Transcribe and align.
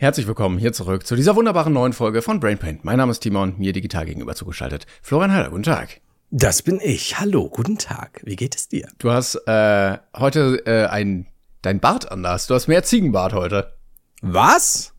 Herzlich 0.00 0.26
willkommen 0.26 0.56
hier 0.56 0.72
zurück 0.72 1.06
zu 1.06 1.14
dieser 1.14 1.36
wunderbaren 1.36 1.74
neuen 1.74 1.92
Folge 1.92 2.22
von 2.22 2.40
Brainpaint. 2.40 2.86
Mein 2.86 2.96
Name 2.96 3.12
ist 3.12 3.20
Timon, 3.20 3.58
mir 3.58 3.74
digital 3.74 4.06
gegenüber 4.06 4.34
zugeschaltet. 4.34 4.86
Florian 5.02 5.30
Heiler, 5.30 5.50
guten 5.50 5.64
Tag. 5.64 6.00
Das 6.30 6.62
bin 6.62 6.80
ich. 6.82 7.20
Hallo, 7.20 7.50
guten 7.50 7.76
Tag. 7.76 8.22
Wie 8.24 8.34
geht 8.34 8.56
es 8.56 8.66
dir? 8.66 8.88
Du 8.96 9.10
hast 9.10 9.34
äh, 9.46 9.98
heute 10.16 10.62
äh, 10.64 10.86
ein, 10.86 11.26
dein 11.60 11.80
Bart 11.80 12.10
anders. 12.10 12.46
Du 12.46 12.54
hast 12.54 12.66
mehr 12.66 12.82
Ziegenbart 12.82 13.34
heute. 13.34 13.74
Was? 14.22 14.94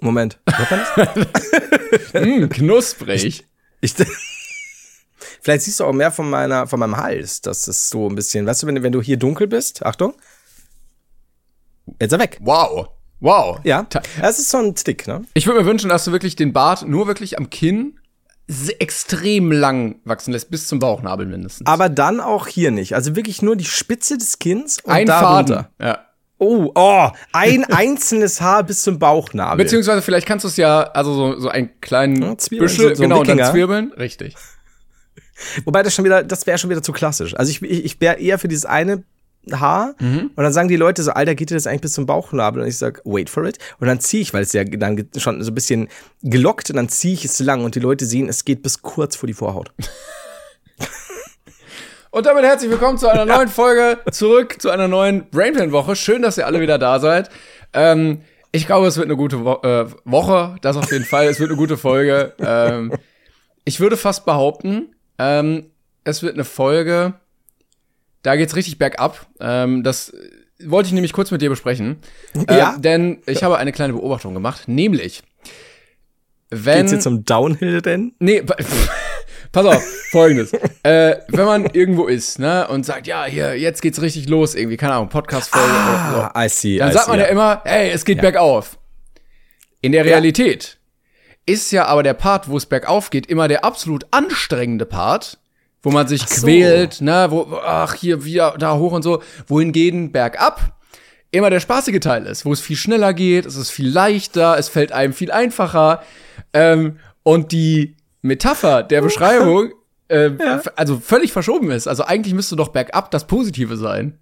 Moment. 0.00 0.40
mm, 2.12 2.48
knusprig. 2.48 3.24
Ich, 3.24 3.46
ich, 3.80 3.94
vielleicht 5.40 5.62
siehst 5.62 5.78
du 5.78 5.84
auch 5.84 5.92
mehr 5.92 6.10
von 6.10 6.28
meiner, 6.28 6.66
von 6.66 6.80
meinem 6.80 6.96
Hals. 6.96 7.40
Das 7.40 7.68
ist 7.68 7.88
so 7.88 8.08
ein 8.08 8.16
bisschen, 8.16 8.46
weißt 8.46 8.64
du, 8.64 8.66
wenn, 8.66 8.82
wenn 8.82 8.90
du 8.90 9.00
hier 9.00 9.16
dunkel 9.16 9.46
bist, 9.46 9.86
Achtung. 9.86 10.14
Jetzt 12.00 12.12
ist 12.12 12.12
er 12.14 12.18
weg. 12.18 12.36
Wow. 12.40 12.88
Wow. 13.20 13.60
Ja. 13.64 13.86
Das 14.20 14.38
ist 14.38 14.50
so 14.50 14.58
ein 14.58 14.76
Stick, 14.76 15.06
ne? 15.06 15.22
Ich 15.34 15.46
würde 15.46 15.60
mir 15.60 15.66
wünschen, 15.66 15.90
dass 15.90 16.04
du 16.04 16.12
wirklich 16.12 16.36
den 16.36 16.52
Bart 16.52 16.86
nur 16.86 17.06
wirklich 17.06 17.38
am 17.38 17.50
Kinn 17.50 17.98
extrem 18.78 19.52
lang 19.52 20.00
wachsen 20.04 20.32
lässt, 20.32 20.50
bis 20.50 20.66
zum 20.66 20.80
Bauchnabel 20.80 21.26
mindestens. 21.26 21.66
Aber 21.66 21.88
dann 21.88 22.20
auch 22.20 22.48
hier 22.48 22.70
nicht. 22.70 22.94
Also 22.94 23.14
wirklich 23.14 23.42
nur 23.42 23.54
die 23.54 23.64
Spitze 23.64 24.18
des 24.18 24.38
Kinns 24.38 24.80
und 24.80 24.92
ein 24.92 25.06
Faden. 25.06 25.66
Ja. 25.80 26.06
Oh, 26.38 26.72
oh, 26.74 27.10
ein 27.32 27.64
einzelnes 27.70 28.40
Haar 28.40 28.64
bis 28.64 28.82
zum 28.82 28.98
Bauchnabel. 28.98 29.62
Beziehungsweise 29.62 30.02
vielleicht 30.02 30.26
kannst 30.26 30.44
du 30.44 30.48
es 30.48 30.56
ja, 30.56 30.82
also 30.82 31.12
so, 31.12 31.38
so 31.38 31.48
einen 31.48 31.80
kleinen 31.80 32.22
ja, 32.22 32.34
Büschel, 32.34 32.88
so, 32.88 32.94
so 32.94 33.02
genau, 33.02 33.20
und 33.20 33.28
dann 33.28 33.44
zwirbeln. 33.44 33.92
Richtig. 33.92 34.34
Wobei 35.64 35.82
das 35.82 35.94
schon 35.94 36.04
wieder, 36.04 36.24
das 36.24 36.46
wäre 36.46 36.58
schon 36.58 36.70
wieder 36.70 36.82
zu 36.82 36.92
klassisch. 36.92 37.34
Also 37.34 37.50
ich, 37.50 37.62
ich, 37.62 37.84
ich 37.84 38.00
wäre 38.00 38.18
eher 38.18 38.38
für 38.38 38.48
dieses 38.48 38.64
eine 38.64 39.04
Haar 39.50 39.94
mhm. 39.98 40.30
und 40.34 40.44
dann 40.44 40.52
sagen 40.52 40.68
die 40.68 40.76
Leute 40.76 41.02
so, 41.02 41.12
Alter, 41.12 41.34
geht 41.34 41.50
dir 41.50 41.54
das 41.54 41.66
eigentlich 41.66 41.80
bis 41.80 41.94
zum 41.94 42.06
Bauchnabel? 42.06 42.62
Und 42.62 42.68
ich 42.68 42.76
sag, 42.76 43.00
wait 43.04 43.30
for 43.30 43.44
it. 43.44 43.58
Und 43.78 43.86
dann 43.86 44.00
ziehe 44.00 44.22
ich, 44.22 44.34
weil 44.34 44.42
es 44.42 44.52
ja 44.52 44.64
dann 44.64 45.08
schon 45.16 45.42
so 45.42 45.50
ein 45.50 45.54
bisschen 45.54 45.88
gelockt 46.22 46.70
und 46.70 46.76
dann 46.76 46.88
ziehe 46.88 47.14
ich 47.14 47.24
es 47.24 47.38
lang 47.40 47.64
und 47.64 47.74
die 47.74 47.80
Leute 47.80 48.04
sehen, 48.04 48.28
es 48.28 48.44
geht 48.44 48.62
bis 48.62 48.82
kurz 48.82 49.16
vor 49.16 49.26
die 49.26 49.34
Vorhaut. 49.34 49.72
und 52.10 52.26
damit 52.26 52.44
herzlich 52.44 52.70
willkommen 52.70 52.98
zu 52.98 53.08
einer 53.08 53.24
neuen 53.36 53.48
Folge, 53.48 53.98
zurück 54.10 54.60
zu 54.60 54.70
einer 54.70 54.88
neuen 54.88 55.28
Brainplan-Woche. 55.30 55.96
Schön, 55.96 56.22
dass 56.22 56.36
ihr 56.36 56.46
alle 56.46 56.60
wieder 56.60 56.78
da 56.78 57.00
seid. 57.00 57.30
Ähm, 57.72 58.20
ich 58.52 58.66
glaube, 58.66 58.88
es 58.88 58.96
wird 58.96 59.06
eine 59.06 59.16
gute 59.16 59.44
Wo 59.44 59.54
äh, 59.62 59.86
Woche, 60.04 60.56
das 60.60 60.76
auf 60.76 60.90
jeden 60.92 61.04
Fall. 61.04 61.26
Es 61.26 61.40
wird 61.40 61.50
eine 61.50 61.56
gute 61.56 61.76
Folge. 61.76 62.34
Ähm, 62.40 62.92
ich 63.64 63.80
würde 63.80 63.96
fast 63.96 64.24
behaupten, 64.24 64.94
ähm, 65.18 65.66
es 66.04 66.22
wird 66.22 66.34
eine 66.34 66.44
Folge, 66.44 67.14
da 68.22 68.36
geht's 68.36 68.56
richtig 68.56 68.78
bergab. 68.78 69.26
Ähm, 69.40 69.82
das 69.82 70.12
wollte 70.62 70.88
ich 70.88 70.92
nämlich 70.92 71.12
kurz 71.12 71.30
mit 71.30 71.42
dir 71.42 71.50
besprechen. 71.50 71.98
Ja. 72.48 72.76
Äh, 72.76 72.80
denn 72.80 73.22
ich 73.26 73.42
habe 73.42 73.58
eine 73.58 73.72
kleine 73.72 73.92
Beobachtung 73.92 74.34
gemacht, 74.34 74.68
nämlich 74.68 75.22
wenn 76.50 76.78
Geht's 76.78 76.92
jetzt 76.92 77.06
um 77.06 77.24
Downhill 77.24 77.80
denn? 77.80 78.12
Nee, 78.18 78.42
pass 79.52 79.66
auf, 79.66 79.82
folgendes. 80.10 80.52
äh, 80.82 81.16
wenn 81.28 81.44
man 81.44 81.66
irgendwo 81.66 82.06
ist, 82.06 82.40
ne, 82.40 82.66
und 82.68 82.84
sagt, 82.84 83.06
ja, 83.06 83.24
hier, 83.24 83.56
jetzt 83.56 83.82
geht's 83.82 84.02
richtig 84.02 84.28
los, 84.28 84.56
irgendwie, 84.56 84.76
keine 84.76 84.94
Ahnung, 84.94 85.08
Podcast-Folge 85.08 85.68
ah, 85.72 86.12
oder 86.12 86.32
so. 86.34 86.40
I 86.40 86.48
see, 86.48 86.78
Dann 86.78 86.90
I 86.90 86.92
sagt 86.92 87.08
man 87.08 87.18
see, 87.18 87.24
ja 87.24 87.30
immer, 87.30 87.62
hey, 87.64 87.90
es 87.90 88.04
geht 88.04 88.16
ja. 88.16 88.22
bergauf. 88.22 88.78
In 89.80 89.92
der 89.92 90.04
Realität 90.04 90.78
ja. 91.46 91.54
ist 91.54 91.70
ja 91.70 91.86
aber 91.86 92.02
der 92.02 92.14
Part, 92.14 92.48
wo 92.48 92.56
es 92.56 92.66
bergauf 92.66 93.10
geht, 93.10 93.26
immer 93.26 93.46
der 93.46 93.64
absolut 93.64 94.06
anstrengende 94.10 94.86
Part 94.86 95.38
wo 95.82 95.90
man 95.90 96.06
sich 96.06 96.22
so. 96.26 96.46
quält, 96.46 97.00
ne, 97.00 97.26
wo, 97.30 97.58
ach, 97.64 97.94
hier 97.94 98.24
wieder 98.24 98.56
da 98.58 98.76
hoch 98.76 98.92
und 98.92 99.02
so, 99.02 99.22
wohingegen 99.46 100.12
bergab 100.12 100.74
immer 101.30 101.50
der 101.50 101.60
spaßige 101.60 102.00
Teil 102.00 102.26
ist, 102.26 102.44
wo 102.44 102.52
es 102.52 102.60
viel 102.60 102.76
schneller 102.76 103.14
geht, 103.14 103.46
es 103.46 103.56
ist 103.56 103.70
viel 103.70 103.88
leichter, 103.88 104.58
es 104.58 104.68
fällt 104.68 104.92
einem 104.92 105.12
viel 105.12 105.30
einfacher. 105.30 106.02
Ähm, 106.52 106.98
und 107.22 107.52
die 107.52 107.96
Metapher 108.22 108.82
der 108.82 109.02
Beschreibung, 109.02 109.72
äh, 110.08 110.30
ja. 110.30 110.62
also 110.76 110.98
völlig 110.98 111.32
verschoben 111.32 111.70
ist. 111.70 111.86
Also 111.86 112.04
eigentlich 112.04 112.34
müsste 112.34 112.56
doch 112.56 112.68
bergab 112.68 113.10
das 113.10 113.26
Positive 113.26 113.76
sein. 113.76 114.18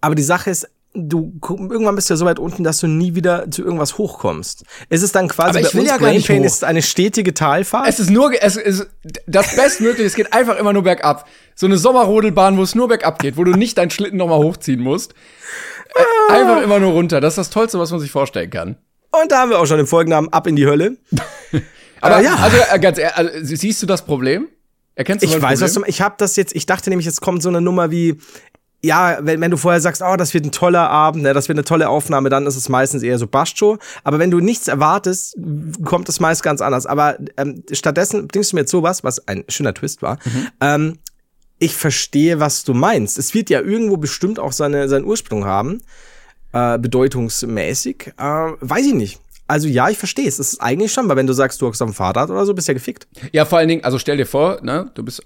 Aber 0.00 0.14
die 0.14 0.22
Sache 0.22 0.50
ist, 0.50 0.68
du 0.94 1.32
irgendwann 1.50 1.94
bist 1.94 2.10
du 2.10 2.14
ja 2.14 2.18
so 2.18 2.26
weit 2.26 2.38
unten, 2.38 2.64
dass 2.64 2.78
du 2.78 2.86
nie 2.86 3.14
wieder 3.14 3.50
zu 3.50 3.62
irgendwas 3.62 3.98
hochkommst. 3.98 4.64
Ist 4.90 5.02
es 5.02 5.12
dann 5.12 5.28
quasi 5.28 5.58
Aber 5.58 5.60
ich 5.60 5.74
will 5.74 5.86
ja 5.86 5.96
Brain 5.96 6.22
Pain 6.22 6.44
ist 6.44 6.64
eine 6.64 6.82
stetige 6.82 7.32
Talfahrt? 7.32 7.88
Es 7.88 7.98
ist 7.98 8.10
nur 8.10 8.32
es 8.40 8.56
ist 8.56 8.86
das 9.26 9.56
bestmögliche, 9.56 10.04
es 10.06 10.14
geht 10.14 10.32
einfach 10.32 10.58
immer 10.58 10.72
nur 10.72 10.82
bergab. 10.82 11.28
So 11.54 11.66
eine 11.66 11.78
Sommerrodelbahn, 11.78 12.58
wo 12.58 12.62
es 12.62 12.74
nur 12.74 12.88
bergab 12.88 13.18
geht, 13.18 13.36
wo 13.36 13.44
du 13.44 13.52
nicht 13.52 13.78
deinen 13.78 13.90
Schlitten 13.90 14.18
nochmal 14.18 14.38
hochziehen 14.38 14.80
musst. 14.80 15.14
Ah. 15.94 16.34
Einfach 16.34 16.62
immer 16.62 16.78
nur 16.78 16.92
runter. 16.92 17.20
Das 17.20 17.34
ist 17.34 17.38
das 17.38 17.50
Tollste, 17.50 17.78
was 17.78 17.90
man 17.90 18.00
sich 18.00 18.10
vorstellen 18.10 18.50
kann. 18.50 18.76
Und 19.10 19.30
da 19.30 19.40
haben 19.40 19.50
wir 19.50 19.58
auch 19.58 19.66
schon 19.66 19.76
den 19.76 19.86
Folgennamen 19.86 20.32
Ab 20.32 20.46
in 20.46 20.56
die 20.56 20.66
Hölle. 20.66 20.96
Aber 22.00 22.18
äh, 22.18 22.24
ja. 22.24 22.34
Also 22.36 22.56
äh, 22.70 22.78
ganz 22.78 22.98
ehrlich, 22.98 23.16
also, 23.16 23.56
siehst 23.56 23.82
du 23.82 23.86
das 23.86 24.04
Problem? 24.04 24.48
Erkennst 24.94 25.22
du 25.22 25.26
ich 25.26 25.34
weiß, 25.34 25.60
Problem? 25.60 25.60
was 25.60 25.74
du 25.74 25.82
Ich 25.86 26.02
habe 26.02 26.16
das 26.18 26.36
jetzt, 26.36 26.54
ich 26.54 26.66
dachte 26.66 26.90
nämlich, 26.90 27.06
jetzt 27.06 27.20
kommt 27.20 27.42
so 27.42 27.48
eine 27.48 27.60
Nummer 27.60 27.90
wie 27.90 28.18
ja, 28.84 29.18
wenn, 29.20 29.40
wenn 29.40 29.50
du 29.50 29.56
vorher 29.56 29.80
sagst, 29.80 30.02
oh, 30.02 30.16
das 30.16 30.34
wird 30.34 30.44
ein 30.44 30.50
toller 30.50 30.90
Abend, 30.90 31.22
ne, 31.22 31.32
das 31.32 31.48
wird 31.48 31.56
eine 31.56 31.64
tolle 31.64 31.88
Aufnahme, 31.88 32.30
dann 32.30 32.46
ist 32.46 32.56
es 32.56 32.68
meistens 32.68 33.02
eher 33.02 33.18
so 33.18 33.28
Bastshow. 33.28 33.78
Aber 34.02 34.18
wenn 34.18 34.30
du 34.30 34.40
nichts 34.40 34.66
erwartest, 34.66 35.36
kommt 35.84 36.08
es 36.08 36.18
meist 36.18 36.42
ganz 36.42 36.60
anders. 36.60 36.86
Aber 36.86 37.16
ähm, 37.36 37.62
stattdessen 37.70 38.26
bringst 38.26 38.52
du 38.52 38.56
mir 38.56 38.62
jetzt 38.62 38.72
sowas, 38.72 39.04
was 39.04 39.26
ein 39.28 39.44
schöner 39.48 39.72
Twist 39.72 40.02
war. 40.02 40.18
Mhm. 40.24 40.48
Ähm, 40.60 40.98
ich 41.60 41.76
verstehe, 41.76 42.40
was 42.40 42.64
du 42.64 42.74
meinst. 42.74 43.18
Es 43.18 43.34
wird 43.34 43.50
ja 43.50 43.60
irgendwo 43.60 43.96
bestimmt 43.96 44.40
auch 44.40 44.52
seine, 44.52 44.88
seinen 44.88 45.04
Ursprung 45.04 45.44
haben, 45.44 45.80
äh, 46.52 46.76
bedeutungsmäßig. 46.76 48.14
Äh, 48.18 48.52
weiß 48.60 48.86
ich 48.86 48.94
nicht. 48.94 49.20
Also 49.46 49.68
ja, 49.68 49.90
ich 49.90 49.98
verstehe 49.98 50.26
es. 50.26 50.40
Es 50.40 50.54
ist 50.54 50.60
eigentlich 50.60 50.92
schon, 50.92 51.08
weil 51.08 51.16
wenn 51.16 51.26
du 51.28 51.34
sagst, 51.34 51.62
du 51.62 51.68
hast 51.68 51.80
auf 51.82 51.90
dem 51.90 51.94
Fahrrad 51.94 52.30
oder 52.30 52.44
so, 52.46 52.54
bist 52.54 52.66
ja 52.66 52.74
gefickt. 52.74 53.06
Ja, 53.30 53.44
vor 53.44 53.58
allen 53.58 53.68
Dingen, 53.68 53.84
also 53.84 53.98
stell 53.98 54.16
dir 54.16 54.26
vor, 54.26 54.60
ne, 54.62 54.90
du 54.94 55.04
bist 55.04 55.22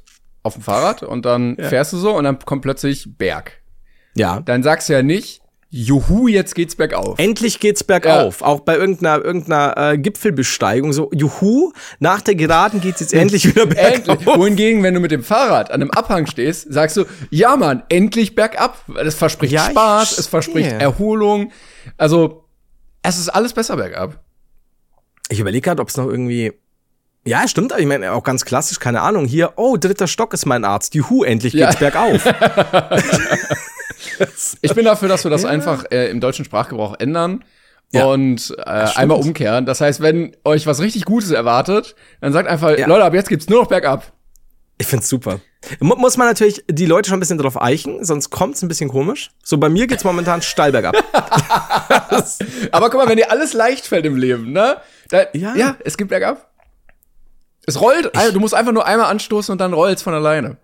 auf 0.47 0.55
dem 0.55 0.63
Fahrrad 0.63 1.03
und 1.03 1.25
dann 1.25 1.57
ja. 1.59 1.69
fährst 1.69 1.93
du 1.93 1.99
so 1.99 2.17
und 2.17 2.25
dann 2.25 2.39
kommt 2.39 2.63
plötzlich 2.63 3.07
Berg. 3.17 3.61
Ja. 4.15 4.41
Dann 4.41 4.63
sagst 4.63 4.89
du 4.89 4.95
ja 4.95 5.03
nicht, 5.03 5.43
Juhu, 5.69 6.29
jetzt 6.29 6.55
geht's 6.55 6.77
bergauf. 6.77 7.19
Endlich 7.19 7.59
geht's 7.59 7.83
bergauf. 7.83 8.41
Ja. 8.41 8.47
Auch 8.47 8.61
bei 8.61 8.77
irgendeiner, 8.77 9.23
irgendeiner 9.23 9.93
äh, 9.93 9.99
Gipfelbesteigung. 9.99 10.93
So, 10.93 11.11
Juhu, 11.13 11.73
nach 11.99 12.23
der 12.23 12.37
Geraden 12.37 12.81
geht's 12.81 13.01
jetzt 13.01 13.13
endlich 13.13 13.45
wieder 13.49 13.67
bergauf. 13.67 14.09
Endlich. 14.09 14.27
Wohingegen, 14.27 14.83
wenn 14.83 14.95
du 14.95 15.01
mit 15.01 15.11
dem 15.11 15.25
Fahrrad 15.25 15.71
an 15.71 15.83
einem 15.83 15.91
Abhang 15.91 16.27
stehst, 16.27 16.73
sagst 16.73 16.97
du, 16.97 17.05
ja 17.31 17.57
Mann, 17.57 17.83
endlich 17.89 18.35
bergab. 18.35 18.85
Das 18.95 19.17
verspricht 19.17 19.53
ja, 19.53 19.69
Spaß, 19.69 20.19
es 20.19 20.29
verspricht 20.29 20.71
Erholung. 20.71 21.53
Also, 21.99 22.45
es 23.03 23.19
ist 23.19 23.29
alles 23.29 23.53
besser 23.53 23.77
bergab. 23.77 24.25
Ich 25.29 25.41
überlege 25.41 25.63
gerade, 25.63 25.83
ob 25.83 25.89
es 25.89 25.97
noch 25.97 26.07
irgendwie 26.07 26.53
ja, 27.27 27.49
stimmt. 27.49 27.75
Ich 27.77 27.87
meine, 27.87 28.13
auch 28.13 28.23
ganz 28.23 28.45
klassisch, 28.45 28.79
keine 28.79 29.03
Ahnung. 29.03 29.27
Hier, 29.27 29.55
oh, 29.57 29.77
dritter 29.77 30.07
Stock 30.07 30.33
ist 30.33 30.47
mein 30.47 30.65
Arzt. 30.65 30.95
Juhu, 30.95 31.25
endlich 31.25 31.53
geht's 31.53 31.81
ja. 31.81 31.91
bergauf. 31.91 32.25
ich 34.61 34.75
bin 34.75 34.85
dafür, 34.85 35.09
dass 35.09 35.25
wir 35.25 35.31
das 35.31 35.43
ja. 35.43 35.49
einfach 35.49 35.85
äh, 35.91 36.11
im 36.11 36.21
deutschen 36.21 36.45
Sprachgebrauch 36.45 36.95
ändern 36.99 37.45
ja. 37.93 38.07
und 38.07 38.55
äh, 38.59 38.63
einmal 38.63 39.19
umkehren. 39.19 39.67
Das 39.67 39.81
heißt, 39.81 40.01
wenn 40.01 40.37
euch 40.45 40.67
was 40.67 40.81
richtig 40.81 41.05
Gutes 41.05 41.31
erwartet, 41.31 41.95
dann 42.21 42.33
sagt 42.33 42.49
einfach, 42.49 42.71
Leute, 42.71 43.05
ab 43.05 43.15
jetzt 43.15 43.29
gibt's 43.29 43.49
nur 43.49 43.61
noch 43.61 43.69
bergab. 43.69 44.13
Ich 44.79 44.87
find's 44.87 45.09
super. 45.09 45.41
Muss 45.81 46.17
man 46.17 46.29
natürlich 46.29 46.63
die 46.71 46.87
Leute 46.87 47.09
schon 47.09 47.17
ein 47.17 47.21
bisschen 47.21 47.39
drauf 47.39 47.61
eichen, 47.61 48.05
sonst 48.05 48.31
kommt's 48.31 48.63
ein 48.63 48.69
bisschen 48.69 48.91
komisch. 48.91 49.31
So, 49.43 49.59
bei 49.59 49.69
mir 49.69 49.87
geht's 49.87 50.05
momentan 50.05 50.43
steil 50.43 50.71
bergab. 50.71 50.95
Aber 52.73 52.91
guck 52.91 53.01
mal, 53.01 53.09
wenn 53.09 53.17
dir 53.17 53.31
alles 53.31 53.55
leicht 53.55 53.87
fällt 53.87 54.05
im 54.05 54.17
Leben, 54.17 54.53
ne? 54.53 54.77
Da, 55.09 55.25
ja. 55.33 55.55
ja, 55.57 55.77
es 55.83 55.97
gibt 55.97 56.11
bergab. 56.11 56.51
Es 57.67 57.81
rollt, 57.81 58.11
ich, 58.15 58.33
du 58.33 58.41
musst 58.41 58.55
einfach 58.55 58.73
nur 58.73 58.87
einmal 58.87 59.11
anstoßen 59.11 59.53
und 59.53 59.61
dann 59.61 59.73
rollt's 59.73 60.03
von 60.03 60.15
alleine. 60.15 60.57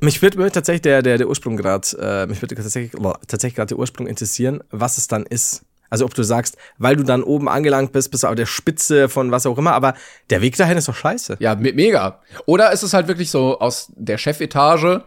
Mich 0.00 0.22
würde 0.22 0.50
tatsächlich 0.50 0.82
der, 0.82 1.02
der, 1.02 1.18
der 1.18 1.28
Ursprung 1.28 1.56
gerade, 1.56 1.86
äh, 2.00 2.26
mich 2.26 2.40
würde 2.42 2.54
tatsächlich, 2.54 2.92
tatsächlich 3.26 3.56
gerade 3.56 3.68
der 3.68 3.78
Ursprung 3.78 4.06
interessieren, 4.06 4.62
was 4.70 4.98
es 4.98 5.08
dann 5.08 5.24
ist. 5.24 5.62
Also 5.90 6.04
ob 6.04 6.14
du 6.14 6.22
sagst, 6.22 6.56
weil 6.78 6.96
du 6.96 7.04
dann 7.04 7.22
oben 7.22 7.48
angelangt 7.48 7.92
bist, 7.92 8.10
bist 8.10 8.24
du 8.24 8.28
auf 8.28 8.34
der 8.34 8.46
Spitze 8.46 9.08
von 9.08 9.30
was 9.30 9.46
auch 9.46 9.58
immer, 9.58 9.72
aber 9.74 9.94
der 10.30 10.40
Weg 10.40 10.56
dahin 10.56 10.76
ist 10.76 10.88
doch 10.88 10.94
scheiße. 10.94 11.36
Ja, 11.38 11.54
me 11.54 11.72
mega. 11.72 12.20
Oder 12.46 12.72
ist 12.72 12.82
es 12.82 12.94
halt 12.94 13.06
wirklich 13.06 13.30
so 13.30 13.60
aus 13.60 13.92
der 13.94 14.18
Chefetage, 14.18 15.04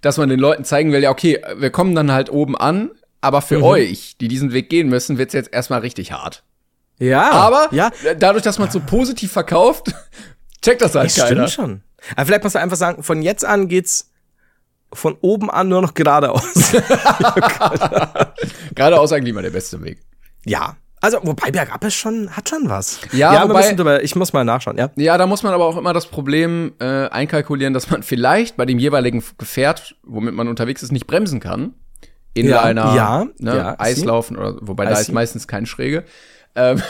dass 0.00 0.16
man 0.16 0.28
den 0.28 0.40
Leuten 0.40 0.64
zeigen 0.64 0.92
will, 0.92 1.02
ja, 1.02 1.10
okay, 1.10 1.42
wir 1.56 1.70
kommen 1.70 1.94
dann 1.94 2.10
halt 2.10 2.30
oben 2.30 2.56
an, 2.56 2.90
aber 3.20 3.42
für 3.42 3.58
mhm. 3.58 3.64
euch, 3.64 4.16
die 4.18 4.28
diesen 4.28 4.52
Weg 4.52 4.70
gehen 4.70 4.88
müssen, 4.88 5.18
wird's 5.18 5.34
jetzt 5.34 5.52
erstmal 5.52 5.80
richtig 5.80 6.12
hart. 6.12 6.42
Ja. 6.98 7.30
Aber 7.32 7.68
ja. 7.72 7.90
dadurch, 8.18 8.42
dass 8.42 8.58
man 8.58 8.70
so 8.70 8.80
positiv 8.80 9.32
verkauft, 9.32 9.94
checkt 10.62 10.82
das 10.82 10.94
halt 10.94 11.06
das 11.06 11.16
keiner. 11.16 11.48
Stimmt 11.48 11.50
schon. 11.50 11.82
Aber 12.16 12.26
vielleicht 12.26 12.42
musst 12.44 12.54
du 12.54 12.60
einfach 12.60 12.76
sagen, 12.76 13.02
von 13.02 13.22
jetzt 13.22 13.44
an 13.44 13.68
geht's 13.68 14.10
von 14.92 15.16
oben 15.20 15.50
an 15.50 15.68
nur 15.68 15.82
noch 15.82 15.94
geradeaus. 15.94 16.72
geradeaus 18.74 19.12
eigentlich 19.12 19.30
immer 19.30 19.42
der 19.42 19.50
beste 19.50 19.82
Weg. 19.82 20.00
Ja. 20.44 20.76
Also, 21.02 21.18
wobei 21.22 21.50
bergab 21.50 21.82
ist 21.84 21.94
schon, 21.94 22.36
hat 22.36 22.50
schon 22.50 22.68
was. 22.68 23.00
Ja, 23.12 23.32
ja 23.32 23.48
wobei, 23.48 23.72
drüber, 23.72 24.02
ich 24.02 24.14
muss 24.16 24.34
mal 24.34 24.44
nachschauen, 24.44 24.76
ja. 24.76 24.90
Ja, 24.96 25.16
da 25.16 25.26
muss 25.26 25.42
man 25.42 25.54
aber 25.54 25.64
auch 25.64 25.78
immer 25.78 25.94
das 25.94 26.06
Problem 26.06 26.74
äh, 26.78 27.08
einkalkulieren, 27.08 27.72
dass 27.72 27.88
man 27.88 28.02
vielleicht 28.02 28.58
bei 28.58 28.66
dem 28.66 28.78
jeweiligen 28.78 29.24
Gefährt, 29.38 29.96
womit 30.02 30.34
man 30.34 30.46
unterwegs 30.46 30.82
ist, 30.82 30.92
nicht 30.92 31.06
bremsen 31.06 31.40
kann. 31.40 31.72
In 32.34 32.48
ja, 32.48 32.62
einer 32.62 32.94
ja, 32.94 33.26
ne, 33.38 33.56
ja, 33.56 33.80
Eislaufen 33.80 34.36
oder 34.36 34.56
wobei 34.60 34.84
I 34.84 34.88
da 34.88 35.00
ist 35.00 35.10
meistens 35.10 35.48
kein 35.48 35.66
Schräge. 35.66 36.04
Ähm, 36.54 36.82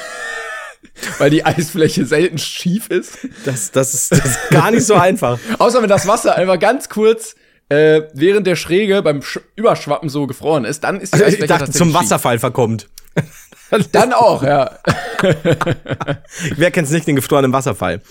weil 1.19 1.31
die 1.31 1.45
Eisfläche 1.45 2.05
selten 2.05 2.39
schief 2.39 2.89
ist. 2.89 3.19
Das, 3.45 3.71
das, 3.71 3.95
ist, 3.95 4.13
das 4.13 4.25
ist 4.25 4.49
gar 4.51 4.71
nicht 4.71 4.85
so 4.87 4.95
einfach. 4.95 5.39
Außer 5.59 5.83
wenn 5.83 5.89
das 5.89 6.07
Wasser 6.07 6.37
einfach 6.37 6.59
ganz 6.59 6.89
kurz 6.89 7.35
äh, 7.69 8.03
während 8.15 8.47
der 8.47 8.57
Schräge 8.57 9.03
beim 9.03 9.23
Sch 9.23 9.39
Überschwappen 9.57 10.09
so 10.09 10.27
gefroren 10.27 10.65
ist, 10.65 10.85
dann 10.85 11.01
ist 11.01 11.13
die 11.15 11.15
Also 11.15 11.25
Eisfläche 11.27 11.45
ich 11.55 11.59
dachte, 11.59 11.71
zum 11.73 11.95
Wasserfall 11.95 12.39
verkommt. 12.39 12.83
schief. 12.83 13.25
Dann 13.93 14.13
auch, 14.13 14.43
ja. 14.43 14.79
Wer 16.57 16.71
kennt's 16.73 16.91
nicht, 16.91 17.07
den 17.07 17.15
gefrorenen 17.17 17.53
Wasserfall? 17.53 18.03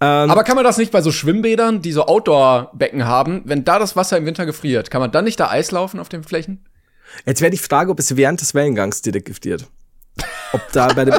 Ähm, 0.00 0.30
Aber 0.30 0.44
kann 0.44 0.56
man 0.56 0.64
das 0.64 0.76
nicht 0.76 0.92
bei 0.92 1.00
so 1.00 1.10
Schwimmbädern, 1.10 1.80
die 1.80 1.92
so 1.92 2.06
Outdoor-Becken 2.06 3.06
haben, 3.06 3.40
wenn 3.46 3.64
da 3.64 3.78
das 3.78 3.96
Wasser 3.96 4.18
im 4.18 4.26
Winter 4.26 4.44
gefriert, 4.44 4.90
kann 4.90 5.00
man 5.00 5.12
dann 5.12 5.24
nicht 5.24 5.40
da 5.40 5.48
Eis 5.48 5.70
laufen 5.70 6.00
auf 6.00 6.08
den 6.10 6.22
Flächen? 6.22 6.66
jetzt 7.24 7.40
wäre 7.40 7.50
die 7.50 7.56
Frage, 7.56 7.90
ob 7.90 7.98
es 7.98 8.16
während 8.16 8.40
des 8.42 8.52
Wellengangs 8.54 9.00
detektiert. 9.00 9.66
Ob 10.52 10.60
da 10.72 10.88
bei 10.88 11.04
der 11.04 11.18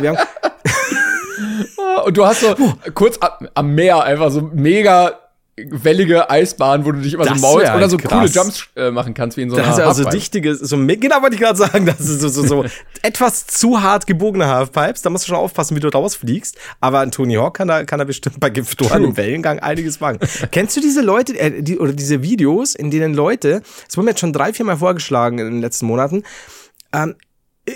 Und 2.05 2.17
du 2.17 2.25
hast 2.25 2.41
so 2.41 2.55
kurz 2.93 3.17
am, 3.19 3.47
am 3.53 3.75
Meer 3.75 4.03
einfach 4.03 4.31
so 4.31 4.41
mega 4.41 5.19
wellige 5.57 6.29
Eisbahn, 6.29 6.85
wo 6.85 6.91
du 6.91 6.99
dich 7.01 7.15
immer 7.15 7.25
Das 7.25 7.39
so 7.39 7.47
maulst 7.47 7.73
oder 7.73 7.89
so 7.89 7.97
krass. 7.97 8.11
coole 8.11 8.27
Jumps 8.27 8.67
äh, 8.75 8.91
machen 8.91 9.15
kannst, 9.15 9.37
wie 9.37 9.41
in 9.41 9.49
so 9.49 9.55
einer 9.55 9.65
hast 9.65 9.79
du 9.79 9.83
also 9.87 10.03
Halfpipe. 10.03 10.15
dichtige, 10.15 10.55
so, 10.55 10.77
genau 10.77 11.21
wollte 11.23 11.33
ich 11.35 11.41
gerade 11.41 11.57
sagen, 11.57 11.87
das 11.87 11.99
ist 11.99 12.21
so, 12.21 12.29
so, 12.29 12.45
so 12.45 12.65
etwas 13.01 13.47
zu 13.47 13.81
hart 13.81 14.05
gebogene 14.05 14.45
Halfpipes. 14.47 15.01
Da 15.01 15.09
musst 15.09 15.25
du 15.25 15.29
schon 15.29 15.37
aufpassen, 15.37 15.75
wie 15.75 15.79
du 15.79 15.87
rausfliegst. 15.87 16.57
Aber 16.79 16.99
ein 16.99 17.11
Tony 17.11 17.33
Hawk 17.35 17.55
kann 17.55 17.67
da, 17.67 17.85
kann 17.85 17.97
da 17.97 18.05
bestimmt 18.05 18.39
bei 18.39 18.51
gefrorenem 18.51 19.15
True. 19.15 19.17
Wellengang 19.25 19.57
einiges 19.57 19.99
machen. 19.99 20.19
Kennst 20.51 20.77
du 20.77 20.81
diese 20.81 21.01
Leute, 21.01 21.37
äh, 21.39 21.63
die, 21.63 21.79
oder 21.79 21.93
diese 21.93 22.21
Videos, 22.21 22.75
in 22.75 22.91
denen 22.91 23.15
Leute, 23.15 23.63
das 23.87 23.97
wurde 23.97 24.05
mir 24.05 24.11
jetzt 24.11 24.19
schon 24.19 24.33
drei, 24.33 24.53
vier 24.53 24.65
Mal 24.65 24.77
vorgeschlagen 24.77 25.39
in 25.39 25.45
den 25.45 25.61
letzten 25.61 25.87
Monaten, 25.87 26.21
ähm, 26.93 27.15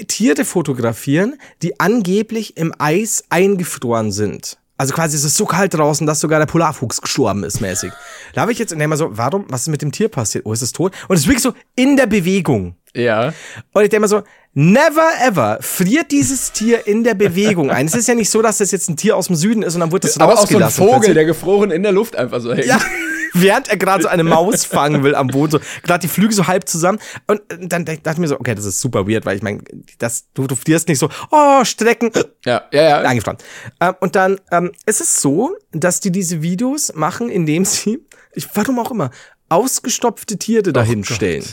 Tiere 0.07 0.45
fotografieren, 0.45 1.35
die 1.61 1.79
angeblich 1.79 2.57
im 2.57 2.73
Eis 2.77 3.23
eingefroren 3.29 4.11
sind. 4.11 4.57
Also 4.77 4.95
quasi 4.95 5.15
es 5.15 5.23
ist 5.23 5.37
so 5.37 5.45
kalt 5.45 5.75
draußen, 5.75 6.07
dass 6.07 6.19
sogar 6.19 6.39
der 6.39 6.47
Polarfuchs 6.47 7.01
gestorben 7.01 7.43
ist, 7.43 7.61
mäßig. 7.61 7.91
Da 8.33 8.41
habe 8.41 8.51
ich 8.51 8.57
jetzt 8.57 8.71
immer 8.71 8.97
so, 8.97 9.15
warum, 9.15 9.45
was 9.47 9.61
ist 9.61 9.67
mit 9.67 9.83
dem 9.83 9.91
Tier 9.91 10.09
passiert? 10.09 10.45
Oh, 10.47 10.53
ist 10.53 10.63
es 10.63 10.71
tot? 10.71 10.93
Und 11.07 11.15
es 11.15 11.21
ist 11.21 11.27
wirklich 11.27 11.43
so 11.43 11.53
in 11.75 11.97
der 11.97 12.07
Bewegung. 12.07 12.75
Ja. 12.95 13.33
Und 13.73 13.83
ich 13.83 13.89
denke 13.89 14.01
mal 14.01 14.07
so, 14.07 14.23
never 14.53 15.07
ever 15.23 15.59
friert 15.61 16.11
dieses 16.11 16.51
Tier 16.51 16.87
in 16.87 17.03
der 17.03 17.13
Bewegung 17.13 17.69
ein. 17.69 17.85
Es 17.85 17.93
ist 17.93 18.07
ja 18.07 18.15
nicht 18.15 18.31
so, 18.31 18.41
dass 18.41 18.57
das 18.57 18.71
jetzt 18.71 18.89
ein 18.89 18.97
Tier 18.97 19.15
aus 19.15 19.27
dem 19.27 19.35
Süden 19.35 19.61
ist 19.61 19.75
und 19.75 19.81
dann 19.81 19.91
wird 19.91 20.03
das 20.03 20.17
Aber 20.17 20.33
auch 20.33 20.47
so 20.47 20.57
ein 20.57 20.63
rausgelassen. 20.63 20.87
Vogel, 20.87 21.13
der 21.13 21.25
gefroren 21.25 21.69
in 21.69 21.83
der 21.83 21.91
Luft 21.91 22.15
einfach 22.15 22.41
so 22.41 22.51
hängt. 22.53 22.65
Ja, 22.65 22.79
während 23.41 23.67
er 23.67 23.77
gerade 23.77 24.03
so 24.03 24.09
eine 24.09 24.23
Maus 24.23 24.65
fangen 24.71 25.03
will 25.03 25.15
am 25.15 25.27
Boden, 25.27 25.51
so 25.51 25.59
gerade 25.83 26.01
die 26.01 26.07
Flügel 26.07 26.33
so 26.33 26.47
halb 26.47 26.67
zusammen. 26.67 26.99
Und 27.27 27.41
dann 27.59 27.85
dachte 27.85 28.11
ich 28.11 28.17
mir 28.17 28.27
so, 28.27 28.39
okay, 28.39 28.55
das 28.55 28.65
ist 28.65 28.79
super 28.79 29.07
weird, 29.07 29.25
weil 29.25 29.37
ich 29.37 29.43
meine, 29.43 29.61
das, 29.99 30.25
du, 30.33 30.47
du 30.47 30.55
frierst 30.55 30.87
nicht 30.87 30.99
so, 30.99 31.09
oh, 31.31 31.63
Strecken, 31.63 32.11
Ja, 32.45 32.63
ja, 32.71 32.81
ja. 32.81 32.97
eingefroren. 33.01 33.37
Ähm, 33.79 33.95
und 33.99 34.15
dann 34.15 34.39
ähm, 34.51 34.71
ist 34.85 35.01
es 35.01 35.21
so, 35.21 35.55
dass 35.71 35.99
die 35.99 36.11
diese 36.11 36.41
Videos 36.41 36.93
machen, 36.95 37.29
indem 37.29 37.65
sie, 37.65 37.99
ich, 38.33 38.47
warum 38.55 38.79
auch 38.79 38.91
immer, 38.91 39.11
ausgestopfte 39.49 40.37
Tiere 40.37 40.71
dahin 40.73 41.03
stellen. 41.03 41.43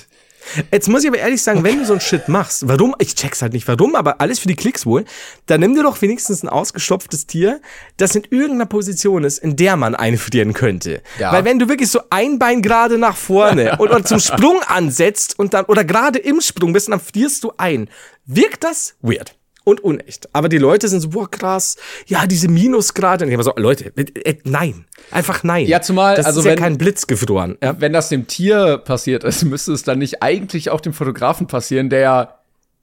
Jetzt 0.73 0.89
muss 0.89 1.03
ich 1.03 1.09
aber 1.09 1.19
ehrlich 1.19 1.43
sagen, 1.43 1.65
wenn 1.65 1.79
du 1.79 1.85
so 1.85 1.95
ein 1.95 2.01
Shit 2.01 2.29
machst, 2.29 2.69
warum, 2.69 2.95
ich 2.99 3.15
check's 3.15 3.43
halt 3.43 3.53
nicht 3.53 3.69
warum, 3.69 3.95
aber 3.95 4.21
alles 4.21 4.39
für 4.39 4.49
die 4.49 4.57
Klicks 4.57 4.87
wohl, 4.87 5.05
dann 5.47 5.61
nimm 5.61 5.75
dir 5.75 5.83
doch 5.83 6.01
wenigstens 6.01 6.43
ein 6.43 6.49
ausgestopftes 6.49 7.27
Tier, 7.27 7.61
das 7.97 8.15
in 8.15 8.25
irgendeiner 8.31 8.67
Position 8.67 9.25
ist, 9.25 9.39
in 9.39 9.57
der 9.57 9.77
man 9.77 9.95
einfrieren 9.95 10.53
könnte. 10.53 11.03
Ja. 11.19 11.33
Weil 11.33 11.45
wenn 11.45 11.59
du 11.59 11.69
wirklich 11.69 11.91
so 11.91 12.01
ein 12.11 12.39
Bein 12.39 12.63
gerade 12.63 12.99
nach 12.99 13.17
vorne 13.17 13.73
und, 13.79 13.91
oder 13.91 14.05
zum 14.05 14.21
Sprung 14.21 14.61
ansetzt 14.67 15.39
und 15.39 15.55
dann, 15.55 15.65
oder 15.67 15.85
gerade 15.85 16.19
im 16.19 16.41
Sprung 16.41 16.73
bist 16.73 16.89
und 16.89 16.93
dann 16.93 17.01
frierst 17.01 17.45
du 17.45 17.53
ein, 17.57 17.89
wirkt 18.25 18.65
das 18.65 18.95
weird 19.01 19.35
und 19.69 19.81
unecht. 19.85 20.29
Aber 20.33 20.49
die 20.49 20.59
Leute 20.59 20.89
sind 20.89 21.01
so, 21.01 21.11
boah, 21.11 21.31
krass, 21.31 21.77
ja, 22.07 22.27
diese 22.27 22.49
Minusgrade. 22.49 23.25
Und 23.25 23.31
ich 23.31 23.35
immer 23.35 23.45
so, 23.45 23.53
Leute, 23.57 23.93
äh, 23.97 24.37
nein, 24.45 24.87
einfach 25.11 25.45
nein. 25.45 25.67
Ja, 25.67 25.81
zumal, 25.81 26.17
das 26.17 26.27
also 26.27 26.41
ist 26.41 26.47
ja 26.47 26.53
wenn- 26.53 26.59
kein 26.59 26.79
Blitz 26.79 27.07
gefroren. 27.07 27.57
Ja. 27.63 27.81
Wenn 27.81 27.93
das 27.93 28.09
dem 28.09 28.27
Tier 28.27 28.79
passiert 28.79 29.25
ist, 29.25 29.45
müsste 29.45 29.73
es 29.73 29.83
dann 29.85 29.99
nicht 29.99 30.23
eigentlich 30.23 30.71
auch 30.71 30.81
dem 30.81 30.93
Fotografen 30.93 31.47
passieren, 31.47 31.91
der 31.91 32.01
ja 32.01 32.35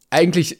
eigentlich 0.09 0.59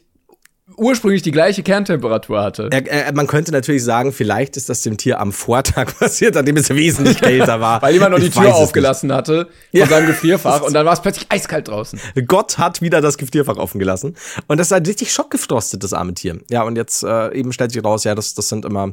ursprünglich 0.76 1.22
die 1.22 1.30
gleiche 1.30 1.62
Kerntemperatur 1.62 2.42
hatte. 2.42 2.68
Er, 2.72 2.86
er, 2.86 3.12
man 3.14 3.26
könnte 3.26 3.52
natürlich 3.52 3.82
sagen, 3.84 4.12
vielleicht 4.12 4.56
ist 4.56 4.68
das 4.68 4.82
dem 4.82 4.96
Tier 4.96 5.20
am 5.20 5.32
Vortag 5.32 5.86
passiert, 5.98 6.36
an 6.36 6.46
dem 6.46 6.56
es 6.56 6.70
wesentlich 6.70 7.20
kälter 7.20 7.60
war. 7.60 7.80
Weil 7.82 7.94
jemand 7.94 8.12
noch 8.12 8.18
die 8.20 8.26
Ich 8.26 8.34
Tür 8.34 8.54
aufgelassen 8.54 9.12
hatte 9.12 9.46
von 9.70 9.80
Ja. 9.80 9.86
seinem 9.86 10.06
Gefrierfach 10.06 10.60
und 10.66 10.72
dann 10.72 10.86
war 10.86 10.92
es 10.92 11.00
plötzlich 11.00 11.26
eiskalt 11.30 11.68
draußen. 11.68 11.98
nicht. 12.14 12.28
Gott 12.28 12.58
hat 12.58 12.82
wieder 12.82 13.00
das 13.00 13.18
Gefrierfach 13.18 13.56
offen 13.56 13.78
gelassen. 13.78 14.16
Und 14.48 14.58
das 14.58 14.68
ist 14.68 14.72
halt 14.72 14.86
richtig 14.88 15.12
schockgefrostet, 15.12 15.82
das 15.82 15.92
arme 15.92 16.14
Tier. 16.14 16.38
Ja, 16.50 16.62
und 16.62 16.76
jetzt 16.76 17.02
äh, 17.02 17.32
eben 17.34 17.52
stellt 17.52 17.72
sich 17.72 17.82
raus, 17.84 18.04
ja, 18.04 18.14
das, 18.14 18.34
das 18.34 18.48
sind 18.48 18.64
immer. 18.64 18.92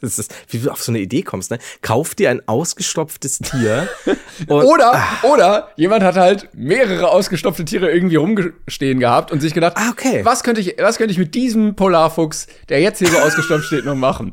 Das 0.00 0.18
ist, 0.18 0.34
wie 0.48 0.58
du 0.58 0.70
auf 0.70 0.82
so 0.82 0.92
eine 0.92 0.98
Idee 1.00 1.22
kommst, 1.22 1.50
ne? 1.50 1.58
Kauf 1.82 2.14
dir 2.14 2.30
ein 2.30 2.40
ausgestopftes 2.48 3.38
Tier. 3.38 3.88
Oder, 4.48 5.02
oder 5.22 5.68
jemand 5.76 6.02
hat 6.02 6.16
halt 6.16 6.48
mehrere 6.54 7.10
ausgestopfte 7.10 7.64
Tiere 7.64 7.90
irgendwie 7.90 8.16
rumstehen 8.16 8.98
gehabt 9.00 9.30
und 9.32 9.40
sich 9.40 9.52
gedacht, 9.52 9.74
Ah, 9.76 9.90
okay. 9.90 10.24
was 10.24 10.42
könnte 10.42 10.60
ich, 10.62 10.76
was 10.78 10.96
könnte 10.96 11.12
ich 11.12 11.18
mit 11.18 11.34
diesem 11.34 11.76
Polarfuchs, 11.76 12.46
der 12.70 12.80
jetzt 12.80 12.98
hier 13.00 13.08
so 13.08 13.18
ausgestopft 13.22 13.66
steht, 13.66 13.84
noch 13.84 13.94
machen? 13.94 14.32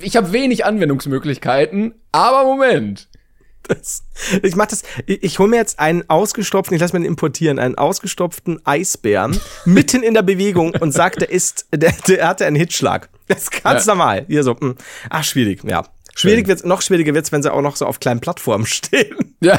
Ich 0.00 0.16
habe 0.16 0.32
wenig 0.32 0.64
Anwendungsmöglichkeiten, 0.64 1.94
aber 2.12 2.44
Moment. 2.44 3.08
Das, 3.68 4.02
ich 4.42 4.56
mach 4.56 4.66
das, 4.66 4.82
ich, 5.06 5.22
ich 5.22 5.38
hole 5.38 5.48
mir 5.48 5.56
jetzt 5.56 5.78
einen 5.78 6.08
ausgestopften, 6.08 6.74
ich 6.74 6.80
lasse 6.80 6.94
mir 6.94 7.00
den 7.00 7.06
importieren, 7.08 7.58
einen 7.58 7.76
ausgestopften 7.76 8.60
Eisbären 8.64 9.38
mitten 9.64 10.02
in 10.02 10.14
der 10.14 10.22
Bewegung 10.22 10.74
und 10.80 10.92
sagt, 10.92 11.20
der 11.20 11.30
ist, 11.30 11.66
der, 11.74 11.92
der 12.08 12.26
hatte 12.28 12.46
einen 12.46 12.56
Hitschlag. 12.56 13.08
Das 13.28 13.42
ist 13.44 13.62
ganz 13.62 13.84
Ja. 13.86 13.92
normal. 13.94 14.24
Hier 14.26 14.42
so, 14.42 14.54
mh. 14.58 14.74
ach, 15.10 15.24
schwierig, 15.24 15.62
ja. 15.64 15.84
Schwierig 16.14 16.48
wird's, 16.48 16.64
noch 16.64 16.82
schwieriger 16.82 17.14
wird's, 17.14 17.30
wenn 17.30 17.44
sie 17.44 17.52
auch 17.52 17.60
noch 17.62 17.76
so 17.76 17.86
auf 17.86 18.00
kleinen 18.00 18.18
Plattformen 18.18 18.66
stehen. 18.66 19.36
Ja, 19.40 19.56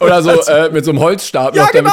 oder 0.00 0.22
so 0.24 0.30
äh, 0.50 0.68
mit 0.70 0.84
so 0.84 0.90
einem 0.90 0.98
Holzstab. 0.98 1.54
Ja, 1.54 1.66
genau. 1.66 1.92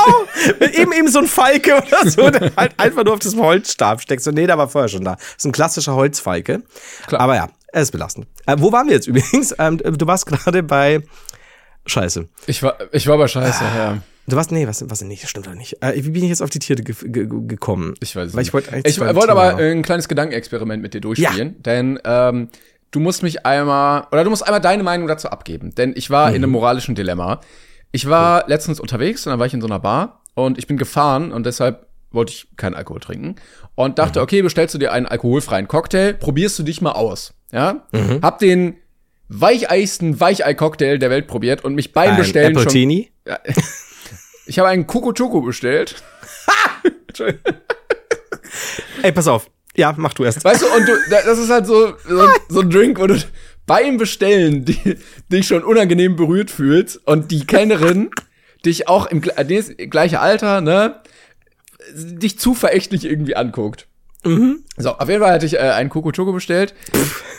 eben, 0.74 0.92
eben 0.92 1.08
so 1.08 1.20
ein 1.20 1.28
Falke 1.28 1.76
oder 1.86 2.10
so, 2.10 2.28
der 2.32 2.52
halt 2.56 2.74
einfach 2.78 3.04
nur 3.04 3.14
auf 3.14 3.20
das 3.20 3.36
Holzstab 3.36 4.02
steckt. 4.02 4.24
So, 4.24 4.32
nee, 4.32 4.48
der 4.48 4.58
war 4.58 4.70
vorher 4.70 4.88
schon 4.88 5.04
da. 5.04 5.16
Das 5.18 5.24
ist 5.38 5.46
ein 5.46 5.52
klassischer 5.52 5.94
Holzfalke. 5.94 6.64
Klar. 7.06 7.22
Aber 7.22 7.36
ja, 7.36 7.50
er 7.68 7.82
ist 7.84 7.92
belastend. 7.92 8.26
Äh, 8.48 8.56
wo 8.58 8.72
waren 8.72 8.88
wir 8.88 8.96
jetzt 8.96 9.06
übrigens? 9.08 9.54
Ähm, 9.60 9.78
du 9.78 10.08
warst 10.08 10.26
gerade 10.26 10.64
bei 10.64 11.04
Scheiße. 11.88 12.28
Ich 12.48 12.62
war, 12.64 12.78
ich 12.92 13.08
war 13.08 13.18
bei 13.18 13.28
Scheiße, 13.28 13.64
ja. 13.64 13.98
Du 14.30 14.36
warst, 14.36 14.52
nee, 14.52 14.68
was, 14.68 14.84
was 14.90 15.02
nicht, 15.04 15.24
das 15.24 15.30
stimmt 15.30 15.48
doch 15.48 15.54
nicht. 15.56 15.82
Äh, 15.82 15.94
wie 16.04 16.10
bin 16.10 16.22
ich 16.24 16.30
jetzt 16.30 16.42
auf 16.42 16.50
die 16.50 16.60
Tiere 16.60 16.82
ge 16.82 16.94
ge 17.02 17.28
gekommen? 17.48 17.94
Ich 18.02 18.14
weiß 18.16 18.30
es 18.30 18.34
Weil 18.34 18.40
nicht. 18.42 18.50
ich 18.50 18.54
wollte 18.54 18.82
ich 18.84 18.96
Thema 18.96 19.30
aber 19.30 19.56
ein 19.56 19.82
kleines 19.84 20.08
Gedankenexperiment 20.10 20.82
mit 20.82 20.94
dir 20.94 21.00
durchspielen, 21.02 21.62
denn 21.64 21.98
ähm, 22.04 22.50
du 22.92 23.00
musst 23.00 23.24
mich 23.24 23.46
einmal 23.46 24.06
oder 24.12 24.24
du 24.26 24.30
musst 24.30 24.46
einmal 24.46 24.60
deine 24.62 24.84
Meinung 24.84 25.08
dazu 25.08 25.30
abgeben, 25.30 25.74
denn 25.76 25.94
ich 25.96 26.10
war 26.10 26.30
Mhm. 26.30 26.36
in 26.36 26.44
einem 26.44 26.52
moralischen 26.52 26.94
Dilemma. 26.96 27.40
Ich 27.94 28.10
war 28.10 28.44
letztens 28.50 28.82
unterwegs 28.82 29.26
und 29.26 29.32
dann 29.32 29.40
war 29.40 29.46
ich 29.46 29.54
in 29.54 29.62
so 29.62 29.68
einer 29.68 29.80
Bar 29.80 30.22
und 30.34 30.58
ich 30.58 30.68
bin 30.68 30.76
gefahren 30.78 31.32
und 31.32 31.46
deshalb 31.46 31.88
wollte 32.12 32.34
ich 32.34 32.48
keinen 32.58 32.74
Alkohol 32.76 33.00
trinken 33.00 33.36
und 33.76 33.92
Mhm. 33.92 33.96
dachte, 33.96 34.22
okay, 34.22 34.42
bestellst 34.42 34.76
du 34.76 34.78
dir 34.78 34.92
einen 34.92 35.06
alkoholfreien 35.06 35.70
Cocktail, 35.70 36.14
probierst 36.14 36.60
du 36.60 36.64
dich 36.64 36.82
mal 36.82 36.92
aus, 36.92 37.34
ja? 37.54 37.86
Mhm. 37.94 38.20
Hab 38.22 38.40
den 38.40 38.76
weicheisten 39.30 40.20
Weichei-Cocktail 40.20 40.98
der 41.00 41.10
Welt 41.10 41.28
probiert 41.28 41.64
und 41.64 41.76
mich 41.76 41.94
beim 41.94 42.12
Ein 42.12 42.18
Bestellen 42.18 42.54
schon 42.54 42.64
Appletini? 42.64 43.12
Ich 44.50 44.58
habe 44.60 44.70
einen 44.70 44.88
Coco 44.88 45.12
Choco 45.12 45.42
bestellt. 45.42 46.02
Ey, 49.02 49.12
pass 49.12 49.28
auf. 49.28 49.50
Ja, 49.76 49.94
mach 49.98 50.14
du 50.14 50.24
erst. 50.24 50.44
Weißt 50.44 50.62
du, 50.64 50.68
und 50.68 50.88
du, 50.88 50.94
da- 51.10 51.22
das 51.24 51.38
ist 51.38 51.50
halt 51.50 51.66
so, 51.68 51.94
so, 52.08 52.28
so 52.50 52.62
ein 52.62 52.70
Drink, 52.70 52.98
wo 53.00 53.08
du 53.08 53.22
beim 53.66 53.98
Bestellen 53.98 54.66
die, 54.66 54.98
dich 55.32 55.48
schon 55.48 55.64
unangenehm 55.64 56.16
berührt 56.16 56.50
fühlst 56.50 57.06
und 57.06 57.30
die 57.32 57.46
Kellnerin 57.46 58.10
dich 58.66 58.88
auch 58.88 59.06
im 59.08 59.22
äh, 59.24 59.44
nee, 59.44 59.62
gleiche 59.88 60.20
Alter, 60.20 60.62
ne, 60.62 61.02
dich 61.94 62.40
zu 62.40 62.54
verächtlich 62.56 63.06
irgendwie 63.06 63.36
anguckt. 63.36 63.88
So, 64.78 64.98
auf 64.98 65.08
jeden 65.08 65.22
Fall 65.22 65.32
hatte 65.32 65.46
ich 65.46 65.54
äh, 65.54 65.60
einen 65.60 65.90
Coco 65.90 66.12
Choco 66.12 66.34
bestellt, 66.34 66.74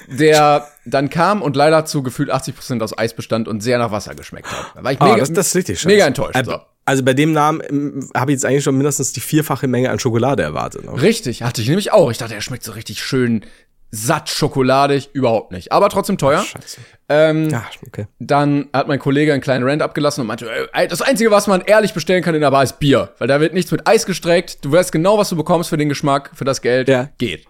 der 0.08 0.66
dann 0.86 1.10
kam 1.10 1.42
und 1.42 1.54
leider 1.56 1.84
zu 1.84 2.02
gefühlt 2.02 2.32
80% 2.32 2.82
aus 2.82 2.96
Eis 2.96 3.14
bestand 3.14 3.46
und 3.48 3.62
sehr 3.62 3.78
nach 3.78 3.90
Wasser 3.90 4.14
geschmeckt 4.14 4.50
hat. 4.50 4.72
Da 4.74 4.84
war 4.84 4.92
ich 4.92 5.00
Ah, 5.00 5.04
mega, 5.06 5.18
das, 5.18 5.32
das 5.32 5.48
ist 5.48 5.54
richtig 5.56 5.78
scheiße. 5.80 5.88
mega 5.88 6.06
enttäuscht. 6.06 6.36
Äh, 6.36 6.44
So. 6.44 6.58
Also 6.84 7.02
bei 7.04 7.12
dem 7.12 7.32
Namen 7.32 7.60
ähm, 7.68 8.08
habe 8.14 8.30
ich 8.32 8.36
jetzt 8.36 8.46
eigentlich 8.46 8.64
schon 8.64 8.74
mindestens 8.76 9.12
die 9.12 9.20
vierfache 9.20 9.66
Menge 9.68 9.90
an 9.90 9.98
Schokolade 9.98 10.42
erwartet. 10.42 10.84
Ne? 10.86 11.02
Richtig, 11.02 11.42
hatte 11.42 11.60
ich 11.60 11.68
nämlich 11.68 11.92
auch. 11.92 12.10
Ich 12.10 12.16
dachte, 12.16 12.34
er 12.34 12.40
schmeckt 12.40 12.64
so 12.64 12.72
richtig 12.72 13.02
schön 13.02 13.42
satt 13.90 14.28
schokoladig, 14.28 15.10
überhaupt 15.12 15.50
nicht. 15.52 15.72
Aber 15.72 15.88
trotzdem 15.88 16.18
teuer. 16.18 16.42
Scheiße. 16.42 16.80
Ähm, 17.08 17.48
Ja, 17.48 17.64
okay. 17.86 18.06
Dann 18.18 18.68
hat 18.72 18.86
mein 18.86 18.98
Kollege 18.98 19.32
einen 19.32 19.40
kleinen 19.40 19.66
Rant 19.66 19.80
abgelassen 19.80 20.20
und 20.20 20.26
meinte, 20.26 20.50
ey, 20.72 20.88
das 20.88 21.00
Einzige, 21.00 21.30
was 21.30 21.46
man 21.46 21.62
ehrlich 21.62 21.94
bestellen 21.94 22.22
kann 22.22 22.34
in 22.34 22.42
der 22.42 22.50
Bar, 22.50 22.62
ist 22.62 22.78
Bier. 22.78 23.14
Weil 23.18 23.28
da 23.28 23.40
wird 23.40 23.54
nichts 23.54 23.70
mit 23.72 23.86
Eis 23.88 24.04
gestreckt. 24.04 24.64
Du 24.64 24.72
weißt 24.72 24.92
genau, 24.92 25.16
was 25.16 25.30
du 25.30 25.36
bekommst 25.36 25.70
für 25.70 25.78
den 25.78 25.88
Geschmack, 25.88 26.30
für 26.34 26.44
das 26.44 26.60
Geld. 26.60 26.88
Ja. 26.88 27.08
Geht. 27.16 27.46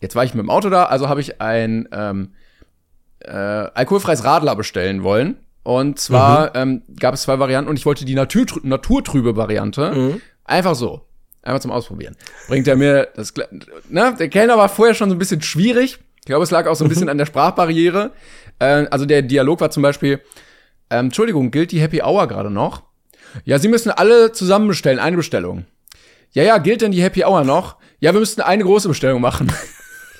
Jetzt 0.00 0.16
war 0.16 0.24
ich 0.24 0.32
mit 0.32 0.42
dem 0.42 0.50
Auto 0.50 0.70
da, 0.70 0.84
also 0.84 1.10
habe 1.10 1.20
ich 1.20 1.42
ein 1.42 1.86
ähm, 1.92 2.32
äh, 3.20 3.30
alkoholfreies 3.30 4.24
Radler 4.24 4.56
bestellen 4.56 5.02
wollen. 5.02 5.36
Und 5.62 5.98
zwar 6.00 6.56
ähm, 6.56 6.82
gab 6.98 7.12
es 7.12 7.22
zwei 7.22 7.38
Varianten 7.38 7.68
und 7.68 7.76
ich 7.76 7.84
wollte 7.84 8.06
die 8.06 8.14
Naturtrü 8.14 8.60
naturtrübe 8.62 9.36
Variante. 9.36 9.92
Einfach 10.44 10.74
so. 10.74 11.02
Einmal 11.42 11.62
zum 11.62 11.70
Ausprobieren. 11.70 12.16
Bringt 12.48 12.68
er 12.68 12.76
mir 12.76 13.08
das, 13.14 13.32
ne, 13.88 14.14
der 14.18 14.28
Kellner 14.28 14.58
war 14.58 14.68
vorher 14.68 14.94
schon 14.94 15.08
so 15.08 15.16
ein 15.16 15.18
bisschen 15.18 15.42
schwierig. 15.42 15.98
Ich 16.18 16.26
glaube, 16.26 16.44
es 16.44 16.50
lag 16.50 16.66
auch 16.66 16.74
so 16.74 16.84
ein 16.84 16.88
bisschen 16.88 17.08
an 17.08 17.16
der 17.18 17.26
Sprachbarriere. 17.26 18.12
Äh, 18.58 18.86
also 18.90 19.06
der 19.06 19.22
Dialog 19.22 19.60
war 19.60 19.70
zum 19.70 19.82
Beispiel, 19.82 20.20
ähm, 20.90 21.06
Entschuldigung, 21.06 21.50
gilt 21.50 21.72
die 21.72 21.80
Happy 21.80 22.02
Hour 22.02 22.28
gerade 22.28 22.50
noch? 22.50 22.82
Ja, 23.44 23.58
Sie 23.58 23.68
müssen 23.68 23.90
alle 23.90 24.32
zusammen 24.32 24.68
bestellen, 24.68 24.98
eine 24.98 25.16
Bestellung. 25.16 25.64
Ja, 26.32 26.42
ja, 26.42 26.58
gilt 26.58 26.82
denn 26.82 26.92
die 26.92 27.02
Happy 27.02 27.24
Hour 27.24 27.44
noch? 27.44 27.76
Ja, 28.00 28.12
wir 28.12 28.20
müssten 28.20 28.40
eine 28.42 28.64
große 28.64 28.88
Bestellung 28.88 29.20
machen. 29.20 29.52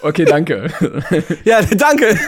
Okay, 0.02 0.24
danke. 0.24 0.70
ja, 1.44 1.60
danke. 1.60 2.18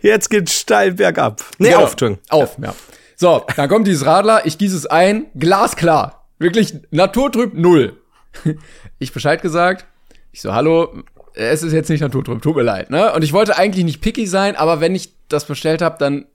Jetzt 0.00 0.30
geht's 0.30 0.58
steil 0.58 0.92
bergab. 0.92 1.44
Nee, 1.58 1.68
genau. 1.68 1.82
auf, 1.82 1.90
Entschuldigung. 1.90 2.22
Auf, 2.30 2.56
ja. 2.58 2.74
So, 3.16 3.44
dann 3.54 3.68
kommt 3.68 3.86
dieses 3.86 4.06
Radler, 4.06 4.46
ich 4.46 4.56
gieße 4.56 4.74
es 4.74 4.86
ein, 4.86 5.26
glasklar. 5.34 6.23
Wirklich 6.38 6.74
naturtrüb 6.90 7.54
null. 7.54 8.00
Ich 8.98 9.12
Bescheid 9.12 9.42
gesagt. 9.42 9.86
Ich 10.32 10.40
so, 10.40 10.52
hallo, 10.54 11.02
es 11.34 11.62
ist 11.62 11.72
jetzt 11.72 11.88
nicht 11.88 12.00
naturtrüb, 12.00 12.42
tut 12.42 12.56
mir 12.56 12.62
leid, 12.62 12.90
ne? 12.90 13.12
Und 13.12 13.22
ich 13.22 13.32
wollte 13.32 13.56
eigentlich 13.56 13.84
nicht 13.84 14.00
picky 14.00 14.26
sein, 14.26 14.56
aber 14.56 14.80
wenn 14.80 14.94
ich 14.94 15.14
das 15.28 15.46
bestellt 15.46 15.82
habe, 15.82 15.96
dann 15.98 16.26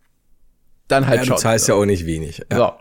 dann 0.89 1.08
halt 1.08 1.22
ja, 1.22 1.25
schon. 1.25 1.36
Du 1.36 1.41
zahlst 1.41 1.68
ja 1.68 1.75
auch 1.75 1.86
nicht 1.86 2.06
wenig. 2.06 2.41
Ja. 2.51 2.58
So. 2.58 2.74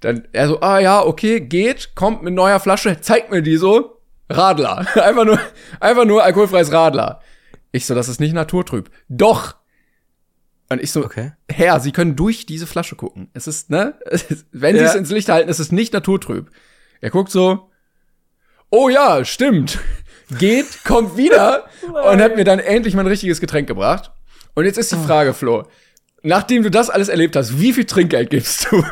Dann 0.00 0.28
er 0.32 0.48
so, 0.48 0.60
ah 0.60 0.80
ja, 0.80 1.04
okay, 1.04 1.40
geht, 1.40 1.94
kommt 1.94 2.22
mit 2.22 2.34
neuer 2.34 2.60
Flasche, 2.60 3.00
zeigt 3.00 3.30
mir 3.30 3.42
die 3.42 3.56
so. 3.56 4.00
Radler. 4.28 4.86
Einfach 5.02 5.24
nur, 5.26 5.38
einfach 5.80 6.06
nur 6.06 6.24
alkoholfreies 6.24 6.72
Radler. 6.72 7.20
Ich 7.72 7.84
so, 7.84 7.94
das 7.94 8.08
ist 8.08 8.20
nicht 8.20 8.32
naturtrüb. 8.32 8.90
Doch. 9.08 9.56
Und 10.70 10.82
ich 10.82 10.92
so, 10.92 11.04
okay. 11.04 11.32
Herr, 11.50 11.78
Sie 11.80 11.92
können 11.92 12.16
durch 12.16 12.46
diese 12.46 12.66
Flasche 12.66 12.96
gucken. 12.96 13.28
Es 13.34 13.46
ist, 13.46 13.70
ne? 13.70 13.94
wenn 14.52 14.76
Sie 14.76 14.82
es 14.82 14.94
ins 14.94 15.10
Licht 15.10 15.28
halten, 15.28 15.50
es 15.50 15.60
ist 15.60 15.72
nicht 15.72 15.92
naturtrüb. 15.92 16.50
Er 17.00 17.10
guckt 17.10 17.30
so, 17.30 17.70
oh 18.70 18.88
ja, 18.88 19.24
stimmt. 19.24 19.78
Geht, 20.38 20.84
kommt 20.84 21.16
wieder 21.16 21.66
und 21.82 22.20
hat 22.20 22.36
mir 22.36 22.44
dann 22.44 22.58
endlich 22.58 22.94
mein 22.94 23.06
richtiges 23.06 23.40
Getränk 23.40 23.68
gebracht. 23.68 24.10
Und 24.54 24.64
jetzt 24.64 24.78
ist 24.78 24.92
die 24.92 24.96
Frage, 24.96 25.34
Flo, 25.34 25.64
nachdem 26.22 26.62
du 26.62 26.70
das 26.70 26.88
alles 26.88 27.08
erlebt 27.08 27.36
hast, 27.36 27.60
wie 27.60 27.72
viel 27.72 27.84
Trinkgeld 27.84 28.30
gibst 28.30 28.68
du? 28.70 28.82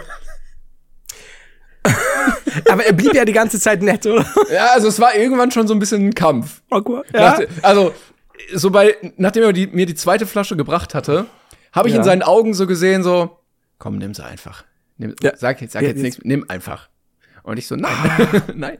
Aber 2.68 2.84
er 2.84 2.92
blieb 2.92 3.14
ja 3.14 3.24
die 3.24 3.32
ganze 3.32 3.58
Zeit 3.58 3.82
nett, 3.82 4.06
oder? 4.06 4.26
Ja, 4.52 4.66
also 4.72 4.88
es 4.88 5.00
war 5.00 5.14
irgendwann 5.14 5.50
schon 5.50 5.66
so 5.66 5.74
ein 5.74 5.78
bisschen 5.78 6.08
ein 6.08 6.14
Kampf. 6.14 6.62
Okay. 6.70 7.02
Ja. 7.14 7.20
Nach, 7.20 7.40
also, 7.62 7.94
so 8.54 8.70
bei, 8.70 8.96
nachdem 9.16 9.44
er 9.44 9.52
die, 9.52 9.66
mir 9.68 9.86
die 9.86 9.94
zweite 9.94 10.26
Flasche 10.26 10.56
gebracht 10.56 10.94
hatte, 10.94 11.26
habe 11.72 11.88
ich 11.88 11.94
ja. 11.94 12.00
in 12.00 12.04
seinen 12.04 12.22
Augen 12.22 12.54
so 12.54 12.66
gesehen, 12.66 13.02
so, 13.02 13.38
komm, 13.78 13.98
nimm 13.98 14.14
sie 14.14 14.24
einfach. 14.24 14.64
Nimm, 14.98 15.14
ja. 15.22 15.36
Sag, 15.36 15.58
sag 15.68 15.82
ja, 15.82 15.88
jetzt 15.88 16.02
nichts, 16.02 16.20
nimm 16.22 16.44
einfach. 16.48 16.88
Und 17.42 17.58
ich 17.58 17.66
so, 17.66 17.74
nein, 17.76 18.28
nein. 18.54 18.78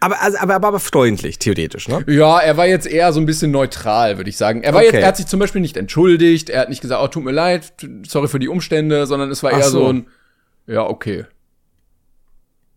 Aber, 0.00 0.20
also, 0.22 0.38
aber, 0.38 0.54
aber, 0.54 0.68
aber 0.68 0.80
freundlich, 0.80 1.38
theoretisch, 1.38 1.88
ne? 1.88 2.04
Ja, 2.06 2.38
er 2.38 2.56
war 2.56 2.66
jetzt 2.66 2.86
eher 2.86 3.12
so 3.12 3.20
ein 3.20 3.26
bisschen 3.26 3.50
neutral, 3.50 4.16
würde 4.16 4.30
ich 4.30 4.36
sagen. 4.36 4.62
Er 4.62 4.72
war 4.72 4.80
okay. 4.80 4.92
jetzt, 4.92 5.02
er 5.02 5.06
hat 5.08 5.16
sich 5.16 5.26
zum 5.26 5.40
Beispiel 5.40 5.60
nicht 5.60 5.76
entschuldigt, 5.76 6.50
er 6.50 6.60
hat 6.60 6.68
nicht 6.68 6.80
gesagt, 6.80 7.02
oh, 7.02 7.08
tut 7.08 7.24
mir 7.24 7.32
leid, 7.32 7.72
sorry 8.06 8.28
für 8.28 8.38
die 8.38 8.48
Umstände, 8.48 9.06
sondern 9.06 9.30
es 9.30 9.42
war 9.42 9.52
Ach 9.52 9.58
eher 9.58 9.64
so. 9.64 9.80
so 9.80 9.92
ein, 9.92 10.06
ja, 10.66 10.86
okay. 10.86 11.24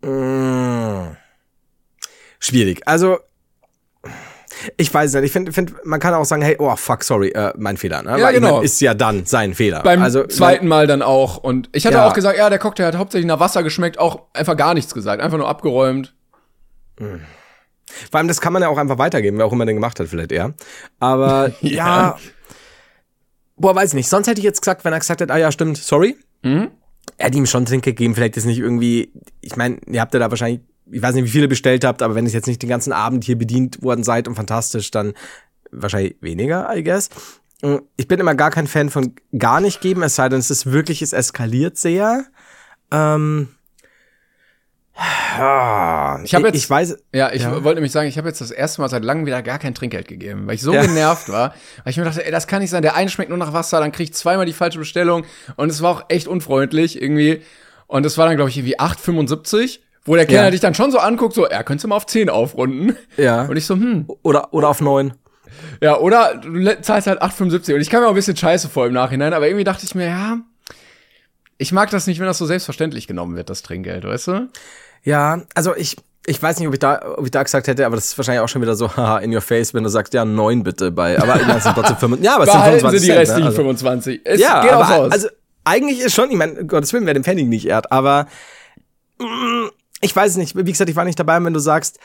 Mmh. 0.01 1.15
Schwierig. 2.39 2.87
Also, 2.87 3.19
ich 4.77 4.93
weiß 4.93 5.13
nicht. 5.13 5.25
Ich 5.25 5.31
finde, 5.31 5.51
find, 5.51 5.73
man 5.85 5.99
kann 5.99 6.13
auch 6.13 6.25
sagen, 6.25 6.41
hey, 6.41 6.55
oh 6.59 6.75
fuck, 6.75 7.03
sorry, 7.03 7.29
äh, 7.29 7.53
mein 7.57 7.77
Fehler. 7.77 8.03
Ne? 8.03 8.17
Ja, 8.17 8.25
Weil 8.25 8.33
genau. 8.33 8.53
Meine, 8.53 8.65
ist 8.65 8.79
ja 8.81 8.93
dann 8.93 9.25
sein 9.25 9.53
Fehler. 9.53 9.81
Beim 9.83 10.01
also, 10.01 10.25
zweiten 10.27 10.67
Mal 10.67 10.87
dann 10.87 11.01
auch. 11.01 11.37
Und 11.37 11.69
ich 11.73 11.85
hatte 11.85 11.97
ja. 11.97 12.07
auch 12.07 12.13
gesagt, 12.13 12.37
ja, 12.37 12.49
der 12.49 12.59
Cocktail 12.59 12.85
hat 12.85 12.97
hauptsächlich 12.97 13.27
nach 13.27 13.39
Wasser 13.39 13.63
geschmeckt, 13.63 13.99
auch 13.99 14.23
einfach 14.33 14.57
gar 14.57 14.73
nichts 14.73 14.93
gesagt, 14.93 15.21
einfach 15.21 15.37
nur 15.37 15.47
abgeräumt. 15.47 16.13
Mhm. 16.99 17.21
Vor 18.09 18.17
allem, 18.19 18.27
das 18.27 18.41
kann 18.41 18.53
man 18.53 18.61
ja 18.61 18.69
auch 18.69 18.77
einfach 18.77 18.97
weitergeben, 18.97 19.37
wer 19.37 19.45
auch 19.45 19.53
immer 19.53 19.65
den 19.65 19.75
gemacht 19.75 19.99
hat, 19.99 20.07
vielleicht 20.07 20.31
eher. 20.31 20.53
Aber 20.99 21.51
ja. 21.61 21.69
ja. 21.69 22.17
Boah, 23.57 23.75
weiß 23.75 23.89
ich 23.89 23.95
nicht. 23.95 24.09
Sonst 24.09 24.27
hätte 24.27 24.39
ich 24.39 24.45
jetzt 24.45 24.61
gesagt, 24.61 24.85
wenn 24.85 24.93
er 24.93 24.99
gesagt 24.99 25.21
hätte, 25.21 25.33
ah 25.33 25.37
ja, 25.37 25.51
stimmt, 25.51 25.77
sorry. 25.77 26.15
Mhm. 26.41 26.71
Er 27.17 27.27
hat 27.27 27.35
ihm 27.35 27.45
schon 27.45 27.65
Trink 27.65 27.83
gegeben, 27.83 28.15
vielleicht 28.15 28.37
ist 28.37 28.45
nicht 28.45 28.59
irgendwie, 28.59 29.11
ich 29.41 29.55
meine, 29.55 29.77
ihr 29.87 30.01
habt 30.01 30.13
ja 30.13 30.19
da 30.19 30.29
wahrscheinlich, 30.29 30.61
ich 30.91 31.01
weiß 31.01 31.15
nicht, 31.15 31.25
wie 31.25 31.29
viele 31.29 31.47
bestellt 31.47 31.83
habt, 31.83 32.01
aber 32.01 32.15
wenn 32.15 32.25
ihr 32.25 32.31
jetzt 32.31 32.47
nicht 32.47 32.61
den 32.61 32.69
ganzen 32.69 32.93
Abend 32.93 33.23
hier 33.23 33.37
bedient 33.37 33.81
worden 33.81 34.03
seid 34.03 34.27
und 34.27 34.35
fantastisch, 34.35 34.91
dann 34.91 35.13
wahrscheinlich 35.71 36.15
weniger, 36.21 36.69
I 36.75 36.83
guess. 36.83 37.09
Ich 37.95 38.07
bin 38.07 38.19
immer 38.19 38.35
gar 38.35 38.49
kein 38.49 38.67
Fan 38.67 38.89
von 38.89 39.15
gar 39.37 39.61
nicht 39.61 39.81
geben, 39.81 40.03
es 40.03 40.15
sei 40.15 40.29
denn, 40.29 40.39
es 40.39 40.49
ist 40.49 40.71
wirklich, 40.71 41.01
es 41.01 41.13
eskaliert 41.13 41.77
sehr. 41.77 42.25
Ähm, 42.91 43.49
ich 46.23 46.35
habe 46.35 46.47
jetzt, 46.47 46.57
ich 46.57 46.69
weiß, 46.69 46.97
ja, 47.13 47.31
ich 47.31 47.43
ja. 47.43 47.51
wollte 47.51 47.75
nämlich 47.75 47.91
sagen, 47.91 48.07
ich 48.07 48.17
habe 48.17 48.27
jetzt 48.27 48.41
das 48.41 48.51
erste 48.51 48.81
Mal 48.81 48.89
seit 48.89 49.03
langem 49.03 49.25
wieder 49.25 49.41
gar 49.41 49.57
kein 49.57 49.73
Trinkgeld 49.73 50.07
gegeben, 50.07 50.47
weil 50.47 50.55
ich 50.55 50.61
so 50.61 50.73
ja. 50.73 50.81
genervt 50.81 51.29
war, 51.29 51.53
weil 51.83 51.91
ich 51.91 51.97
mir 51.97 52.03
dachte, 52.03 52.25
ey, 52.25 52.31
das 52.31 52.47
kann 52.47 52.61
nicht 52.61 52.71
sein. 52.71 52.81
Der 52.81 52.95
eine 52.95 53.09
schmeckt 53.09 53.29
nur 53.29 53.37
nach 53.37 53.53
Wasser, 53.53 53.79
dann 53.79 53.91
krieg 53.91 54.09
ich 54.09 54.13
zweimal 54.13 54.45
die 54.45 54.53
falsche 54.53 54.79
Bestellung 54.79 55.23
und 55.55 55.69
es 55.69 55.81
war 55.81 55.91
auch 55.91 56.03
echt 56.09 56.27
unfreundlich 56.27 57.01
irgendwie. 57.01 57.41
Und 57.87 58.05
es 58.05 58.17
war 58.17 58.27
dann 58.27 58.35
glaube 58.35 58.49
ich 58.49 58.57
irgendwie 58.57 58.79
8,75, 58.79 59.79
wo 60.05 60.15
der 60.15 60.25
Kellner 60.25 60.45
ja. 60.45 60.51
dich 60.51 60.59
dann 60.59 60.73
schon 60.73 60.91
so 60.91 60.97
anguckt, 60.97 61.35
so, 61.35 61.45
er 61.45 61.63
könnte 61.63 61.87
mal 61.87 61.95
auf 61.95 62.05
10 62.05 62.29
aufrunden. 62.29 62.97
Ja. 63.17 63.43
Und 63.43 63.55
ich 63.55 63.65
so, 63.65 63.75
hm. 63.75 64.07
Oder 64.23 64.53
oder 64.53 64.69
auf 64.69 64.81
9. 64.81 65.13
Ja, 65.81 65.97
oder 65.97 66.35
du 66.35 66.81
zahlst 66.81 67.07
halt 67.07 67.21
8,75 67.21 67.75
und 67.75 67.81
ich 67.81 67.89
kam 67.89 68.01
mir 68.01 68.07
auch 68.07 68.11
ein 68.11 68.15
bisschen 68.15 68.35
scheiße 68.35 68.69
vor 68.69 68.87
im 68.87 68.93
Nachhinein, 68.93 69.33
aber 69.33 69.47
irgendwie 69.47 69.63
dachte 69.63 69.85
ich 69.85 69.95
mir, 69.95 70.07
ja, 70.07 70.37
ich 71.57 71.71
mag 71.71 71.89
das 71.91 72.07
nicht, 72.07 72.19
wenn 72.19 72.25
das 72.25 72.37
so 72.37 72.45
selbstverständlich 72.45 73.07
genommen 73.07 73.35
wird, 73.35 73.49
das 73.49 73.61
Trinkgeld, 73.61 74.03
weißt 74.03 74.27
du? 74.27 74.49
Ja, 75.03 75.41
also 75.53 75.75
ich, 75.75 75.97
ich 76.25 76.41
weiß 76.41 76.59
nicht, 76.59 76.67
ob 76.67 76.73
ich 76.73 76.79
da, 76.79 77.15
ob 77.17 77.25
ich 77.25 77.31
da 77.31 77.43
gesagt 77.43 77.67
hätte, 77.67 77.85
aber 77.85 77.95
das 77.95 78.05
ist 78.05 78.17
wahrscheinlich 78.17 78.41
auch 78.41 78.49
schon 78.49 78.61
wieder 78.61 78.75
so, 78.75 78.95
haha, 78.95 79.19
in 79.19 79.33
your 79.33 79.41
face, 79.41 79.73
wenn 79.73 79.83
du 79.83 79.89
sagst, 79.89 80.13
ja, 80.13 80.25
neun 80.25 80.63
bitte 80.63 80.91
bei, 80.91 81.19
aber 81.19 81.35
das 81.35 81.63
sind 81.63 81.75
trotzdem 81.75 81.97
25, 81.97 82.25
ja, 82.25 82.35
aber 82.35 82.45
es 82.45 82.51
sind 82.51 82.63
25 82.63 83.01
Sie 83.01 83.05
die 83.07 83.11
restlichen 83.11 83.41
ne? 83.41 83.47
also, 83.47 83.57
25. 83.57 84.21
Es 84.23 84.39
ja, 84.39 84.61
geht 84.61 84.71
aber, 84.71 84.95
aus. 84.95 85.11
also 85.11 85.27
eigentlich 85.63 85.99
ist 85.99 86.15
schon, 86.15 86.31
ich 86.31 86.37
meine, 86.37 86.65
Gottes 86.65 86.93
Willen, 86.93 87.05
wer 87.05 87.13
den 87.13 87.23
Pfennig 87.23 87.47
nicht 87.47 87.67
ehrt, 87.67 87.91
aber 87.91 88.27
mm, 89.19 89.67
ich 90.01 90.15
weiß 90.15 90.31
es 90.31 90.37
nicht, 90.37 90.55
wie 90.55 90.63
gesagt, 90.71 90.89
ich 90.89 90.95
war 90.95 91.05
nicht 91.05 91.19
dabei, 91.19 91.43
wenn 91.43 91.53
du 91.53 91.59
sagst, 91.59 91.99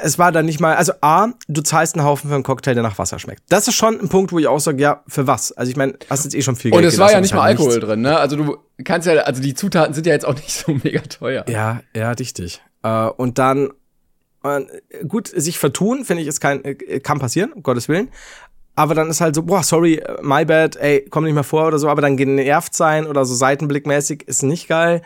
es 0.00 0.18
war 0.18 0.32
dann 0.32 0.46
nicht 0.46 0.60
mal, 0.60 0.74
also 0.76 0.92
A, 1.00 1.28
du 1.48 1.62
zahlst 1.62 1.94
einen 1.96 2.04
Haufen 2.04 2.28
für 2.28 2.34
einen 2.34 2.44
Cocktail, 2.44 2.74
der 2.74 2.82
nach 2.82 2.98
Wasser 2.98 3.18
schmeckt. 3.18 3.42
Das 3.48 3.68
ist 3.68 3.74
schon 3.74 4.00
ein 4.00 4.08
Punkt, 4.08 4.32
wo 4.32 4.38
ich 4.38 4.48
auch 4.48 4.58
sage, 4.58 4.82
ja, 4.82 5.02
für 5.06 5.26
was? 5.26 5.52
Also 5.52 5.70
ich 5.70 5.76
meine, 5.76 5.94
hast 6.10 6.24
jetzt 6.24 6.34
eh 6.34 6.42
schon 6.42 6.56
viel 6.56 6.70
Geld 6.70 6.82
Und 6.82 6.88
es 6.88 6.98
war 6.98 7.12
ja 7.12 7.20
nicht 7.20 7.34
mal 7.34 7.42
halt 7.42 7.58
Alkohol 7.58 7.74
nichts. 7.74 7.86
drin, 7.86 8.00
ne? 8.00 8.18
Also 8.18 8.36
du 8.36 8.56
kannst 8.84 9.06
ja, 9.06 9.14
also 9.22 9.40
die 9.40 9.54
Zutaten 9.54 9.94
sind 9.94 10.06
ja 10.06 10.12
jetzt 10.12 10.24
auch 10.24 10.34
nicht 10.36 10.50
so 10.52 10.72
mega 10.82 11.00
teuer. 11.02 11.44
Ja, 11.48 11.80
ja, 11.94 12.10
richtig. 12.12 12.60
Äh, 12.82 13.06
und 13.06 13.38
dann, 13.38 13.70
äh, 14.42 14.62
gut, 15.06 15.28
sich 15.28 15.58
vertun, 15.58 16.04
finde 16.04 16.22
ich, 16.22 16.28
ist 16.28 16.40
kein, 16.40 16.64
äh, 16.64 17.00
kann 17.00 17.18
passieren, 17.18 17.52
um 17.52 17.62
Gottes 17.62 17.88
Willen. 17.88 18.08
Aber 18.74 18.94
dann 18.94 19.10
ist 19.10 19.20
halt 19.20 19.34
so, 19.34 19.42
boah, 19.42 19.62
sorry, 19.62 20.02
my 20.22 20.44
bad, 20.44 20.76
ey, 20.76 21.06
komm 21.10 21.24
nicht 21.24 21.34
mehr 21.34 21.44
vor 21.44 21.66
oder 21.68 21.78
so, 21.78 21.88
aber 21.88 22.00
dann 22.00 22.16
genervt 22.16 22.74
sein 22.74 23.06
oder 23.06 23.24
so 23.26 23.34
seitenblickmäßig 23.34 24.26
ist 24.26 24.42
nicht 24.42 24.66
geil. 24.66 25.02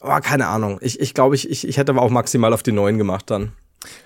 Oh, 0.00 0.18
keine 0.22 0.46
Ahnung. 0.46 0.78
Ich, 0.80 0.98
ich 1.00 1.14
glaube, 1.14 1.34
ich, 1.34 1.50
ich, 1.50 1.66
ich 1.66 1.76
hätte 1.76 1.92
aber 1.92 2.02
auch 2.02 2.10
maximal 2.10 2.52
auf 2.52 2.62
die 2.62 2.72
neuen 2.72 2.98
gemacht 2.98 3.30
dann. 3.30 3.52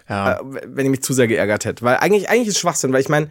Ja. 0.09 0.35
Äh, 0.35 0.41
wenn 0.67 0.87
ich 0.87 0.91
mich 0.91 1.03
zu 1.03 1.13
sehr 1.13 1.29
geärgert 1.29 1.65
hätte. 1.65 1.85
Weil 1.85 1.97
eigentlich, 1.97 2.29
eigentlich 2.29 2.49
ist 2.49 2.59
Schwachsinn, 2.59 2.93
weil 2.93 3.01
ich 3.01 3.09
meine, 3.09 3.29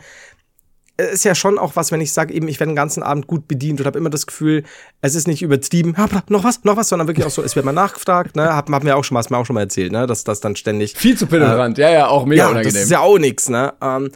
es 0.96 1.12
ist 1.12 1.26
ja 1.26 1.34
schon 1.34 1.58
auch 1.58 1.76
was, 1.76 1.92
wenn 1.92 2.02
ich 2.02 2.14
sage, 2.14 2.34
eben, 2.34 2.48
ich 2.48 2.60
werde 2.60 2.72
den 2.72 2.76
ganzen 2.76 3.02
Abend 3.02 3.26
gut 3.26 3.48
bedient 3.48 3.80
und 3.80 3.88
habe 3.88 3.98
immer 3.98 4.12
das 4.12 4.28
Gefühl, 4.28 4.64
es 5.02 5.16
ist 5.16 5.28
nicht 5.28 5.42
übertrieben, 5.42 5.98
hab, 5.98 6.30
noch 6.30 6.44
was, 6.44 6.64
noch 6.64 6.78
was, 6.78 6.90
sondern 6.90 7.08
wirklich 7.08 7.26
auch 7.26 7.32
so, 7.32 7.42
es 7.42 7.56
wird 7.56 7.66
mal 7.66 7.72
nachgefragt, 7.72 8.36
ne, 8.36 8.54
hab, 8.54 8.70
hab 8.70 8.84
mir 8.84 8.96
auch 8.96 9.04
schon 9.04 9.16
mal, 9.16 9.20
hast 9.20 9.32
mir 9.32 9.38
auch 9.38 9.46
schon 9.46 9.56
mal 9.56 9.62
erzählt, 9.62 9.92
ne, 9.92 10.06
dass 10.06 10.24
das 10.24 10.40
dann 10.40 10.56
ständig. 10.56 10.96
Viel 10.96 11.18
zu 11.18 11.26
penetrant, 11.26 11.80
äh, 11.80 11.84
ja, 11.84 11.92
ja, 11.92 12.08
auch 12.08 12.26
mega 12.26 12.44
ja, 12.44 12.50
unangenehm. 12.50 12.74
Das 12.74 12.84
ist 12.84 12.92
ja 12.92 13.00
auch 13.00 13.18
nix, 13.18 13.50
ne, 13.50 13.74
ähm, 13.82 14.12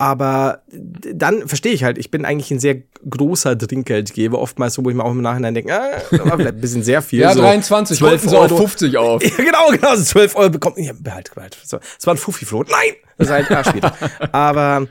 aber 0.00 0.62
dann 0.66 1.46
verstehe 1.46 1.74
ich 1.74 1.84
halt, 1.84 1.98
ich 1.98 2.10
bin 2.10 2.24
eigentlich 2.24 2.50
ein 2.50 2.58
sehr 2.58 2.76
großer 3.10 3.58
Trinkgeldgeber, 3.58 4.38
oftmals 4.38 4.72
so, 4.72 4.82
wo 4.82 4.88
ich 4.88 4.96
mir 4.96 5.04
auch 5.04 5.10
im 5.10 5.20
Nachhinein 5.20 5.52
denke, 5.52 5.78
ah, 5.78 5.90
war 6.10 6.38
vielleicht 6.38 6.54
ein 6.54 6.60
bisschen 6.62 6.82
sehr 6.82 7.02
viel. 7.02 7.20
ja, 7.20 7.34
so 7.34 7.42
23, 7.42 7.98
12 7.98 8.32
Euro. 8.32 8.48
So 8.48 8.56
50 8.56 8.96
auf. 8.96 9.22
Ja, 9.38 9.44
genau, 9.44 9.68
genau, 9.70 9.94
so 9.96 10.02
12 10.02 10.36
Euro 10.36 10.48
bekommt, 10.48 10.78
ja, 10.78 10.94
behalt, 10.98 11.34
behalt. 11.34 11.58
So, 11.62 11.78
es 11.98 12.06
war 12.06 12.14
ein 12.14 12.16
Fuffi-Float. 12.16 12.70
Nein! 12.70 12.94
Das 13.18 13.28
ist 13.28 13.50
halt, 13.50 13.66
später. 13.66 13.94
Aber, 14.32 14.86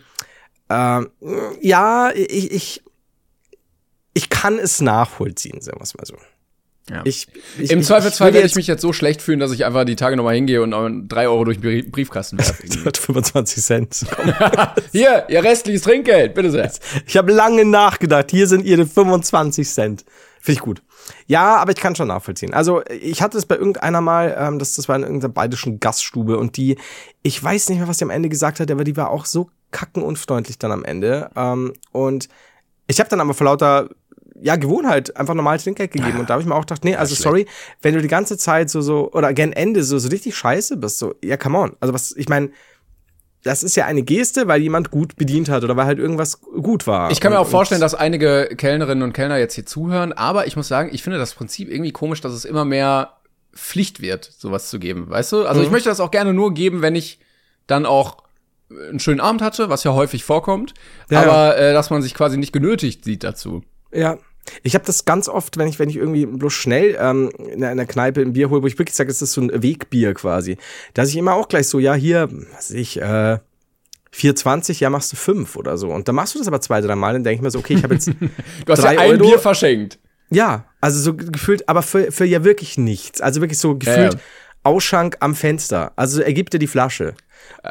ähm, 0.70 1.10
ja, 1.60 2.12
ich, 2.14 2.52
ich, 2.52 2.84
ich 4.14 4.30
kann 4.30 4.60
es 4.60 4.80
nachvollziehen, 4.80 5.60
sagen 5.60 5.80
wir 5.80 5.86
es 5.86 5.98
mal 5.98 6.06
so. 6.06 6.18
Ja. 6.90 7.02
Ich, 7.04 7.28
ich, 7.60 7.72
Im 7.72 7.84
Zweifelsfall 7.84 8.34
werde 8.34 8.48
ich 8.48 8.56
mich 8.56 8.68
jetzt 8.68 8.82
so 8.82 8.94
schlecht 8.94 9.22
fühlen, 9.22 9.40
dass 9.40 9.52
ich 9.52 9.66
einfach 9.66 9.86
die 9.86 9.96
Tage 9.96 10.16
nochmal 10.16 10.36
hingehe 10.36 10.62
und 10.62 11.08
drei 11.08 11.28
Euro 11.28 11.46
durch 11.46 11.60
den 11.60 11.92
Briefkasten 11.92 12.38
werfe. 12.38 12.54
25 13.00 13.64
Cent. 13.64 14.06
Hier, 14.92 15.26
ihr 15.30 15.44
restliches 15.44 15.84
Trinkgeld, 15.84 16.34
bitte 16.34 16.52
sehr. 16.52 16.72
Ich 17.06 17.18
habe 17.18 17.32
lange 17.32 17.66
nachgedacht. 17.66 18.32
Hier 18.32 18.48
sind 18.48 18.66
ihre 18.66 18.86
25 18.86 19.70
Cent. 19.70 20.06
Finde 20.42 20.58
ich 20.58 20.60
gut. 20.60 20.82
Ja, 21.28 21.58
aber 21.58 21.72
ich 21.72 21.78
kann 21.78 21.96
schon 21.96 22.08
nachvollziehen. 22.08 22.54
Also 22.54 22.82
ich 22.88 23.22
hatte 23.22 23.38
es 23.38 23.46
bei 23.46 23.56
irgendeiner 23.56 24.02
mal, 24.02 24.36
ähm, 24.38 24.60
das, 24.60 24.74
das 24.76 24.88
war 24.88 24.96
in 24.96 25.04
irgendeiner 25.04 25.34
bayerischen 25.34 25.80
Gaststube 25.80 26.38
und 26.38 26.58
die, 26.58 26.78
ich 27.24 27.42
weiß 27.42 27.70
nicht 27.70 27.80
mehr, 27.80 27.88
was 27.88 27.98
die 27.98 28.04
am 28.04 28.10
Ende 28.10 28.30
gesagt 28.30 28.60
hat, 28.60 28.72
aber 28.72 28.84
die 28.84 28.98
war 28.98 29.10
auch 29.10 29.26
so 29.26 29.50
kacken 29.72 30.04
unfreundlich 30.04 30.58
dann 30.60 30.72
am 30.72 30.86
Ende. 30.86 31.30
Ähm, 31.36 31.74
und 31.92 32.30
ich 32.88 33.00
habe 33.00 33.10
dann 33.10 33.22
aber 33.22 33.34
vor 33.34 33.46
lauter 33.46 33.90
ja, 34.42 34.56
Gewohnheit 34.56 35.16
einfach 35.18 35.34
normal 35.34 35.60
Trinkgeld 35.60 35.92
gegeben. 35.92 36.14
Ja. 36.14 36.20
Und 36.20 36.30
da 36.30 36.34
habe 36.34 36.42
ich 36.42 36.48
mir 36.48 36.56
auch 36.56 36.62
gedacht, 36.62 36.84
nee, 36.84 36.96
also 36.96 37.16
sorry, 37.16 37.46
wenn 37.82 37.94
du 37.94 38.02
die 38.02 38.08
ganze 38.08 38.38
Zeit 38.38 38.70
so, 38.70 38.82
so, 38.82 39.12
oder 39.12 39.34
gen 39.34 39.54
Ende 39.54 39.84
so, 39.84 39.98
so 39.98 40.10
richtig 40.10 40.36
scheiße 40.36 40.78
bist, 40.78 41.00
so, 41.00 41.16
ja, 41.24 41.38
come 41.38 41.58
on. 41.58 41.76
Also 41.80 41.94
was, 41.94 42.16
ich 42.16 42.30
meine, 42.30 42.52
das 43.44 43.64
ist 43.64 43.76
ja 43.76 43.86
eine 43.86 44.04
Geste, 44.04 44.48
weil 44.48 44.62
jemand 44.62 44.92
gut 44.92 45.16
bedient 45.16 45.50
hat 45.50 45.64
oder 45.64 45.78
weil 45.78 45.86
halt 45.86 46.00
irgendwas 46.00 46.42
gut 46.42 46.88
war. 46.88 47.12
Ich 47.12 47.22
kann 47.22 47.32
mir 47.32 47.40
auch 47.40 47.48
vorstellen, 47.48 47.82
dass 47.82 47.96
einige 47.96 48.50
Kellnerinnen 48.58 49.04
und 49.04 49.14
Kellner 49.14 49.38
jetzt 49.38 49.56
hier 49.56 49.66
zuhören, 49.66 50.12
aber 50.12 50.48
ich 50.48 50.56
muss 50.56 50.68
sagen, 50.68 50.90
ich 50.92 51.04
finde 51.04 51.20
das 51.20 51.34
Prinzip 51.34 51.70
irgendwie 51.70 51.92
komisch, 51.92 52.22
dass 52.22 52.34
es 52.34 52.44
immer 52.44 52.66
mehr 52.66 53.14
Pflicht 53.54 54.02
wird, 54.02 54.26
sowas 54.26 54.70
zu 54.70 54.80
geben, 54.80 55.10
weißt 55.10 55.32
du? 55.32 55.46
Also 55.46 55.62
mhm. 55.62 55.68
ich 55.68 55.72
möchte 55.72 55.90
das 55.90 56.00
auch 56.00 56.12
gerne 56.12 56.34
nur 56.34 56.54
geben, 56.54 56.82
wenn 56.82 56.96
ich 56.96 57.20
dann 57.68 57.86
auch 57.86 58.18
einen 58.70 59.00
schönen 59.00 59.20
Abend 59.20 59.42
hatte, 59.42 59.70
was 59.70 59.84
ja 59.84 59.94
häufig 59.94 60.24
vorkommt, 60.24 60.74
ja, 61.10 61.22
aber 61.22 61.58
äh, 61.58 61.74
dass 61.74 61.90
man 61.90 62.02
sich 62.02 62.14
quasi 62.14 62.38
nicht 62.38 62.54
genötigt 62.54 63.04
sieht 63.04 63.24
dazu. 63.24 63.64
Ja, 63.92 64.18
ich 64.64 64.74
habe 64.74 64.86
das 64.86 65.06
ganz 65.06 65.30
oft, 65.30 65.58
wenn 65.58 65.68
ich, 65.68 65.80
wenn 65.80 65.90
ich 65.90 65.98
irgendwie 65.98 66.26
bloß 66.26 66.54
schnell 66.54 66.98
ähm, 67.00 67.30
in 67.38 67.64
einer 67.64 67.86
Kneipe 67.86 68.22
ein 68.22 68.34
Bier 68.34 68.50
hole, 68.50 68.64
wo 68.64 68.68
ich 68.68 68.78
wirklich 68.80 68.96
sage, 68.96 69.12
es 69.12 69.22
ist 69.22 69.34
so 69.34 69.42
ein 69.42 69.64
Wegbier 69.64 70.14
quasi, 70.14 70.58
dass 70.94 71.10
ich 71.10 71.18
immer 71.18 71.34
auch 71.34 71.48
gleich 71.48 71.68
so, 71.68 71.80
ja, 71.80 71.94
hier, 71.94 72.30
was 72.54 72.72
ich, 72.72 73.00
äh, 73.02 73.40
4,20, 74.14 74.80
ja, 74.82 74.90
machst 74.90 75.12
du 75.12 75.16
5 75.16 75.56
oder 75.56 75.78
so. 75.78 75.90
Und 75.92 76.08
dann 76.08 76.16
machst 76.16 76.34
du 76.34 76.40
das 76.40 76.48
aber 76.48 76.62
zwei, 76.62 76.82
drei 76.82 76.96
Mal, 76.96 77.14
dann 77.14 77.24
denke 77.24 77.36
ich 77.36 77.42
mir 77.42 77.52
so, 77.52 77.60
okay, 77.60 77.76
ich 77.76 77.84
habe 77.84 77.94
jetzt. 77.94 78.08
du 78.66 78.72
hast 78.72 78.84
ja 78.84 78.90
ein 78.90 78.98
Euro. 78.98 79.28
Bier 79.28 79.40
verschenkt. 79.40 80.00
Ja, 80.32 80.66
also 80.82 81.00
so 81.00 81.16
gefühlt, 81.16 81.68
aber 81.70 81.82
für, 81.82 82.12
für 82.12 82.26
ja 82.26 82.44
wirklich 82.44 82.78
nichts. 82.78 83.22
Also 83.22 83.42
wirklich 83.42 83.60
so 83.60 83.76
gefühlt 83.76 84.14
ja. 84.14 84.20
Ausschank 84.64 85.18
am 85.20 85.36
Fenster. 85.36 85.92
Also 85.96 86.22
er 86.22 86.34
gibt 86.34 86.54
dir 86.54 86.60
die 86.60 86.68
Flasche. 86.68 87.14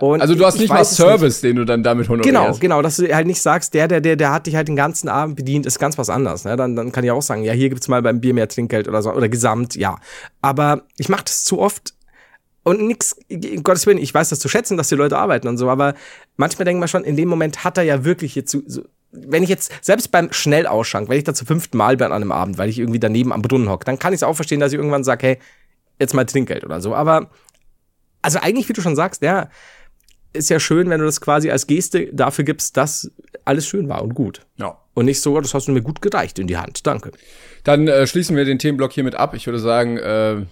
Und 0.00 0.20
also 0.20 0.34
du 0.34 0.44
hast 0.44 0.58
nicht 0.58 0.70
mal 0.70 0.84
Service, 0.84 1.42
nicht. 1.42 1.50
den 1.50 1.56
du 1.56 1.64
dann 1.64 1.82
damit 1.82 2.08
honorierst. 2.08 2.28
Genau, 2.28 2.56
genau, 2.58 2.82
dass 2.82 2.96
du 2.96 3.14
halt 3.14 3.26
nicht 3.26 3.40
sagst, 3.40 3.74
der, 3.74 3.88
der, 3.88 4.00
der, 4.00 4.16
der 4.16 4.32
hat 4.32 4.46
dich 4.46 4.56
halt 4.56 4.68
den 4.68 4.76
ganzen 4.76 5.08
Abend 5.08 5.36
bedient, 5.36 5.66
ist 5.66 5.78
ganz 5.78 5.96
was 5.98 6.10
anderes. 6.10 6.44
Ne? 6.44 6.56
Dann, 6.56 6.76
dann 6.76 6.92
kann 6.92 7.04
ich 7.04 7.10
auch 7.10 7.22
sagen, 7.22 7.42
ja, 7.42 7.52
hier 7.52 7.68
gibt's 7.68 7.88
mal 7.88 8.02
beim 8.02 8.20
Bier 8.20 8.34
mehr 8.34 8.48
Trinkgeld 8.48 8.88
oder 8.88 9.02
so, 9.02 9.12
oder 9.12 9.28
gesamt, 9.28 9.74
ja. 9.76 9.98
Aber 10.42 10.82
ich 10.98 11.08
mache 11.08 11.24
das 11.24 11.44
zu 11.44 11.58
oft 11.58 11.94
und 12.64 12.86
nix, 12.86 13.16
Gottes 13.62 13.86
Willen, 13.86 13.98
ich 13.98 14.12
weiß 14.12 14.28
das 14.28 14.40
zu 14.40 14.48
schätzen, 14.48 14.76
dass 14.76 14.88
die 14.88 14.94
Leute 14.94 15.16
arbeiten 15.16 15.48
und 15.48 15.56
so, 15.56 15.70
aber 15.70 15.94
manchmal 16.36 16.64
denken 16.64 16.82
wir 16.82 16.88
schon, 16.88 17.04
in 17.04 17.16
dem 17.16 17.28
Moment 17.28 17.64
hat 17.64 17.78
er 17.78 17.84
ja 17.84 18.04
wirklich 18.04 18.34
jetzt 18.34 18.50
so, 18.50 18.60
so 18.66 18.82
wenn 19.10 19.42
ich 19.42 19.48
jetzt, 19.48 19.72
selbst 19.80 20.10
beim 20.12 20.32
Schnellausschank, 20.32 21.08
wenn 21.08 21.16
ich 21.18 21.24
da 21.24 21.32
zum 21.32 21.46
fünften 21.46 21.78
Mal 21.78 21.96
bin 21.96 22.08
an 22.08 22.12
einem 22.12 22.32
Abend, 22.32 22.58
weil 22.58 22.68
ich 22.68 22.78
irgendwie 22.78 23.00
daneben 23.00 23.32
am 23.32 23.42
Brunnen 23.42 23.70
hocke, 23.70 23.84
dann 23.84 23.98
kann 23.98 24.12
ich 24.12 24.18
es 24.18 24.22
auch 24.22 24.34
verstehen, 24.34 24.60
dass 24.60 24.72
ich 24.72 24.78
irgendwann 24.78 25.04
sage, 25.04 25.26
hey, 25.26 25.38
jetzt 25.98 26.14
mal 26.14 26.24
Trinkgeld 26.24 26.64
oder 26.64 26.80
so. 26.80 26.94
Aber, 26.94 27.30
also 28.22 28.38
eigentlich, 28.40 28.68
wie 28.68 28.72
du 28.72 28.80
schon 28.80 28.96
sagst, 28.96 29.22
ja, 29.22 29.48
ist 30.32 30.50
ja 30.50 30.60
schön, 30.60 30.90
wenn 30.90 31.00
du 31.00 31.06
das 31.06 31.20
quasi 31.20 31.50
als 31.50 31.66
Geste 31.66 32.12
dafür 32.12 32.44
gibst, 32.44 32.76
dass 32.76 33.10
alles 33.44 33.66
schön 33.66 33.88
war 33.88 34.02
und 34.02 34.14
gut. 34.14 34.42
Ja. 34.56 34.78
Und 34.94 35.06
nicht 35.06 35.20
so, 35.20 35.40
das 35.40 35.54
hast 35.54 35.68
du 35.68 35.72
mir 35.72 35.82
gut 35.82 36.02
gereicht 36.02 36.38
in 36.38 36.46
die 36.46 36.56
Hand. 36.56 36.86
Danke. 36.86 37.12
Dann 37.64 37.88
äh, 37.88 38.06
schließen 38.06 38.36
wir 38.36 38.44
den 38.44 38.58
Themenblock 38.58 38.92
hiermit 38.92 39.14
ab. 39.14 39.34
Ich 39.34 39.46
würde 39.46 39.58
sagen, 39.58 39.96
äh, 39.96 40.42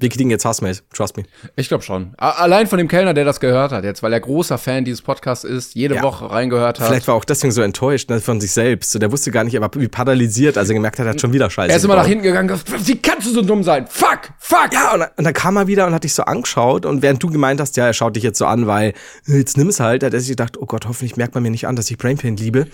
wir 0.00 0.08
kriegen 0.08 0.30
jetzt 0.30 0.44
Hassmail, 0.44 0.76
trust 0.92 1.16
me. 1.16 1.24
Ich 1.56 1.68
glaube 1.68 1.82
schon. 1.84 2.14
Allein 2.16 2.66
von 2.66 2.78
dem 2.78 2.88
Kellner, 2.88 3.14
der 3.14 3.24
das 3.24 3.40
gehört 3.40 3.72
hat 3.72 3.84
jetzt, 3.84 4.02
weil 4.02 4.12
er 4.12 4.20
großer 4.20 4.58
Fan 4.58 4.84
dieses 4.84 5.02
Podcasts 5.02 5.44
ist, 5.44 5.74
jede 5.74 5.96
ja. 5.96 6.02
Woche 6.02 6.30
reingehört 6.30 6.80
hat. 6.80 6.86
Vielleicht 6.86 7.08
war 7.08 7.14
er 7.14 7.18
auch 7.18 7.24
deswegen 7.24 7.52
so 7.52 7.62
enttäuscht 7.62 8.10
ne, 8.10 8.20
von 8.20 8.40
sich 8.40 8.52
selbst. 8.52 8.90
So, 8.92 8.98
der 8.98 9.12
wusste 9.12 9.30
gar 9.30 9.44
nicht, 9.44 9.54
er 9.54 9.60
war 9.60 9.70
wie 9.74 9.88
paralysiert, 9.88 10.58
als 10.58 10.68
er 10.68 10.74
gemerkt 10.74 10.98
hat, 10.98 11.06
er 11.06 11.10
hat 11.10 11.20
schon 11.20 11.32
wieder 11.32 11.50
Scheiße. 11.50 11.70
Er 11.70 11.76
ist 11.76 11.84
immer 11.84 11.96
nach 11.96 12.06
hinten 12.06 12.24
gegangen, 12.24 12.60
wie 12.84 12.98
kannst 12.98 13.26
du 13.26 13.32
so 13.32 13.42
dumm 13.42 13.62
sein? 13.62 13.86
Fuck, 13.88 14.30
fuck! 14.38 14.72
Ja, 14.72 14.94
und, 14.94 15.02
und 15.16 15.24
dann 15.24 15.34
kam 15.34 15.56
er 15.56 15.66
wieder 15.66 15.86
und 15.86 15.94
hat 15.94 16.04
dich 16.04 16.14
so 16.14 16.24
angeschaut 16.24 16.86
und 16.86 17.02
während 17.02 17.22
du 17.22 17.30
gemeint 17.30 17.60
hast, 17.60 17.76
ja, 17.76 17.86
er 17.86 17.92
schaut 17.92 18.16
dich 18.16 18.22
jetzt 18.22 18.38
so 18.38 18.46
an, 18.46 18.66
weil 18.66 18.92
jetzt 19.26 19.56
nimm 19.56 19.68
es 19.68 19.80
halt, 19.80 20.04
hat 20.04 20.14
er 20.14 20.20
sich 20.20 20.30
gedacht, 20.30 20.56
oh 20.58 20.66
Gott, 20.66 20.86
hoffentlich 20.86 21.16
merkt 21.16 21.34
man 21.34 21.42
mir 21.42 21.50
nicht 21.50 21.66
an, 21.66 21.76
dass 21.76 21.90
ich 21.90 21.98
Brainpain 21.98 22.36
liebe. 22.36 22.66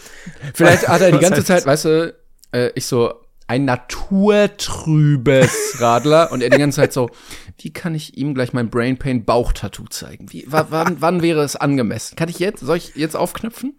Vielleicht 0.54 0.88
hat 0.88 1.00
er 1.00 1.12
die 1.12 1.18
ganze 1.20 1.44
Zeit, 1.44 1.66
weißt 1.66 1.84
du, 1.84 2.14
äh, 2.52 2.70
ich 2.75 2.87
so, 2.87 3.14
ein 3.49 3.64
naturtrübes 3.64 5.50
Radler 5.81 6.31
und 6.31 6.43
er 6.43 6.50
die 6.50 6.59
ganze 6.59 6.76
Zeit 6.76 6.93
so, 6.93 7.11
wie 7.59 7.73
kann 7.73 7.95
ich 7.95 8.17
ihm 8.17 8.35
gleich 8.35 8.52
mein 8.52 8.69
Brain 8.71 8.99
Pain 8.99 9.25
Bauchtattoo 9.25 9.87
zeigen? 9.88 10.31
Wie, 10.31 10.45
wann, 10.47 10.97
wann 11.00 11.23
wäre 11.23 11.43
es 11.43 11.57
angemessen? 11.57 12.14
Kann 12.14 12.28
ich 12.28 12.38
jetzt, 12.38 12.61
soll 12.61 12.76
ich 12.76 12.95
jetzt 12.95 13.17
aufknüpfen? 13.17 13.76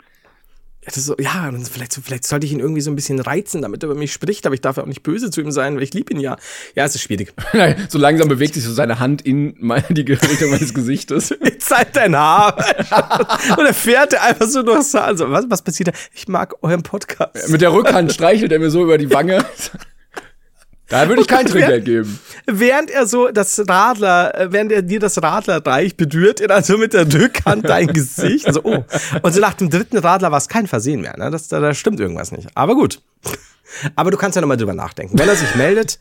Ja, 0.96 1.02
so, 1.02 1.16
ja 1.20 1.52
vielleicht, 1.72 1.94
vielleicht 1.94 2.26
sollte 2.26 2.46
ich 2.46 2.54
ihn 2.54 2.60
irgendwie 2.60 2.82
so 2.82 2.92
ein 2.92 2.96
bisschen 2.96 3.20
reizen, 3.20 3.62
damit 3.62 3.84
er 3.84 3.90
über 3.90 3.98
mich 3.98 4.14
spricht, 4.14 4.46
aber 4.46 4.56
ich 4.56 4.62
darf 4.62 4.78
ja 4.78 4.84
auch 4.84 4.88
nicht 4.88 5.04
böse 5.04 5.32
zu 5.32 5.42
ihm 5.42 5.52
sein, 5.52 5.76
weil 5.76 5.84
ich 5.84 5.94
liebe 5.94 6.14
ihn 6.14 6.20
ja. 6.20 6.38
Ja, 6.76 6.86
es 6.86 6.96
ist 6.96 7.02
schwierig. 7.02 7.34
so 7.90 7.98
langsam 7.98 8.28
bewegt 8.28 8.54
sich 8.54 8.64
so 8.64 8.74
seine 8.74 9.00
Hand 9.00 9.22
in 9.22 9.56
meine, 9.60 9.86
die 9.90 10.02
Richtung 10.02 10.52
meines 10.52 10.74
Gesichtes. 10.74 11.30
Jetzt 11.44 11.76
halt 11.76 11.96
dein 11.96 12.16
Haar. 12.16 12.58
Und 13.58 13.66
er 13.66 13.74
fährt 13.74 14.16
einfach 14.16 14.48
so 14.48 14.64
durchs 14.64 14.94
Haar. 14.94 15.06
Also, 15.06 15.30
was, 15.30 15.46
was 15.50 15.62
passiert 15.62 15.90
da? 15.90 15.92
Ich 16.14 16.28
mag 16.28 16.56
euren 16.62 16.84
Podcast. 16.84 17.50
Mit 17.50 17.62
der 17.62 17.74
Rückhand 17.74 18.12
streichelt 18.12 18.52
er 18.52 18.60
mir 18.60 18.70
so 18.70 18.84
über 18.84 18.98
die 18.98 19.12
Wange. 19.12 19.46
Da 20.90 21.08
würde 21.08 21.22
ich 21.22 21.28
kein 21.28 21.46
Trinkgeld 21.46 21.86
geben. 21.86 22.20
Während 22.48 22.90
er 22.90 23.06
so 23.06 23.30
das 23.30 23.62
Radler, 23.68 24.36
äh, 24.36 24.52
während 24.52 24.72
er 24.72 24.82
dir 24.82 25.00
das 25.00 25.22
Radlerreich 25.22 25.96
bedürt, 25.96 26.42
er 26.42 26.50
also 26.50 26.78
mit 26.78 26.94
der 26.94 27.12
Rückhand 27.14 27.70
dein 27.70 27.88
Gesicht. 27.94 28.48
Also, 28.48 28.62
oh. 28.64 28.84
Und 29.22 29.34
so 29.34 29.40
nach 29.40 29.54
dem 29.54 29.70
dritten 29.70 29.98
Radler 30.00 30.32
war 30.32 30.40
es 30.40 30.50
kein 30.50 30.66
Versehen 30.66 31.02
mehr. 31.02 31.16
Ne? 31.18 31.30
Das, 31.30 31.48
da, 31.48 31.60
da 31.60 31.74
stimmt 31.76 32.00
irgendwas 32.00 32.32
nicht. 32.32 32.50
Aber 32.56 32.76
gut. 32.76 33.02
Aber 33.96 34.10
du 34.10 34.18
kannst 34.18 34.36
ja 34.36 34.42
nochmal 34.42 34.58
drüber 34.58 34.74
nachdenken. 34.74 35.18
Wenn 35.20 35.30
er 35.30 35.36
sich 35.36 35.54
meldet, 35.56 36.00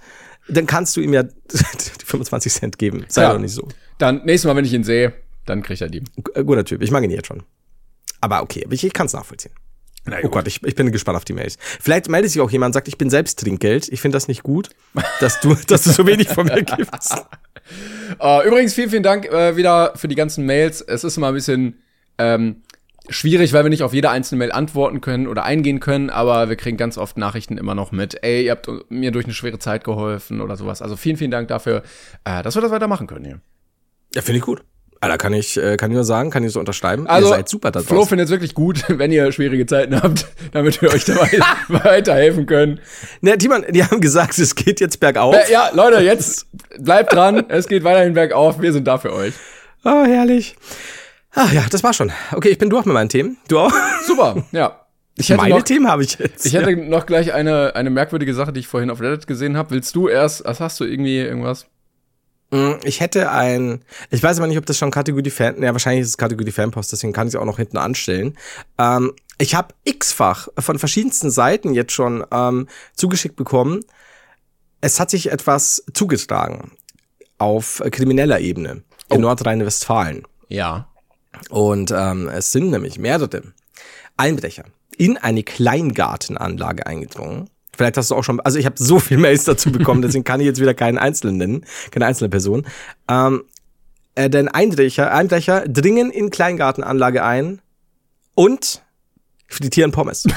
dann 0.48 0.66
kannst 0.66 0.96
du 0.96 1.02
ihm 1.02 1.12
ja 1.12 1.22
die 1.52 2.06
25 2.06 2.50
Cent 2.50 2.78
geben. 2.78 3.04
Sei 3.08 3.22
ja. 3.22 3.32
doch 3.32 3.38
nicht 3.38 3.52
so. 3.52 3.68
Dann, 3.98 4.24
nächstes 4.24 4.48
Mal, 4.48 4.56
wenn 4.56 4.64
ich 4.64 4.72
ihn 4.72 4.84
sehe, 4.84 5.12
dann 5.44 5.62
kriegt 5.62 5.82
er 5.82 5.88
die. 5.88 6.00
G 6.00 6.42
guter 6.44 6.64
Typ. 6.64 6.80
Ich 6.80 6.90
mag 6.90 7.04
ihn 7.04 7.10
jetzt 7.10 7.26
schon. 7.26 7.42
Aber 8.22 8.42
okay, 8.42 8.66
ich, 8.70 8.84
ich 8.84 8.92
kann 8.94 9.06
es 9.06 9.12
nachvollziehen. 9.12 9.52
Na, 10.08 10.16
oh 10.22 10.28
Gott, 10.28 10.46
ich, 10.46 10.62
ich 10.62 10.74
bin 10.74 10.90
gespannt 10.92 11.16
auf 11.16 11.24
die 11.24 11.32
Mails. 11.32 11.56
Vielleicht 11.60 12.08
meldet 12.08 12.30
sich 12.30 12.40
auch 12.40 12.50
jemand 12.50 12.70
und 12.70 12.74
sagt, 12.74 12.88
ich 12.88 12.98
bin 12.98 13.10
selbst 13.10 13.38
Trinkgeld. 13.40 13.88
Ich 13.88 14.00
finde 14.00 14.16
das 14.16 14.28
nicht 14.28 14.42
gut, 14.42 14.70
dass 15.20 15.40
du, 15.40 15.54
dass 15.66 15.84
du 15.84 15.90
so 15.90 16.06
wenig 16.06 16.28
von 16.28 16.46
mir 16.46 16.62
gibst. 16.62 17.14
uh, 18.20 18.40
übrigens, 18.46 18.74
vielen, 18.74 18.90
vielen 18.90 19.02
Dank 19.02 19.26
äh, 19.26 19.56
wieder 19.56 19.92
für 19.96 20.08
die 20.08 20.14
ganzen 20.14 20.46
Mails. 20.46 20.80
Es 20.80 21.04
ist 21.04 21.16
immer 21.16 21.28
ein 21.28 21.34
bisschen 21.34 21.82
ähm, 22.18 22.62
schwierig, 23.08 23.52
weil 23.52 23.64
wir 23.64 23.70
nicht 23.70 23.82
auf 23.82 23.94
jede 23.94 24.10
einzelne 24.10 24.38
Mail 24.38 24.52
antworten 24.52 25.00
können 25.00 25.26
oder 25.26 25.44
eingehen 25.44 25.80
können, 25.80 26.10
aber 26.10 26.48
wir 26.48 26.56
kriegen 26.56 26.76
ganz 26.76 26.98
oft 26.98 27.16
Nachrichten 27.16 27.58
immer 27.58 27.74
noch 27.74 27.92
mit, 27.92 28.22
ey, 28.22 28.44
ihr 28.44 28.50
habt 28.52 28.68
mir 28.90 29.10
durch 29.10 29.24
eine 29.24 29.34
schwere 29.34 29.58
Zeit 29.58 29.84
geholfen 29.84 30.40
oder 30.40 30.56
sowas. 30.56 30.82
Also 30.82 30.96
vielen, 30.96 31.16
vielen 31.16 31.30
Dank 31.30 31.48
dafür, 31.48 31.82
äh, 32.24 32.42
dass 32.42 32.54
wir 32.54 32.62
das 32.62 32.70
weitermachen 32.70 33.06
können 33.06 33.24
hier. 33.24 33.40
Ja, 34.14 34.22
finde 34.22 34.38
ich 34.38 34.44
gut. 34.44 34.62
Ah, 35.00 35.08
da 35.08 35.16
kann 35.16 35.32
ich, 35.32 35.56
äh, 35.56 35.76
kann 35.76 35.90
ich 35.90 35.94
nur 35.94 36.04
sagen, 36.04 36.30
kann 36.30 36.42
ich 36.42 36.52
so 36.52 36.58
unterschreiben. 36.58 37.06
Also, 37.06 37.28
ihr 37.28 37.36
seid 37.36 37.48
super 37.48 37.70
da 37.70 37.80
Flo 37.80 38.04
findet 38.04 38.26
es 38.26 38.30
wirklich 38.32 38.54
gut, 38.54 38.82
wenn 38.88 39.12
ihr 39.12 39.30
schwierige 39.30 39.64
Zeiten 39.64 40.00
habt, 40.00 40.26
damit 40.52 40.82
wir 40.82 40.92
euch 40.92 41.04
dabei 41.04 41.30
weiterhelfen 41.68 42.46
können. 42.46 42.80
Ne, 43.20 43.38
Timon, 43.38 43.64
die 43.70 43.84
haben 43.84 44.00
gesagt, 44.00 44.38
es 44.38 44.54
geht 44.54 44.80
jetzt 44.80 44.98
bergauf. 44.98 45.36
Äh, 45.36 45.52
ja, 45.52 45.70
Leute, 45.72 46.02
jetzt 46.02 46.46
bleibt 46.78 47.12
dran. 47.12 47.44
es 47.48 47.68
geht 47.68 47.84
weiterhin 47.84 48.14
bergauf. 48.14 48.60
Wir 48.60 48.72
sind 48.72 48.88
da 48.88 48.98
für 48.98 49.12
euch. 49.12 49.34
Oh, 49.84 50.04
herrlich. 50.04 50.56
Ach 51.32 51.52
ja, 51.52 51.64
das 51.70 51.84
war 51.84 51.92
schon. 51.92 52.10
Okay, 52.32 52.48
ich 52.48 52.58
bin 52.58 52.68
durch 52.68 52.84
mit 52.84 52.94
meinen 52.94 53.08
Themen. 53.08 53.36
Du 53.46 53.60
auch? 53.60 53.72
Super, 54.04 54.44
ja. 54.50 54.80
Ich 55.18 55.28
hätte 55.30 55.40
Meine 55.40 55.56
noch, 55.56 55.62
Themen 55.62 55.88
habe 55.88 56.02
ich 56.02 56.18
jetzt. 56.18 56.46
Ich 56.46 56.54
hätte 56.54 56.70
ja. 56.70 56.76
noch 56.76 57.06
gleich 57.06 57.32
eine, 57.32 57.74
eine 57.74 57.90
merkwürdige 57.90 58.34
Sache, 58.34 58.52
die 58.52 58.60
ich 58.60 58.68
vorhin 58.68 58.90
auf 58.90 59.00
Reddit 59.00 59.26
gesehen 59.26 59.56
habe. 59.56 59.72
Willst 59.72 59.94
du 59.96 60.08
erst, 60.08 60.44
was 60.44 60.60
hast 60.60 60.80
du 60.80 60.84
irgendwie 60.84 61.18
irgendwas? 61.18 61.66
Mm, 62.50 62.74
ich 62.84 63.00
hätte 63.00 63.30
ein, 63.30 63.82
ich 64.10 64.22
weiß 64.22 64.38
aber 64.38 64.46
nicht, 64.46 64.58
ob 64.58 64.66
das 64.66 64.78
schon 64.78 64.90
Kategorie 64.90 65.30
Fan, 65.30 65.62
ja, 65.62 65.72
wahrscheinlich 65.72 66.02
ist 66.02 66.08
es 66.08 66.18
Kategorie 66.18 66.50
Fanpost, 66.50 66.92
deswegen 66.92 67.12
kann 67.12 67.28
ich 67.28 67.34
es 67.34 67.40
auch 67.40 67.44
noch 67.44 67.58
hinten 67.58 67.76
anstellen. 67.76 68.36
Ähm, 68.78 69.12
ich 69.38 69.54
habe 69.54 69.74
x-fach 69.84 70.48
von 70.58 70.78
verschiedensten 70.78 71.30
Seiten 71.30 71.74
jetzt 71.74 71.92
schon 71.92 72.24
ähm, 72.32 72.66
zugeschickt 72.94 73.36
bekommen. 73.36 73.84
Es 74.80 74.98
hat 74.98 75.10
sich 75.10 75.30
etwas 75.30 75.84
zugetragen 75.92 76.72
auf 77.38 77.82
krimineller 77.90 78.40
Ebene 78.40 78.82
in 79.10 79.18
oh. 79.18 79.20
Nordrhein-Westfalen. 79.20 80.26
Ja. 80.48 80.88
Und 81.50 81.92
ähm, 81.92 82.28
es 82.28 82.50
sind 82.50 82.70
nämlich 82.70 82.98
mehrere 82.98 83.42
Einbrecher 84.16 84.64
in 84.96 85.16
eine 85.16 85.44
Kleingartenanlage 85.44 86.86
eingedrungen 86.86 87.48
Vielleicht 87.78 87.96
hast 87.96 88.10
du 88.10 88.16
auch 88.16 88.24
schon, 88.24 88.40
also 88.40 88.58
ich 88.58 88.66
habe 88.66 88.74
so 88.76 88.98
viel 88.98 89.18
Mails 89.18 89.44
dazu 89.44 89.70
bekommen, 89.70 90.02
deswegen 90.02 90.24
kann 90.24 90.40
ich 90.40 90.46
jetzt 90.46 90.60
wieder 90.60 90.74
keinen 90.74 90.98
Einzelnen 90.98 91.36
nennen, 91.36 91.64
keine 91.92 92.06
einzelne 92.06 92.28
Person. 92.28 92.66
Ähm, 93.08 93.44
äh, 94.16 94.28
denn 94.28 94.48
Einbrecher, 94.48 95.12
Einbrecher 95.12 95.60
dringen 95.68 96.10
in 96.10 96.30
Kleingartenanlage 96.30 97.22
ein 97.22 97.60
und 98.34 98.82
frittieren 99.46 99.92
Pommes. 99.92 100.26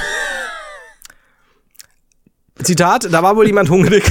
Zitat, 2.61 3.11
da 3.11 3.23
war 3.23 3.35
wohl 3.35 3.47
jemand 3.47 3.71
hungrig. 3.71 4.03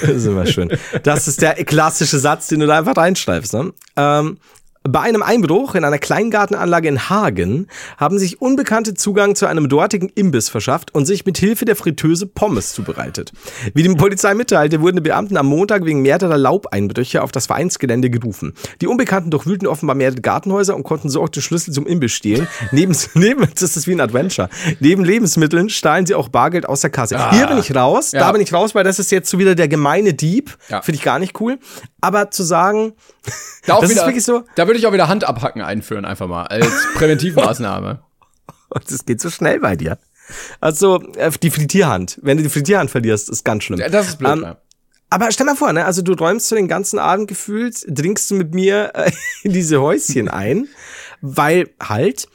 das 0.00 0.10
ist 0.10 0.26
immer 0.26 0.46
schön. 0.46 0.76
Das 1.04 1.28
ist 1.28 1.42
der 1.42 1.54
klassische 1.64 2.18
Satz, 2.18 2.48
den 2.48 2.58
du 2.58 2.66
da 2.66 2.78
einfach 2.78 2.96
reinschreibst. 2.96 3.54
Ne? 3.54 3.72
Ähm, 3.94 4.38
Bei 4.84 5.00
einem 5.00 5.22
Einbruch 5.22 5.76
in 5.76 5.84
einer 5.84 5.98
Kleingartenanlage 5.98 6.88
in 6.88 7.08
Hagen 7.08 7.68
haben 7.98 8.18
sich 8.18 8.42
Unbekannte 8.42 8.94
Zugang 8.94 9.36
zu 9.36 9.46
einem 9.46 9.68
dortigen 9.68 10.08
Imbiss 10.08 10.48
verschafft 10.48 10.92
und 10.92 11.06
sich 11.06 11.24
mit 11.24 11.38
Hilfe 11.38 11.64
der 11.64 11.76
Fritteuse 11.76 12.26
Pommes 12.26 12.72
zubereitet. 12.72 13.32
Wie 13.74 13.84
die 13.84 13.94
Polizei 13.94 14.34
mitteilte, 14.34 14.80
wurden 14.80 14.96
die 14.96 15.02
Beamten 15.02 15.36
am 15.36 15.46
Montag 15.46 15.84
wegen 15.84 16.02
mehrerer 16.02 16.36
Laubeinbrüche 16.36 17.22
auf 17.22 17.30
das 17.30 17.46
Vereinsgelände 17.46 18.10
gerufen. 18.10 18.54
Die 18.80 18.88
Unbekannten 18.88 19.30
durchwühlten 19.30 19.68
offenbar 19.68 19.94
mehrere 19.94 20.20
Gartenhäuser 20.20 20.74
und 20.74 20.82
konnten 20.82 21.08
so 21.08 21.22
auch 21.22 21.28
den 21.28 21.42
Schlüssel 21.42 21.72
zum 21.72 21.86
Imbiss 21.86 22.12
stehlen. 22.12 22.48
neben, 22.72 22.96
neben, 23.14 23.46
das 23.54 23.76
ist 23.76 23.86
wie 23.86 23.92
ein 23.92 24.00
Adventure. 24.00 24.48
Neben 24.80 25.04
Lebensmitteln 25.04 25.68
stahlen 25.68 26.06
sie 26.06 26.16
auch 26.16 26.28
Bargeld 26.28 26.68
aus 26.68 26.80
der 26.80 26.90
Kasse. 26.90 27.20
Ah, 27.20 27.30
Hier 27.32 27.46
bin 27.46 27.58
ich 27.58 27.72
raus, 27.72 28.10
ja. 28.10 28.18
da 28.18 28.32
bin 28.32 28.40
ich 28.40 28.52
raus, 28.52 28.74
weil 28.74 28.82
das 28.82 28.98
ist 28.98 29.12
jetzt 29.12 29.30
so 29.30 29.38
wieder 29.38 29.54
der 29.54 29.68
gemeine 29.68 30.12
Dieb. 30.12 30.56
Ja. 30.68 30.82
Finde 30.82 30.96
ich 30.96 31.04
gar 31.04 31.20
nicht 31.20 31.40
cool. 31.40 31.60
Aber 32.00 32.32
zu 32.32 32.42
sagen, 32.42 32.94
da 33.64 33.78
das 33.80 33.90
wieder, 33.90 34.00
ist 34.00 34.06
wirklich 34.06 34.24
so. 34.24 34.42
Da 34.56 34.66
würde 34.72 34.78
ich 34.78 34.86
auch 34.86 34.94
wieder 34.94 35.08
Hand 35.08 35.24
abhacken 35.24 35.60
einführen, 35.60 36.06
einfach 36.06 36.28
mal, 36.28 36.44
als 36.44 36.66
Präventivmaßnahme. 36.94 38.02
das 38.88 39.04
geht 39.04 39.20
so 39.20 39.28
schnell 39.28 39.60
bei 39.60 39.76
dir. 39.76 39.98
Also, 40.60 41.02
äh, 41.16 41.30
die 41.42 41.50
Frittierhand. 41.50 42.18
Wenn 42.22 42.38
du 42.38 42.42
die 42.42 42.48
Frittierhand 42.48 42.90
verlierst, 42.90 43.28
ist 43.28 43.44
ganz 43.44 43.64
schlimm. 43.64 43.80
Ja, 43.80 43.90
das 43.90 44.08
ist 44.08 44.18
blöd, 44.18 44.30
ähm, 44.32 44.56
aber 45.10 45.30
stell 45.30 45.44
mal 45.44 45.56
vor, 45.56 45.70
ne, 45.74 45.84
also 45.84 46.00
du 46.00 46.14
räumst 46.14 46.48
so 46.48 46.56
den 46.56 46.68
ganzen 46.68 46.98
Abend 46.98 47.28
gefühlt, 47.28 47.84
dringst 47.86 48.30
du 48.30 48.34
mit 48.34 48.54
mir 48.54 48.92
äh, 48.94 49.10
in 49.42 49.52
diese 49.52 49.78
Häuschen 49.78 50.28
ein, 50.28 50.68
weil 51.20 51.68
halt, 51.82 52.28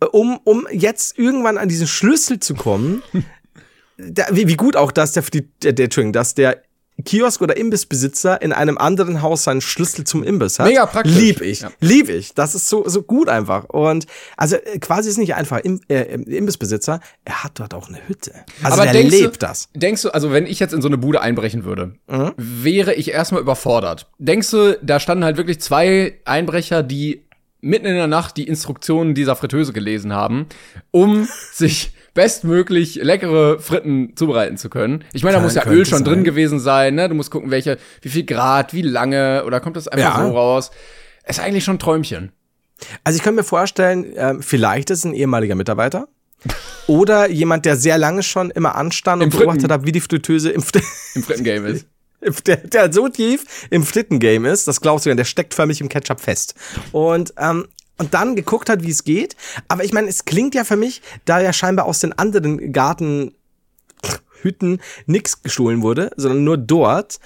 äh, 0.00 0.04
um, 0.04 0.38
um 0.44 0.68
jetzt 0.70 1.18
irgendwann 1.18 1.56
an 1.56 1.70
diesen 1.70 1.86
Schlüssel 1.86 2.38
zu 2.38 2.54
kommen, 2.54 3.02
da, 3.96 4.26
wie, 4.30 4.46
wie 4.46 4.56
gut 4.56 4.76
auch, 4.76 4.92
dass 4.92 5.12
der, 5.12 5.22
der, 5.62 5.72
der, 5.72 5.84
Entschuldigung, 5.86 6.12
dass 6.12 6.34
der 6.34 6.62
Kiosk- 7.04 7.40
oder 7.42 7.56
Imbissbesitzer 7.56 8.42
in 8.42 8.52
einem 8.52 8.76
anderen 8.76 9.22
Haus 9.22 9.44
seinen 9.44 9.60
Schlüssel 9.60 10.04
zum 10.04 10.24
Imbiss 10.24 10.58
hat. 10.58 10.66
Mega 10.66 10.86
praktisch. 10.86 11.14
Lieb 11.14 11.40
ich. 11.40 11.60
Ja. 11.60 11.70
Lieb 11.80 12.08
ich. 12.08 12.34
Das 12.34 12.54
ist 12.54 12.68
so, 12.68 12.88
so 12.88 13.02
gut 13.02 13.28
einfach. 13.28 13.64
Und 13.64 14.06
also 14.36 14.56
äh, 14.56 14.78
quasi 14.78 15.08
ist 15.08 15.18
nicht 15.18 15.34
einfach 15.34 15.58
Im, 15.60 15.80
äh, 15.88 16.14
Imbissbesitzer, 16.14 17.00
er 17.24 17.44
hat 17.44 17.60
dort 17.60 17.74
auch 17.74 17.88
eine 17.88 17.98
Hütte. 18.06 18.32
Also 18.62 18.80
Aber 18.80 18.90
der 18.90 19.04
lebt 19.04 19.36
du, 19.36 19.46
das. 19.46 19.68
Denkst 19.74 20.02
du, 20.02 20.10
also 20.10 20.32
wenn 20.32 20.46
ich 20.46 20.58
jetzt 20.58 20.74
in 20.74 20.82
so 20.82 20.88
eine 20.88 20.98
Bude 20.98 21.20
einbrechen 21.20 21.64
würde, 21.64 21.94
mhm. 22.08 22.32
wäre 22.36 22.94
ich 22.94 23.12
erstmal 23.12 23.40
überfordert. 23.40 24.10
Denkst 24.18 24.50
du, 24.50 24.78
da 24.82 24.98
standen 24.98 25.24
halt 25.24 25.36
wirklich 25.36 25.60
zwei 25.60 26.18
Einbrecher, 26.24 26.82
die 26.82 27.24
mitten 27.60 27.86
in 27.86 27.94
der 27.94 28.06
Nacht 28.06 28.36
die 28.36 28.46
Instruktionen 28.46 29.14
dieser 29.14 29.36
Fritteuse 29.36 29.72
gelesen 29.72 30.12
haben, 30.12 30.46
um 30.90 31.28
sich 31.52 31.92
bestmöglich 32.18 32.96
leckere 32.96 33.60
Fritten 33.60 34.16
zubereiten 34.16 34.56
zu 34.56 34.68
können. 34.68 35.04
Ich 35.12 35.22
meine, 35.22 35.36
da 35.36 35.40
muss 35.40 35.54
ja 35.54 35.64
Öl 35.66 35.86
schon 35.86 35.98
sein. 35.98 36.04
drin 36.04 36.24
gewesen 36.24 36.58
sein, 36.58 36.96
ne? 36.96 37.08
Du 37.08 37.14
musst 37.14 37.30
gucken, 37.30 37.52
welche, 37.52 37.78
wie 38.02 38.08
viel 38.08 38.24
Grad, 38.24 38.74
wie 38.74 38.82
lange, 38.82 39.44
oder 39.46 39.60
kommt 39.60 39.76
das 39.76 39.86
einfach 39.86 40.18
ja. 40.18 40.26
so 40.26 40.32
raus? 40.36 40.72
Ist 41.28 41.38
eigentlich 41.38 41.62
schon 41.62 41.76
ein 41.76 41.78
Träumchen. 41.78 42.32
Also 43.04 43.18
ich 43.18 43.22
könnte 43.22 43.36
mir 43.36 43.44
vorstellen, 43.44 44.16
äh, 44.16 44.34
vielleicht 44.40 44.90
ist 44.90 44.98
es 44.98 45.04
ein 45.04 45.14
ehemaliger 45.14 45.54
Mitarbeiter. 45.54 46.08
Oder 46.88 47.30
jemand, 47.30 47.64
der 47.64 47.76
sehr 47.76 47.98
lange 47.98 48.24
schon 48.24 48.50
immer 48.50 48.74
anstand 48.74 49.22
und 49.22 49.30
beobachtet 49.30 49.70
hat, 49.70 49.86
wie 49.86 49.92
die 49.92 50.00
Fritteuse 50.00 50.50
im, 50.50 50.62
Fr 50.62 50.80
Im 51.14 51.22
Frittengame 51.22 51.68
ist. 51.68 51.86
Der, 52.48 52.56
der 52.56 52.92
so 52.92 53.06
tief 53.06 53.44
im 53.70 53.84
Frittengame 53.84 54.50
ist, 54.50 54.66
das 54.66 54.80
glaubst 54.80 55.06
du 55.06 55.10
ja, 55.10 55.14
der 55.14 55.22
steckt 55.22 55.54
förmlich 55.54 55.80
im 55.80 55.88
Ketchup 55.88 56.18
fest. 56.20 56.56
Und 56.90 57.32
ähm, 57.38 57.68
und 57.98 58.14
dann 58.14 58.36
geguckt 58.36 58.70
hat, 58.70 58.82
wie 58.82 58.90
es 58.90 59.04
geht. 59.04 59.36
Aber 59.68 59.84
ich 59.84 59.92
meine, 59.92 60.08
es 60.08 60.24
klingt 60.24 60.54
ja 60.54 60.64
für 60.64 60.76
mich, 60.76 61.02
da 61.24 61.40
ja 61.40 61.52
scheinbar 61.52 61.86
aus 61.86 62.00
den 62.00 62.12
anderen 62.12 62.72
Gartenhütten 62.72 63.34
nichts 65.06 65.42
gestohlen 65.42 65.82
wurde, 65.82 66.10
sondern 66.16 66.44
nur 66.44 66.56
dort, 66.56 67.18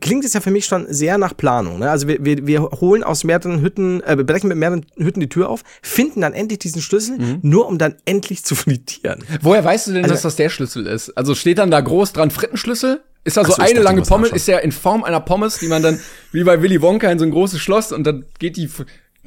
klingt 0.00 0.24
es 0.24 0.34
ja 0.34 0.40
für 0.40 0.50
mich 0.50 0.66
schon 0.66 0.86
sehr 0.92 1.18
nach 1.18 1.36
Planung. 1.36 1.78
Ne? 1.78 1.90
Also 1.90 2.08
wir, 2.08 2.24
wir, 2.24 2.46
wir 2.46 2.62
holen 2.62 3.02
aus 3.02 3.24
mehreren 3.24 3.62
Hütten, 3.62 4.02
äh, 4.02 4.16
wir 4.16 4.24
brechen 4.24 4.48
mit 4.48 4.58
mehreren 4.58 4.84
Hütten 4.96 5.20
die 5.20 5.28
Tür 5.28 5.48
auf, 5.48 5.62
finden 5.82 6.20
dann 6.20 6.34
endlich 6.34 6.58
diesen 6.58 6.82
Schlüssel, 6.82 7.18
mhm. 7.18 7.38
nur 7.42 7.66
um 7.66 7.78
dann 7.78 7.96
endlich 8.04 8.44
zu 8.44 8.54
frittieren. 8.54 9.24
Woher 9.40 9.64
weißt 9.64 9.88
du 9.88 9.92
denn, 9.92 10.04
also, 10.04 10.14
dass 10.14 10.22
das 10.22 10.36
der 10.36 10.50
Schlüssel 10.50 10.86
ist? 10.86 11.10
Also 11.16 11.34
steht 11.34 11.58
dann 11.58 11.70
da 11.70 11.80
groß 11.80 12.12
dran 12.12 12.30
Frittenschlüssel? 12.30 13.00
Ist 13.24 13.36
da 13.36 13.44
so, 13.44 13.52
so 13.52 13.62
eine 13.62 13.80
lange 13.80 14.02
Pommes, 14.02 14.30
ist 14.30 14.48
ja 14.48 14.58
in 14.58 14.72
Form 14.72 15.04
einer 15.04 15.20
Pommes, 15.20 15.58
die 15.58 15.68
man 15.68 15.82
dann 15.82 15.98
wie 16.32 16.44
bei 16.44 16.62
Willy 16.62 16.80
Wonka 16.80 17.10
in 17.10 17.18
so 17.18 17.24
ein 17.24 17.30
großes 17.30 17.60
Schloss 17.60 17.92
und 17.92 18.04
dann 18.04 18.24
geht 18.38 18.56
die 18.56 18.70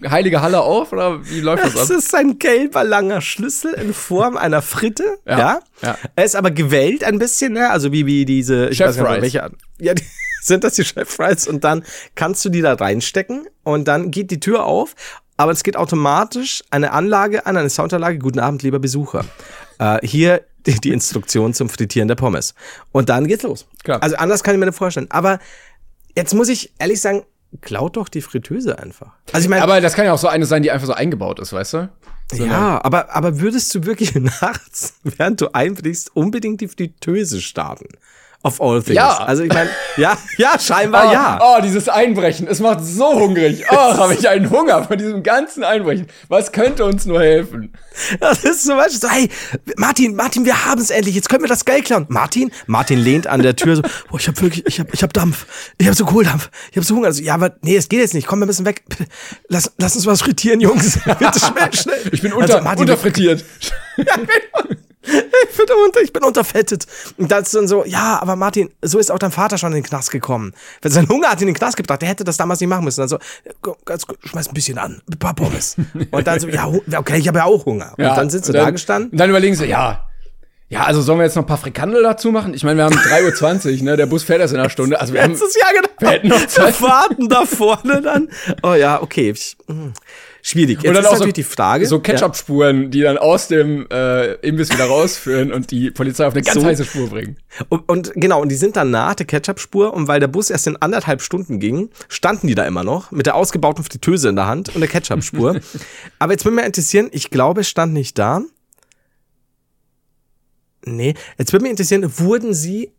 heilige 0.10 0.42
Halle 0.42 0.62
auf 0.62 0.92
oder 0.92 1.26
wie 1.26 1.42
läuft 1.42 1.64
das, 1.64 1.76
ab? 1.76 1.88
Das 1.88 1.90
ist 1.90 2.16
ein 2.16 2.40
gelber 2.40 2.84
langer 2.84 3.22
Schlüssel 3.22 3.74
in 3.74 3.94
Form 3.94 4.38
einer 4.38 4.62
Fritte, 4.62 5.04
ja. 5.26 5.38
ja. 5.38 5.60
ja. 5.82 5.98
Er 6.16 6.26
ist 6.26 6.36
aber 6.36 6.52
gewellt 6.52 7.04
ein 7.04 7.20
bisschen, 7.20 7.54
ne? 7.54 7.70
Also 7.70 7.92
wie 7.92 8.06
wie 8.06 8.26
diese 8.26 8.70
ich 8.70 8.78
Chef 8.78 8.98
nicht, 8.98 9.22
welche 9.22 9.52
Ja, 9.80 9.94
die, 9.94 10.04
sind 10.42 10.64
das 10.64 10.74
die 10.74 10.86
Chef 10.86 11.10
Fries 11.10 11.48
und 11.48 11.64
dann 11.64 11.84
kannst 12.16 12.44
du 12.46 12.50
die 12.50 12.62
da 12.62 12.74
reinstecken 12.74 13.48
und 13.64 13.88
dann 13.88 14.12
geht 14.12 14.32
die 14.32 14.40
Tür 14.40 14.66
auf, 14.66 14.96
aber 15.38 15.52
es 15.52 15.64
geht 15.64 15.76
automatisch 15.76 16.64
eine 16.70 16.92
Anlage 16.92 17.46
an, 17.46 17.58
eine 17.58 17.70
Soundanlage. 17.70 18.20
Guten 18.20 18.40
Abend, 18.40 18.64
lieber 18.64 18.78
Besucher. 18.78 19.26
Äh, 19.80 20.06
hier 20.06 20.44
die, 20.68 20.80
die 20.80 20.92
Instruktion 20.92 21.56
zum 21.56 21.70
Frittieren 21.70 22.08
der 22.08 22.16
Pommes. 22.16 22.54
Und 22.92 23.10
dann 23.10 23.28
geht's 23.28 23.42
los. 23.42 23.66
Klar. 23.84 24.04
Also 24.04 24.18
anders 24.18 24.44
kann 24.44 24.54
ich 24.54 24.60
mir 24.60 24.68
das 24.68 24.78
vorstellen. 24.78 25.08
Aber 25.10 25.40
jetzt 26.16 26.36
muss 26.36 26.50
ich 26.50 26.74
ehrlich 26.78 27.02
sagen, 27.02 27.24
klaut 27.60 27.98
doch 27.98 28.08
die 28.08 28.22
Fritteuse 28.22 28.80
einfach. 28.80 29.12
Also 29.34 29.46
ich 29.46 29.50
meine, 29.50 29.64
aber 29.64 29.82
das 29.82 29.94
kann 29.94 30.06
ja 30.06 30.14
auch 30.14 30.18
so 30.18 30.28
eine 30.28 30.46
sein, 30.46 30.64
die 30.64 30.72
einfach 30.72 30.88
so 30.88 30.94
eingebaut 30.94 31.40
ist, 31.40 31.52
weißt 31.52 31.74
du? 31.74 31.90
So 32.32 32.46
ja, 32.46 32.82
aber, 32.84 33.14
aber 33.14 33.42
würdest 33.42 33.76
du 33.76 33.86
wirklich 33.86 34.16
nachts, 34.42 34.96
während 35.04 35.42
du 35.42 35.54
einbrichst, 35.54 36.16
unbedingt 36.16 36.62
die 36.62 36.70
Fritteuse 36.70 37.42
starten? 37.42 37.88
Of 38.44 38.60
all 38.60 38.82
things. 38.82 38.96
Ja. 38.96 39.18
Also 39.18 39.44
ich 39.44 39.54
meine, 39.54 39.70
ja, 39.98 40.18
ja, 40.38 40.58
scheinbar 40.58 41.08
oh, 41.10 41.14
ja. 41.14 41.40
Oh, 41.42 41.62
dieses 41.62 41.88
Einbrechen, 41.88 42.48
es 42.48 42.60
macht 42.60 42.84
so 42.84 43.14
hungrig. 43.14 43.64
Oh, 43.70 43.76
habe 43.76 44.16
ich 44.16 44.28
einen 44.28 44.50
Hunger 44.50 44.84
von 44.84 44.98
diesem 44.98 45.22
ganzen 45.22 45.64
Einbrechen. 45.64 46.08
Was 46.28 46.52
könnte 46.52 46.86
uns 46.86 47.06
nur 47.06 47.22
helfen? 47.22 47.72
Das 48.20 48.44
ist 48.44 48.64
zum 48.64 48.78
Beispiel 48.78 49.00
so, 49.00 49.10
hey, 49.10 49.30
Martin, 49.76 50.16
Martin, 50.16 50.46
wir 50.46 50.66
haben 50.66 50.82
es 50.82 50.90
endlich, 50.90 51.14
jetzt 51.14 51.30
können 51.30 51.44
wir 51.44 51.50
das 51.50 51.66
Geld 51.66 51.86
klauen. 51.86 52.08
Martin, 52.10 52.52
Martin 52.66 52.98
lehnt 52.98 53.28
an 53.28 53.44
der 53.44 53.56
Tür 53.56 53.76
so, 53.76 53.84
oh, 54.12 54.18
ich 54.18 54.28
habe 54.28 54.42
wirklich, 54.42 54.66
ich 54.66 54.80
habe 54.80 54.90
ich 54.92 55.04
hab 55.04 55.14
Dampf, 55.14 55.46
ich 55.78 55.86
habe 55.86 55.96
so 55.96 56.06
Kohldampf, 56.06 56.50
ich 56.72 56.78
habe 56.78 56.86
so 56.86 56.96
Hunger. 56.96 57.08
Also, 57.08 57.22
ja, 57.22 57.36
aber 57.36 57.56
nee, 57.62 57.76
es 57.76 57.90
geht 57.90 58.00
jetzt 58.00 58.16
nicht, 58.16 58.26
komm 58.26 58.40
wir 58.40 58.48
müssen 58.48 58.66
weg. 58.66 58.84
Lass, 59.50 59.72
lass 59.78 59.96
uns 59.96 60.08
was 60.08 60.22
frittieren, 60.24 60.62
Jungs. 60.62 61.00
Bitte 61.20 61.40
schnell, 61.40 61.74
schnell. 61.74 62.10
Ich 62.12 62.22
bin 62.22 62.34
unter, 62.34 62.56
also, 62.56 62.64
Martin, 62.64 62.82
unterfrittiert. 62.82 63.46
Ja, 65.06 65.14
ich 65.50 65.58
bin, 65.58 65.66
unter, 65.86 66.02
ich 66.02 66.14
bin 66.14 66.24
unterfettet. 66.24 66.86
Und 67.18 67.32
das 67.32 67.48
ist 67.48 67.56
dann 67.56 67.68
so, 67.68 67.84
ja, 67.86 68.20
aber 68.22 68.36
Martin, 68.36 68.70
so 68.82 69.00
ist 69.00 69.12
auch 69.12 69.20
dein 69.20 69.32
Vater 69.32 69.58
schon 69.58 69.72
in 69.72 69.82
den 69.82 69.84
Knast 69.84 70.12
gekommen. 70.12 70.54
Wenn 70.82 70.92
sein 70.92 71.10
Hunger 71.10 71.30
hat 71.30 71.42
in 71.42 71.48
den 71.48 71.56
Knast 71.56 71.78
gebracht, 71.78 72.02
der 72.02 72.10
hätte 72.10 72.24
das 72.24 72.38
damals 72.38 72.60
nicht 72.60 72.70
machen 72.70 72.86
müssen. 72.86 73.02
Dann 73.02 73.10
so, 73.10 73.18
ganz, 73.86 74.06
schmeiß 74.24 74.48
ein 74.48 74.54
bisschen 74.54 74.78
an, 74.78 75.02
ein 75.12 75.20
paar 75.20 75.34
Pommes. 75.34 75.76
Und 76.12 76.28
dann 76.28 76.40
so, 76.40 76.48
ja, 76.48 76.68
okay, 76.96 77.18
ich 77.18 77.28
habe 77.28 77.40
ja 77.40 77.46
auch 77.46 77.66
Hunger. 77.66 77.94
Ja, 77.98 78.12
und 78.12 78.18
dann 78.18 78.30
sitzt 78.30 78.50
du 78.50 78.54
da 78.54 78.70
gestanden. 78.70 79.12
Und 79.12 79.18
dann 79.18 79.30
überlegen 79.30 79.56
sie, 79.56 79.66
ja, 79.66 80.08
ja, 80.70 80.86
also 80.86 81.02
sollen 81.02 81.20
wir 81.20 81.26
jetzt 81.26 81.36
noch 81.36 81.44
ein 81.44 81.48
paar 81.48 81.58
Frikandel 81.58 82.02
dazu 82.02 82.32
machen? 82.32 82.54
Ich 82.54 82.64
meine, 82.64 82.78
wir 82.78 82.86
haben 82.86 82.96
3.20 82.96 83.80
Uhr, 83.80 83.84
ne? 83.84 83.98
Der 83.98 84.06
Bus 84.06 84.24
fährt 84.24 84.40
erst 84.40 84.54
in 84.54 84.60
einer 84.60 84.70
Stunde. 84.70 85.02
Also 85.02 85.14
wir 85.14 85.28
Letztes 85.28 85.54
haben, 85.54 85.76
Jahr 85.76 85.82
genau. 85.82 85.94
Wir 86.00 86.10
hätten 86.10 86.28
noch 86.30 86.48
Zeit. 86.48 86.80
Wir 86.80 86.88
warten 86.88 87.28
da 87.28 87.46
vorne 87.46 88.02
dann. 88.02 88.30
Oh 88.64 88.74
ja, 88.74 89.02
okay. 89.02 89.32
Ich, 89.32 89.58
hm 89.68 89.92
schwierig. 90.52 90.78
Jetzt 90.78 90.88
und 90.88 90.94
dann 90.94 91.04
ist 91.04 91.08
auch 91.08 91.14
natürlich 91.14 91.30
so, 91.30 91.36
die 91.36 91.44
Frage. 91.44 91.86
So 91.86 92.00
Ketchup-Spuren, 92.00 92.84
ja. 92.84 92.88
die 92.90 93.02
dann 93.02 93.18
aus 93.18 93.48
dem 93.48 93.88
äh, 93.92 94.34
Imbiss 94.36 94.72
wieder 94.72 94.86
rausführen 94.86 95.52
und 95.52 95.72
die 95.72 95.92
Polizei 95.92 96.28
auf 96.28 96.34
eine 96.34 96.44
ganz 96.44 96.60
so. 96.60 96.66
heiße 96.66 96.86
Spur 96.86 97.10
bringen. 97.10 97.38
Und, 97.70 97.90
und, 97.90 98.12
genau, 98.16 98.42
und 98.42 98.50
die 98.50 98.56
sind 98.56 98.76
dann 98.76 98.92
nach 98.92 99.16
der 99.16 99.26
Ketchup-Spur 99.26 99.94
und 99.94 100.08
weil 100.08 100.20
der 100.20 100.28
Bus 100.28 100.50
erst 100.50 100.68
in 100.68 100.78
anderthalb 100.78 101.22
Stunden 101.22 101.60
ging, 101.60 101.90
standen 102.08 102.48
die 102.48 102.56
da 102.56 102.66
immer 102.66 102.84
noch 102.84 103.12
mit 103.12 103.26
der 103.26 103.36
ausgebauten 103.36 103.84
Fritteuse 103.84 104.30
in 104.30 104.36
der 104.36 104.48
Hand 104.48 104.74
und 104.76 104.82
der 104.82 104.90
Ketchup-Spur. 104.90 105.60
Aber 106.20 106.32
jetzt 106.32 106.46
würde 106.46 106.56
mich 106.56 106.66
interessieren, 106.66 107.10
ich 107.12 107.30
glaube, 107.30 107.62
es 107.62 107.70
stand 107.70 107.94
nicht 107.94 108.18
da. 108.20 108.42
Nee, 110.86 111.14
jetzt 111.38 111.54
würde 111.54 111.64
mich 111.64 111.72
interessieren, 111.72 112.12
wurden 112.20 112.54
sie 112.54 112.92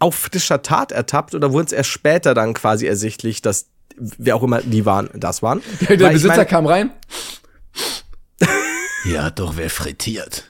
auf 0.00 0.14
frischer 0.14 0.62
Tat 0.62 0.92
ertappt 0.92 1.34
oder 1.34 1.52
wurden 1.52 1.66
es 1.66 1.72
erst 1.72 1.90
später 1.90 2.34
dann 2.34 2.54
quasi 2.54 2.86
ersichtlich, 2.86 3.42
dass 3.42 3.66
wer 4.00 4.36
auch 4.36 4.42
immer 4.42 4.60
die 4.62 4.84
waren, 4.86 5.10
das 5.14 5.42
waren. 5.42 5.62
Der, 5.88 5.96
der 5.96 6.10
Besitzer 6.10 6.36
meine, 6.36 6.46
kam 6.46 6.66
rein. 6.66 6.90
Hat 9.16 9.38
doch 9.38 9.56
wer 9.56 9.70
frittiert. 9.70 10.44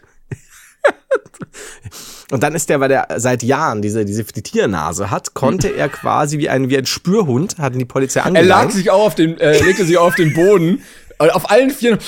Und 2.30 2.42
dann 2.42 2.54
ist 2.54 2.68
der, 2.68 2.78
weil 2.80 2.88
der 2.88 3.08
seit 3.16 3.42
Jahren 3.42 3.82
diese, 3.82 4.04
diese 4.04 4.24
Fritiernase 4.24 5.10
hat, 5.10 5.34
konnte 5.34 5.68
er 5.68 5.88
quasi 5.88 6.38
wie 6.38 6.48
ein, 6.48 6.70
wie 6.70 6.78
ein 6.78 6.86
Spürhund, 6.86 7.58
hat 7.58 7.74
die 7.74 7.84
Polizei 7.84 8.20
angelangt. 8.20 8.48
Er 8.48 8.64
lag 8.66 8.70
sich 8.70 8.90
auch 8.90 9.06
auf 9.06 9.14
den, 9.16 9.38
äh, 9.38 9.60
legte 9.60 9.84
sich 9.84 9.98
auf 9.98 10.14
den 10.14 10.32
Boden, 10.34 10.82
auf 11.18 11.50
allen 11.50 11.70
vier, 11.70 11.98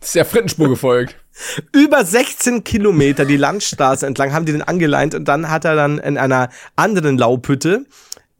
ist 0.00 0.14
der 0.14 0.24
Frittenspur 0.24 0.68
gefolgt. 0.68 1.16
Über 1.72 2.04
16 2.04 2.62
Kilometer 2.64 3.24
die 3.24 3.36
Landstraße 3.36 4.06
entlang 4.06 4.32
haben 4.32 4.44
die 4.44 4.52
den 4.52 4.62
angeleint 4.62 5.14
und 5.14 5.26
dann 5.26 5.50
hat 5.50 5.64
er 5.64 5.74
dann 5.74 5.98
in 5.98 6.16
einer 6.16 6.48
anderen 6.76 7.18
Laubhütte 7.18 7.86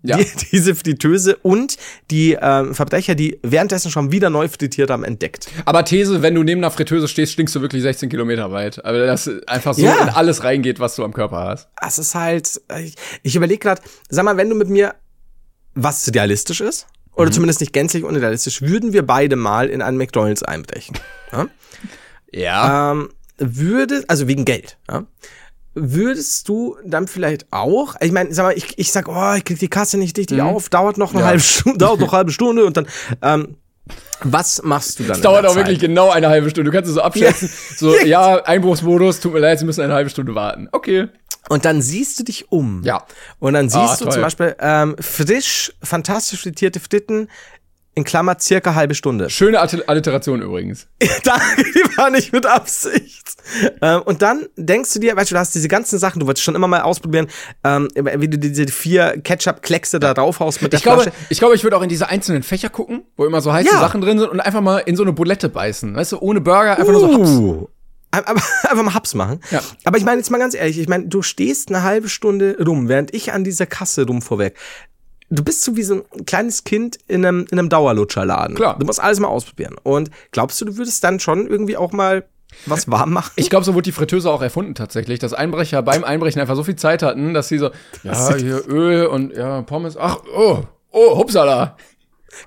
ja. 0.05 0.17
die, 0.17 0.27
diese 0.53 0.75
Fritteuse 0.75 1.37
und 1.37 1.77
die 2.11 2.37
ähm, 2.40 2.75
Verbrecher, 2.75 3.14
die 3.14 3.38
währenddessen 3.43 3.90
schon 3.90 4.12
wieder 4.12 4.31
neu 4.31 4.49
frittiert 4.49 4.90
haben, 4.90 5.05
entdeckt. 5.05 5.49
Aber 5.64 5.85
These, 5.85 6.23
wenn 6.23 6.35
du 6.35 6.43
neben 6.43 6.61
einer 6.61 6.71
Fritteuse 6.71 7.09
stehst, 7.09 7.33
stinkst 7.33 7.55
du 7.55 7.61
wirklich 7.61 7.83
16 7.83 8.09
Kilometer 8.09 8.53
weit. 8.53 8.85
Aber 8.85 9.07
das 9.07 9.31
einfach 9.47 9.75
so 9.75 9.83
ja. 9.83 10.03
in 10.03 10.09
alles 10.11 10.45
reingeht, 10.45 10.79
was 10.79 10.95
du 10.95 11.05
am 11.05 11.12
Körper 11.12 11.38
hast. 11.38 11.69
Es 11.85 11.99
ist 11.99 12.14
halt, 12.14 12.61
ich, 12.81 12.95
ich 13.23 13.35
überlege 13.35 13.59
gerade, 13.59 13.83
sag 14.09 14.25
mal, 14.25 14.37
wenn 14.37 14.51
du 14.51 14.55
mit 14.55 14.69
mir, 14.69 14.95
was 15.75 16.12
realistisch 16.14 16.61
ist, 16.61 16.87
oder 17.17 17.27
mhm. 17.27 17.33
zumindest 17.33 17.61
nicht 17.61 17.73
gänzlich 17.73 18.05
unrealistisch, 18.05 18.62
würden 18.62 18.93
wir 18.93 19.07
beide 19.07 19.37
mal 19.37 19.69
in 19.69 19.83
einen 19.83 19.97
McDonalds 19.97 20.43
einbrechen. 20.43 20.99
Ja. 21.33 21.47
ja. 22.33 22.93
Ähm, 22.93 23.11
würde, 23.38 24.05
also 24.09 24.29
wegen 24.29 24.45
Geld, 24.45 24.77
ja. 24.88 25.07
Würdest 25.75 26.49
du 26.49 26.77
dann 26.85 27.09
vielleicht 27.09 27.47
auch, 27.53 27.97
ich 28.01 28.13
meine, 28.13 28.33
sag 28.33 28.45
mal, 28.45 28.57
ich, 28.57 28.79
ich 28.79 28.93
sag, 28.93 29.09
oh, 29.09 29.35
ich 29.37 29.45
krieg 29.45 29.59
die 29.59 29.69
Kasse 29.69 29.99
nicht 29.99 30.17
richtig 30.17 30.39
mhm. 30.39 30.47
auf, 30.47 30.69
dauert 30.69 30.99
noch 30.99 31.13
eine 31.13 31.23
ja. 31.23 31.27
halbe 31.27 31.43
Stunde, 31.43 31.79
dauert 31.79 32.01
noch 32.01 32.09
eine 32.09 32.19
halbe 32.19 32.33
Stunde 32.33 32.65
und 32.65 32.77
dann, 32.77 32.87
ähm, 33.23 33.57
was 34.23 34.63
machst 34.63 34.99
du 34.99 35.05
dann? 35.05 35.17
Es 35.17 35.21
dauert 35.21 35.45
auch 35.45 35.51
Zeit? 35.51 35.67
wirklich 35.67 35.81
genau 35.81 36.11
eine 36.11 36.29
halbe 36.29 36.49
Stunde. 36.49 36.71
Du 36.71 36.75
kannst 36.75 36.89
es 36.89 36.95
so 36.95 37.03
abschätzen. 37.03 37.49
Ja. 37.49 37.77
So, 37.77 37.97
ja, 37.99 38.45
Einbruchsmodus, 38.45 39.21
tut 39.21 39.35
mir 39.35 39.41
leid, 39.41 39.59
Sie 39.59 39.67
müssen 39.67 39.83
eine 39.83 39.93
halbe 39.93 40.09
Stunde 40.09 40.35
warten. 40.35 40.69
Okay. 40.73 41.09
Und 41.51 41.67
dann 41.67 41.83
siehst 41.83 42.19
du 42.19 42.25
dich 42.25 42.51
um. 42.51 42.83
Ja. 42.85 43.05
Und 43.39 43.53
dann 43.53 43.69
siehst 43.69 43.77
ah, 43.85 43.97
du 43.97 44.05
toll. 44.05 44.13
zum 44.15 44.23
Beispiel 44.23 44.57
ähm, 44.61 44.97
frisch, 44.99 45.73
fantastisch 45.83 46.41
frittierte 46.41 46.81
Fritten 46.81 47.29
in 47.95 48.05
Klammer 48.05 48.37
circa 48.41 48.75
halbe 48.75 48.95
Stunde. 48.95 49.31
Schöne 49.31 49.61
Alliteration 49.61 50.43
übrigens. 50.43 50.89
Danke, 51.25 51.65
die 51.65 51.97
war 51.97 52.11
nicht 52.11 52.33
mit 52.33 52.45
Absicht. 52.47 53.37
Ähm, 53.81 54.03
und 54.03 54.23
dann 54.23 54.47
denkst 54.57 54.93
du 54.95 54.99
dir, 54.99 55.17
weißt 55.17 55.31
du, 55.31 55.35
du 55.35 55.39
hast 55.39 55.55
diese 55.55 55.69
ganzen 55.69 55.99
Sachen, 55.99 56.21
du 56.21 56.27
wolltest 56.27 56.45
schon 56.45 56.55
immer 56.55 56.67
mal 56.67 56.83
ausprobieren, 56.83 57.29
ähm, 57.63 57.89
wie 57.95 58.29
du 58.29 58.39
diese 58.39 58.67
vier 58.69 59.21
Ketchup-Kleckse 59.23 60.01
da 60.01 60.15
draufhaust 60.15 60.63
mit 60.63 60.73
der 60.73 60.79
ich 60.79 60.83
Flasche. 60.83 61.11
Glaube, 61.11 61.17
ich 61.29 61.39
glaube, 61.39 61.55
ich 61.55 61.63
würde 61.63 61.77
auch 61.77 61.83
in 61.83 61.89
diese 61.89 62.09
einzelnen 62.09 62.43
Fächer 62.43 62.69
gucken, 62.69 63.05
wo 63.17 63.27
immer 63.27 63.41
so 63.41 63.53
heiße 63.53 63.69
ja. 63.69 63.81
Sachen 63.81 64.01
drin 64.01 64.19
sind 64.19 64.31
und 64.31 64.41
einfach 64.41 64.61
mal 64.61 64.79
in 64.79 64.97
so 64.97 65.03
eine 65.03 65.13
Bulette 65.13 65.49
beißen. 65.49 65.95
Weißt 65.95 66.13
du, 66.13 66.19
ohne 66.19 66.41
Burger, 66.41 66.79
einfach 66.79 66.89
uh. 66.95 67.07
nur 67.07 67.27
so. 67.27 67.43
Uh. 67.43 67.69
einfach 68.15 68.83
mal 68.83 68.95
Haps 68.95 69.15
machen. 69.15 69.41
Ja. 69.51 69.61
Aber 69.85 69.99
ich 69.99 70.05
meine 70.05 70.19
jetzt 70.19 70.31
mal 70.31 70.39
ganz 70.39 70.55
ehrlich, 70.55 70.79
ich 70.79 70.89
meine, 70.89 71.07
du 71.07 71.23
stehst 71.23 71.69
eine 71.69 71.83
halbe 71.83 72.09
Stunde 72.09 72.57
rum, 72.65 72.89
während 72.89 73.13
ich 73.13 73.33
an 73.33 73.43
dieser 73.43 73.67
Kasse 73.67 74.07
rum 74.07 74.23
vorweg 74.23 74.57
du 75.35 75.44
bist 75.44 75.62
so 75.62 75.77
wie 75.77 75.83
so 75.83 75.94
ein 75.94 76.27
kleines 76.27 76.64
Kind 76.64 76.99
in 77.09 77.25
einem, 77.25 77.47
in 77.51 77.59
einem 77.59 77.68
Dauerlutscherladen. 77.68 78.57
Klar. 78.57 78.79
Du 78.79 78.87
musst 78.87 79.01
alles 79.01 79.20
mal 79.20 79.29
ausprobieren. 79.29 79.77
Und 79.83 80.11
glaubst 80.31 80.61
du, 80.61 80.64
du 80.64 80.77
würdest 80.77 81.03
dann 81.05 81.20
schon 81.20 81.47
irgendwie 81.47 81.77
auch 81.77 81.92
mal 81.92 82.25
was 82.66 82.88
warm 82.90 83.12
machen? 83.12 83.33
Ich 83.37 83.51
glaube, 83.51 83.64
so 83.64 83.75
wurde 83.75 83.85
die 83.85 83.92
Fritteuse 83.92 84.31
auch 84.31 84.42
erfunden 84.42 84.75
tatsächlich, 84.75 85.18
dass 85.18 85.33
Einbrecher 85.33 85.83
beim 85.83 86.05
Einbrechen 86.05 86.40
einfach 86.40 86.57
so 86.57 86.62
viel 86.62 86.77
Zeit 86.77 87.03
hatten, 87.03 87.35
dass 87.35 87.49
sie 87.49 87.59
so, 87.59 87.70
ja, 88.05 88.35
hier 88.37 88.62
Öl 88.68 89.07
und 89.07 89.35
ja, 89.35 89.62
Pommes, 89.62 89.97
ach, 89.97 90.18
oh, 90.37 90.62
oh, 90.90 91.18
hupsala. 91.18 91.77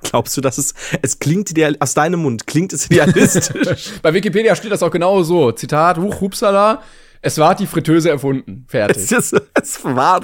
Glaubst 0.04 0.36
du, 0.36 0.41
dass 0.41 0.58
es, 0.58 0.73
es 1.02 1.19
klingt 1.19 1.50
ideal, 1.52 1.76
aus 1.80 1.93
deinem 1.93 2.21
Mund, 2.21 2.47
klingt 2.47 2.73
es 2.73 2.89
realistisch? 2.89 3.91
Bei 4.02 4.13
Wikipedia 4.13 4.56
steht 4.56 4.71
das 4.71 4.84
auch 4.84 4.91
genau 4.91 5.23
so. 5.23 5.52
Zitat, 5.52 5.97
huch, 5.97 6.21
hupsala, 6.21 6.82
es 7.21 7.38
war 7.38 7.56
die 7.56 7.67
Fritteuse 7.67 8.10
erfunden. 8.10 8.65
Fertig. 8.67 9.12
Es, 9.12 9.12
ist, 9.12 9.41
es 9.53 9.84
war. 9.84 10.21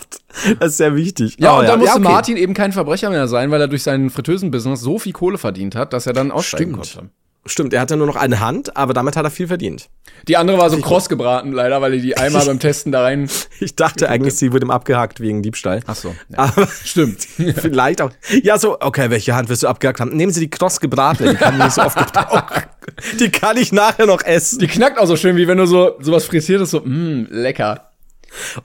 Das 0.59 0.71
ist 0.71 0.77
sehr 0.77 0.95
wichtig. 0.95 1.37
Ja, 1.39 1.55
oh, 1.55 1.59
und 1.59 1.67
dann 1.67 1.71
ja. 1.71 1.77
musste 1.77 1.99
ja, 1.99 2.05
okay. 2.05 2.13
Martin 2.13 2.37
eben 2.37 2.53
kein 2.53 2.71
Verbrecher 2.71 3.09
mehr 3.09 3.27
sein, 3.27 3.51
weil 3.51 3.61
er 3.61 3.67
durch 3.67 3.83
seinen 3.83 4.09
Fritteusen-Business 4.09 4.81
so 4.81 4.99
viel 4.99 5.13
Kohle 5.13 5.37
verdient 5.37 5.75
hat, 5.75 5.93
dass 5.93 6.07
er 6.07 6.13
dann 6.13 6.31
aussteigen 6.31 6.83
Stimmt. 6.83 6.95
konnte. 6.95 7.22
Stimmt, 7.45 7.73
er 7.73 7.81
hatte 7.81 7.97
nur 7.97 8.07
noch 8.07 8.15
eine 8.15 8.39
Hand, 8.39 8.77
aber 8.77 8.93
damit 8.93 9.17
hat 9.17 9.25
er 9.25 9.31
viel 9.31 9.47
verdient. 9.47 9.89
Die 10.29 10.37
andere 10.37 10.57
war 10.57 10.69
so 10.69 10.77
kross 10.77 11.09
gebraten, 11.09 11.51
leider, 11.51 11.81
weil 11.81 11.95
er 11.95 11.99
die 11.99 12.15
einmal 12.15 12.45
beim 12.45 12.59
Testen 12.59 12.93
da 12.93 13.01
rein. 13.01 13.29
Ich 13.59 13.75
dachte 13.75 14.07
eigentlich, 14.07 14.35
sie 14.35 14.53
wurde 14.53 14.65
ihm 14.65 14.71
abgehakt 14.71 15.19
wegen 15.19 15.41
Diebstahl. 15.41 15.81
Ach 15.85 15.95
so. 15.95 16.15
Ja. 16.29 16.37
Aber 16.37 16.67
stimmt. 16.67 17.21
Vielleicht 17.57 18.01
auch. 18.01 18.11
Ja, 18.43 18.57
so, 18.57 18.79
okay, 18.79 19.09
welche 19.09 19.35
Hand 19.35 19.49
wirst 19.49 19.63
du 19.63 19.67
abgehakt 19.67 19.99
haben? 19.99 20.15
Nehmen 20.15 20.31
Sie 20.31 20.39
die 20.39 20.49
kross 20.49 20.79
gebratene, 20.79 21.31
die 21.31 21.35
kann 21.35 21.57
ich 21.57 21.63
nicht 21.65 21.73
so 21.73 21.81
oft 21.81 21.97
gebrauchen. 21.97 22.63
Die 23.19 23.29
kann 23.29 23.55
ich 23.55 23.71
nachher 23.71 24.05
noch 24.05 24.21
essen. 24.23 24.59
Die 24.59 24.67
knackt 24.67 24.99
auch 24.99 25.05
so 25.05 25.15
schön, 25.15 25.37
wie 25.37 25.47
wenn 25.47 25.57
du 25.57 25.65
so 25.65 25.95
sowas 25.99 26.25
frittierst, 26.25 26.69
so, 26.69 26.81
mh, 26.81 26.85
mm, 26.85 27.27
lecker. 27.31 27.91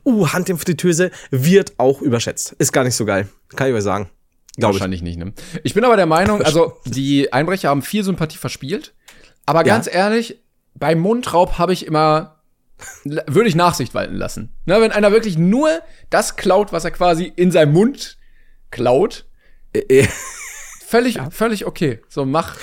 Uh, 0.05 0.29
Hand 0.29 0.49
im 0.51 0.59
Fritteuse 0.59 1.13
wird 1.31 1.75
auch 1.79 2.03
überschätzt. 2.03 2.57
Ist 2.59 2.73
gar 2.73 2.83
nicht 2.83 2.97
so 2.97 3.05
geil. 3.05 3.29
Kann 3.55 3.69
ich 3.69 3.75
euch 3.75 3.85
sagen. 3.85 4.11
Glaub 4.59 4.73
Wahrscheinlich 4.73 5.01
ich. 5.01 5.05
nicht, 5.05 5.19
ne? 5.19 5.33
Ich 5.63 5.75
bin 5.75 5.85
aber 5.85 5.97
der 5.97 6.07
Meinung, 6.07 6.43
also 6.43 6.79
die 6.85 7.33
Einbrecher 7.33 7.69
haben 7.69 7.83
viel 7.83 8.05
Sympathie 8.05 8.39
verspielt. 8.39 8.95
Aber 9.47 9.65
ganz 9.65 9.87
ja. 9.87 9.93
ehrlich, 9.93 10.43
beim 10.75 10.99
Mundraub 10.99 11.59
habe 11.59 11.73
ich 11.73 11.87
immer 11.87 12.39
würde 13.05 13.49
ich 13.49 13.55
Nachsicht 13.55 13.95
walten 13.95 14.15
lassen. 14.15 14.53
Ne, 14.67 14.81
wenn 14.81 14.93
einer 14.93 15.13
wirklich 15.13 15.37
nur 15.37 15.69
das 16.11 16.37
klaut, 16.37 16.73
was 16.73 16.85
er 16.85 16.91
quasi 16.91 17.33
in 17.35 17.51
seinem 17.51 17.73
Mund 17.73 18.19
klaut, 18.71 19.27
äh, 19.73 19.81
äh. 19.81 20.09
völlig, 20.87 21.17
ja. 21.17 21.31
völlig 21.31 21.67
okay. 21.67 22.01
So 22.09 22.25
mach. 22.25 22.57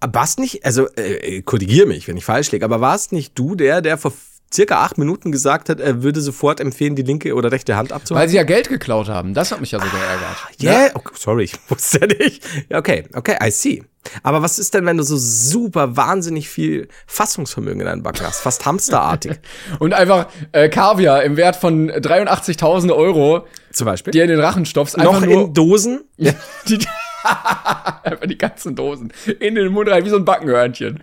War 0.00 0.24
es 0.24 0.36
nicht, 0.36 0.64
also 0.64 0.88
äh, 0.96 1.42
korrigier 1.42 1.86
mich, 1.86 2.08
wenn 2.08 2.16
ich 2.16 2.24
falsch 2.24 2.50
liege, 2.50 2.64
aber 2.64 2.80
war 2.80 2.96
es 2.96 3.12
nicht 3.12 3.38
du 3.38 3.54
der, 3.54 3.80
der 3.80 3.98
vor 3.98 4.12
circa 4.52 4.82
acht 4.82 4.98
Minuten 4.98 5.32
gesagt 5.32 5.68
hat, 5.68 5.80
er 5.80 6.02
würde 6.02 6.20
sofort 6.20 6.60
empfehlen, 6.60 6.96
die 6.96 7.02
linke 7.02 7.34
oder 7.34 7.52
rechte 7.52 7.76
Hand 7.76 7.92
abzuhalten. 7.92 8.22
Weil 8.22 8.28
sie 8.28 8.36
ja 8.36 8.42
Geld 8.44 8.68
geklaut 8.68 9.08
haben. 9.08 9.34
Das 9.34 9.52
hat 9.52 9.60
mich 9.60 9.72
ja 9.72 9.80
so 9.80 9.86
geärgert. 9.86 10.36
Ja, 10.58 10.72
yeah. 10.72 10.90
oh, 10.94 11.00
sorry, 11.14 11.44
ich 11.44 11.54
wusste 11.68 12.00
ja 12.00 12.06
nicht. 12.06 12.44
Okay, 12.70 13.04
okay, 13.14 13.36
I 13.42 13.50
see. 13.50 13.82
Aber 14.22 14.42
was 14.42 14.58
ist 14.58 14.74
denn, 14.74 14.84
wenn 14.84 14.96
du 14.96 15.04
so 15.04 15.16
super 15.16 15.96
wahnsinnig 15.96 16.48
viel 16.48 16.88
Fassungsvermögen 17.06 17.80
in 17.80 17.86
deinen 17.86 18.02
Backen 18.02 18.26
hast? 18.26 18.40
Fast 18.40 18.66
hamsterartig. 18.66 19.38
Und 19.78 19.94
einfach 19.94 20.26
äh, 20.50 20.68
Kaviar 20.68 21.22
im 21.22 21.36
Wert 21.36 21.56
von 21.56 21.90
83.000 21.90 22.94
Euro. 22.94 23.46
Zum 23.72 23.84
Beispiel. 23.86 24.10
Die 24.10 24.20
in 24.20 24.28
den 24.28 24.40
Rachen 24.40 24.66
stopfst. 24.66 24.96
Noch 24.96 25.20
nur, 25.20 25.46
in 25.46 25.54
Dosen? 25.54 26.02
Ja, 26.16 26.32
die, 26.68 26.78
Einfach 28.02 28.26
die 28.26 28.38
ganzen 28.38 28.74
Dosen 28.74 29.12
in 29.40 29.54
den 29.54 29.72
Mund 29.72 29.88
rein, 29.88 30.04
wie 30.04 30.10
so 30.10 30.16
ein 30.16 30.24
Backenhörnchen. 30.24 31.02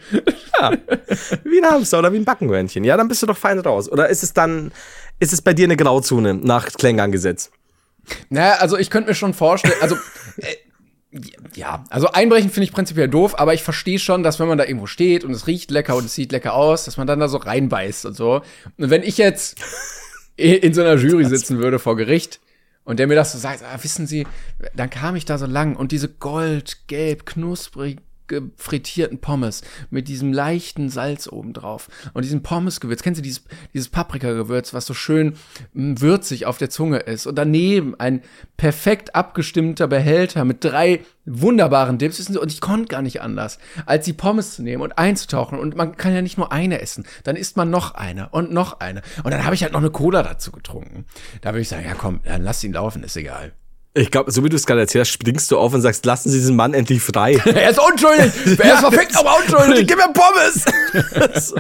Ja, 0.59 0.71
wie 1.43 1.61
ein 1.61 1.69
Hamster 1.69 1.99
oder 1.99 2.11
wie 2.13 2.17
ein 2.17 2.25
Backenhörnchen. 2.25 2.83
Ja, 2.83 2.97
dann 2.97 3.07
bist 3.07 3.21
du 3.21 3.27
doch 3.27 3.37
fein 3.37 3.59
raus. 3.59 3.91
Oder 3.91 4.09
ist 4.09 4.23
es 4.23 4.33
dann, 4.33 4.71
ist 5.19 5.33
es 5.33 5.41
bei 5.41 5.53
dir 5.53 5.65
eine 5.65 5.77
Grauzone 5.77 6.33
nach 6.33 6.67
Klängern-Gesetz? 6.67 7.51
Naja, 8.29 8.55
also 8.55 8.77
ich 8.77 8.89
könnte 8.89 9.09
mir 9.09 9.15
schon 9.15 9.33
vorstellen, 9.33 9.75
also 9.81 9.95
äh, 10.37 10.55
ja, 11.55 11.83
also 11.89 12.07
einbrechen 12.09 12.49
finde 12.49 12.65
ich 12.65 12.71
prinzipiell 12.71 13.07
doof, 13.07 13.39
aber 13.39 13.53
ich 13.53 13.63
verstehe 13.63 13.99
schon, 13.99 14.21
dass 14.23 14.39
wenn 14.39 14.47
man 14.47 14.57
da 14.57 14.65
irgendwo 14.65 14.85
steht 14.85 15.23
und 15.23 15.31
es 15.31 15.47
riecht 15.47 15.71
lecker 15.71 15.95
und 15.95 16.05
es 16.05 16.13
sieht 16.13 16.31
lecker 16.31 16.53
aus, 16.53 16.85
dass 16.85 16.97
man 16.97 17.07
dann 17.07 17.19
da 17.19 17.27
so 17.27 17.37
reinbeißt 17.37 18.05
und 18.05 18.15
so. 18.15 18.41
Und 18.77 18.89
wenn 18.89 19.03
ich 19.03 19.17
jetzt 19.17 19.57
in 20.35 20.73
so 20.73 20.81
einer 20.81 20.95
Jury 20.95 21.25
sitzen 21.25 21.59
würde 21.59 21.79
vor 21.79 21.95
Gericht 21.95 22.39
und 22.83 22.99
der 22.99 23.07
mir 23.07 23.15
das 23.15 23.31
so 23.31 23.37
sagt, 23.37 23.63
ah, 23.63 23.77
wissen 23.81 24.07
Sie, 24.07 24.25
dann 24.75 24.89
kam 24.89 25.15
ich 25.15 25.25
da 25.25 25.37
so 25.37 25.45
lang 25.45 25.75
und 25.75 25.91
diese 25.91 26.09
gold, 26.09 26.87
gelb, 26.87 27.25
knusprig 27.25 27.99
frittierten 28.55 29.19
Pommes 29.19 29.61
mit 29.89 30.07
diesem 30.07 30.33
leichten 30.33 30.89
Salz 30.89 31.27
obendrauf 31.27 31.89
und 32.13 32.23
diesem 32.23 32.43
Pommesgewürz. 32.43 33.01
Kennst 33.01 33.19
du 33.19 33.23
dieses, 33.23 33.43
dieses 33.73 33.89
Paprikagewürz, 33.89 34.73
was 34.73 34.85
so 34.85 34.93
schön 34.93 35.35
hm, 35.73 36.01
würzig 36.01 36.45
auf 36.45 36.57
der 36.57 36.69
Zunge 36.69 36.99
ist? 36.99 37.27
Und 37.27 37.35
daneben 37.35 37.99
ein 37.99 38.21
perfekt 38.57 39.15
abgestimmter 39.15 39.87
Behälter 39.87 40.45
mit 40.45 40.63
drei 40.63 41.01
wunderbaren 41.25 41.97
Dips. 41.97 42.29
Und 42.29 42.51
ich 42.51 42.61
konnte 42.61 42.87
gar 42.87 43.01
nicht 43.01 43.21
anders, 43.21 43.59
als 43.85 44.05
die 44.05 44.13
Pommes 44.13 44.55
zu 44.55 44.63
nehmen 44.63 44.81
und 44.81 44.97
einzutauchen. 44.97 45.59
Und 45.59 45.75
man 45.75 45.95
kann 45.95 46.13
ja 46.13 46.21
nicht 46.21 46.37
nur 46.37 46.51
eine 46.51 46.81
essen. 46.81 47.05
Dann 47.23 47.35
isst 47.35 47.57
man 47.57 47.69
noch 47.69 47.95
eine 47.95 48.29
und 48.29 48.51
noch 48.51 48.79
eine. 48.79 49.01
Und 49.23 49.31
dann 49.31 49.45
habe 49.45 49.55
ich 49.55 49.63
halt 49.63 49.73
noch 49.73 49.79
eine 49.79 49.91
Cola 49.91 50.23
dazu 50.23 50.51
getrunken. 50.51 51.05
Da 51.41 51.49
würde 51.49 51.61
ich 51.61 51.69
sagen, 51.69 51.85
ja 51.85 51.95
komm, 51.95 52.21
dann 52.23 52.43
lass 52.43 52.63
ihn 52.63 52.73
laufen, 52.73 53.03
ist 53.03 53.17
egal. 53.17 53.53
Ich 53.99 54.11
glaube, 54.11 54.31
so 54.31 54.45
wie 54.45 54.49
du 54.49 54.55
es 54.55 54.65
gerade 54.65 54.79
erzählst, 54.79 55.11
springst 55.11 55.51
du 55.51 55.57
auf 55.57 55.73
und 55.73 55.81
sagst, 55.81 56.05
lassen 56.05 56.29
Sie 56.29 56.39
diesen 56.39 56.55
Mann 56.55 56.73
endlich 56.73 57.01
frei. 57.01 57.33
er 57.45 57.69
ist 57.69 57.79
unschuldig. 57.79 58.31
Er 58.59 58.73
ist 58.73 58.79
verfickt, 58.79 59.17
aber 59.17 59.35
unschuldig. 59.39 59.87
Gib 59.87 59.97
mir 59.97 60.13
Pommes. 60.13 61.53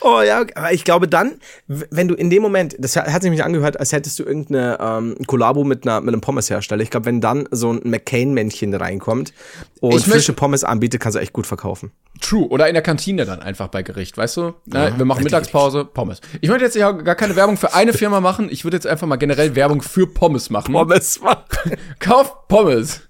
oh 0.00 0.20
ja, 0.20 0.44
aber 0.54 0.72
ich 0.72 0.84
glaube 0.84 1.08
dann, 1.08 1.38
wenn 1.66 2.08
du 2.08 2.14
in 2.14 2.30
dem 2.30 2.42
Moment, 2.42 2.76
das 2.78 2.96
hat 2.96 3.22
sich 3.22 3.30
mich 3.30 3.42
angehört, 3.42 3.80
als 3.80 3.92
hättest 3.92 4.18
du 4.18 4.24
irgendeine 4.24 4.78
ähm, 4.80 5.16
Kollabo 5.26 5.64
mit, 5.64 5.86
einer, 5.86 6.00
mit 6.00 6.12
einem 6.12 6.20
Pommeshersteller. 6.20 6.82
Ich 6.82 6.90
glaube, 6.90 7.06
wenn 7.06 7.20
dann 7.20 7.48
so 7.50 7.72
ein 7.72 7.80
McCain-Männchen 7.84 8.74
reinkommt 8.74 9.32
und 9.80 10.02
frische 10.02 10.32
Pommes 10.32 10.64
anbietet, 10.64 11.00
kannst 11.00 11.16
du 11.16 11.20
echt 11.20 11.32
gut 11.32 11.46
verkaufen. 11.46 11.92
True. 12.20 12.48
Oder 12.48 12.68
in 12.68 12.74
der 12.74 12.82
Kantine 12.82 13.24
dann 13.24 13.40
einfach 13.40 13.68
bei 13.68 13.82
Gericht, 13.82 14.16
weißt 14.16 14.36
du? 14.38 14.54
Na, 14.66 14.88
ja, 14.88 14.98
wir 14.98 15.04
machen 15.04 15.22
Mittagspause, 15.22 15.84
Pommes. 15.84 16.20
Ich 16.40 16.48
möchte 16.48 16.64
jetzt 16.64 16.74
ja 16.74 16.90
gar 16.90 17.14
keine 17.14 17.36
Werbung 17.36 17.56
für 17.56 17.74
eine 17.74 17.92
Firma 17.92 18.20
machen. 18.20 18.48
Ich 18.50 18.64
würde 18.64 18.76
jetzt 18.76 18.86
einfach 18.86 19.06
mal 19.06 19.16
generell 19.16 19.54
Werbung 19.54 19.82
für 19.82 20.06
Pommes 20.06 20.50
machen. 20.50 20.72
Pommes 20.72 21.20
machen. 21.20 21.76
Kauf 21.98 22.48
Pommes. 22.48 23.02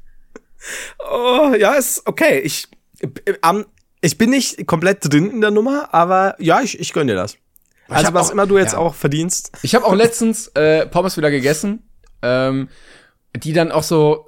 Oh, 0.99 1.55
ja, 1.59 1.75
ist 1.75 2.03
okay. 2.07 2.41
Ich, 2.41 2.69
ähm, 3.45 3.67
ich 4.01 4.19
bin 4.19 4.31
nicht 4.31 4.67
komplett 4.67 5.13
drin 5.13 5.31
in 5.31 5.41
der 5.41 5.51
Nummer, 5.51 5.89
aber 5.93 6.37
ja, 6.39 6.61
ich, 6.61 6.79
ich 6.79 6.93
gönn 6.93 7.07
dir 7.07 7.15
das. 7.15 7.37
Also, 7.89 8.13
was 8.13 8.29
auch, 8.29 8.33
immer 8.33 8.47
du 8.47 8.59
jetzt 8.59 8.73
ja. 8.73 8.79
auch 8.79 8.95
verdienst. 8.95 9.53
Ich 9.63 9.75
habe 9.75 9.85
auch 9.85 9.95
letztens 9.97 10.49
äh, 10.49 10.87
Pommes 10.87 11.17
wieder 11.17 11.31
gegessen, 11.31 11.89
ähm, 12.23 12.69
die 13.35 13.53
dann 13.53 13.73
auch 13.73 13.83
so 13.83 14.27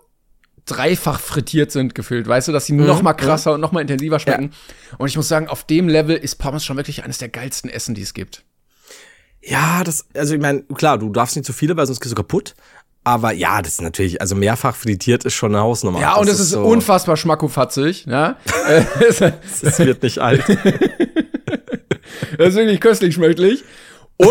dreifach 0.66 1.20
frittiert 1.20 1.72
sind 1.72 1.94
gefühlt, 1.94 2.28
weißt 2.28 2.48
du, 2.48 2.52
dass 2.52 2.66
sie 2.66 2.72
mhm. 2.72 2.86
noch 2.86 3.02
mal 3.02 3.14
krasser 3.14 3.50
mhm. 3.50 3.54
und 3.56 3.60
noch 3.60 3.72
mal 3.72 3.80
intensiver 3.80 4.18
schmecken. 4.18 4.52
Ja. 4.52 4.96
Und 4.98 5.08
ich 5.08 5.16
muss 5.16 5.28
sagen, 5.28 5.48
auf 5.48 5.64
dem 5.64 5.88
Level 5.88 6.16
ist 6.16 6.36
Pommes 6.36 6.64
schon 6.64 6.76
wirklich 6.76 7.04
eines 7.04 7.18
der 7.18 7.28
geilsten 7.28 7.68
Essen, 7.70 7.94
die 7.94 8.02
es 8.02 8.14
gibt. 8.14 8.44
Ja, 9.42 9.82
das, 9.84 10.06
also 10.14 10.34
ich 10.34 10.40
meine, 10.40 10.62
klar, 10.62 10.98
du 10.98 11.10
darfst 11.10 11.34
nicht 11.34 11.46
zu 11.46 11.52
viele, 11.52 11.76
weil 11.76 11.86
sonst 11.86 12.00
gehst 12.00 12.12
du 12.12 12.16
kaputt. 12.16 12.54
Aber 13.02 13.32
ja, 13.32 13.62
das 13.62 13.74
ist 13.74 13.82
natürlich, 13.82 14.20
also 14.20 14.34
mehrfach 14.34 14.76
frittiert 14.76 15.24
ist 15.24 15.34
schon 15.34 15.54
eine 15.54 15.62
Hausnummer. 15.62 16.00
Ja, 16.00 16.16
und 16.16 16.28
es 16.28 16.34
ist, 16.34 16.40
ist 16.40 16.50
so 16.50 16.62
unfassbar 16.62 17.16
schmackofatzig, 17.16 18.04
ja. 18.06 18.36
es 19.08 19.20
wird 19.78 20.02
nicht 20.02 20.18
alt. 20.18 20.44
das 22.38 22.48
ist 22.48 22.56
wirklich 22.56 22.80
köstlich 22.80 23.14
schmecktlich. 23.14 23.64
Und, 24.18 24.28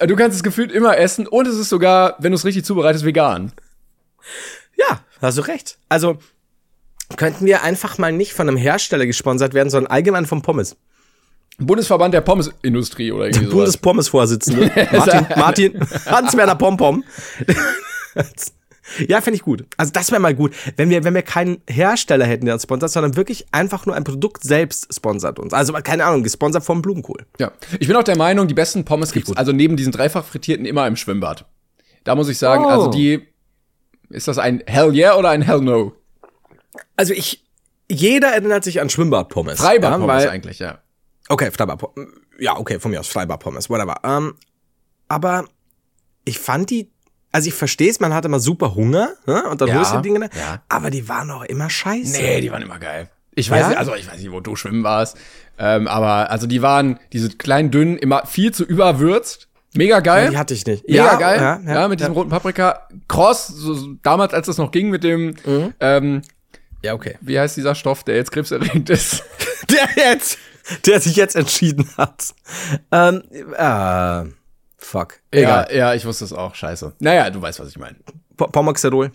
und 0.00 0.10
du 0.10 0.16
kannst 0.16 0.36
es 0.36 0.42
gefühlt 0.42 0.70
immer 0.70 0.98
essen 0.98 1.26
und 1.26 1.46
es 1.46 1.56
ist 1.56 1.70
sogar, 1.70 2.16
wenn 2.18 2.32
du 2.32 2.36
es 2.36 2.44
richtig 2.44 2.66
zubereitest, 2.66 3.06
vegan. 3.06 3.52
Ja, 4.76 5.00
hast 5.22 5.38
du 5.38 5.42
recht. 5.42 5.78
Also 5.88 6.18
könnten 7.16 7.46
wir 7.46 7.62
einfach 7.62 7.96
mal 7.96 8.12
nicht 8.12 8.34
von 8.34 8.48
einem 8.48 8.58
Hersteller 8.58 9.06
gesponsert 9.06 9.54
werden, 9.54 9.70
sondern 9.70 9.90
allgemein 9.90 10.26
vom 10.26 10.42
Pommes. 10.42 10.76
Bundesverband 11.60 12.14
der 12.14 12.20
Pommesindustrie 12.22 13.12
oder 13.12 13.26
irgendwie 13.26 13.44
sowas. 13.44 13.52
Bundespommes-Vorsitzende. 13.52 14.70
Martin, 14.92 15.26
Martin, 15.36 15.80
Hans-Werner 16.06 16.54
Pompom. 16.54 17.04
ja, 19.08 19.20
finde 19.20 19.36
ich 19.36 19.42
gut. 19.42 19.64
Also 19.76 19.92
das 19.92 20.10
wäre 20.10 20.20
mal 20.20 20.34
gut, 20.34 20.54
wenn 20.76 20.90
wir, 20.90 21.04
wenn 21.04 21.14
wir 21.14 21.22
keinen 21.22 21.62
Hersteller 21.68 22.24
hätten, 22.24 22.46
der 22.46 22.54
uns 22.54 22.62
sponsert, 22.62 22.90
sondern 22.90 23.16
wirklich 23.16 23.46
einfach 23.52 23.86
nur 23.86 23.94
ein 23.94 24.04
Produkt 24.04 24.42
selbst 24.42 24.92
sponsert 24.94 25.38
uns. 25.38 25.52
Also 25.52 25.72
keine 25.74 26.04
Ahnung, 26.04 26.22
gesponsert 26.22 26.64
vom 26.64 26.82
Blumenkohl. 26.82 27.26
Ja, 27.38 27.52
ich 27.78 27.86
bin 27.86 27.96
auch 27.96 28.02
der 28.02 28.16
Meinung, 28.16 28.48
die 28.48 28.54
besten 28.54 28.84
Pommes 28.84 29.12
gibt's 29.12 29.36
also 29.36 29.52
neben 29.52 29.76
diesen 29.76 29.92
dreifach 29.92 30.24
frittierten 30.24 30.66
immer 30.66 30.86
im 30.86 30.96
Schwimmbad. 30.96 31.46
Da 32.04 32.14
muss 32.14 32.28
ich 32.28 32.38
sagen, 32.38 32.64
also 32.64 32.84
oh. 32.84 32.86
also 32.86 32.98
die, 32.98 33.26
ist 34.08 34.28
das 34.28 34.38
ein 34.38 34.62
Hell 34.66 34.94
yeah 34.94 35.16
oder 35.16 35.30
ein 35.30 35.42
Hell 35.42 35.60
no? 35.60 35.92
Also 36.96 37.12
ich, 37.12 37.44
jeder 37.90 38.28
erinnert 38.28 38.64
sich 38.64 38.80
an 38.80 38.88
Schwimmbadpommes. 38.88 39.60
Freibadpommes 39.60 40.24
ja, 40.24 40.30
eigentlich, 40.30 40.58
ja. 40.58 40.78
Okay, 41.30 41.50
Freibadpommes. 41.52 42.08
Ja, 42.38 42.56
okay, 42.56 42.80
von 42.80 42.90
mir 42.90 42.98
aus 42.98 43.08
Freibadpommes, 43.08 43.70
whatever. 43.70 43.96
Ähm, 44.02 44.34
aber 45.08 45.44
ich 46.24 46.38
fand 46.40 46.70
die, 46.70 46.90
also 47.30 47.48
ich 47.48 47.54
verstehe 47.54 47.88
es, 47.88 48.00
man 48.00 48.12
hatte 48.12 48.26
immer 48.26 48.40
super 48.40 48.74
Hunger, 48.74 49.14
ne? 49.26 49.44
Und 49.44 49.60
dann 49.60 49.68
ja, 49.68 49.76
holst 49.76 49.92
du 49.92 49.98
die 49.98 50.10
Dinge, 50.10 50.28
ja. 50.36 50.62
aber 50.68 50.90
die 50.90 51.08
waren 51.08 51.30
auch 51.30 51.44
immer 51.44 51.70
scheiße. 51.70 52.20
Nee, 52.20 52.40
die 52.40 52.50
waren 52.50 52.62
immer 52.62 52.80
geil. 52.80 53.08
Ich 53.36 53.48
weiß 53.48 53.60
ja? 53.60 53.68
nicht, 53.68 53.78
also 53.78 53.94
ich 53.94 54.10
weiß 54.10 54.18
nicht, 54.18 54.32
wo 54.32 54.40
du 54.40 54.56
schwimmen 54.56 54.82
warst. 54.82 55.16
Ähm, 55.56 55.86
aber 55.86 56.30
also 56.30 56.48
die 56.48 56.62
waren, 56.62 56.98
diese 57.12 57.28
kleinen 57.30 57.70
dünnen, 57.70 57.96
immer 57.96 58.26
viel 58.26 58.52
zu 58.52 58.64
überwürzt. 58.64 59.48
Mega 59.72 60.00
geil. 60.00 60.24
Ja, 60.24 60.30
die 60.30 60.38
hatte 60.38 60.54
ich 60.54 60.66
nicht. 60.66 60.88
Mega 60.88 61.04
ja, 61.04 61.14
geil. 61.14 61.40
Ja, 61.40 61.60
ja, 61.64 61.80
ja 61.82 61.88
mit 61.88 62.00
diesem 62.00 62.12
roten 62.12 62.30
Paprika. 62.30 62.88
Cross, 63.06 63.46
so, 63.46 63.94
damals, 64.02 64.34
als 64.34 64.46
das 64.46 64.58
noch 64.58 64.72
ging 64.72 64.90
mit 64.90 65.04
dem, 65.04 65.36
mhm. 65.46 65.74
ähm, 65.78 66.22
ja, 66.82 66.94
okay. 66.94 67.18
Wie 67.20 67.38
heißt 67.38 67.56
dieser 67.56 67.74
Stoff, 67.74 68.02
der 68.02 68.16
jetzt 68.16 68.32
krebserregend 68.32 68.90
ist? 68.90 69.22
der 69.70 69.88
jetzt, 69.96 70.38
der 70.86 71.00
sich 71.00 71.16
jetzt 71.16 71.36
entschieden 71.36 71.88
hat. 71.96 72.34
Ähm, 72.92 73.22
äh, 73.56 74.30
fuck. 74.78 75.20
Egal. 75.30 75.68
Ja, 75.70 75.76
ja, 75.76 75.94
ich 75.94 76.04
wusste 76.04 76.24
es 76.24 76.32
auch. 76.32 76.54
Scheiße. 76.54 76.94
Naja, 76.98 77.30
du 77.30 77.40
weißt, 77.40 77.60
was 77.60 77.68
ich 77.68 77.78
meine. 77.78 77.96
Pomoxidol. 78.36 79.12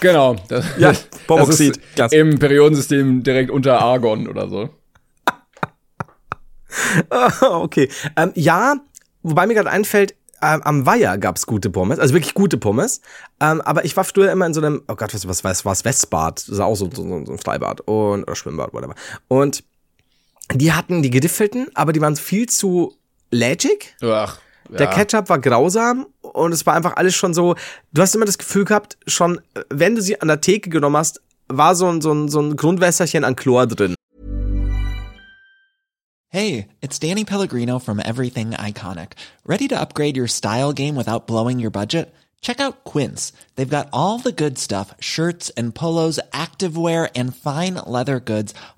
Genau. 0.00 0.36
Das, 0.48 0.64
ja, 0.78 0.92
Pomoxid. 1.26 1.80
Das 1.96 2.12
Im 2.12 2.38
Periodensystem 2.38 3.22
direkt 3.22 3.50
unter 3.50 3.80
Argon 3.80 4.28
oder 4.28 4.48
so. 4.48 4.70
okay. 7.40 7.88
Ähm, 8.16 8.32
ja, 8.34 8.76
wobei 9.22 9.46
mir 9.46 9.54
gerade 9.54 9.70
einfällt, 9.70 10.14
ähm, 10.42 10.62
am 10.62 10.86
Weiher 10.86 11.16
gab's 11.18 11.46
gute 11.46 11.70
Pommes, 11.70 11.98
also 11.98 12.14
wirklich 12.14 12.34
gute 12.34 12.58
Pommes. 12.58 13.00
Ähm, 13.40 13.60
aber 13.62 13.84
ich 13.84 13.96
war 13.96 14.04
früher 14.04 14.30
immer 14.30 14.46
in 14.46 14.54
so 14.54 14.60
einem, 14.60 14.82
oh 14.88 14.94
Gott, 14.94 15.14
was, 15.14 15.26
was, 15.26 15.44
was 15.44 15.64
war's, 15.64 15.84
Westbad, 15.84 16.38
das 16.38 16.48
ist 16.48 16.60
auch 16.60 16.74
so, 16.74 16.90
so, 16.92 17.24
so 17.24 17.32
ein 17.32 17.38
Freibad 17.38 17.80
und, 17.82 18.24
oder 18.24 18.36
Schwimmbad, 18.36 18.72
whatever. 18.74 18.94
Und 19.28 19.64
die 20.52 20.72
hatten 20.72 21.02
die 21.02 21.10
gediffelten, 21.10 21.68
aber 21.74 21.92
die 21.92 22.00
waren 22.00 22.16
viel 22.16 22.48
zu 22.48 22.94
lätschig. 23.30 23.96
Ach. 24.02 24.38
Ja. 24.70 24.78
Der 24.78 24.86
Ketchup 24.88 25.28
war 25.28 25.38
grausam 25.38 26.06
und 26.22 26.52
es 26.52 26.66
war 26.66 26.74
einfach 26.74 26.96
alles 26.96 27.14
schon 27.14 27.34
so, 27.34 27.54
du 27.92 28.02
hast 28.02 28.14
immer 28.14 28.24
das 28.24 28.38
Gefühl 28.38 28.64
gehabt, 28.64 28.98
schon, 29.06 29.40
wenn 29.70 29.94
du 29.94 30.02
sie 30.02 30.20
an 30.20 30.28
der 30.28 30.40
Theke 30.40 30.70
genommen 30.70 30.96
hast, 30.96 31.20
war 31.48 31.76
so 31.76 31.86
ein, 31.86 32.00
so 32.00 32.12
ein, 32.12 32.28
so 32.28 32.40
ein 32.40 32.56
Grundwässerchen 32.56 33.22
an 33.24 33.36
Chlor 33.36 33.66
drin. 33.66 33.94
Hey, 36.28 36.66
it's 36.82 36.98
Danny 36.98 37.24
Pellegrino 37.24 37.78
from 37.78 38.00
Everything 38.00 38.50
Iconic. 38.50 39.12
Ready 39.46 39.68
to 39.68 39.80
upgrade 39.80 40.16
your 40.16 40.26
style 40.26 40.72
game 40.72 40.96
without 40.96 41.26
blowing 41.26 41.60
your 41.60 41.70
budget? 41.70 42.12
Check 42.40 42.60
out 42.60 42.84
Quince. 42.84 43.32
They've 43.54 43.68
got 43.68 43.88
all 43.92 44.18
the 44.18 44.32
good 44.32 44.58
stuff, 44.58 44.94
shirts 45.00 45.50
and 45.56 45.74
polos, 45.74 46.20
activewear 46.32 47.08
and 47.14 47.34
fine 47.34 47.74
leather 47.86 48.20
goods, 48.20 48.54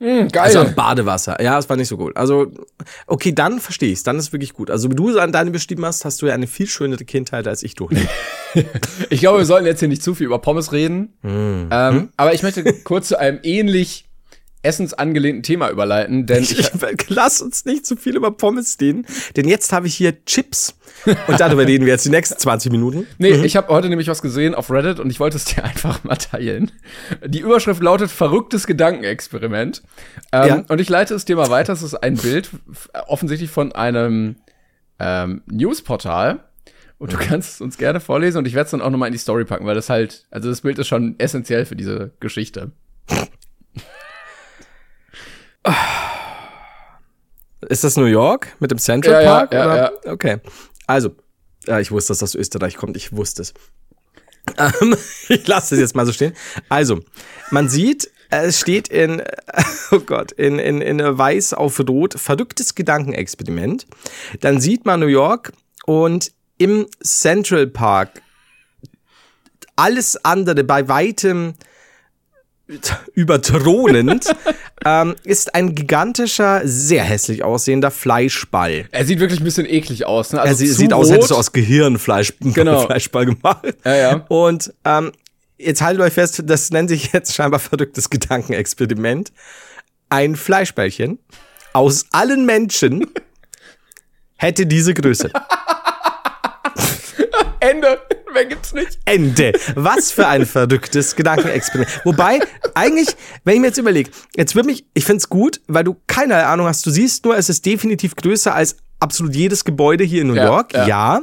Mm, 0.00 0.28
geil. 0.28 0.56
Also 0.56 0.64
Badewasser. 0.74 1.42
Ja, 1.42 1.58
es 1.58 1.68
war 1.68 1.76
nicht 1.76 1.88
so 1.88 1.98
gut. 1.98 2.16
Also, 2.16 2.50
okay, 3.06 3.32
dann 3.32 3.60
verstehe 3.60 3.92
ich's. 3.92 4.02
Dann 4.02 4.16
ist 4.18 4.28
es 4.28 4.32
wirklich 4.32 4.54
gut. 4.54 4.70
Also, 4.70 4.90
wie 4.90 4.94
du 4.94 5.18
an 5.18 5.30
deine 5.30 5.50
beschrieben 5.50 5.84
hast, 5.84 6.06
hast 6.06 6.22
du 6.22 6.26
ja 6.26 6.34
eine 6.34 6.46
viel 6.46 6.66
schönere 6.66 7.04
Kindheit 7.04 7.46
als 7.46 7.62
ich 7.62 7.74
durch. 7.74 7.96
ich 9.10 9.20
glaube, 9.20 9.38
wir 9.38 9.44
sollten 9.44 9.66
jetzt 9.66 9.80
hier 9.80 9.88
nicht 9.88 10.02
zu 10.02 10.14
viel 10.14 10.26
über 10.26 10.38
Pommes 10.38 10.72
reden. 10.72 11.14
Mm. 11.22 11.68
Ähm, 11.70 11.94
hm? 11.94 12.08
Aber 12.16 12.32
ich 12.32 12.42
möchte 12.42 12.64
kurz 12.82 13.08
zu 13.08 13.18
einem 13.18 13.40
ähnlich 13.42 14.09
essensangelehnten 14.62 15.42
Thema 15.42 15.70
überleiten, 15.70 16.26
denn 16.26 16.42
ich, 16.42 16.58
ich 16.58 16.70
lass 17.08 17.40
uns 17.40 17.64
nicht 17.64 17.86
zu 17.86 17.96
viel 17.96 18.16
über 18.16 18.30
Pommes 18.30 18.76
reden, 18.80 19.06
denn 19.36 19.48
jetzt 19.48 19.72
habe 19.72 19.86
ich 19.86 19.94
hier 19.94 20.24
Chips 20.24 20.76
und 21.28 21.40
darüber 21.40 21.66
reden 21.66 21.86
wir 21.86 21.94
jetzt 21.94 22.04
die 22.04 22.10
nächsten 22.10 22.38
20 22.38 22.70
Minuten. 22.70 23.06
Nee, 23.18 23.38
mhm. 23.38 23.44
ich 23.44 23.56
habe 23.56 23.68
heute 23.68 23.88
nämlich 23.88 24.08
was 24.08 24.20
gesehen 24.22 24.54
auf 24.54 24.70
Reddit 24.70 25.00
und 25.00 25.10
ich 25.10 25.20
wollte 25.20 25.36
es 25.36 25.44
dir 25.44 25.64
einfach 25.64 26.04
mal 26.04 26.16
teilen. 26.16 26.70
Die 27.24 27.40
Überschrift 27.40 27.82
lautet 27.82 28.10
verrücktes 28.10 28.66
Gedankenexperiment. 28.66 29.82
Ähm, 30.32 30.48
ja. 30.48 30.64
Und 30.68 30.80
ich 30.80 30.88
leite 30.88 31.14
das 31.14 31.24
Thema 31.24 31.48
weiter. 31.48 31.72
Es 31.72 31.82
ist 31.82 31.94
ein 31.94 32.16
Bild 32.16 32.50
offensichtlich 33.06 33.50
von 33.50 33.72
einem 33.72 34.36
ähm, 34.98 35.42
Newsportal. 35.46 36.44
Und 36.98 37.14
du 37.14 37.16
mhm. 37.16 37.20
kannst 37.20 37.54
es 37.54 37.60
uns 37.62 37.78
gerne 37.78 37.98
vorlesen 37.98 38.36
und 38.36 38.46
ich 38.46 38.52
werde 38.52 38.66
es 38.66 38.70
dann 38.72 38.82
auch 38.82 38.90
nochmal 38.90 39.08
in 39.08 39.12
die 39.12 39.18
Story 39.18 39.46
packen, 39.46 39.64
weil 39.64 39.74
das 39.74 39.88
halt, 39.88 40.26
also 40.30 40.50
das 40.50 40.60
Bild 40.60 40.78
ist 40.78 40.86
schon 40.86 41.14
essentiell 41.18 41.64
für 41.64 41.74
diese 41.74 42.12
Geschichte. 42.20 42.72
Ist 47.68 47.84
das 47.84 47.96
New 47.96 48.04
York 48.04 48.56
mit 48.58 48.70
dem 48.70 48.78
Central 48.78 49.22
ja, 49.22 49.30
Park? 49.30 49.52
Ja, 49.52 49.66
ja, 49.66 49.76
ja. 49.76 50.12
Okay. 50.12 50.38
Also, 50.86 51.14
ja, 51.66 51.78
ich 51.78 51.90
wusste, 51.90 52.12
dass 52.12 52.18
das 52.18 52.30
aus 52.30 52.34
Österreich 52.34 52.76
kommt. 52.76 52.96
Ich 52.96 53.14
wusste 53.14 53.42
es. 53.42 53.54
Ähm, 54.56 54.96
ich 55.28 55.46
lasse 55.46 55.74
es 55.74 55.80
jetzt 55.80 55.94
mal 55.94 56.06
so 56.06 56.12
stehen. 56.12 56.34
Also, 56.68 57.00
man 57.50 57.68
sieht, 57.68 58.10
es 58.30 58.58
steht 58.60 58.88
in, 58.88 59.22
oh 59.90 60.00
Gott, 60.00 60.32
in, 60.32 60.58
in, 60.58 60.80
in 60.80 60.98
weiß 61.00 61.54
auf 61.54 61.80
rot, 61.80 62.14
verrücktes 62.14 62.74
Gedankenexperiment. 62.74 63.86
Dann 64.40 64.60
sieht 64.60 64.86
man 64.86 65.00
New 65.00 65.06
York 65.06 65.52
und 65.84 66.32
im 66.58 66.86
Central 67.02 67.66
Park 67.66 68.22
alles 69.76 70.22
andere 70.24 70.62
bei 70.64 70.88
weitem 70.88 71.54
überthronend, 73.14 74.26
ähm, 74.84 75.16
ist 75.24 75.54
ein 75.54 75.74
gigantischer, 75.74 76.62
sehr 76.64 77.02
hässlich 77.04 77.44
aussehender 77.44 77.90
Fleischball. 77.90 78.86
Er 78.90 79.04
sieht 79.04 79.20
wirklich 79.20 79.40
ein 79.40 79.44
bisschen 79.44 79.66
eklig 79.66 80.06
aus. 80.06 80.32
Ne? 80.32 80.40
Also 80.40 80.64
er 80.64 80.72
sieht 80.72 80.92
aus, 80.92 81.06
als 81.06 81.14
hättest 81.14 81.30
du 81.30 81.36
aus 81.36 81.52
Gehirnfleisch 81.52 82.34
genau. 82.40 82.86
Fleischball 82.86 83.26
gemacht. 83.26 83.66
Ja, 83.84 83.96
ja. 83.96 84.24
Und 84.28 84.72
ähm, 84.84 85.12
jetzt 85.58 85.82
haltet 85.82 86.02
euch 86.02 86.12
fest, 86.12 86.42
das 86.46 86.70
nennt 86.70 86.88
sich 86.88 87.12
jetzt 87.12 87.34
scheinbar 87.34 87.60
verrücktes 87.60 88.10
Gedankenexperiment. 88.10 89.32
Ein 90.08 90.36
Fleischbällchen 90.36 91.18
aus 91.72 92.06
allen 92.12 92.46
Menschen 92.46 93.06
hätte 94.36 94.66
diese 94.66 94.94
Größe. 94.94 95.30
Ende. 97.60 98.00
Mehr 98.32 98.46
gibt's 98.46 98.72
nicht. 98.72 98.98
Ende. 99.04 99.52
Was 99.74 100.12
für 100.12 100.26
ein 100.26 100.46
verrücktes 100.46 101.16
Gedankenexperiment. 101.16 102.00
Wobei, 102.04 102.40
eigentlich, 102.74 103.08
wenn 103.44 103.54
ich 103.54 103.60
mir 103.60 103.66
jetzt 103.68 103.78
überlege, 103.78 104.10
jetzt 104.36 104.54
wird 104.54 104.66
mich, 104.66 104.84
ich 104.94 105.04
find's 105.04 105.28
gut, 105.28 105.60
weil 105.66 105.84
du 105.84 105.96
keine 106.06 106.46
Ahnung 106.46 106.66
hast. 106.66 106.86
Du 106.86 106.90
siehst 106.90 107.24
nur, 107.24 107.36
es 107.36 107.48
ist 107.48 107.66
definitiv 107.66 108.16
größer 108.16 108.54
als 108.54 108.76
absolut 109.00 109.34
jedes 109.34 109.64
Gebäude 109.64 110.04
hier 110.04 110.22
in 110.22 110.28
New 110.28 110.34
ja, 110.34 110.44
York. 110.44 110.74
Ja. 110.74 110.86
ja. 110.86 111.22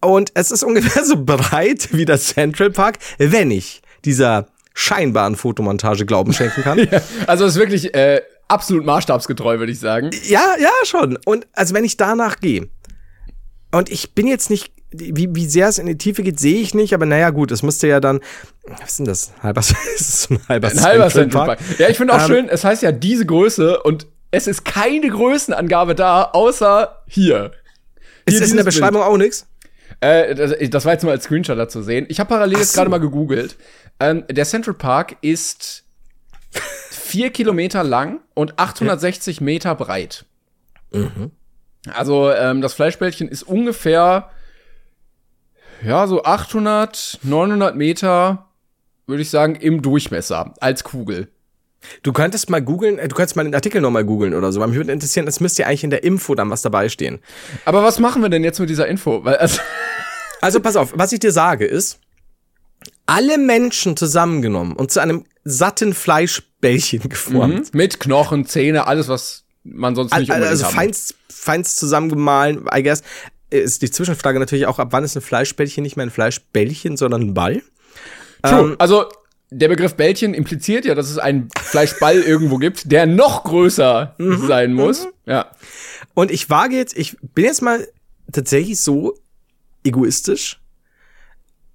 Und 0.00 0.30
es 0.34 0.50
ist 0.50 0.62
ungefähr 0.62 1.04
so 1.04 1.24
breit 1.24 1.88
wie 1.92 2.04
das 2.04 2.26
Central 2.26 2.70
Park, 2.70 2.98
wenn 3.18 3.50
ich 3.50 3.82
dieser 4.04 4.46
scheinbaren 4.74 5.36
Fotomontage 5.36 6.04
Glauben 6.04 6.32
schenken 6.32 6.62
kann. 6.62 6.78
ja, 6.90 7.00
also 7.26 7.46
es 7.46 7.54
ist 7.54 7.58
wirklich 7.58 7.94
äh, 7.94 8.20
absolut 8.46 8.84
maßstabsgetreu, 8.84 9.58
würde 9.58 9.72
ich 9.72 9.80
sagen. 9.80 10.10
Ja, 10.24 10.54
ja, 10.60 10.70
schon. 10.84 11.18
Und 11.24 11.46
also 11.54 11.74
wenn 11.74 11.84
ich 11.84 11.96
danach 11.96 12.38
gehe, 12.40 12.68
und 13.72 13.90
ich 13.90 14.14
bin 14.14 14.26
jetzt 14.26 14.50
nicht, 14.50 14.72
wie, 14.90 15.34
wie 15.34 15.46
sehr 15.46 15.68
es 15.68 15.78
in 15.78 15.86
die 15.86 15.98
Tiefe 15.98 16.22
geht, 16.22 16.38
sehe 16.38 16.60
ich 16.60 16.74
nicht, 16.74 16.94
aber 16.94 17.06
naja, 17.06 17.30
gut, 17.30 17.50
es 17.50 17.62
müsste 17.62 17.88
ja 17.88 18.00
dann, 18.00 18.20
was 18.66 18.90
ist 18.90 18.98
denn 18.98 19.06
das? 19.06 19.32
Halber, 19.42 19.60
ist 19.96 20.22
so 20.22 20.34
ein 20.34 20.40
halber, 20.48 20.68
ein 20.68 20.80
halber 20.80 21.08
Central 21.08 21.46
Park. 21.46 21.58
Ja, 21.78 21.88
ich 21.88 21.96
finde 21.96 22.14
auch 22.14 22.20
ähm, 22.20 22.26
schön, 22.26 22.48
es 22.48 22.64
heißt 22.64 22.82
ja 22.82 22.92
diese 22.92 23.26
Größe 23.26 23.82
und 23.82 24.06
es 24.30 24.46
ist 24.46 24.64
keine 24.64 25.08
Größenangabe 25.08 25.94
da, 25.94 26.30
außer 26.32 27.02
hier. 27.06 27.52
hier 28.28 28.34
ist 28.34 28.40
das 28.40 28.50
in 28.50 28.56
der 28.56 28.64
Beschreibung 28.64 29.00
Bild. 29.02 29.12
auch 29.12 29.16
nichts? 29.16 29.46
Äh, 30.00 30.34
das, 30.34 30.54
das, 30.70 30.84
war 30.84 30.92
jetzt 30.92 31.04
mal 31.04 31.12
als 31.12 31.24
Screenshot 31.24 31.58
dazu 31.58 31.82
sehen. 31.82 32.06
Ich 32.08 32.20
habe 32.20 32.28
parallel 32.28 32.56
Ach 32.56 32.60
jetzt 32.60 32.74
gerade 32.74 32.90
mal 32.90 32.98
gegoogelt. 32.98 33.56
Ähm, 33.98 34.24
der 34.30 34.44
Central 34.44 34.74
Park 34.74 35.16
ist 35.22 35.84
vier 36.90 37.30
Kilometer 37.30 37.82
lang 37.82 38.20
und 38.34 38.58
860 38.58 39.40
Meter 39.40 39.74
breit. 39.74 40.26
Also 41.94 42.30
ähm, 42.30 42.60
das 42.60 42.74
Fleischbällchen 42.74 43.28
ist 43.28 43.42
ungefähr 43.42 44.30
ja 45.82 46.06
so 46.06 46.22
800, 46.22 47.20
900 47.22 47.76
Meter, 47.76 48.46
würde 49.06 49.22
ich 49.22 49.30
sagen, 49.30 49.54
im 49.54 49.82
Durchmesser 49.82 50.54
als 50.60 50.84
Kugel. 50.84 51.28
Du 52.02 52.12
könntest 52.12 52.50
mal 52.50 52.62
googeln, 52.62 52.98
äh, 52.98 53.06
du 53.08 53.14
könntest 53.14 53.36
mal 53.36 53.44
den 53.44 53.54
Artikel 53.54 53.80
nochmal 53.80 54.04
googeln 54.04 54.34
oder 54.34 54.52
so, 54.52 54.60
weil 54.60 54.68
mich 54.68 54.76
würde 54.76 54.92
interessieren, 54.92 55.28
es 55.28 55.40
müsste 55.40 55.62
ja 55.62 55.68
eigentlich 55.68 55.84
in 55.84 55.90
der 55.90 56.02
Info 56.02 56.34
dann 56.34 56.50
was 56.50 56.62
dabei 56.62 56.88
stehen. 56.88 57.20
Aber 57.64 57.82
was 57.84 57.98
machen 57.98 58.22
wir 58.22 58.28
denn 58.28 58.42
jetzt 58.42 58.58
mit 58.58 58.68
dieser 58.68 58.88
Info? 58.88 59.24
Weil, 59.24 59.36
also, 59.36 59.60
Also 60.40 60.60
pass 60.60 60.76
auf, 60.76 60.92
was 60.94 61.12
ich 61.12 61.20
dir 61.20 61.32
sage 61.32 61.64
ist, 61.64 61.98
alle 63.06 63.38
Menschen 63.38 63.96
zusammengenommen 63.96 64.74
und 64.74 64.90
zu 64.90 65.00
einem 65.00 65.24
satten 65.44 65.94
Fleischbällchen 65.94 67.00
geformt. 67.08 67.74
mit 67.74 68.00
Knochen, 68.00 68.46
Zähne, 68.46 68.86
alles, 68.86 69.08
was 69.08 69.44
man 69.64 69.94
sonst 69.94 70.16
nicht 70.16 70.30
also 70.30 70.66
feinst, 70.66 71.14
feinst 71.28 71.78
zusammengemahlen, 71.78 72.66
I 72.72 72.82
guess. 72.82 73.02
Ist 73.50 73.82
die 73.82 73.90
Zwischenfrage 73.90 74.38
natürlich 74.38 74.66
auch, 74.66 74.78
ab 74.78 74.88
wann 74.90 75.04
ist 75.04 75.16
ein 75.16 75.22
Fleischbällchen 75.22 75.82
nicht 75.82 75.96
mehr 75.96 76.06
ein 76.06 76.10
Fleischbällchen, 76.10 76.96
sondern 76.96 77.22
ein 77.22 77.34
Ball? 77.34 77.62
True. 78.42 78.60
Ähm, 78.70 78.76
also 78.78 79.06
der 79.50 79.68
Begriff 79.68 79.94
Bällchen 79.94 80.34
impliziert 80.34 80.84
ja, 80.84 80.94
dass 80.96 81.08
es 81.08 81.18
einen 81.18 81.48
Fleischball 81.56 82.16
irgendwo 82.22 82.56
gibt, 82.58 82.90
der 82.90 83.06
noch 83.06 83.44
größer 83.44 84.14
Mhm. 84.18 84.46
sein 84.46 84.72
muss. 84.72 85.06
Ja. 85.24 85.50
Und 86.14 86.30
ich 86.30 86.50
wage 86.50 86.76
jetzt, 86.76 86.96
ich 86.98 87.16
bin 87.20 87.44
jetzt 87.44 87.62
mal 87.62 87.86
tatsächlich 88.32 88.80
so 88.80 89.16
egoistisch 89.84 90.60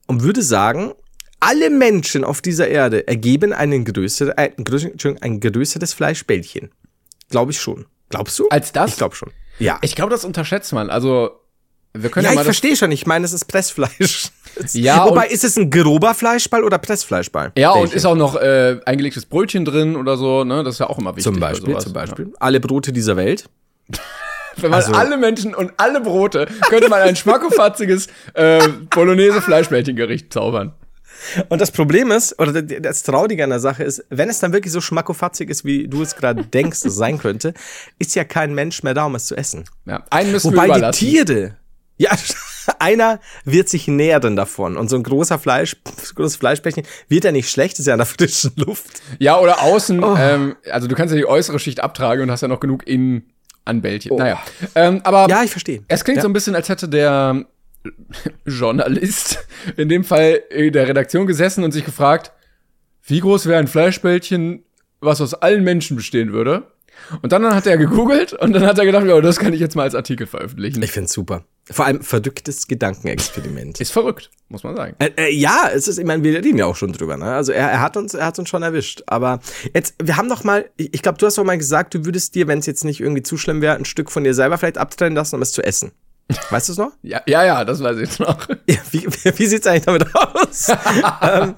und 0.07 0.24
würde 0.24 0.41
sagen, 0.41 0.93
alle 1.39 1.69
Menschen 1.69 2.24
auf 2.24 2.41
dieser 2.41 2.67
Erde 2.67 3.07
ergeben 3.07 3.53
einen 3.53 3.86
größer, 3.86 4.38
äh, 4.38 4.51
ein, 4.57 5.17
ein 5.22 5.39
größeres 5.39 5.93
Fleischbällchen. 5.93 6.72
Glaube 7.30 7.51
ich 7.51 7.61
schon. 7.61 7.86
Glaubst 8.09 8.38
du? 8.38 8.49
Als 8.49 8.74
das? 8.74 8.91
Ich 8.91 8.97
glaube 8.97 9.15
schon. 9.15 9.32
Ja. 9.57 9.80
Ich 9.82 9.95
glaube, 9.95 10.11
das 10.11 10.26
unterschätzt 10.26 10.74
man. 10.74 10.89
Also 10.89 11.39
wir 11.94 12.10
können 12.10 12.26
ja, 12.26 12.34
ja, 12.34 12.39
ich 12.39 12.46
verstehe 12.46 12.76
schon. 12.76 12.92
Ich 12.92 13.06
meine, 13.06 13.26
es 13.26 13.34
ist 13.34 13.46
Pressfleisch. 13.46 14.30
Ja, 14.74 15.06
Wobei, 15.08 15.28
und- 15.28 15.32
ist 15.32 15.46
es 15.46 15.56
ein 15.58 15.70
grober 15.72 16.14
Fleischball 16.14 16.66
oder 16.66 16.78
Pressfleischball? 16.78 17.54
Ja, 17.58 17.72
und 17.72 17.80
Bällchen? 17.84 17.98
ist 17.98 18.06
auch 18.06 18.16
noch 18.16 18.36
äh, 18.36 18.80
eingelegtes 18.86 19.26
Brötchen 19.26 19.64
drin 19.64 19.96
oder 19.96 20.18
so, 20.18 20.44
ne? 20.44 20.62
Das 20.66 20.76
ist 20.76 20.80
ja 20.80 20.89
auch 20.89 21.00
immer 21.00 21.12
wichtig. 21.12 21.24
zum 21.24 21.39
bei 21.39 21.52
Beispiel, 21.52 21.78
zum 21.78 21.94
Beispiel. 21.94 22.34
Alle 22.38 22.60
Brote 22.60 22.92
dieser 22.92 23.16
Welt. 23.16 23.46
Ja. 23.89 23.98
Wenn 24.58 24.72
man 24.72 24.82
Also- 24.82 24.92
alle 24.92 25.16
Menschen 25.18 25.56
und 25.56 25.72
alle 25.78 26.02
Brote, 26.02 26.48
könnte 26.70 26.89
man 26.89 27.02
ein 27.02 27.16
schmackofatziges 27.16 28.08
äh, 28.34 28.60
Bolognese-Fleischbällchengericht 28.89 30.32
zaubern. 30.34 30.74
Und 31.50 31.62
das 31.62 31.72
Problem 31.72 32.12
ist, 32.12 32.38
oder 32.39 32.62
das 32.62 33.04
Traurige 33.04 33.44
an 33.44 33.52
der 33.52 33.60
Sache 33.60 33.84
ist, 33.84 34.04
wenn 34.10 34.28
es 34.30 34.39
dann 34.39 34.54
wirklich 34.54 34.74
so 34.74 34.82
schmackofatzig 34.82 35.50
ist, 35.50 35.64
wie 35.64 35.88
du 35.88 36.02
es 36.02 36.16
gerade 36.16 36.44
denkst, 36.54 36.80
es 36.84 36.96
sein 36.96 37.20
könnte, 37.20 37.54
ist 38.00 38.16
ja 38.16 38.24
kein 38.24 38.54
Mensch 38.56 38.82
mehr 38.84 38.94
da, 38.96 39.06
um 39.06 39.16
es 39.16 39.28
zu 39.28 39.36
essen. 39.36 39.64
Ja, 39.86 40.04
einen 40.10 40.32
müssen 40.32 40.52
wir 40.52 40.58
Wobei 40.58 40.66
die 40.66 40.72
überlassen. 40.80 41.00
Tiere, 41.00 41.58
ja, 42.02 42.12
einer 42.80 43.20
wird 43.45 43.70
sich 43.70 43.88
nähren 43.88 44.36
davon. 44.36 44.78
Und 44.78 44.89
so 44.89 44.95
ein 44.95 45.04
großer 45.04 45.38
Fleisch, 45.39 45.76
großes 46.16 46.36
Fleischbällchen 46.38 46.84
wird 47.08 47.24
ja 47.24 47.32
nicht 47.32 47.49
schlecht, 47.49 47.80
ist 47.80 47.86
ja 47.86 47.93
in 47.93 47.99
der 47.99 48.06
frischen 48.06 48.54
Luft. 48.56 49.02
Ja, 49.20 49.38
oder 49.39 49.62
außen, 49.62 50.04
Oh. 50.04 50.16
ähm, 50.18 50.56
also 50.72 50.88
du 50.88 50.95
kannst 50.95 51.14
ja 51.14 51.18
die 51.18 51.28
äußere 51.28 51.60
Schicht 51.60 51.80
abtragen 51.82 52.24
und 52.24 52.32
hast 52.32 52.41
ja 52.41 52.47
noch 52.47 52.60
genug 52.60 52.88
innen 52.88 53.32
an 53.66 53.82
Bällchen. 53.82 54.16
Naja. 54.18 54.41
Ähm, 54.76 55.02
aber 55.04 55.26
Oh. 55.26 55.30
Ja, 55.30 55.43
ich 55.43 55.52
verstehe. 55.52 55.84
es 55.88 56.04
klingt 56.04 56.18
ja. 56.18 56.22
so 56.24 56.30
ein 56.30 56.34
bisschen, 56.34 56.56
als 56.56 56.70
hätte 56.70 56.89
der 56.89 57.45
Journalist 58.45 59.39
in 59.78 59.89
dem 59.89 60.04
Fall 60.04 60.41
in 60.49 60.74
der 60.74 60.88
Redaktion 60.88 61.28
gesessen 61.28 61.64
und 61.64 61.72
sich 61.72 61.86
gefragt, 61.86 62.32
wie 63.04 63.20
groß 63.20 63.45
wäre 63.47 63.60
ein 63.60 63.68
Fleischbällchen, 63.68 64.64
was 64.99 65.22
aus 65.22 65.34
allen 65.34 65.64
Menschen 65.64 65.95
bestehen 65.97 66.32
würde? 66.34 66.72
Und 67.22 67.32
dann 67.32 67.45
hat 67.54 67.68
er 67.68 67.78
gegoogelt 67.78 68.34
und 68.34 68.54
dann 68.54 68.66
hat 68.66 68.78
er 68.80 68.86
gedacht, 68.86 69.06
ja, 69.06 69.20
das 69.22 69.39
kann 69.39 69.54
ich 69.54 69.60
jetzt 69.60 69.76
mal 69.76 69.84
als 69.84 69.95
Artikel 69.95 70.28
veröffentlichen. 70.28 70.82
Ich 70.82 70.91
find's 70.91 71.14
super. 71.14 71.43
Vor 71.70 71.86
allem 71.86 72.02
verdücktes 72.02 72.68
Gedankenexperiment. 72.68 73.80
Ist 73.80 73.91
verrückt, 73.91 74.30
muss 74.49 74.64
man 74.64 74.76
sagen. 74.76 74.95
Äh, 74.99 75.12
äh, 75.16 75.34
ja, 75.34 75.70
es 75.74 75.88
ist, 75.88 75.99
ich 75.99 76.06
meine, 76.06 76.24
wir 76.24 76.43
reden 76.43 76.58
ja 76.58 76.66
auch 76.66 76.76
schon 76.76 76.91
drüber, 76.91 77.18
ne? 77.18 77.26
Also 77.26 77.52
er, 77.52 77.70
er 77.70 77.82
hat 77.82 77.95
uns, 77.97 78.14
er 78.14 78.26
hat 78.26 78.39
uns 78.39 78.49
schon 78.49 78.64
erwischt. 78.64 79.04
Aber 79.08 79.39
jetzt, 79.74 79.95
wir 80.02 80.18
haben 80.18 80.28
doch 80.28 80.43
mal, 80.43 80.70
ich, 80.76 80.93
ich 80.93 81.02
glaube, 81.02 81.18
du 81.18 81.26
hast 81.26 81.38
doch 81.38 81.43
mal 81.43 81.58
gesagt, 81.58 81.93
du 81.93 82.04
würdest 82.04 82.36
dir, 82.36 82.47
wenn 82.47 82.60
es 82.60 82.66
jetzt 82.66 82.84
nicht 82.84 82.99
irgendwie 82.99 83.24
zu 83.24 83.38
schlimm 83.38 83.62
wäre, 83.62 83.76
ein 83.76 83.86
Stück 83.86 84.12
von 84.12 84.24
dir 84.24 84.34
selber 84.34 84.58
vielleicht 84.58 84.78
abtrennen 84.78 85.16
lassen, 85.16 85.36
um 85.36 85.41
es 85.41 85.52
zu 85.52 85.64
essen. 85.64 85.91
Weißt 86.49 86.67
du 86.69 86.73
es 86.73 86.77
noch? 86.77 86.91
Ja, 87.01 87.21
ja, 87.25 87.45
ja, 87.45 87.65
das 87.65 87.82
weiß 87.82 87.97
ich 87.97 88.19
noch. 88.19 88.47
Ja, 88.67 88.77
wie, 88.91 89.05
wie 89.05 89.45
sieht's 89.45 89.67
eigentlich 89.67 89.86
damit 89.86 90.15
aus? 90.15 90.69
ähm, 91.21 91.55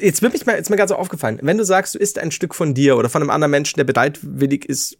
jetzt 0.00 0.22
wird 0.22 0.32
mich 0.32 0.46
mal, 0.46 0.56
jetzt 0.56 0.70
mir 0.70 0.76
gerade 0.76 0.88
so 0.88 0.96
aufgefallen, 0.96 1.38
wenn 1.42 1.58
du 1.58 1.64
sagst, 1.64 1.94
du 1.94 1.98
isst 1.98 2.18
ein 2.18 2.30
Stück 2.30 2.54
von 2.54 2.74
dir 2.74 2.96
oder 2.96 3.08
von 3.08 3.22
einem 3.22 3.30
anderen 3.30 3.50
Menschen, 3.50 3.76
der 3.78 3.84
bereitwillig 3.84 4.64
ist, 4.66 4.98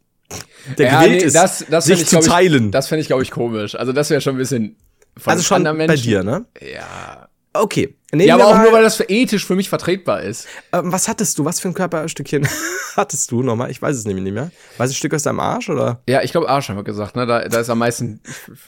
der 0.76 0.86
Ja, 0.86 1.00
gewillt 1.02 1.20
nee, 1.20 1.26
ist, 1.26 1.36
das, 1.36 1.64
das 1.70 1.84
sich 1.84 2.02
ich, 2.02 2.08
zu 2.08 2.18
ich, 2.18 2.26
teilen. 2.26 2.70
Das 2.70 2.88
fände 2.88 3.02
ich, 3.02 3.06
glaube 3.06 3.22
ich, 3.22 3.30
komisch. 3.30 3.74
Also 3.74 3.92
das 3.92 4.10
wäre 4.10 4.20
schon 4.20 4.34
ein 4.34 4.38
bisschen 4.38 4.76
von 5.16 5.32
also 5.32 5.42
schon 5.42 5.64
bei 5.64 5.96
dir, 5.96 6.22
ne? 6.22 6.46
Ja. 6.60 7.27
Okay. 7.52 7.94
Nehmen 8.12 8.28
Ja, 8.28 8.34
aber 8.34 8.46
auch 8.46 8.54
mal, 8.54 8.64
nur, 8.64 8.72
weil 8.72 8.82
das 8.82 8.96
für 8.96 9.04
ethisch 9.04 9.44
für 9.44 9.54
mich 9.54 9.68
vertretbar 9.68 10.22
ist. 10.22 10.46
Ähm, 10.72 10.92
was 10.92 11.08
hattest 11.08 11.38
du? 11.38 11.44
Was 11.44 11.60
für 11.60 11.68
ein 11.68 11.74
Körperstückchen 11.74 12.48
hattest 12.96 13.30
du 13.30 13.42
nochmal? 13.42 13.70
Ich 13.70 13.82
weiß 13.82 13.96
es 13.96 14.04
nämlich 14.04 14.24
nicht 14.24 14.34
mehr. 14.34 14.50
War 14.76 14.86
es 14.86 14.92
ein 14.92 14.94
Stück 14.94 15.14
aus 15.14 15.24
deinem 15.24 15.40
Arsch 15.40 15.68
oder? 15.68 16.02
Ja, 16.08 16.22
ich 16.22 16.32
glaube 16.32 16.48
Arsch 16.48 16.68
haben 16.68 16.76
wir 16.76 16.84
gesagt, 16.84 17.16
ne? 17.16 17.26
Da, 17.26 17.46
da 17.48 17.60
ist 17.60 17.68
am 17.68 17.78
meisten. 17.78 18.20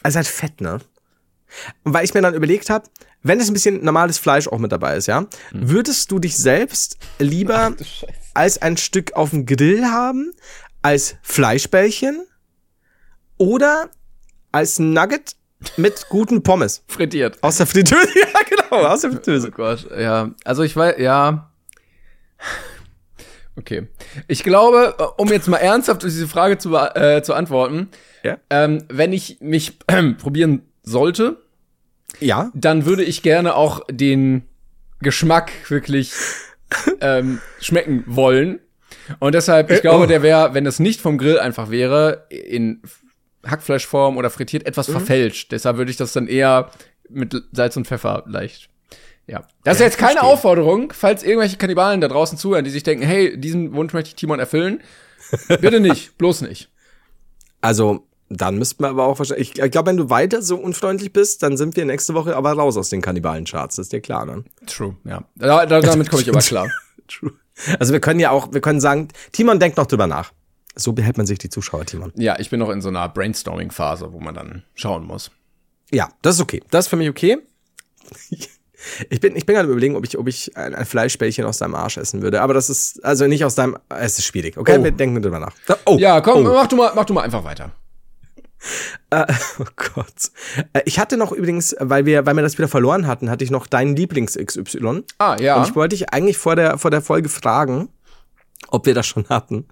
Also 0.02 0.16
halt 0.16 0.26
fett, 0.26 0.60
ne? 0.60 0.80
Und 1.84 1.94
weil 1.94 2.04
ich 2.04 2.14
mir 2.14 2.22
dann 2.22 2.34
überlegt 2.34 2.70
habe, 2.70 2.84
wenn 3.22 3.40
es 3.40 3.48
ein 3.48 3.54
bisschen 3.54 3.84
normales 3.84 4.18
Fleisch 4.18 4.48
auch 4.48 4.58
mit 4.58 4.72
dabei 4.72 4.96
ist, 4.96 5.06
ja, 5.06 5.26
würdest 5.52 6.10
du 6.10 6.18
dich 6.18 6.36
selbst 6.36 6.96
lieber 7.18 7.74
als 8.34 8.62
ein 8.62 8.76
Stück 8.76 9.14
auf 9.14 9.30
dem 9.30 9.46
Grill 9.46 9.84
haben, 9.86 10.32
als 10.82 11.16
Fleischbällchen 11.22 12.24
oder 13.36 13.90
als 14.52 14.78
Nugget 14.78 15.36
mit 15.76 16.06
guten 16.08 16.42
Pommes 16.42 16.82
Frittiert. 16.88 17.38
aus 17.42 17.56
der 17.58 17.66
Fritteuse? 17.66 18.08
Ja, 18.14 18.40
genau, 18.48 18.84
aus 18.86 19.00
der 19.02 19.10
Oh 19.10 19.14
Fritteuse. 19.14 19.50
Gott, 19.50 19.86
ja. 19.98 20.30
Also 20.44 20.62
ich 20.62 20.74
weiß, 20.76 20.96
ja. 20.98 21.50
Okay. 23.56 23.88
Ich 24.28 24.42
glaube, 24.42 24.94
äh, 24.98 25.02
um 25.20 25.28
jetzt 25.28 25.48
mal 25.48 25.58
ernsthaft 25.58 26.02
diese 26.02 26.28
Frage 26.28 26.58
zu, 26.58 26.74
äh, 26.76 27.22
zu 27.22 27.34
antworten, 27.34 27.88
Ja. 28.22 28.38
ähm, 28.48 28.84
wenn 28.88 29.12
ich 29.12 29.38
mich 29.40 29.78
probieren 30.18 30.62
sollte, 30.82 31.36
Ja. 32.20 32.50
dann 32.54 32.86
würde 32.86 33.04
ich 33.04 33.22
gerne 33.22 33.54
auch 33.54 33.80
den 33.90 34.42
Geschmack 35.00 35.52
wirklich 35.68 36.12
ähm, 37.00 37.40
schmecken 37.60 38.04
wollen. 38.06 38.60
Und 39.18 39.34
deshalb, 39.34 39.70
ich 39.70 39.78
Äh, 39.78 39.82
glaube, 39.82 40.04
oh. 40.04 40.06
der 40.06 40.22
wäre, 40.22 40.54
wenn 40.54 40.64
das 40.64 40.78
nicht 40.78 41.00
vom 41.00 41.18
Grill 41.18 41.38
einfach 41.38 41.70
wäre, 41.70 42.26
in 42.30 42.80
Hackfleischform 43.46 44.16
oder 44.16 44.30
frittiert, 44.30 44.66
etwas 44.66 44.88
Mhm. 44.88 44.92
verfälscht. 44.92 45.52
Deshalb 45.52 45.76
würde 45.76 45.90
ich 45.90 45.96
das 45.96 46.12
dann 46.12 46.26
eher 46.26 46.70
mit 47.08 47.34
Salz 47.52 47.76
und 47.76 47.86
Pfeffer 47.86 48.24
leicht. 48.26 48.68
Ja. 49.26 49.44
Das 49.64 49.76
ist 49.76 49.82
jetzt 49.82 49.98
keine 49.98 50.12
verstehe. 50.14 50.30
Aufforderung, 50.30 50.92
falls 50.92 51.22
irgendwelche 51.22 51.56
Kannibalen 51.56 52.00
da 52.00 52.08
draußen 52.08 52.36
zuhören, 52.36 52.64
die 52.64 52.70
sich 52.70 52.82
denken, 52.82 53.04
hey, 53.04 53.38
diesen 53.38 53.72
Wunsch 53.74 53.92
möchte 53.92 54.08
ich 54.08 54.14
Timon 54.16 54.40
erfüllen. 54.40 54.82
Bitte 55.48 55.80
nicht, 55.80 56.18
bloß 56.18 56.42
nicht. 56.42 56.68
Also, 57.60 58.06
dann 58.28 58.56
müssten 58.58 58.82
wir 58.82 58.88
aber 58.88 59.06
auch 59.06 59.18
wahrscheinlich. 59.18 59.58
Ich 59.58 59.70
glaube, 59.70 59.90
wenn 59.90 59.96
du 59.96 60.10
weiter 60.10 60.42
so 60.42 60.56
unfreundlich 60.56 61.12
bist, 61.12 61.42
dann 61.42 61.56
sind 61.56 61.76
wir 61.76 61.84
nächste 61.84 62.14
Woche 62.14 62.36
aber 62.36 62.52
raus 62.52 62.76
aus 62.76 62.88
den 62.88 63.02
Kannibalen-Charts. 63.02 63.78
Ist 63.78 63.92
dir 63.92 64.00
klar, 64.00 64.24
ne? 64.26 64.44
True, 64.66 64.96
ja. 65.04 65.24
Da, 65.36 65.66
damit 65.66 66.08
komme 66.10 66.22
ich 66.22 66.28
aber 66.28 66.40
klar. 66.40 66.68
True. 67.08 67.32
Also 67.78 67.92
wir 67.92 68.00
können 68.00 68.20
ja 68.20 68.30
auch, 68.30 68.52
wir 68.52 68.60
können 68.60 68.80
sagen, 68.80 69.08
Timon 69.32 69.60
denkt 69.60 69.76
noch 69.76 69.86
drüber 69.86 70.06
nach. 70.06 70.32
So 70.76 70.92
behält 70.92 71.16
man 71.16 71.26
sich 71.26 71.38
die 71.38 71.48
Zuschauer, 71.50 71.84
Timon. 71.84 72.12
Ja, 72.16 72.38
ich 72.38 72.48
bin 72.50 72.60
noch 72.60 72.70
in 72.70 72.80
so 72.80 72.88
einer 72.88 73.08
Brainstorming-Phase, 73.08 74.12
wo 74.12 74.20
man 74.20 74.34
dann 74.34 74.62
schauen 74.74 75.04
muss. 75.04 75.30
Ja, 75.90 76.08
das 76.22 76.36
ist 76.36 76.40
okay. 76.40 76.62
Das 76.70 76.86
ist 76.86 76.88
für 76.88 76.96
mich 76.96 77.08
okay. 77.08 77.38
Ich 79.10 79.20
bin, 79.20 79.36
ich 79.36 79.44
bin 79.44 79.56
gerade 79.56 79.68
überlegen, 79.68 79.94
ob 79.94 80.06
ich, 80.06 80.16
ob 80.16 80.26
ich 80.26 80.56
ein, 80.56 80.74
ein 80.74 80.86
Fleischbällchen 80.86 81.44
aus 81.44 81.58
deinem 81.58 81.74
Arsch 81.74 81.98
essen 81.98 82.22
würde. 82.22 82.40
Aber 82.40 82.54
das 82.54 82.70
ist, 82.70 83.04
also 83.04 83.26
nicht 83.26 83.44
aus 83.44 83.54
deinem, 83.54 83.76
es 83.90 84.18
ist 84.18 84.24
schwierig. 84.24 84.56
Okay, 84.56 84.78
Oh. 84.80 84.82
wir 84.84 84.90
denken 84.90 85.20
drüber 85.20 85.38
nach. 85.38 85.52
Oh, 85.84 85.98
Ja, 85.98 86.22
komm, 86.22 86.46
Oh, 86.46 86.54
mach, 86.54 86.66
du 86.66 86.76
mal, 86.76 86.90
mach 86.94 87.04
du 87.04 87.12
mal 87.12 87.20
einfach 87.20 87.44
weiter. 87.44 87.72
äh, 89.10 89.26
oh 89.58 89.64
Gott. 89.94 90.30
Äh, 90.72 90.80
Ich 90.86 90.98
hatte 90.98 91.18
noch 91.18 91.30
übrigens, 91.32 91.76
weil 91.78 92.06
wir, 92.06 92.24
weil 92.24 92.34
wir 92.36 92.42
das 92.42 92.56
wieder 92.56 92.68
verloren 92.68 93.06
hatten, 93.06 93.28
hatte 93.28 93.44
ich 93.44 93.50
noch 93.50 93.66
deinen 93.66 93.96
Lieblings-XY. 93.96 95.02
Ah, 95.18 95.36
ja. 95.38 95.56
Und 95.56 95.68
ich 95.68 95.74
wollte 95.74 95.94
dich 95.96 96.14
eigentlich 96.14 96.38
vor 96.38 96.56
der, 96.56 96.78
vor 96.78 96.90
der 96.90 97.02
Folge 97.02 97.28
fragen, 97.28 97.90
ob 98.68 98.86
wir 98.86 98.94
das 98.94 99.06
schon 99.06 99.28
hatten. 99.28 99.66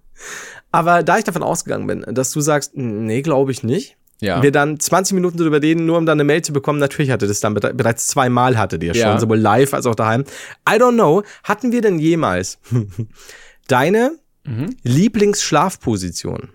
Aber 0.71 1.03
da 1.03 1.19
ich 1.19 1.25
davon 1.25 1.43
ausgegangen 1.43 1.87
bin, 1.87 2.05
dass 2.09 2.31
du 2.33 2.41
sagst, 2.41 2.73
nee, 2.77 3.23
glaube 3.23 3.53
ich 3.53 3.63
nicht, 3.63 3.97
Ja. 4.21 4.43
wir 4.43 4.53
dann 4.53 4.79
20 4.81 5.15
Minuten 5.15 5.39
drüber 5.39 5.63
reden, 5.63 5.87
nur 5.87 5.97
um 5.97 6.05
dann 6.07 6.17
eine 6.17 6.25
Mail 6.25 6.43
zu 6.43 6.53
bekommen, 6.53 6.79
natürlich 6.79 7.11
hatte 7.11 7.27
das 7.27 7.41
dann 7.41 7.57
bere- 7.57 7.73
bereits 7.73 8.07
zweimal 8.09 8.59
hattet 8.59 8.83
ihr 8.83 8.93
Ja. 8.95 9.11
schon, 9.13 9.21
sowohl 9.21 9.39
live 9.39 9.73
als 9.75 9.87
auch 9.87 9.95
daheim. 9.95 10.25
I 10.69 10.73
don't 10.75 10.95
know, 10.95 11.23
hatten 11.45 11.73
wir 11.73 11.81
denn 11.81 11.99
jemals 11.99 12.59
deine 13.69 14.13
Mhm. 14.45 14.77
Lieblingsschlafposition? 14.83 16.49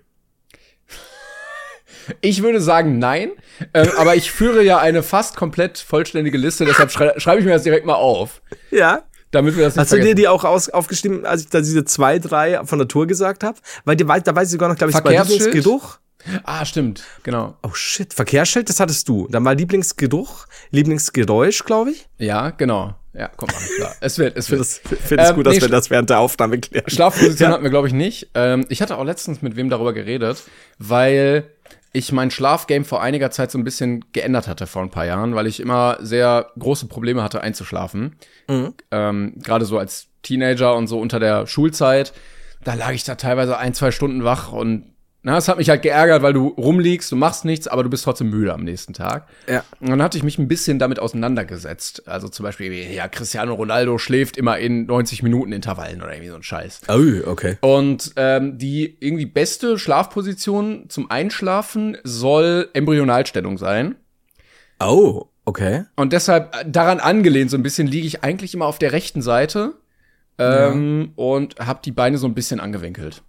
Ich 2.22 2.44
würde 2.44 2.60
sagen 2.60 3.00
nein, 3.00 3.32
ähm, 3.74 3.88
aber 3.98 4.16
ich 4.16 4.30
führe 4.32 4.62
ja 4.64 4.78
eine 4.80 5.04
fast 5.04 5.38
komplett 5.38 5.78
vollständige 5.78 6.38
Liste, 6.38 6.66
deshalb 6.66 6.92
schrei 6.92 7.14
schreibe 7.18 7.40
ich 7.40 7.46
mir 7.46 7.54
das 7.54 7.64
direkt 7.64 7.86
mal 7.86 7.96
auf. 7.96 8.42
Ja. 8.72 9.04
Damit 9.34 9.58
wir 9.58 9.66
das 9.66 9.76
nicht 9.76 9.82
Hast 9.82 9.90
vergessen. 9.90 10.10
du 10.10 10.16
dir 10.16 10.22
die 10.22 10.28
auch 10.28 10.44
aus, 10.44 10.70
aufgeschrieben, 10.70 11.26
als 11.26 11.42
ich 11.42 11.50
da 11.50 11.60
diese 11.60 11.86
zwei, 11.86 12.20
drei 12.20 12.64
von 12.66 12.80
der 12.80 12.88
Tour 12.88 13.08
gesagt 13.08 13.44
habe? 13.44 13.58
Weil 13.86 13.96
die, 13.96 14.06
da 14.06 14.36
weiß 14.36 14.48
ich 14.48 14.52
sogar 14.52 14.70
noch, 14.70 14.78
glaube 14.78 14.92
ich, 14.92 15.00
bei 15.00 15.18
Lieblingsgeruch. 15.18 16.00
Ah, 16.44 16.64
stimmt, 16.64 17.04
genau. 17.24 17.58
Oh 17.64 17.74
shit, 17.74 18.14
Verkehrsschild, 18.14 18.70
das 18.70 18.80
hattest 18.80 19.10
du. 19.10 19.28
Dann 19.30 19.44
war 19.44 19.56
Lieblingsgeruch, 19.56 20.46
Lieblingsgeräusch, 20.72 21.66
glaube 21.66 21.92
ich. 21.92 22.08
Ja, 22.18 22.52
genau. 22.52 22.96
Ja, 23.14 23.30
komm 23.36 23.50
mal, 23.52 23.62
klar. 23.76 23.96
Es 24.00 24.18
wird, 24.18 24.38
es 24.38 24.50
wird. 24.50 24.62
Ich 24.62 25.00
finde 25.00 25.24
es 25.24 25.30
ähm, 25.30 25.36
gut, 25.36 25.46
dass 25.46 25.56
nee, 25.56 25.62
wir 25.62 25.70
das 25.70 25.90
während 25.90 26.10
der 26.10 26.20
Aufnahme 26.20 26.60
klären. 26.60 26.90
Schlafposition 26.90 27.50
ja. 27.50 27.54
hatten 27.54 27.64
wir, 27.64 27.70
glaube 27.70 27.88
ich, 27.88 27.94
nicht. 27.94 28.30
Ähm, 28.34 28.66
ich 28.70 28.82
hatte 28.82 28.98
auch 28.98 29.04
letztens 29.04 29.42
mit 29.42 29.56
wem 29.56 29.70
darüber 29.70 29.94
geredet, 29.94 30.44
weil 30.80 31.44
ich 31.94 32.12
mein 32.12 32.32
Schlafgame 32.32 32.84
vor 32.84 33.02
einiger 33.02 33.30
Zeit 33.30 33.52
so 33.52 33.58
ein 33.60 33.64
bisschen 33.64 34.04
geändert 34.14 34.48
hatte 34.48 34.66
vor 34.66 34.82
ein 34.82 34.90
paar 34.90 35.06
Jahren, 35.06 35.36
weil 35.36 35.46
ich 35.46 35.60
immer 35.60 35.98
sehr 36.02 36.48
große 36.58 36.88
Probleme 36.88 37.22
hatte 37.22 37.42
einzuschlafen. 37.42 38.16
Mhm. 38.50 38.74
Ähm, 38.92 39.36
Gerade 39.38 39.66
so 39.66 39.78
als 39.78 40.08
Teenager 40.24 40.76
und 40.76 40.88
so 40.88 41.00
unter 41.00 41.20
der 41.20 41.46
Schulzeit. 41.46 42.12
Da 42.64 42.74
lag 42.74 42.92
ich 42.92 43.04
da 43.04 43.16
teilweise 43.16 43.58
ein, 43.58 43.76
zwei 43.76 43.92
Stunden 43.92 44.24
wach 44.24 44.52
und 44.52 44.93
na, 45.26 45.38
es 45.38 45.48
hat 45.48 45.58
mich 45.58 45.70
halt 45.70 45.82
geärgert, 45.82 46.22
weil 46.22 46.34
du 46.34 46.50
rumliegst, 46.50 47.10
du 47.10 47.16
machst 47.16 47.46
nichts, 47.46 47.70
aber 47.70 47.84
du 47.84 47.90
bist 47.90 48.04
trotzdem 48.04 48.30
müde 48.30 48.54
am 48.54 48.66
nächsten 48.66 48.92
Tag. 48.92 49.28
Ja. 49.48 49.64
Und 49.80 49.90
dann 49.90 50.04
hatte 50.04 50.18
ich 50.18 50.24
mich 50.24 50.38
ein 50.38 50.50
bisschen 50.50 50.80
damit 50.80 51.00
auseinandergesetzt. 51.00 52.10
Also 52.10 52.28
zum 52.28 52.44
Beispiel, 52.44 52.74
ja, 52.74 53.08
Cristiano 53.08 53.54
Ronaldo 53.54 53.98
schläft 53.98 54.36
immer 54.36 54.60
in 54.60 54.86
90 54.86 55.24
Minuten 55.24 55.54
Intervallen 55.54 56.02
oder 56.02 56.12
irgendwie 56.12 56.30
so 56.30 56.36
ein 56.36 56.44
Scheiß. 56.44 56.82
Oh, 56.90 57.26
okay. 57.26 57.58
Und 57.62 58.12
ähm, 58.18 58.58
die 58.58 58.98
irgendwie 59.00 59.26
beste 59.26 59.80
Schlafposition 59.80 60.90
zum 60.90 61.10
Einschlafen 61.10 61.98
soll 62.04 62.70
Embryonalstellung 62.74 63.58
sein. 63.58 63.96
Oh, 64.82 65.28
okay. 65.46 65.86
Und 65.96 66.12
deshalb 66.12 66.54
äh, 66.54 66.70
daran 66.70 67.00
angelehnt 67.00 67.50
so 67.50 67.56
ein 67.56 67.64
bisschen 67.64 67.88
liege 67.88 68.08
ich 68.08 68.26
eigentlich 68.26 68.54
immer 68.54 68.66
auf 68.66 68.78
der 68.78 68.92
rechten 68.92 69.22
Seite 69.22 69.76
ähm, 70.38 71.14
ja. 71.18 71.24
und 71.24 71.60
habe 71.60 71.80
die 71.86 71.94
Beine 71.94 72.18
so 72.18 72.28
ein 72.28 72.34
bisschen 72.34 72.60
angewinkelt. 72.60 73.24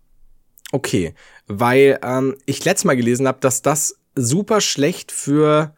Okay, 0.75 1.15
weil 1.47 2.01
ähm, 2.03 2.35
ich 2.47 2.65
letztes 2.65 2.85
Mal 2.85 2.97
gelesen 2.97 3.29
habe, 3.29 3.39
dass 3.41 3.63
das 3.63 3.97
super 4.17 4.61
schlecht 4.61 5.13
für 5.13 5.73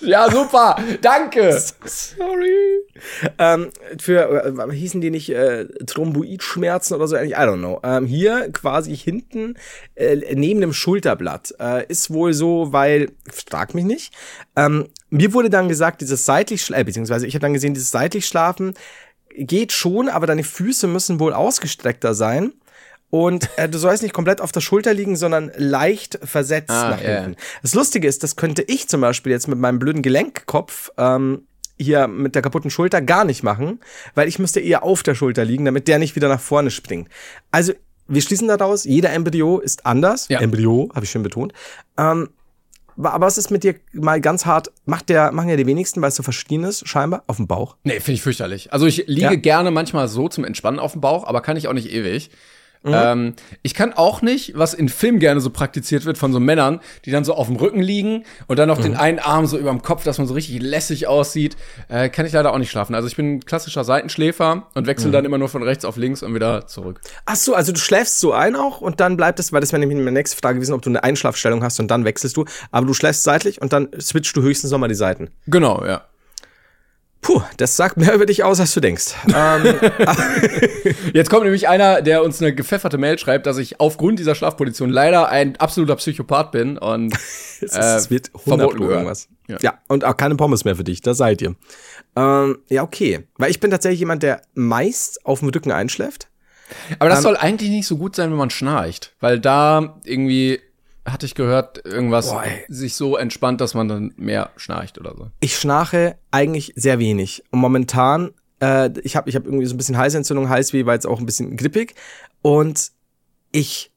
Ja, 0.00 0.28
super. 0.28 0.76
Danke. 1.00 1.52
Sorry. 1.84 2.80
Ähm, 3.38 3.70
für, 4.00 4.46
äh, 4.46 4.74
hießen 4.74 5.00
die 5.00 5.12
nicht 5.12 5.30
äh, 5.30 5.66
Thromboidschmerzen 5.86 6.96
oder 6.96 7.06
so? 7.06 7.14
I 7.14 7.34
don't 7.34 7.58
know. 7.58 7.78
Ähm, 7.84 8.06
hier 8.06 8.50
quasi 8.50 8.96
hinten 8.96 9.54
äh, 9.94 10.16
neben 10.34 10.60
dem 10.60 10.72
Schulterblatt 10.72 11.54
äh, 11.60 11.86
ist 11.86 12.10
wohl 12.10 12.32
so, 12.32 12.72
weil, 12.72 13.12
frag 13.30 13.74
mich 13.74 13.84
nicht, 13.84 14.12
ähm, 14.56 14.88
mir 15.10 15.32
wurde 15.34 15.50
dann 15.50 15.68
gesagt, 15.68 16.00
dieses 16.00 16.24
seitlich, 16.24 16.68
äh, 16.72 16.82
beziehungsweise 16.82 17.28
ich 17.28 17.34
habe 17.34 17.42
dann 17.42 17.54
gesehen, 17.54 17.74
dieses 17.74 17.92
seitlich 17.92 18.26
Schlafen 18.26 18.74
geht 19.36 19.70
schon, 19.70 20.08
aber 20.08 20.26
deine 20.26 20.42
Füße 20.42 20.88
müssen 20.88 21.20
wohl 21.20 21.32
ausgestreckter 21.32 22.14
sein. 22.14 22.54
Und 23.10 23.50
äh, 23.56 23.68
du 23.68 23.78
sollst 23.78 24.02
nicht 24.02 24.14
komplett 24.14 24.40
auf 24.40 24.52
der 24.52 24.60
Schulter 24.60 24.94
liegen, 24.94 25.16
sondern 25.16 25.50
leicht 25.56 26.18
versetzt 26.22 26.70
ah, 26.70 26.90
nach 26.90 27.00
hinten. 27.00 27.30
Yeah. 27.30 27.36
Das 27.62 27.74
Lustige 27.74 28.06
ist, 28.06 28.22
das 28.22 28.36
könnte 28.36 28.62
ich 28.62 28.88
zum 28.88 29.00
Beispiel 29.00 29.32
jetzt 29.32 29.48
mit 29.48 29.58
meinem 29.58 29.80
blöden 29.80 30.02
Gelenkkopf 30.02 30.90
ähm, 30.96 31.42
hier 31.76 32.06
mit 32.06 32.34
der 32.34 32.42
kaputten 32.42 32.70
Schulter 32.70 33.02
gar 33.02 33.24
nicht 33.24 33.42
machen, 33.42 33.80
weil 34.14 34.28
ich 34.28 34.38
müsste 34.38 34.60
eher 34.60 34.82
auf 34.84 35.02
der 35.02 35.14
Schulter 35.14 35.44
liegen, 35.44 35.64
damit 35.64 35.88
der 35.88 35.98
nicht 35.98 36.14
wieder 36.14 36.28
nach 36.28 36.40
vorne 36.40 36.70
springt. 36.70 37.08
Also 37.50 37.72
wir 38.06 38.22
schließen 38.22 38.48
daraus, 38.48 38.84
jeder 38.84 39.12
Embryo 39.12 39.60
ist 39.60 39.86
anders. 39.86 40.28
Ja. 40.28 40.40
Embryo, 40.40 40.90
habe 40.94 41.04
ich 41.04 41.10
schon 41.10 41.22
betont. 41.22 41.52
Ähm, 41.96 42.28
aber 42.96 43.26
was 43.26 43.38
ist 43.38 43.50
mit 43.50 43.64
dir 43.64 43.76
mal 43.92 44.20
ganz 44.20 44.46
hart? 44.46 44.70
Macht 44.84 45.08
der, 45.08 45.32
machen 45.32 45.48
ja 45.48 45.56
die 45.56 45.66
wenigsten, 45.66 46.02
weil 46.02 46.08
es 46.08 46.16
so 46.16 46.22
verschieden 46.22 46.64
ist, 46.64 46.86
scheinbar, 46.86 47.24
auf 47.28 47.36
dem 47.36 47.46
Bauch? 47.46 47.76
Nee, 47.82 48.00
finde 48.00 48.12
ich 48.12 48.22
fürchterlich. 48.22 48.72
Also 48.72 48.86
ich 48.86 49.04
liege 49.06 49.22
ja. 49.22 49.34
gerne 49.36 49.70
manchmal 49.70 50.08
so 50.08 50.28
zum 50.28 50.44
Entspannen 50.44 50.78
auf 50.78 50.92
dem 50.92 51.00
Bauch, 51.00 51.24
aber 51.24 51.40
kann 51.40 51.56
ich 51.56 51.68
auch 51.68 51.72
nicht 51.72 51.90
ewig. 51.90 52.30
Mhm. 52.82 52.92
Ähm, 52.94 53.34
ich 53.62 53.74
kann 53.74 53.92
auch 53.92 54.22
nicht, 54.22 54.56
was 54.56 54.72
in 54.72 54.88
Film 54.88 55.18
gerne 55.18 55.40
so 55.40 55.50
praktiziert 55.50 56.06
wird 56.06 56.16
von 56.16 56.32
so 56.32 56.40
Männern, 56.40 56.80
die 57.04 57.10
dann 57.10 57.24
so 57.24 57.34
auf 57.34 57.46
dem 57.46 57.56
Rücken 57.56 57.82
liegen 57.82 58.24
und 58.46 58.58
dann 58.58 58.68
noch 58.68 58.78
mhm. 58.78 58.84
den 58.84 58.96
einen 58.96 59.18
Arm 59.18 59.46
so 59.46 59.58
über 59.58 59.70
dem 59.70 59.82
Kopf, 59.82 60.04
dass 60.04 60.18
man 60.18 60.26
so 60.26 60.34
richtig 60.34 60.62
lässig 60.62 61.06
aussieht, 61.06 61.56
äh, 61.88 62.08
kann 62.08 62.24
ich 62.24 62.32
leider 62.32 62.52
auch 62.52 62.58
nicht 62.58 62.70
schlafen. 62.70 62.94
Also 62.94 63.06
ich 63.06 63.16
bin 63.16 63.34
ein 63.34 63.44
klassischer 63.44 63.84
Seitenschläfer 63.84 64.68
und 64.74 64.86
wechsle 64.86 65.08
mhm. 65.08 65.12
dann 65.12 65.24
immer 65.26 65.38
nur 65.38 65.48
von 65.48 65.62
rechts 65.62 65.84
auf 65.84 65.96
links 65.96 66.22
und 66.22 66.34
wieder 66.34 66.66
zurück. 66.66 67.00
Ach 67.26 67.36
so, 67.36 67.54
also 67.54 67.72
du 67.72 67.78
schläfst 67.78 68.18
so 68.18 68.32
ein 68.32 68.56
auch 68.56 68.80
und 68.80 69.00
dann 69.00 69.16
bleibt 69.16 69.38
es, 69.40 69.52
weil 69.52 69.60
das 69.60 69.72
wäre 69.72 69.80
nämlich 69.80 69.98
meine 69.98 70.12
nächste 70.12 70.36
Frage 70.36 70.56
gewesen, 70.56 70.72
ob 70.72 70.82
du 70.82 70.90
eine 70.90 71.02
Einschlafstellung 71.04 71.62
hast 71.62 71.80
und 71.80 71.90
dann 71.90 72.04
wechselst 72.04 72.36
du, 72.36 72.46
aber 72.70 72.86
du 72.86 72.94
schläfst 72.94 73.24
seitlich 73.24 73.60
und 73.60 73.72
dann 73.72 73.88
switchst 74.00 74.34
du 74.36 74.42
höchstens 74.42 74.70
nochmal 74.70 74.88
die 74.88 74.94
Seiten. 74.94 75.30
Genau, 75.46 75.84
ja. 75.84 76.02
Puh, 77.22 77.42
das 77.58 77.76
sagt 77.76 77.98
mehr 77.98 78.14
über 78.14 78.24
dich 78.24 78.44
aus, 78.44 78.60
als 78.60 78.72
du 78.72 78.80
denkst. 78.80 79.14
ähm, 79.34 79.62
Jetzt 81.12 81.28
kommt 81.28 81.44
nämlich 81.44 81.68
einer, 81.68 82.00
der 82.00 82.22
uns 82.22 82.40
eine 82.40 82.54
gepfefferte 82.54 82.96
Mail 82.96 83.18
schreibt, 83.18 83.46
dass 83.46 83.58
ich 83.58 83.78
aufgrund 83.78 84.18
dieser 84.18 84.34
Schlafposition 84.34 84.88
leider 84.88 85.28
ein 85.28 85.56
absoluter 85.56 85.96
Psychopath 85.96 86.50
bin 86.50 86.78
und 86.78 87.14
es, 87.60 87.74
äh, 87.74 87.96
es 87.96 88.10
wird 88.10 88.30
verboten 88.34 88.82
irgendwas. 88.82 89.28
Ja. 89.48 89.58
ja, 89.60 89.78
und 89.88 90.04
auch 90.04 90.16
keine 90.16 90.36
Pommes 90.36 90.64
mehr 90.64 90.76
für 90.76 90.84
dich, 90.84 91.02
da 91.02 91.12
seid 91.12 91.42
ihr. 91.42 91.56
Ähm, 92.16 92.58
ja, 92.68 92.82
okay. 92.82 93.26
Weil 93.36 93.50
ich 93.50 93.60
bin 93.60 93.70
tatsächlich 93.70 94.00
jemand, 94.00 94.22
der 94.22 94.42
meist 94.54 95.26
auf 95.26 95.40
dem 95.40 95.50
Rücken 95.50 95.72
einschläft. 95.72 96.28
Aber 96.98 97.10
das 97.10 97.18
ähm, 97.18 97.22
soll 97.24 97.36
eigentlich 97.36 97.70
nicht 97.70 97.86
so 97.86 97.98
gut 97.98 98.16
sein, 98.16 98.30
wenn 98.30 98.38
man 98.38 98.50
schnarcht, 98.50 99.14
weil 99.20 99.40
da 99.40 100.00
irgendwie 100.04 100.60
hatte 101.12 101.26
ich 101.26 101.34
gehört, 101.34 101.84
irgendwas 101.84 102.30
Boah, 102.30 102.44
sich 102.68 102.94
so 102.94 103.16
entspannt, 103.16 103.60
dass 103.60 103.74
man 103.74 103.88
dann 103.88 104.12
mehr 104.16 104.50
schnarcht 104.56 104.98
oder 104.98 105.14
so. 105.16 105.30
Ich 105.40 105.56
schnarche 105.56 106.16
eigentlich 106.30 106.72
sehr 106.76 106.98
wenig. 106.98 107.42
Und 107.50 107.60
momentan, 107.60 108.30
äh, 108.60 108.90
ich 109.02 109.16
habe 109.16 109.28
ich 109.28 109.36
hab 109.36 109.44
irgendwie 109.44 109.66
so 109.66 109.74
ein 109.74 109.78
bisschen 109.78 109.98
Halsentzündung, 109.98 110.48
Halsweh, 110.48 110.86
weil 110.86 110.98
es 110.98 111.06
auch 111.06 111.18
ein 111.18 111.26
bisschen 111.26 111.56
grippig. 111.56 111.94
Und 112.42 112.92
ich 113.52 113.90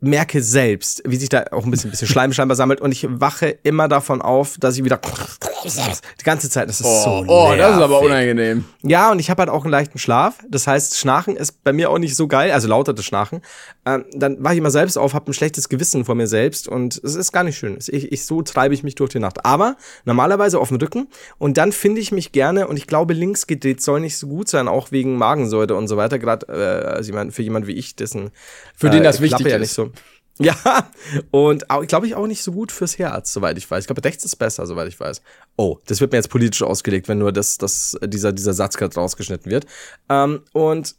merke 0.00 0.42
selbst, 0.42 1.02
wie 1.06 1.16
sich 1.16 1.28
da 1.28 1.44
auch 1.50 1.64
ein 1.64 1.70
bisschen, 1.70 1.90
bisschen 1.90 2.08
Schleim 2.08 2.32
scheinbar 2.32 2.56
sammelt 2.56 2.80
und 2.80 2.92
ich 2.92 3.06
wache 3.08 3.48
immer 3.62 3.88
davon 3.88 4.20
auf, 4.20 4.56
dass 4.58 4.76
ich 4.76 4.84
wieder 4.84 4.98
die 5.64 6.24
ganze 6.24 6.50
Zeit, 6.50 6.68
das 6.68 6.80
ist 6.80 6.86
oh, 6.86 7.02
so 7.04 7.10
Oh, 7.28 7.48
nervig. 7.48 7.58
das 7.58 7.76
ist 7.76 7.82
aber 7.82 8.00
unangenehm. 8.00 8.64
Ja, 8.82 9.10
und 9.10 9.18
ich 9.18 9.30
habe 9.30 9.40
halt 9.42 9.50
auch 9.50 9.64
einen 9.64 9.70
leichten 9.70 9.98
Schlaf. 9.98 10.38
Das 10.48 10.66
heißt, 10.66 10.96
Schnarchen 10.98 11.36
ist 11.36 11.64
bei 11.64 11.72
mir 11.72 11.90
auch 11.90 11.98
nicht 11.98 12.16
so 12.16 12.28
geil, 12.28 12.50
also 12.52 12.68
lauter 12.68 12.92
das 12.92 13.04
Schnarchen. 13.04 13.40
Ähm, 13.86 14.04
dann 14.14 14.42
wache 14.42 14.54
ich 14.54 14.58
immer 14.58 14.70
selbst 14.70 14.96
auf, 14.96 15.14
habe 15.14 15.30
ein 15.30 15.34
schlechtes 15.34 15.68
Gewissen 15.68 16.04
vor 16.04 16.14
mir 16.14 16.26
selbst 16.26 16.68
und 16.68 17.00
es 17.02 17.14
ist 17.14 17.32
gar 17.32 17.44
nicht 17.44 17.56
schön. 17.58 17.78
Ich, 17.86 18.12
ich, 18.12 18.24
so 18.24 18.42
treibe 18.42 18.74
ich 18.74 18.82
mich 18.82 18.94
durch 18.94 19.10
die 19.10 19.18
Nacht. 19.18 19.44
Aber 19.44 19.76
normalerweise 20.04 20.58
auf 20.58 20.68
dem 20.68 20.78
Rücken 20.78 21.08
und 21.38 21.56
dann 21.56 21.72
finde 21.72 22.00
ich 22.00 22.12
mich 22.12 22.32
gerne 22.32 22.66
und 22.68 22.76
ich 22.76 22.86
glaube, 22.86 23.14
links 23.14 23.46
gedreht 23.46 23.82
soll 23.82 24.00
nicht 24.00 24.16
so 24.18 24.26
gut 24.26 24.48
sein, 24.48 24.68
auch 24.68 24.90
wegen 24.92 25.16
Magensäure 25.16 25.74
und 25.74 25.88
so 25.88 25.96
weiter. 25.96 26.18
Gerade 26.18 26.46
äh, 26.48 26.86
also 26.94 27.12
für 27.30 27.42
jemand 27.42 27.66
wie 27.66 27.72
ich, 27.72 27.96
dessen 27.96 28.30
für 28.76 28.90
den 28.90 29.02
das 29.02 29.18
äh, 29.18 29.22
wichtig 29.22 29.46
ja 29.46 29.56
ist. 29.56 29.60
nicht 29.60 29.72
so. 29.72 29.90
Ja, 30.38 30.90
und 31.30 31.64
glaube 31.86 32.06
ich 32.06 32.14
auch 32.16 32.26
nicht 32.26 32.42
so 32.42 32.52
gut 32.52 32.72
fürs 32.72 32.98
Herz, 32.98 33.32
soweit 33.32 33.56
ich 33.56 33.70
weiß. 33.70 33.84
Ich 33.84 33.86
glaube, 33.86 34.04
rechts 34.04 34.24
ist 34.24 34.36
besser, 34.36 34.66
soweit 34.66 34.88
ich 34.88 34.98
weiß. 34.98 35.22
Oh, 35.56 35.78
das 35.86 36.00
wird 36.00 36.12
mir 36.12 36.18
jetzt 36.18 36.30
politisch 36.30 36.62
ausgelegt, 36.62 37.08
wenn 37.08 37.18
nur 37.18 37.32
das, 37.32 37.56
das, 37.56 37.96
dieser, 38.04 38.32
dieser 38.32 38.52
Satz 38.52 38.76
gerade 38.76 38.94
rausgeschnitten 38.96 39.50
wird. 39.50 39.66
Ähm, 40.08 40.42
und 40.52 40.96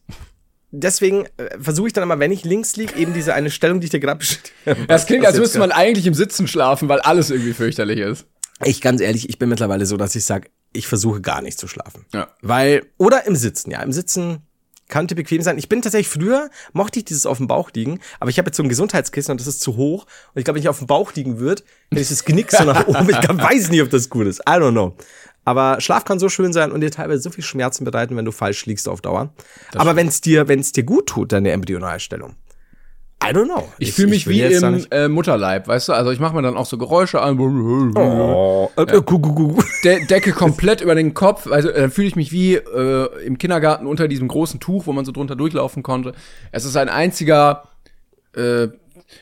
deswegen 0.72 1.26
äh, 1.38 1.58
versuche 1.60 1.88
ich 1.88 1.94
dann 1.94 2.04
immer, 2.04 2.20
wenn 2.20 2.32
ich 2.32 2.46
links 2.46 2.78
liege, 2.78 2.96
eben 2.96 3.14
diese 3.14 3.34
eine 3.34 3.52
Stellung, 3.52 3.82
die 3.82 3.86
ich 3.86 3.92
dir 3.92 4.00
gerade 4.00 4.20
beschrieben 4.20 4.50
habe. 4.66 4.88
Das 4.88 5.06
klingt, 5.06 5.26
als 5.26 5.38
müsste 5.38 5.60
man 5.60 5.72
eigentlich 5.72 6.08
im 6.08 6.14
Sitzen 6.14 6.48
schlafen, 6.48 6.88
weil 6.88 7.00
alles 7.02 7.30
irgendwie 7.30 7.54
fürchterlich 7.54 8.00
ist. 8.00 8.26
Ich 8.64 8.80
ganz 8.80 9.02
ehrlich, 9.02 9.28
ich 9.28 9.38
bin 9.38 9.50
mittlerweile 9.50 9.86
so, 9.86 9.98
dass 9.98 10.16
ich 10.16 10.24
sage, 10.24 10.50
ich 10.72 10.88
versuche 10.88 11.20
gar 11.22 11.42
nicht 11.42 11.60
zu 11.60 11.68
schlafen. 11.68 12.06
Ja. 12.14 12.30
Weil, 12.42 12.86
oder 12.98 13.26
im 13.26 13.36
Sitzen, 13.36 13.72
ja. 13.72 13.82
Im 13.82 13.92
Sitzen 13.92 14.44
könnte 14.88 15.16
bequem 15.16 15.42
sein. 15.42 15.58
Ich 15.58 15.70
bin 15.70 15.82
tatsächlich 15.82 16.10
früher, 16.10 16.50
mochte 16.74 17.00
ich 17.00 17.06
dieses 17.06 17.26
auf 17.26 17.38
dem 17.38 17.48
Bauch 17.48 17.72
liegen, 17.74 18.00
aber 18.20 18.30
ich 18.30 18.38
habe 18.38 18.50
jetzt 18.50 18.58
so 18.58 18.64
ein 18.64 18.70
Gesundheitskissen 18.70 19.32
und 19.32 19.40
das 19.40 19.48
ist 19.48 19.62
zu 19.62 19.76
hoch. 19.76 20.06
Und 20.34 20.40
ich 20.40 20.46
glaube, 20.46 20.56
wenn 20.56 20.64
ich 20.64 20.70
auf 20.70 20.80
dem 20.80 20.88
Bauch 20.88 21.14
liegen 21.14 21.40
würde, 21.40 21.64
wenn 21.90 22.02
ich 22.02 22.10
das 22.10 22.26
Genick 22.26 22.52
so 22.52 22.64
nach 22.64 22.88
oben, 22.88 23.10
ich 23.10 23.20
glaub, 23.20 23.42
weiß 23.42 23.70
nicht, 23.70 23.82
ob 23.82 23.90
das 23.90 24.10
gut 24.10 24.28
ist. 24.28 24.40
I 24.42 24.54
don't 24.54 24.72
know. 24.72 24.96
Aber 25.44 25.80
Schlaf 25.80 26.06
kann 26.06 26.20
so 26.20 26.28
schön 26.28 26.54
sein 26.54 26.72
und 26.72 26.82
dir 26.82 26.90
teilweise 26.90 27.22
so 27.22 27.30
viel 27.30 27.44
Schmerzen 27.44 27.86
bereiten, 27.86 28.18
wenn 28.18 28.26
du 28.26 28.32
falsch 28.32 28.66
liegst 28.66 28.90
auf 28.90 29.02
Dauer. 29.02 29.32
Das 29.72 29.80
aber 29.80 29.96
wenn 29.96 30.08
es 30.08 30.22
dir, 30.22 30.48
wenn 30.48 30.60
es 30.60 30.72
dir 30.72 30.84
gut 30.84 31.08
tut, 31.08 31.32
deine 31.32 31.52
Embryonalstellung, 31.52 32.36
I 33.24 33.30
don't 33.30 33.45
know. 33.45 33.68
Ich, 33.80 33.89
ich 33.89 33.95
fühle 33.95 34.09
mich 34.09 34.28
ich 34.28 34.30
wie 34.30 34.41
im 34.41 34.86
äh, 34.91 35.07
Mutterleib, 35.07 35.68
weißt 35.68 35.89
du? 35.89 35.93
Also 35.93 36.11
ich 36.11 36.20
mache 36.20 36.36
mir 36.36 36.43
dann 36.43 36.57
auch 36.57 36.66
so 36.66 36.78
Geräusche 36.78 37.22
an. 37.22 37.39
Oh. 37.39 38.70
Ja. 38.78 38.84
Äh, 38.84 39.01
De 39.84 40.05
Decke 40.05 40.32
komplett 40.32 40.82
über 40.82 40.93
den 40.93 41.13
Kopf. 41.13 41.47
Also 41.47 41.72
dann 41.72 41.91
fühle 41.91 42.07
ich 42.07 42.16
mich 42.16 42.32
wie 42.32 42.55
äh, 42.55 43.26
im 43.26 43.38
Kindergarten 43.38 43.88
unter 43.88 44.07
diesem 44.07 44.28
großen 44.28 44.59
Tuch, 44.59 44.86
wo 44.86 44.93
man 44.93 45.05
so 45.05 45.11
drunter 45.11 45.36
durchlaufen 45.36 45.82
konnte. 45.82 46.13
Es 46.51 46.66
ist 46.66 46.76
ein 46.76 46.89
einziger, 46.89 47.63
äh, 48.36 48.68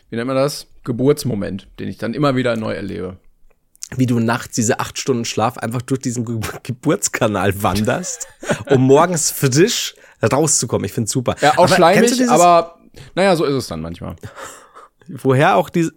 wie 0.10 0.16
nennt 0.16 0.28
man 0.28 0.36
das? 0.36 0.68
Geburtsmoment, 0.84 1.68
den 1.80 1.88
ich 1.88 1.98
dann 1.98 2.14
immer 2.14 2.36
wieder 2.36 2.58
neu 2.58 2.74
erlebe. 2.74 3.18
Wie 3.96 4.06
du 4.06 4.20
nachts 4.20 4.56
diese 4.56 4.80
acht 4.80 4.98
Stunden 4.98 5.24
Schlaf 5.24 5.58
einfach 5.58 5.82
durch 5.82 6.02
diesen 6.02 6.26
Ge 6.26 6.40
Geburtskanal 6.64 7.62
wanderst, 7.62 8.28
um 8.70 8.82
morgens 8.82 9.32
frisch 9.32 9.96
rauszukommen. 10.22 10.86
Ich 10.86 10.94
find's 10.94 11.12
super. 11.12 11.36
Ja, 11.42 11.52
auch 11.52 11.66
aber 11.66 11.76
schleimig, 11.76 12.30
aber 12.30 12.80
naja, 13.16 13.36
so 13.36 13.46
ist 13.46 13.56
es 13.56 13.68
dann 13.68 13.82
manchmal. 13.82 14.16
Woher 15.08 15.56
auch 15.56 15.70
diese. 15.70 15.92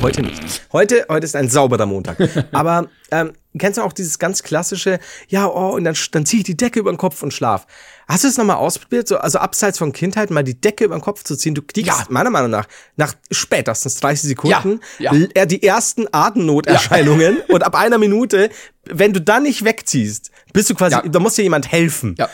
Heute 0.00 0.22
nicht. 0.22 0.62
Heute, 0.72 1.06
heute 1.08 1.24
ist 1.24 1.36
ein 1.36 1.48
sauberer 1.48 1.86
Montag. 1.86 2.16
Aber 2.52 2.88
ähm, 3.10 3.32
kennst 3.56 3.78
du 3.78 3.82
auch 3.82 3.92
dieses 3.92 4.18
ganz 4.18 4.42
klassische, 4.42 4.98
ja, 5.28 5.46
oh, 5.46 5.76
und 5.76 5.84
dann, 5.84 5.96
dann 6.12 6.26
ziehe 6.26 6.40
ich 6.40 6.44
die 6.44 6.56
Decke 6.56 6.80
über 6.80 6.92
den 6.92 6.98
Kopf 6.98 7.22
und 7.22 7.32
schlaf. 7.32 7.66
Hast 8.08 8.24
du 8.24 8.28
es 8.28 8.36
nochmal 8.36 8.56
ausprobiert, 8.56 9.06
so, 9.06 9.18
also 9.18 9.38
abseits 9.38 9.78
von 9.78 9.92
Kindheit, 9.92 10.30
mal 10.30 10.42
die 10.42 10.60
Decke 10.60 10.84
über 10.84 10.96
den 10.96 11.02
Kopf 11.02 11.24
zu 11.24 11.36
ziehen? 11.36 11.54
Du 11.54 11.62
kriegst 11.62 11.88
ja. 11.88 12.06
meiner 12.08 12.30
Meinung 12.30 12.50
nach 12.50 12.66
nach 12.96 13.14
spätestens 13.30 13.96
30 13.96 14.30
Sekunden 14.30 14.80
ja. 14.98 15.12
Ja. 15.12 15.46
die 15.46 15.62
ersten 15.62 16.06
Atemnoterscheinungen 16.10 17.36
ja. 17.36 17.44
und 17.54 17.62
ab 17.64 17.74
einer 17.74 17.98
Minute, 17.98 18.50
wenn 18.84 19.12
du 19.12 19.20
dann 19.20 19.42
nicht 19.42 19.64
wegziehst, 19.64 20.30
bist 20.52 20.70
du 20.70 20.74
quasi, 20.74 20.96
da 21.04 21.18
muss 21.20 21.34
dir 21.34 21.42
jemand 21.42 21.70
helfen. 21.70 22.14
Ja. 22.18 22.28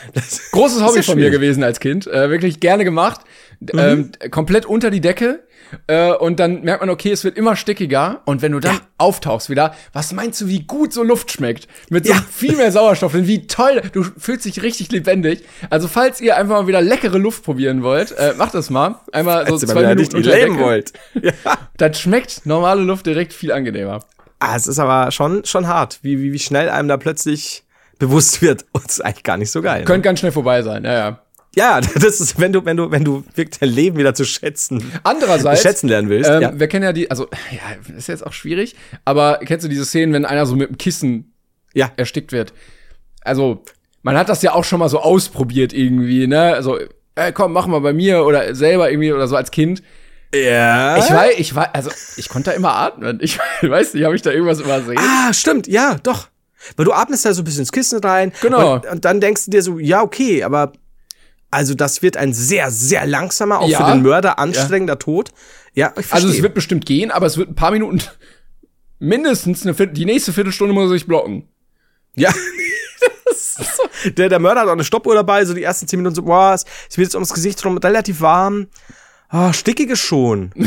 Großes 0.51 0.81
Hobby 0.81 1.03
von 1.03 1.17
mir 1.17 1.29
gewesen 1.29 1.63
als 1.63 1.79
Kind, 1.79 2.07
äh, 2.07 2.29
wirklich 2.29 2.59
gerne 2.59 2.83
gemacht. 2.83 3.21
Mhm. 3.59 3.79
Ähm, 3.79 4.11
komplett 4.31 4.65
unter 4.65 4.89
die 4.89 5.01
Decke. 5.01 5.45
Äh, 5.87 6.11
und 6.11 6.39
dann 6.39 6.61
merkt 6.61 6.81
man, 6.81 6.89
okay, 6.89 7.11
es 7.11 7.23
wird 7.23 7.37
immer 7.37 7.55
stickiger. 7.55 8.21
Und 8.25 8.41
wenn 8.41 8.51
du 8.51 8.59
dann 8.59 8.75
ja. 8.75 8.81
auftauchst 8.97 9.49
wieder, 9.49 9.75
was 9.93 10.13
meinst 10.13 10.41
du, 10.41 10.47
wie 10.47 10.61
gut 10.61 10.93
so 10.93 11.03
Luft 11.03 11.31
schmeckt? 11.31 11.67
Mit 11.89 12.05
so 12.05 12.13
ja. 12.13 12.23
viel 12.31 12.55
mehr 12.55 12.71
Sauerstoff 12.71 13.11
drin, 13.11 13.27
wie 13.27 13.47
toll. 13.47 13.81
Du 13.93 14.03
fühlst 14.03 14.45
dich 14.45 14.61
richtig 14.61 14.91
lebendig. 14.91 15.43
Also, 15.69 15.87
falls 15.87 16.21
ihr 16.21 16.37
einfach 16.37 16.61
mal 16.61 16.67
wieder 16.67 16.81
leckere 16.81 17.17
Luft 17.17 17.43
probieren 17.43 17.83
wollt, 17.83 18.11
äh, 18.11 18.33
macht 18.37 18.53
das 18.53 18.69
mal. 18.69 18.95
Einmal 19.11 19.47
so 19.47 19.57
zwei 19.57 19.95
Minuten 19.95 20.17
unter 20.17 20.35
leben 20.35 20.59
wollt. 20.59 20.93
Ja. 21.21 21.31
Dann 21.77 21.93
schmeckt 21.93 22.45
normale 22.45 22.81
Luft 22.81 23.05
direkt 23.05 23.33
viel 23.33 23.51
angenehmer. 23.51 24.01
Ah, 24.39 24.55
es 24.55 24.67
ist 24.67 24.79
aber 24.79 25.11
schon, 25.11 25.45
schon 25.45 25.67
hart, 25.67 25.99
wie, 26.01 26.21
wie, 26.21 26.33
wie 26.33 26.39
schnell 26.39 26.69
einem 26.69 26.87
da 26.87 26.97
plötzlich 26.97 27.63
bewusst 27.99 28.41
wird. 28.41 28.65
Und 28.73 28.85
es 28.85 28.97
ist 28.97 29.01
eigentlich 29.01 29.23
gar 29.23 29.37
nicht 29.37 29.51
so 29.51 29.61
geil. 29.61 29.85
Könnte 29.85 29.99
ne? 29.99 30.01
ganz 30.01 30.19
schnell 30.19 30.31
vorbei 30.31 30.61
sein, 30.61 30.83
ja, 30.83 30.93
ja. 30.93 31.24
Ja, 31.55 31.81
das 31.95 32.21
ist, 32.21 32.39
wenn 32.39 32.53
du, 32.53 32.65
wenn 32.65 32.77
du, 32.77 32.91
wenn 32.91 33.03
du 33.03 33.23
wirklich 33.33 33.59
dein 33.59 33.69
Leben 33.69 33.97
wieder 33.97 34.13
zu 34.13 34.25
schätzen, 34.25 34.91
andererseits 35.03 35.61
schätzen 35.61 35.87
lernen 35.87 36.09
willst. 36.09 36.29
Ähm, 36.29 36.41
ja. 36.41 36.59
Wir 36.59 36.67
kennen 36.67 36.83
ja 36.83 36.93
die, 36.93 37.09
also 37.09 37.27
ja, 37.51 37.95
ist 37.95 38.07
jetzt 38.07 38.25
auch 38.25 38.33
schwierig, 38.33 38.75
aber 39.05 39.39
kennst 39.43 39.65
du 39.65 39.69
diese 39.69 39.85
Szenen, 39.85 40.13
wenn 40.13 40.25
einer 40.25 40.45
so 40.45 40.55
mit 40.55 40.69
dem 40.69 40.77
Kissen 40.77 41.33
ja. 41.73 41.91
erstickt 41.97 42.31
wird? 42.31 42.53
Also 43.21 43.63
man 44.03 44.17
hat 44.17 44.29
das 44.29 44.41
ja 44.41 44.53
auch 44.53 44.63
schon 44.63 44.79
mal 44.79 44.89
so 44.89 44.99
ausprobiert 44.99 45.73
irgendwie, 45.73 46.27
ne? 46.27 46.53
Also 46.53 46.77
ey, 47.15 47.31
komm, 47.31 47.53
mach 47.53 47.65
mal 47.65 47.79
bei 47.79 47.93
mir 47.93 48.23
oder 48.23 48.53
selber 48.53 48.91
irgendwie 48.91 49.11
oder 49.11 49.27
so 49.27 49.35
als 49.35 49.51
Kind. 49.51 49.81
Ja. 50.33 50.97
Ich 50.97 51.09
weiß, 51.09 51.33
ich 51.37 51.55
war, 51.55 51.73
also 51.73 51.89
ich 52.17 52.27
konnte 52.29 52.49
da 52.49 52.55
immer 52.55 52.75
atmen. 52.75 53.19
Ich 53.21 53.39
weiß 53.61 53.93
nicht, 53.93 54.03
habe 54.03 54.15
ich 54.15 54.21
da 54.21 54.31
irgendwas 54.31 54.59
übersehen? 54.59 54.99
Ah, 54.99 55.33
stimmt, 55.33 55.67
ja, 55.67 55.95
doch. 56.03 56.27
Weil 56.75 56.85
du 56.85 56.93
atmest 56.93 57.25
da 57.25 57.33
so 57.33 57.41
ein 57.41 57.45
bisschen 57.45 57.61
ins 57.61 57.71
Kissen 57.71 57.99
rein. 57.99 58.33
Genau. 58.41 58.75
Und, 58.75 58.85
und 58.87 59.05
dann 59.05 59.21
denkst 59.21 59.45
du 59.45 59.51
dir 59.51 59.61
so, 59.61 59.79
ja, 59.79 60.01
okay, 60.01 60.43
aber 60.43 60.73
also 61.55 61.73
das 61.73 62.01
wird 62.01 62.17
ein 62.17 62.33
sehr, 62.33 62.69
sehr 62.69 63.07
langsamer, 63.07 63.59
auch 63.59 63.69
ja. 63.69 63.77
für 63.77 63.93
den 63.93 64.03
Mörder 64.03 64.39
anstrengender 64.39 64.93
ja. 64.93 64.97
Tod. 64.97 65.31
Ja, 65.73 65.93
ich 65.97 66.11
Also 66.11 66.27
es 66.27 66.41
wird 66.41 66.53
bestimmt 66.53 66.85
gehen, 66.85 67.11
aber 67.11 67.25
es 67.25 67.37
wird 67.37 67.49
ein 67.49 67.55
paar 67.55 67.71
Minuten, 67.71 68.01
mindestens 68.99 69.63
eine 69.63 69.73
Viertel, 69.73 69.93
die 69.93 70.05
nächste 70.05 70.33
Viertelstunde 70.33 70.73
muss 70.73 70.89
er 70.89 70.89
sich 70.89 71.07
blocken. 71.07 71.47
Ja. 72.15 72.33
der, 74.17 74.27
der 74.27 74.39
Mörder 74.39 74.61
hat 74.61 74.67
auch 74.67 74.73
eine 74.73 74.83
Stoppuhr 74.83 75.15
dabei, 75.15 75.45
so 75.45 75.53
die 75.53 75.63
ersten 75.63 75.87
zehn 75.87 75.99
Minuten 75.99 76.15
so, 76.15 76.23
boah, 76.23 76.53
es 76.53 76.65
wird 76.97 77.07
jetzt 77.07 77.15
ums 77.15 77.33
Gesicht 77.33 77.63
rum, 77.65 77.77
relativ 77.77 78.19
warm. 78.19 78.67
Ah, 79.29 79.49
oh, 79.49 79.53
stickiges 79.53 79.99
schon. 79.99 80.51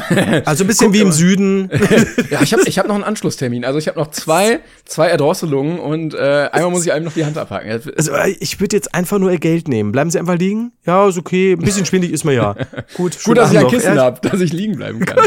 Also 0.45 0.65
ein 0.65 0.67
bisschen 0.67 0.93
wie 0.93 1.01
im 1.01 1.13
Süden. 1.13 1.71
ja, 2.31 2.43
ich 2.43 2.53
habe 2.53 2.63
ich 2.67 2.79
hab 2.79 2.87
noch 2.87 2.95
einen 2.95 3.05
Anschlusstermin. 3.05 3.65
Also 3.65 3.79
ich 3.79 3.89
habe 3.89 3.99
noch 3.99 4.11
zwei, 4.11 4.61
zwei 4.85 5.09
Erdrosselungen 5.09 5.79
und 5.79 6.15
äh, 6.15 6.49
einmal 6.53 6.71
muss 6.71 6.85
ich 6.85 6.93
einem 6.93 7.05
noch 7.05 7.13
die 7.13 7.25
Hand 7.25 7.37
abhaken. 7.39 7.71
Also 7.71 8.13
äh, 8.13 8.31
ich 8.41 8.61
würde 8.61 8.77
jetzt 8.77 8.95
einfach 8.95 9.19
nur 9.19 9.31
ihr 9.31 9.39
Geld 9.39 9.69
nehmen. 9.69 9.93
Bleiben 9.93 10.11
Sie 10.11 10.19
einfach 10.19 10.37
liegen? 10.37 10.73
Ja, 10.87 11.09
ist 11.09 11.19
okay. 11.19 11.53
Ein 11.53 11.61
bisschen 11.61 11.87
schwindig 11.87 12.13
ist 12.13 12.25
mir 12.25 12.33
ja. 12.33 12.57
Gut, 12.95 13.23
Gut 13.23 13.37
dass 13.37 13.53
ich 13.53 13.59
ein 13.59 13.69
Kissen 13.69 13.95
ja. 13.95 14.03
habe, 14.05 14.27
dass 14.29 14.41
ich 14.41 14.53
liegen 14.53 14.77
bleiben 14.77 15.05
kann. 15.05 15.19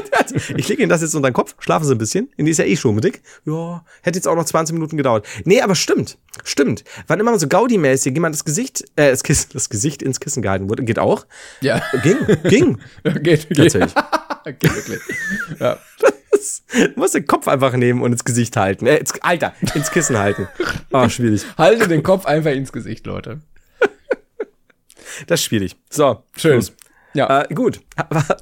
ich 0.55 0.67
lege 0.67 0.81
Ihnen 0.81 0.89
das 0.89 1.01
jetzt 1.01 1.15
unter 1.15 1.29
den 1.29 1.33
Kopf, 1.33 1.55
schlafen 1.59 1.85
Sie 1.85 1.93
ein 1.93 1.97
bisschen. 1.97 2.29
Die 2.37 2.49
ist 2.49 2.57
ja 2.57 2.65
eh 2.65 2.75
schon 2.75 2.99
dick. 2.99 3.21
Ja, 3.45 3.83
hätte 4.01 4.17
jetzt 4.17 4.27
auch 4.27 4.35
noch 4.35 4.45
20 4.45 4.73
Minuten 4.73 4.97
gedauert. 4.97 5.25
Nee, 5.45 5.61
aber 5.61 5.75
stimmt. 5.75 6.17
Stimmt. 6.43 6.83
Wann 7.07 7.19
immer 7.19 7.37
so 7.37 7.47
Gaudi-mäßig 7.47 8.13
jemand 8.13 8.35
das 8.35 8.45
Gesicht, 8.45 8.83
äh, 8.95 9.11
das, 9.11 9.23
Kissen, 9.23 9.49
das 9.53 9.69
Gesicht 9.69 10.01
ins 10.01 10.19
Kissen 10.19 10.41
gehalten 10.41 10.69
wurde, 10.69 10.83
geht 10.83 10.99
auch. 10.99 11.25
Ja. 11.61 11.81
Ging, 12.03 12.17
ging. 12.43 12.77
Geht, 13.37 13.49
geht. 13.49 13.57
Tatsächlich. 13.57 13.93
geht 14.59 14.75
wirklich. 14.75 15.01
Ja. 15.59 15.77
Das, 16.31 16.63
du 16.73 16.99
musst 16.99 17.15
den 17.15 17.25
Kopf 17.25 17.47
einfach 17.47 17.73
nehmen 17.73 18.01
und 18.01 18.11
ins 18.11 18.23
Gesicht 18.23 18.55
halten. 18.57 18.87
Äh, 18.87 18.97
ins, 18.97 19.13
Alter, 19.21 19.53
ins 19.73 19.91
Kissen 19.91 20.17
halten. 20.17 20.47
Ah, 20.91 21.05
oh, 21.05 21.09
schwierig. 21.09 21.45
Halte 21.57 21.87
den 21.87 22.03
Kopf 22.03 22.25
einfach 22.25 22.51
ins 22.51 22.71
Gesicht, 22.71 23.05
Leute. 23.05 23.41
Das 25.27 25.41
ist 25.41 25.45
schwierig. 25.45 25.75
So, 25.89 26.23
schön. 26.35 26.53
Schluss. 26.53 26.73
Ja. 27.13 27.41
Äh, 27.41 27.53
gut. 27.53 27.81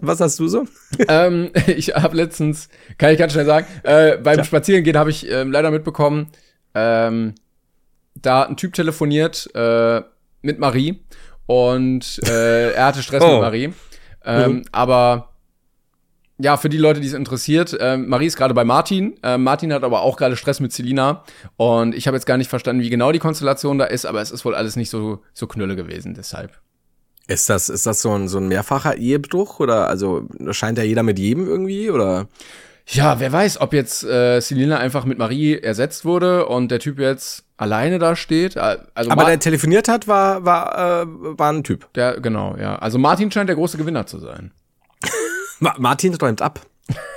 Was 0.01 0.19
hast 0.19 0.39
du 0.39 0.47
so? 0.47 0.65
ähm, 1.07 1.51
ich 1.67 1.89
habe 1.95 2.15
letztens, 2.15 2.69
kann 2.97 3.11
ich 3.11 3.17
ganz 3.19 3.33
schnell 3.33 3.45
sagen, 3.45 3.67
äh, 3.83 4.17
beim 4.17 4.35
Klar. 4.35 4.45
Spazierengehen 4.45 4.97
habe 4.97 5.09
ich 5.09 5.29
ähm, 5.29 5.51
leider 5.51 5.71
mitbekommen, 5.71 6.27
ähm, 6.75 7.35
da 8.15 8.41
hat 8.41 8.49
ein 8.49 8.57
Typ 8.57 8.73
telefoniert 8.73 9.49
äh, 9.55 10.01
mit 10.41 10.59
Marie 10.59 11.03
und 11.45 12.19
äh, 12.27 12.73
er 12.73 12.85
hatte 12.85 13.01
Stress 13.01 13.23
oh. 13.23 13.33
mit 13.33 13.41
Marie. 13.41 13.73
Ähm, 14.25 14.51
mhm. 14.51 14.61
Aber 14.71 15.29
ja, 16.41 16.55
für 16.55 16.69
die 16.69 16.77
Leute, 16.77 17.01
die 17.01 17.07
es 17.07 17.13
interessiert, 17.13 17.73
äh, 17.79 17.97
Marie 17.97 18.25
ist 18.25 18.37
gerade 18.37 18.53
bei 18.53 18.63
Martin. 18.63 19.17
Äh, 19.23 19.37
Martin 19.37 19.73
hat 19.73 19.83
aber 19.83 20.01
auch 20.01 20.15
gerade 20.15 20.37
Stress 20.37 20.61
mit 20.61 20.71
Selina. 20.71 21.23
Und 21.57 21.93
ich 21.93 22.07
habe 22.07 22.15
jetzt 22.15 22.25
gar 22.25 22.37
nicht 22.37 22.49
verstanden, 22.49 22.81
wie 22.81 22.89
genau 22.89 23.11
die 23.11 23.19
Konstellation 23.19 23.77
da 23.77 23.85
ist, 23.85 24.05
aber 24.05 24.21
es 24.21 24.31
ist 24.31 24.45
wohl 24.45 24.55
alles 24.55 24.77
nicht 24.77 24.89
so, 24.89 25.19
so 25.33 25.47
knülle 25.47 25.75
gewesen, 25.75 26.13
deshalb. 26.13 26.51
Ist 27.27 27.49
das, 27.49 27.69
ist 27.69 27.85
das 27.85 28.01
so 28.01 28.11
ein, 28.11 28.27
so 28.27 28.37
ein 28.37 28.47
mehrfacher 28.47 28.95
Ehebruch? 28.95 29.59
Oder 29.59 29.87
also 29.89 30.27
scheint 30.51 30.77
ja 30.77 30.83
jeder 30.83 31.03
mit 31.03 31.19
jedem 31.19 31.45
irgendwie? 31.45 31.91
Oder? 31.91 32.27
Ja, 32.91 33.19
wer 33.19 33.31
weiß, 33.31 33.61
ob 33.61 33.73
jetzt 33.73 34.03
äh, 34.03 34.39
Selina 34.39 34.77
einfach 34.77 35.05
mit 35.05 35.19
Marie 35.19 35.57
ersetzt 35.59 36.05
wurde 36.05 36.47
und 36.47 36.71
der 36.71 36.79
Typ 36.79 36.99
jetzt 36.99 37.43
alleine 37.55 37.99
da 37.99 38.15
steht. 38.15 38.57
Also 38.57 39.11
Aber 39.11 39.23
Ma 39.23 39.29
der 39.29 39.39
telefoniert 39.39 39.87
hat, 39.87 40.07
war, 40.07 40.43
war, 40.43 41.03
äh, 41.03 41.05
war 41.07 41.51
ein 41.51 41.63
Typ. 41.63 41.91
Der, 41.93 42.19
genau, 42.19 42.55
ja. 42.57 42.77
Also 42.77 42.97
Martin 42.97 43.31
scheint 43.31 43.47
der 43.47 43.55
große 43.55 43.77
Gewinner 43.77 44.07
zu 44.07 44.17
sein. 44.17 44.51
Martin 45.59 46.15
räumt 46.15 46.41
ab. 46.41 46.61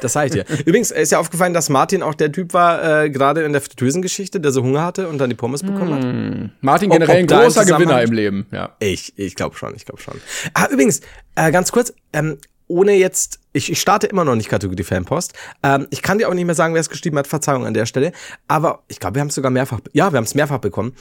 Das 0.02 0.12
sag 0.12 0.26
ich 0.26 0.32
dir. 0.32 0.44
Übrigens 0.66 0.90
ist 0.90 1.12
ja 1.12 1.18
aufgefallen, 1.18 1.54
dass 1.54 1.70
Martin 1.70 2.02
auch 2.02 2.14
der 2.14 2.30
Typ 2.30 2.52
war, 2.52 3.04
äh, 3.04 3.10
gerade 3.10 3.42
in 3.42 3.52
der 3.52 3.62
Fritteusen-Geschichte, 3.62 4.40
der 4.40 4.52
so 4.52 4.62
Hunger 4.62 4.84
hatte 4.84 5.08
und 5.08 5.16
dann 5.16 5.30
die 5.30 5.36
Pommes 5.36 5.62
bekommen 5.62 5.94
hat. 5.94 6.02
Hm. 6.02 6.50
Martin 6.60 6.90
generell 6.90 7.24
ob, 7.24 7.30
ob 7.30 7.38
ein 7.38 7.44
großer 7.44 7.64
Gewinner 7.64 8.02
im 8.02 8.12
Leben, 8.12 8.46
ja. 8.50 8.76
Ich, 8.80 9.14
ich 9.16 9.34
glaube 9.34 9.56
schon, 9.56 9.74
ich 9.74 9.86
glaube 9.86 10.02
schon. 10.02 10.20
Ah, 10.52 10.66
übrigens, 10.70 11.00
äh, 11.36 11.50
ganz 11.50 11.72
kurz, 11.72 11.94
ähm, 12.12 12.36
ohne 12.68 12.94
jetzt, 12.94 13.40
ich, 13.52 13.70
ich 13.70 13.80
starte 13.80 14.06
immer 14.06 14.24
noch 14.24 14.34
nicht 14.34 14.48
Kategorie 14.48 14.82
Fanpost. 14.82 15.34
Ähm, 15.62 15.86
ich 15.90 16.02
kann 16.02 16.18
dir 16.18 16.28
auch 16.28 16.34
nicht 16.34 16.44
mehr 16.44 16.54
sagen, 16.54 16.74
wer 16.74 16.80
es 16.80 16.90
geschrieben 16.90 17.18
hat. 17.18 17.26
Verzeihung 17.26 17.66
an 17.66 17.74
der 17.74 17.86
Stelle. 17.86 18.12
Aber 18.48 18.82
ich 18.88 19.00
glaube, 19.00 19.16
wir 19.16 19.20
haben 19.20 19.28
es 19.28 19.34
sogar 19.34 19.50
mehrfach, 19.50 19.80
ja, 19.92 20.12
wir 20.12 20.16
haben 20.16 20.24
es 20.24 20.34
mehrfach 20.34 20.58
bekommen. 20.58 20.94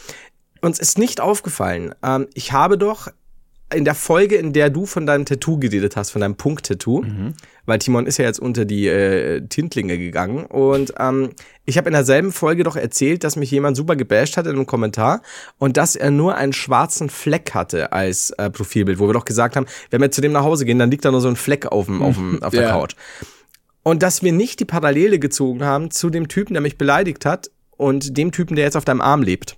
Uns 0.61 0.79
ist 0.79 0.97
nicht 0.97 1.21
aufgefallen. 1.21 1.95
Ähm, 2.03 2.27
ich 2.33 2.51
habe 2.51 2.77
doch 2.77 3.07
in 3.73 3.85
der 3.85 3.95
Folge, 3.95 4.35
in 4.35 4.53
der 4.53 4.69
du 4.69 4.85
von 4.85 5.05
deinem 5.05 5.25
Tattoo 5.25 5.57
geredet 5.57 5.95
hast, 5.95 6.11
von 6.11 6.21
deinem 6.21 6.35
Punkt-Tattoo, 6.35 7.03
mhm. 7.03 7.33
weil 7.65 7.79
Timon 7.79 8.05
ist 8.05 8.17
ja 8.17 8.25
jetzt 8.25 8.39
unter 8.39 8.65
die 8.65 8.87
äh, 8.87 9.41
Tintlinge 9.47 9.97
gegangen 9.97 10.45
und 10.45 10.93
ähm, 10.99 11.31
ich 11.65 11.77
habe 11.77 11.89
in 11.89 11.93
derselben 11.93 12.31
Folge 12.31 12.63
doch 12.63 12.75
erzählt, 12.75 13.23
dass 13.23 13.35
mich 13.35 13.51
jemand 13.51 13.77
super 13.77 13.95
gebasht 13.95 14.37
hat 14.37 14.45
in 14.45 14.53
einem 14.53 14.65
Kommentar 14.65 15.21
und 15.57 15.77
dass 15.77 15.95
er 15.95 16.11
nur 16.11 16.35
einen 16.35 16.53
schwarzen 16.53 17.09
Fleck 17.09 17.53
hatte 17.53 17.91
als 17.91 18.31
äh, 18.31 18.49
Profilbild, 18.49 18.99
wo 18.99 19.07
wir 19.07 19.13
doch 19.13 19.25
gesagt 19.25 19.55
haben, 19.55 19.65
wenn 19.89 20.01
wir 20.01 20.11
zu 20.11 20.21
dem 20.21 20.31
nach 20.31 20.43
Hause 20.43 20.65
gehen, 20.65 20.79
dann 20.79 20.91
liegt 20.91 21.05
da 21.05 21.11
nur 21.11 21.21
so 21.21 21.29
ein 21.29 21.35
Fleck 21.35 21.67
auf, 21.67 21.85
dem, 21.85 22.01
auf, 22.03 22.15
dem, 22.15 22.41
auf 22.43 22.51
der 22.51 22.63
yeah. 22.63 22.71
Couch. 22.71 22.95
Und 23.83 24.03
dass 24.03 24.21
wir 24.21 24.31
nicht 24.31 24.59
die 24.59 24.65
Parallele 24.65 25.17
gezogen 25.17 25.63
haben 25.63 25.91
zu 25.91 26.09
dem 26.09 26.27
Typen, 26.27 26.53
der 26.53 26.61
mich 26.61 26.77
beleidigt 26.77 27.25
hat 27.25 27.49
und 27.77 28.17
dem 28.17 28.31
Typen, 28.31 28.55
der 28.55 28.65
jetzt 28.65 28.77
auf 28.77 28.85
deinem 28.85 29.01
Arm 29.01 29.23
lebt. 29.23 29.57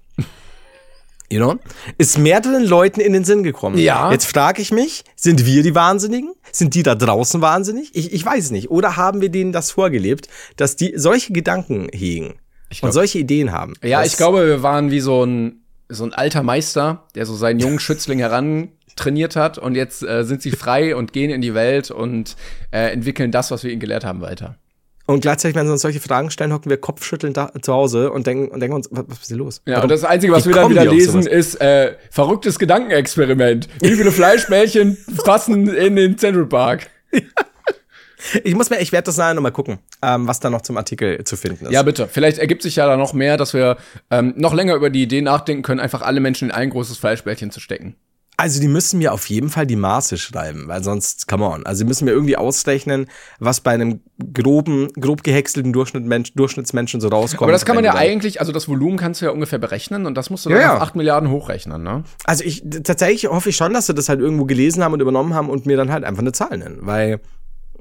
You 1.31 1.39
know? 1.39 1.59
Ist 1.97 2.17
mehreren 2.17 2.63
Leuten 2.63 2.99
in 2.99 3.13
den 3.13 3.23
Sinn 3.23 3.43
gekommen. 3.43 3.77
Ja. 3.77 4.11
Jetzt 4.11 4.25
frage 4.25 4.61
ich 4.61 4.71
mich, 4.71 5.03
sind 5.15 5.45
wir 5.45 5.63
die 5.63 5.73
Wahnsinnigen? 5.73 6.33
Sind 6.51 6.75
die 6.75 6.83
da 6.83 6.95
draußen 6.95 7.41
wahnsinnig? 7.41 7.89
Ich, 7.93 8.13
ich 8.13 8.25
weiß 8.25 8.45
es 8.45 8.51
nicht. 8.51 8.69
Oder 8.69 8.97
haben 8.97 9.21
wir 9.21 9.29
denen 9.29 9.51
das 9.51 9.71
vorgelebt, 9.71 10.27
dass 10.57 10.75
die 10.75 10.93
solche 10.95 11.33
Gedanken 11.33 11.87
hegen 11.91 12.35
glaub, 12.69 12.83
und 12.83 12.91
solche 12.91 13.19
Ideen 13.19 13.51
haben? 13.51 13.73
Ja, 13.83 14.03
ich 14.03 14.17
glaube, 14.17 14.45
wir 14.45 14.63
waren 14.63 14.91
wie 14.91 14.99
so 14.99 15.25
ein, 15.25 15.63
so 15.89 16.03
ein 16.03 16.13
alter 16.13 16.43
Meister, 16.43 17.07
der 17.15 17.25
so 17.25 17.35
seinen 17.35 17.59
jungen 17.59 17.79
Schützling 17.79 18.19
heran 18.19 18.69
trainiert 18.95 19.35
hat 19.35 19.57
und 19.57 19.75
jetzt 19.75 20.03
äh, 20.03 20.23
sind 20.23 20.41
sie 20.41 20.51
frei 20.51 20.95
und 20.95 21.13
gehen 21.13 21.31
in 21.31 21.41
die 21.41 21.55
Welt 21.55 21.89
und 21.89 22.35
äh, 22.71 22.91
entwickeln 22.91 23.31
das, 23.31 23.49
was 23.49 23.63
wir 23.63 23.71
ihnen 23.71 23.79
gelehrt 23.79 24.05
haben, 24.05 24.21
weiter. 24.21 24.57
Und 25.05 25.19
gleichzeitig, 25.19 25.55
wenn 25.55 25.65
sie 25.65 25.71
uns 25.73 25.81
solche 25.81 25.99
Fragen 25.99 26.31
stellen, 26.31 26.53
hocken 26.53 26.69
wir 26.69 26.77
kopfschüttelnd 26.77 27.35
da, 27.35 27.51
zu 27.61 27.73
Hause 27.73 28.11
und 28.11 28.25
denken, 28.25 28.47
und 28.49 28.61
denken 28.61 28.75
uns, 28.75 28.87
was, 28.91 29.03
was 29.07 29.19
ist 29.19 29.27
hier 29.27 29.37
los? 29.37 29.61
Ja, 29.65 29.73
Warum? 29.73 29.83
und 29.83 29.89
das 29.91 30.03
Einzige, 30.05 30.31
was 30.31 30.45
Wie 30.45 30.49
wir 30.49 30.55
dann 30.55 30.69
wieder 30.69 30.85
lesen, 30.85 31.27
ist 31.27 31.59
äh, 31.59 31.95
verrücktes 32.09 32.57
Gedankenexperiment. 32.57 33.67
Wie 33.81 33.95
viele 33.95 34.11
Fleischbällchen 34.13 34.97
passen 35.25 35.67
in 35.67 35.95
den 35.95 36.17
Central 36.17 36.45
Park? 36.45 36.89
Ich 38.43 38.55
muss 38.55 38.69
mir, 38.69 38.79
ich 38.79 38.93
werde 38.93 39.07
das 39.07 39.17
nachher 39.17 39.33
nochmal 39.33 39.51
gucken, 39.51 39.79
ähm, 40.01 40.27
was 40.27 40.39
da 40.39 40.49
noch 40.49 40.61
zum 40.61 40.77
Artikel 40.77 41.23
zu 41.25 41.35
finden 41.35 41.65
ist. 41.65 41.73
Ja, 41.73 41.83
bitte. 41.83 42.07
Vielleicht 42.09 42.37
ergibt 42.37 42.61
sich 42.61 42.77
ja 42.77 42.87
da 42.87 42.95
noch 42.95 43.11
mehr, 43.11 43.35
dass 43.35 43.53
wir 43.53 43.77
ähm, 44.09 44.33
noch 44.37 44.53
länger 44.53 44.75
über 44.75 44.89
die 44.89 45.03
Idee 45.03 45.21
nachdenken 45.21 45.61
können, 45.61 45.81
einfach 45.81 46.01
alle 46.01 46.21
Menschen 46.21 46.49
in 46.49 46.55
ein 46.55 46.69
großes 46.69 46.97
Fleischbällchen 46.97 47.51
zu 47.51 47.59
stecken. 47.59 47.95
Also 48.35 48.59
die 48.59 48.67
müssen 48.67 48.97
mir 48.97 49.13
auf 49.13 49.29
jeden 49.29 49.49
Fall 49.49 49.67
die 49.67 49.75
Maße 49.75 50.17
schreiben, 50.17 50.67
weil 50.67 50.83
sonst, 50.83 51.27
come 51.27 51.45
on. 51.45 51.65
Also 51.65 51.83
die 51.83 51.87
müssen 51.87 52.05
mir 52.05 52.11
irgendwie 52.11 52.35
ausrechnen, 52.35 53.07
was 53.39 53.61
bei 53.61 53.71
einem 53.71 54.01
groben, 54.33 54.91
grob 54.93 55.23
gehäckselten 55.23 55.71
Durchschnitt 55.71 56.31
Durchschnittsmenschen 56.35 56.99
so 56.99 57.09
rauskommt. 57.09 57.43
Aber 57.43 57.51
das 57.51 57.65
kann 57.65 57.75
man 57.75 57.85
ja 57.85 57.93
eigentlich, 57.93 58.39
also 58.39 58.51
das 58.51 58.67
Volumen 58.67 58.97
kannst 58.97 59.21
du 59.21 59.25
ja 59.25 59.31
ungefähr 59.31 59.59
berechnen 59.59 60.07
und 60.07 60.15
das 60.15 60.31
musst 60.31 60.45
du 60.45 60.49
dann 60.49 60.61
ja, 60.61 60.75
auf 60.75 60.81
8 60.81 60.95
Milliarden 60.95 61.29
hochrechnen, 61.29 61.83
ne? 61.83 62.03
Also 62.25 62.43
ich, 62.43 62.63
tatsächlich 62.83 63.27
hoffe 63.27 63.49
ich 63.49 63.55
schon, 63.55 63.73
dass 63.73 63.85
sie 63.85 63.93
das 63.93 64.09
halt 64.09 64.19
irgendwo 64.19 64.45
gelesen 64.45 64.83
haben 64.83 64.93
und 64.93 65.01
übernommen 65.01 65.35
haben 65.35 65.49
und 65.49 65.67
mir 65.67 65.77
dann 65.77 65.91
halt 65.91 66.03
einfach 66.03 66.21
eine 66.21 66.31
Zahl 66.31 66.57
nennen, 66.57 66.79
weil 66.81 67.19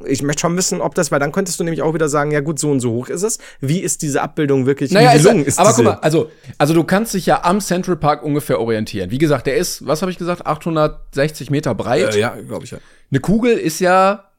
ich 0.06 0.22
möchte 0.22 0.40
schon 0.40 0.56
wissen, 0.56 0.80
ob 0.80 0.94
das, 0.94 1.12
weil 1.12 1.20
dann 1.20 1.32
könntest 1.32 1.60
du 1.60 1.64
nämlich 1.64 1.82
auch 1.82 1.94
wieder 1.94 2.08
sagen, 2.08 2.30
ja 2.30 2.40
gut, 2.40 2.58
so 2.58 2.70
und 2.70 2.80
so 2.80 2.92
hoch 2.92 3.08
ist 3.08 3.22
es. 3.22 3.38
Wie 3.60 3.80
ist 3.80 4.02
diese 4.02 4.22
Abbildung 4.22 4.66
wirklich? 4.66 4.90
Naja, 4.90 5.12
gelungen 5.16 5.40
ist, 5.40 5.48
ist 5.48 5.58
aber 5.58 5.72
guck 5.74 5.84
mal, 5.84 5.98
also, 6.00 6.30
also 6.58 6.74
du 6.74 6.84
kannst 6.84 7.14
dich 7.14 7.26
ja 7.26 7.44
am 7.44 7.60
Central 7.60 7.96
Park 7.96 8.22
ungefähr 8.22 8.58
orientieren. 8.60 9.10
Wie 9.10 9.18
gesagt, 9.18 9.46
der 9.46 9.56
ist, 9.56 9.86
was 9.86 10.02
habe 10.02 10.10
ich 10.10 10.18
gesagt, 10.18 10.46
860 10.46 11.50
Meter 11.50 11.74
breit. 11.74 12.14
Äh, 12.14 12.20
ja, 12.20 12.36
glaube 12.46 12.64
ich 12.64 12.70
ja. 12.70 12.78
Eine 13.10 13.20
Kugel 13.20 13.56
ist 13.58 13.80
ja 13.80 14.30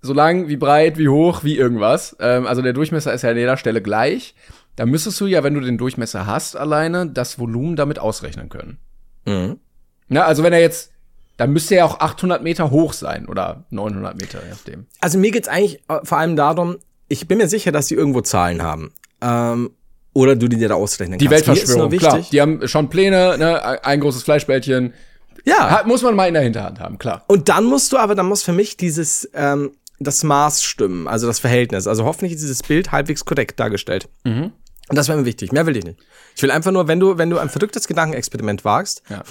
so 0.00 0.12
lang 0.12 0.48
wie 0.48 0.56
breit, 0.56 0.96
wie 0.96 1.08
hoch, 1.08 1.42
wie 1.42 1.56
irgendwas. 1.56 2.16
Ähm, 2.20 2.46
also 2.46 2.62
der 2.62 2.72
Durchmesser 2.72 3.12
ist 3.12 3.22
ja 3.22 3.30
an 3.30 3.36
jeder 3.36 3.56
Stelle 3.56 3.82
gleich. 3.82 4.34
Da 4.76 4.86
müsstest 4.86 5.20
du 5.20 5.26
ja, 5.26 5.42
wenn 5.42 5.54
du 5.54 5.60
den 5.60 5.76
Durchmesser 5.76 6.26
hast, 6.26 6.56
alleine 6.56 7.08
das 7.08 7.40
Volumen 7.40 7.74
damit 7.74 7.98
ausrechnen 7.98 8.48
können. 8.48 8.78
Mhm. 9.26 9.58
Na, 10.06 10.24
also 10.24 10.44
wenn 10.44 10.52
er 10.52 10.60
jetzt 10.60 10.92
dann 11.38 11.52
müsste 11.52 11.76
er 11.76 11.86
auch 11.86 12.00
800 12.00 12.42
Meter 12.42 12.70
hoch 12.70 12.92
sein 12.92 13.26
oder 13.26 13.64
900 13.70 14.20
Meter, 14.20 14.40
je 14.42 14.50
nachdem. 14.50 14.86
Also 15.00 15.18
mir 15.18 15.30
geht's 15.30 15.48
eigentlich 15.48 15.80
äh, 15.88 16.00
vor 16.02 16.18
allem 16.18 16.36
darum, 16.36 16.76
ich 17.08 17.26
bin 17.26 17.38
mir 17.38 17.48
sicher, 17.48 17.72
dass 17.72 17.86
die 17.86 17.94
irgendwo 17.94 18.20
Zahlen 18.20 18.62
haben. 18.62 18.92
Ähm, 19.22 19.70
oder 20.12 20.34
du 20.34 20.48
die 20.48 20.56
dir 20.56 20.68
da 20.68 20.74
ausrechnen 20.74 21.18
die 21.18 21.26
kannst. 21.26 21.46
Die 21.46 21.50
Weltverschwörung, 21.50 21.90
klar. 21.92 22.20
Die 22.32 22.40
haben 22.40 22.66
schon 22.66 22.90
Pläne, 22.90 23.38
ne? 23.38 23.84
ein 23.84 24.00
großes 24.00 24.24
Fleischbällchen. 24.24 24.92
Ja. 25.44 25.70
Hat, 25.70 25.86
muss 25.86 26.02
man 26.02 26.16
mal 26.16 26.26
in 26.26 26.34
der 26.34 26.42
Hinterhand 26.42 26.80
haben, 26.80 26.98
klar. 26.98 27.24
Und 27.28 27.48
dann 27.48 27.64
musst 27.64 27.92
du 27.92 27.98
aber, 27.98 28.16
dann 28.16 28.26
muss 28.26 28.42
für 28.42 28.52
mich 28.52 28.76
dieses, 28.76 29.30
ähm, 29.32 29.70
das 30.00 30.24
Maß 30.24 30.64
stimmen, 30.64 31.06
also 31.06 31.28
das 31.28 31.38
Verhältnis. 31.38 31.86
Also 31.86 32.04
hoffentlich 32.04 32.32
ist 32.32 32.42
dieses 32.42 32.64
Bild 32.64 32.90
halbwegs 32.90 33.24
korrekt 33.24 33.60
dargestellt. 33.60 34.08
Mhm. 34.24 34.52
Und 34.88 34.96
das 34.96 35.08
wäre 35.08 35.18
mir 35.18 35.24
wichtig. 35.24 35.52
Mehr 35.52 35.66
will 35.66 35.76
ich 35.76 35.84
nicht. 35.84 36.00
Ich 36.34 36.42
will 36.42 36.50
einfach 36.50 36.72
nur, 36.72 36.88
wenn 36.88 36.98
du, 36.98 37.18
wenn 37.18 37.28
du 37.30 37.38
ein 37.38 37.50
verrücktes 37.50 37.86
Gedankenexperiment 37.88 38.64
wagst, 38.64 39.02
ja. 39.10 39.22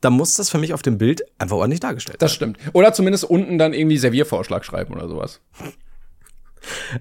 dann 0.00 0.12
muss 0.12 0.34
das 0.34 0.50
für 0.50 0.58
mich 0.58 0.74
auf 0.74 0.82
dem 0.82 0.98
Bild 0.98 1.22
einfach 1.38 1.56
ordentlich 1.56 1.80
dargestellt 1.80 2.14
werden. 2.14 2.26
Das 2.26 2.34
stimmt. 2.34 2.58
Oder 2.74 2.92
zumindest 2.92 3.24
unten 3.24 3.58
dann 3.58 3.72
irgendwie 3.72 3.96
Serviervorschlag 3.96 4.64
schreiben 4.64 4.94
oder 4.94 5.08
sowas. 5.08 5.40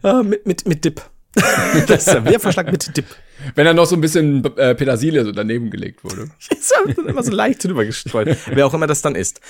Äh, 0.03 0.23
mit, 0.23 0.45
mit, 0.45 0.67
mit 0.67 0.85
Dip. 0.85 1.01
das 1.87 2.05
Serviervorschlag 2.05 2.71
mit 2.71 2.95
Dip. 2.95 3.05
Wenn 3.55 3.65
dann 3.65 3.75
noch 3.75 3.85
so 3.85 3.95
ein 3.95 4.01
bisschen 4.01 4.43
äh, 4.57 4.73
Petersilie 4.75 5.25
so 5.25 5.31
daneben 5.31 5.69
gelegt 5.69 6.03
wurde. 6.03 6.29
ist 6.49 6.73
immer 6.97 7.23
so 7.23 7.31
leicht 7.31 7.63
drüber 7.63 7.83
gestreut. 7.83 8.37
Wer 8.47 8.65
auch 8.65 8.73
immer 8.73 8.87
das 8.87 9.01
dann 9.01 9.15
ist. 9.15 9.41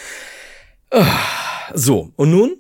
So, 1.73 2.11
und 2.15 2.31
nun? 2.31 2.57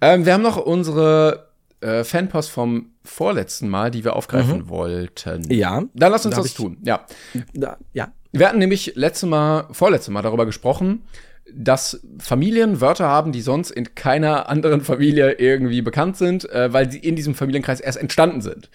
Ähm, 0.00 0.24
wir 0.24 0.32
haben 0.32 0.42
noch 0.42 0.56
unsere 0.56 1.47
äh, 1.80 2.04
Fanpost 2.04 2.50
vom 2.50 2.92
vorletzten 3.04 3.68
Mal, 3.68 3.90
die 3.90 4.04
wir 4.04 4.16
aufgreifen 4.16 4.58
mhm. 4.58 4.68
wollten. 4.68 5.50
Ja. 5.50 5.82
Dann 5.94 6.12
lass 6.12 6.26
uns 6.26 6.34
da 6.34 6.42
das 6.42 6.54
tun. 6.54 6.78
Ja. 6.84 7.06
Da, 7.54 7.78
ja. 7.92 8.12
Wir 8.32 8.48
hatten 8.48 8.58
nämlich 8.58 8.92
letzte 8.94 9.26
Mal, 9.26 9.68
vorletzte 9.72 10.10
Mal 10.10 10.22
darüber 10.22 10.44
gesprochen, 10.44 11.02
dass 11.52 12.00
Familien 12.18 12.80
Wörter 12.80 13.06
haben, 13.08 13.32
die 13.32 13.40
sonst 13.40 13.70
in 13.70 13.94
keiner 13.94 14.48
anderen 14.48 14.82
Familie 14.82 15.32
irgendwie 15.32 15.80
bekannt 15.80 16.16
sind, 16.16 16.48
äh, 16.50 16.72
weil 16.72 16.90
sie 16.90 16.98
in 16.98 17.16
diesem 17.16 17.34
Familienkreis 17.34 17.80
erst 17.80 17.98
entstanden 17.98 18.42
sind. 18.42 18.70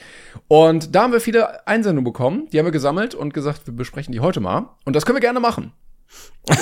Und 0.47 0.95
da 0.95 1.03
haben 1.03 1.13
wir 1.13 1.21
viele 1.21 1.67
Einsendungen 1.67 2.03
bekommen, 2.03 2.47
die 2.51 2.57
haben 2.57 2.65
wir 2.65 2.71
gesammelt 2.71 3.13
und 3.13 3.33
gesagt, 3.33 3.67
wir 3.67 3.75
besprechen 3.75 4.11
die 4.11 4.21
heute 4.21 4.39
mal. 4.39 4.69
Und 4.85 4.95
das 4.95 5.05
können 5.05 5.17
wir 5.17 5.21
gerne 5.21 5.39
machen. 5.39 5.71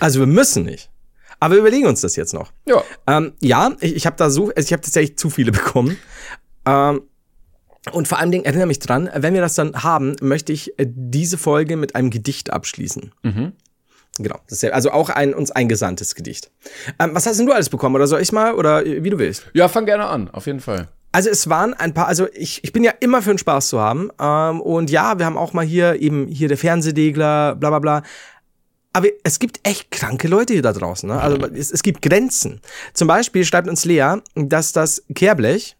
also 0.00 0.20
wir 0.20 0.26
müssen 0.26 0.64
nicht. 0.64 0.90
Aber 1.40 1.54
wir 1.54 1.60
überlegen 1.60 1.86
uns 1.86 2.02
das 2.02 2.16
jetzt 2.16 2.34
noch. 2.34 2.52
Ja. 2.66 2.82
Ähm, 3.06 3.32
ja, 3.40 3.72
ich, 3.80 3.96
ich 3.96 4.06
habe 4.06 4.16
da 4.16 4.30
so, 4.30 4.48
also 4.48 4.66
ich 4.66 4.72
habe 4.72 4.82
tatsächlich 4.82 5.18
zu 5.18 5.30
viele 5.30 5.52
bekommen. 5.52 5.96
Ähm, 6.66 7.02
und 7.92 8.08
vor 8.08 8.18
allem 8.18 8.32
erinnere 8.32 8.66
mich 8.66 8.78
dran, 8.78 9.08
wenn 9.14 9.32
wir 9.32 9.40
das 9.40 9.54
dann 9.54 9.82
haben, 9.82 10.14
möchte 10.20 10.52
ich 10.52 10.78
äh, 10.78 10.86
diese 10.86 11.38
Folge 11.38 11.76
mit 11.76 11.94
einem 11.96 12.10
Gedicht 12.10 12.52
abschließen. 12.52 13.12
Mhm. 13.22 13.52
Genau. 14.18 14.38
Ist 14.48 14.64
also 14.64 14.90
auch 14.90 15.08
ein 15.08 15.32
uns 15.32 15.50
eingesandtes 15.50 16.14
Gedicht. 16.14 16.50
Ähm, 16.98 17.10
was 17.14 17.26
hast 17.26 17.38
denn 17.38 17.46
du 17.46 17.52
alles 17.52 17.70
bekommen? 17.70 17.94
Oder 17.94 18.06
soll 18.06 18.20
ich 18.20 18.32
mal? 18.32 18.54
Oder 18.54 18.84
wie 18.84 19.08
du 19.08 19.18
willst? 19.18 19.46
Ja, 19.54 19.68
fang 19.68 19.86
gerne 19.86 20.06
an, 20.06 20.28
auf 20.30 20.46
jeden 20.46 20.60
Fall. 20.60 20.88
Also 21.12 21.30
es 21.30 21.48
waren 21.48 21.74
ein 21.74 21.94
paar, 21.94 22.06
also 22.06 22.28
ich, 22.34 22.62
ich 22.62 22.72
bin 22.72 22.84
ja 22.84 22.92
immer 23.00 23.22
für 23.22 23.32
den 23.32 23.38
Spaß 23.38 23.68
zu 23.68 23.80
haben. 23.80 24.10
Ähm, 24.20 24.60
und 24.60 24.90
ja, 24.90 25.18
wir 25.18 25.26
haben 25.26 25.38
auch 25.38 25.52
mal 25.52 25.64
hier 25.64 26.00
eben 26.00 26.26
hier 26.28 26.48
der 26.48 26.58
Fernsehdegler, 26.58 27.56
bla 27.56 27.70
bla 27.70 27.78
bla. 27.78 28.02
Aber 28.92 29.08
es 29.22 29.38
gibt 29.38 29.60
echt 29.62 29.90
kranke 29.90 30.26
Leute 30.26 30.52
hier 30.52 30.62
da 30.62 30.72
draußen. 30.72 31.08
Ne? 31.08 31.20
Also 31.20 31.38
es, 31.54 31.70
es 31.70 31.82
gibt 31.82 32.02
Grenzen. 32.02 32.60
Zum 32.92 33.06
Beispiel 33.06 33.44
schreibt 33.44 33.68
uns 33.68 33.84
Lea, 33.84 34.16
dass 34.34 34.72
das 34.72 35.04
Kehrblech 35.14 35.76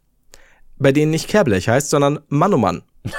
bei 0.78 0.92
denen 0.92 1.10
nicht 1.10 1.28
Kehrblech 1.28 1.68
heißt, 1.68 1.90
sondern 1.90 2.20
Mannumann. 2.28 2.82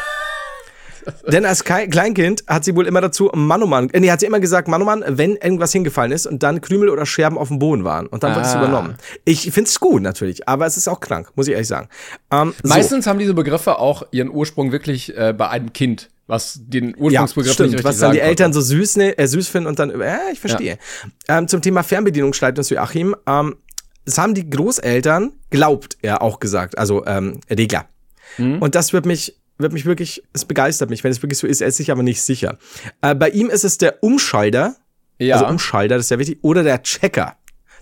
Denn 1.27 1.45
als 1.45 1.63
Kleinkind 1.63 2.43
hat 2.47 2.63
sie 2.63 2.75
wohl 2.75 2.85
immer 2.85 3.01
dazu 3.01 3.31
Mannumann, 3.33 3.89
äh, 3.89 3.99
nee, 3.99 4.11
hat 4.11 4.19
sie 4.19 4.27
immer 4.27 4.39
gesagt 4.39 4.67
Mannumann, 4.67 5.03
wenn 5.07 5.35
irgendwas 5.35 5.71
hingefallen 5.71 6.11
ist 6.11 6.27
und 6.27 6.43
dann 6.43 6.61
Krümel 6.61 6.89
oder 6.89 7.05
Scherben 7.05 7.37
auf 7.37 7.47
dem 7.47 7.59
Boden 7.59 7.83
waren. 7.83 8.07
Und 8.07 8.23
dann 8.23 8.33
ah. 8.33 8.35
wird 8.35 8.45
es 8.45 8.53
übernommen. 8.53 8.95
Ich 9.25 9.51
finde 9.51 9.67
es 9.67 9.79
gut 9.79 10.01
natürlich, 10.01 10.47
aber 10.47 10.65
es 10.65 10.77
ist 10.77 10.87
auch 10.87 10.99
krank, 10.99 11.31
muss 11.35 11.47
ich 11.47 11.53
ehrlich 11.53 11.67
sagen. 11.67 11.89
Ähm, 12.31 12.53
Meistens 12.63 13.05
so. 13.05 13.09
haben 13.09 13.19
diese 13.19 13.33
Begriffe 13.33 13.79
auch 13.79 14.03
ihren 14.11 14.29
Ursprung 14.29 14.71
wirklich 14.71 15.15
äh, 15.17 15.33
bei 15.35 15.49
einem 15.49 15.73
Kind 15.73 16.09
was 16.31 16.57
den 16.61 16.95
Ursprungsbegriff 16.97 17.57
ja, 17.59 17.65
stimmt, 17.65 17.83
was 17.83 17.99
dann 17.99 18.13
die 18.13 18.21
Eltern 18.21 18.53
so 18.53 18.61
süß, 18.61 18.95
ne, 18.95 19.17
äh, 19.17 19.27
süß 19.27 19.49
finden 19.49 19.67
und 19.67 19.79
dann, 19.79 19.89
äh, 19.89 20.17
ich 20.31 20.39
verstehe. 20.39 20.79
Ja. 21.27 21.37
Ähm, 21.37 21.49
zum 21.49 21.61
Thema 21.61 21.83
Fernbedienung 21.83 22.31
schreibt 22.31 22.57
uns 22.57 22.69
Joachim, 22.69 23.15
ähm, 23.27 23.57
das 24.05 24.17
haben 24.17 24.33
die 24.33 24.49
Großeltern, 24.49 25.33
glaubt 25.49 25.97
er 26.01 26.21
auch 26.21 26.39
gesagt, 26.39 26.77
also 26.77 27.05
ähm, 27.05 27.41
Regler. 27.49 27.85
Mhm. 28.37 28.61
Und 28.61 28.75
das 28.75 28.93
wird 28.93 29.05
mich 29.05 29.35
wird 29.57 29.73
mich 29.73 29.85
wirklich, 29.85 30.23
es 30.33 30.45
begeistert 30.45 30.89
mich, 30.89 31.03
wenn 31.03 31.11
es 31.11 31.21
wirklich 31.21 31.37
so 31.37 31.45
ist, 31.45 31.61
er 31.61 31.67
ist 31.67 31.77
sich 31.77 31.91
aber 31.91 32.01
nicht 32.01 32.21
sicher. 32.23 32.57
Äh, 33.01 33.13
bei 33.13 33.29
ihm 33.29 33.49
ist 33.49 33.63
es 33.63 33.77
der 33.77 34.01
Umschalter, 34.01 34.77
ja. 35.19 35.35
also 35.35 35.45
Umschalter, 35.47 35.97
das 35.97 36.05
ist 36.05 36.09
ja 36.09 36.17
wichtig, 36.17 36.39
oder 36.41 36.63
der 36.63 36.81
Checker. 36.81 37.35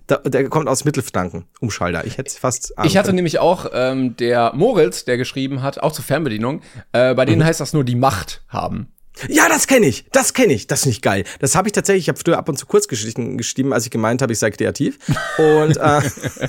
Der, 0.09 0.17
der 0.17 0.49
kommt 0.49 0.67
aus 0.67 0.85
Mittelfranken, 0.85 1.45
Umschalter. 1.59 2.05
Ich 2.05 2.17
hätte 2.17 2.31
fast. 2.31 2.73
Ich 2.83 2.97
hatte 2.97 3.13
nämlich 3.13 3.39
auch 3.39 3.67
ähm, 3.73 4.15
der 4.17 4.53
Moritz, 4.55 5.05
der 5.05 5.17
geschrieben 5.17 5.61
hat, 5.61 5.79
auch 5.79 5.91
zur 5.91 6.03
Fernbedienung. 6.03 6.61
Äh, 6.91 7.13
bei 7.13 7.25
denen 7.25 7.39
mhm. 7.39 7.45
heißt 7.45 7.59
das 7.59 7.73
nur 7.73 7.83
die 7.83 7.95
Macht 7.95 8.41
haben. 8.47 8.91
Ja, 9.27 9.49
das 9.49 9.67
kenne 9.67 9.85
ich. 9.85 10.05
Das 10.11 10.33
kenne 10.33 10.53
ich. 10.53 10.67
Das 10.67 10.81
ist 10.81 10.85
nicht 10.85 11.01
geil. 11.01 11.25
Das 11.39 11.55
habe 11.55 11.67
ich 11.67 11.73
tatsächlich. 11.73 12.05
Ich 12.05 12.09
habe 12.09 12.19
früher 12.19 12.37
ab 12.37 12.47
und 12.47 12.57
zu 12.57 12.65
Kurzgeschichten 12.65 13.37
geschrieben, 13.37 13.73
als 13.73 13.85
ich 13.85 13.91
gemeint 13.91 14.21
habe, 14.21 14.31
ich 14.31 14.39
sei 14.39 14.49
kreativ. 14.49 14.97
Und, 15.37 15.77
äh, 15.77 16.01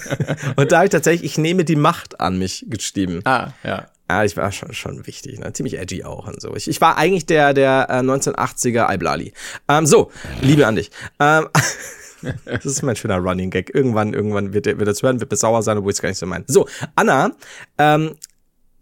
und 0.56 0.70
da 0.70 0.76
habe 0.76 0.86
ich 0.86 0.90
tatsächlich, 0.90 1.32
ich 1.32 1.38
nehme 1.38 1.64
die 1.64 1.76
Macht 1.76 2.20
an 2.20 2.38
mich 2.38 2.64
geschrieben. 2.68 3.20
Ah, 3.24 3.48
ja. 3.64 3.88
Ja, 4.08 4.24
ich 4.24 4.36
war 4.36 4.50
schon, 4.50 4.72
schon 4.72 5.06
wichtig, 5.06 5.38
ne? 5.38 5.52
ziemlich 5.52 5.78
edgy 5.78 6.02
auch 6.02 6.26
und 6.26 6.42
so. 6.42 6.56
Ich, 6.56 6.66
ich 6.66 6.80
war 6.80 6.98
eigentlich 6.98 7.26
der, 7.26 7.54
der 7.54 7.86
äh, 7.88 7.92
1980er 8.00 8.92
Iblali. 8.92 9.32
Ähm, 9.68 9.86
so, 9.86 10.10
Liebe 10.40 10.66
an 10.66 10.74
dich. 10.74 10.90
Ähm, 11.20 11.48
das 12.44 12.64
ist 12.64 12.82
mein 12.82 12.96
schöner 12.96 13.18
Running 13.18 13.50
Gag. 13.50 13.74
Irgendwann, 13.74 14.14
irgendwann 14.14 14.52
wird 14.52 14.66
er 14.66 14.78
wird 14.78 14.88
das 14.88 15.02
hören, 15.02 15.20
wird 15.20 15.30
mir 15.30 15.36
sauer 15.36 15.62
sein, 15.62 15.78
obwohl 15.78 15.90
ich 15.90 15.96
es 15.96 16.02
gar 16.02 16.08
nicht 16.08 16.18
so 16.18 16.26
meine. 16.26 16.44
So, 16.46 16.68
Anna 16.94 17.32
ähm, 17.78 18.14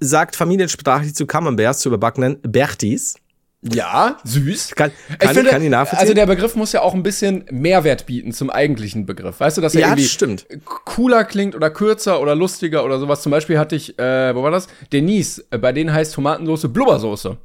sagt 0.00 0.36
familiensprachlich 0.36 1.14
zu 1.14 1.26
Camemberts, 1.26 1.80
zu 1.80 1.88
überbackenen 1.88 2.40
Bertis. 2.42 3.16
Ja, 3.60 4.18
süß. 4.22 4.76
Kann, 4.76 4.92
kann, 5.08 5.16
ich 5.20 5.28
finde, 5.30 5.50
kann 5.50 5.62
ich 5.62 5.68
nachvollziehen. 5.68 5.98
Also 5.98 6.14
der 6.14 6.26
Begriff 6.26 6.54
muss 6.54 6.72
ja 6.72 6.82
auch 6.82 6.94
ein 6.94 7.02
bisschen 7.02 7.44
Mehrwert 7.50 8.06
bieten 8.06 8.32
zum 8.32 8.50
eigentlichen 8.50 9.04
Begriff. 9.04 9.40
Weißt 9.40 9.56
du, 9.56 9.60
dass 9.60 9.74
er 9.74 9.80
ja, 9.80 9.86
irgendwie 9.88 10.04
stimmt. 10.04 10.46
cooler 10.64 11.24
klingt 11.24 11.56
oder 11.56 11.68
kürzer 11.70 12.20
oder 12.20 12.36
lustiger 12.36 12.84
oder 12.84 13.00
sowas. 13.00 13.20
Zum 13.20 13.30
Beispiel 13.30 13.58
hatte 13.58 13.74
ich, 13.74 13.98
äh, 13.98 14.34
wo 14.34 14.44
war 14.44 14.52
das? 14.52 14.68
Denise, 14.92 15.44
äh, 15.50 15.58
bei 15.58 15.72
denen 15.72 15.92
heißt 15.92 16.14
Tomatensoße 16.14 16.68
Blubbersoße. 16.68 17.36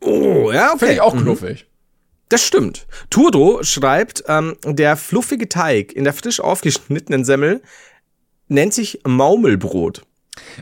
Oh, 0.00 0.50
ja, 0.50 0.68
okay. 0.68 0.78
Finde 0.78 0.94
ich 0.94 1.00
auch 1.02 1.14
mhm. 1.14 1.24
Das 2.28 2.42
stimmt. 2.42 2.86
Turdo 3.10 3.62
schreibt, 3.62 4.24
ähm, 4.28 4.56
der 4.64 4.96
fluffige 4.96 5.48
Teig 5.48 5.92
in 5.92 6.04
der 6.04 6.12
frisch 6.12 6.40
aufgeschnittenen 6.40 7.24
Semmel 7.24 7.62
nennt 8.48 8.74
sich 8.74 9.00
Maumelbrot. 9.06 10.02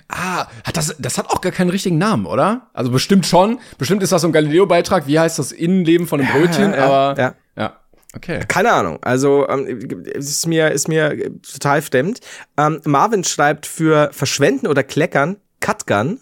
Ah, 0.09 0.47
hat 0.65 0.77
das, 0.77 0.95
das 0.99 1.19
hat 1.19 1.31
auch 1.31 1.41
gar 1.41 1.53
keinen 1.53 1.71
richtigen 1.71 1.99
Namen, 1.99 2.27
oder? 2.27 2.71
Also 2.73 2.91
bestimmt 2.91 3.27
schon. 3.27 3.59
Bestimmt 3.79 4.03
ist 4.03 4.13
das 4.13 4.23
so 4.23 4.29
ein 4.29 4.33
Galileo-Beitrag. 4.33 5.07
Wie 5.07 5.19
heißt 5.19 5.39
das 5.39 5.53
Innenleben 5.53 6.07
von 6.07 6.21
einem 6.21 6.33
Brötchen? 6.33 6.73
Ja, 6.73 6.85
aber 6.85 7.21
ja. 7.21 7.35
ja. 7.57 7.81
Okay. 8.15 8.41
Keine 8.49 8.73
Ahnung. 8.73 8.99
Also 9.03 9.47
ähm, 9.49 9.67
ist 9.67 10.47
mir 10.47 10.71
ist 10.71 10.89
mir 10.89 11.31
total 11.43 11.83
fremd. 11.83 12.21
Ähm, 12.57 12.81
Marvin 12.85 13.25
schreibt 13.25 13.67
für 13.67 14.11
verschwenden 14.13 14.67
oder 14.67 14.83
kleckern 14.83 15.37
Katgan. 15.61 16.21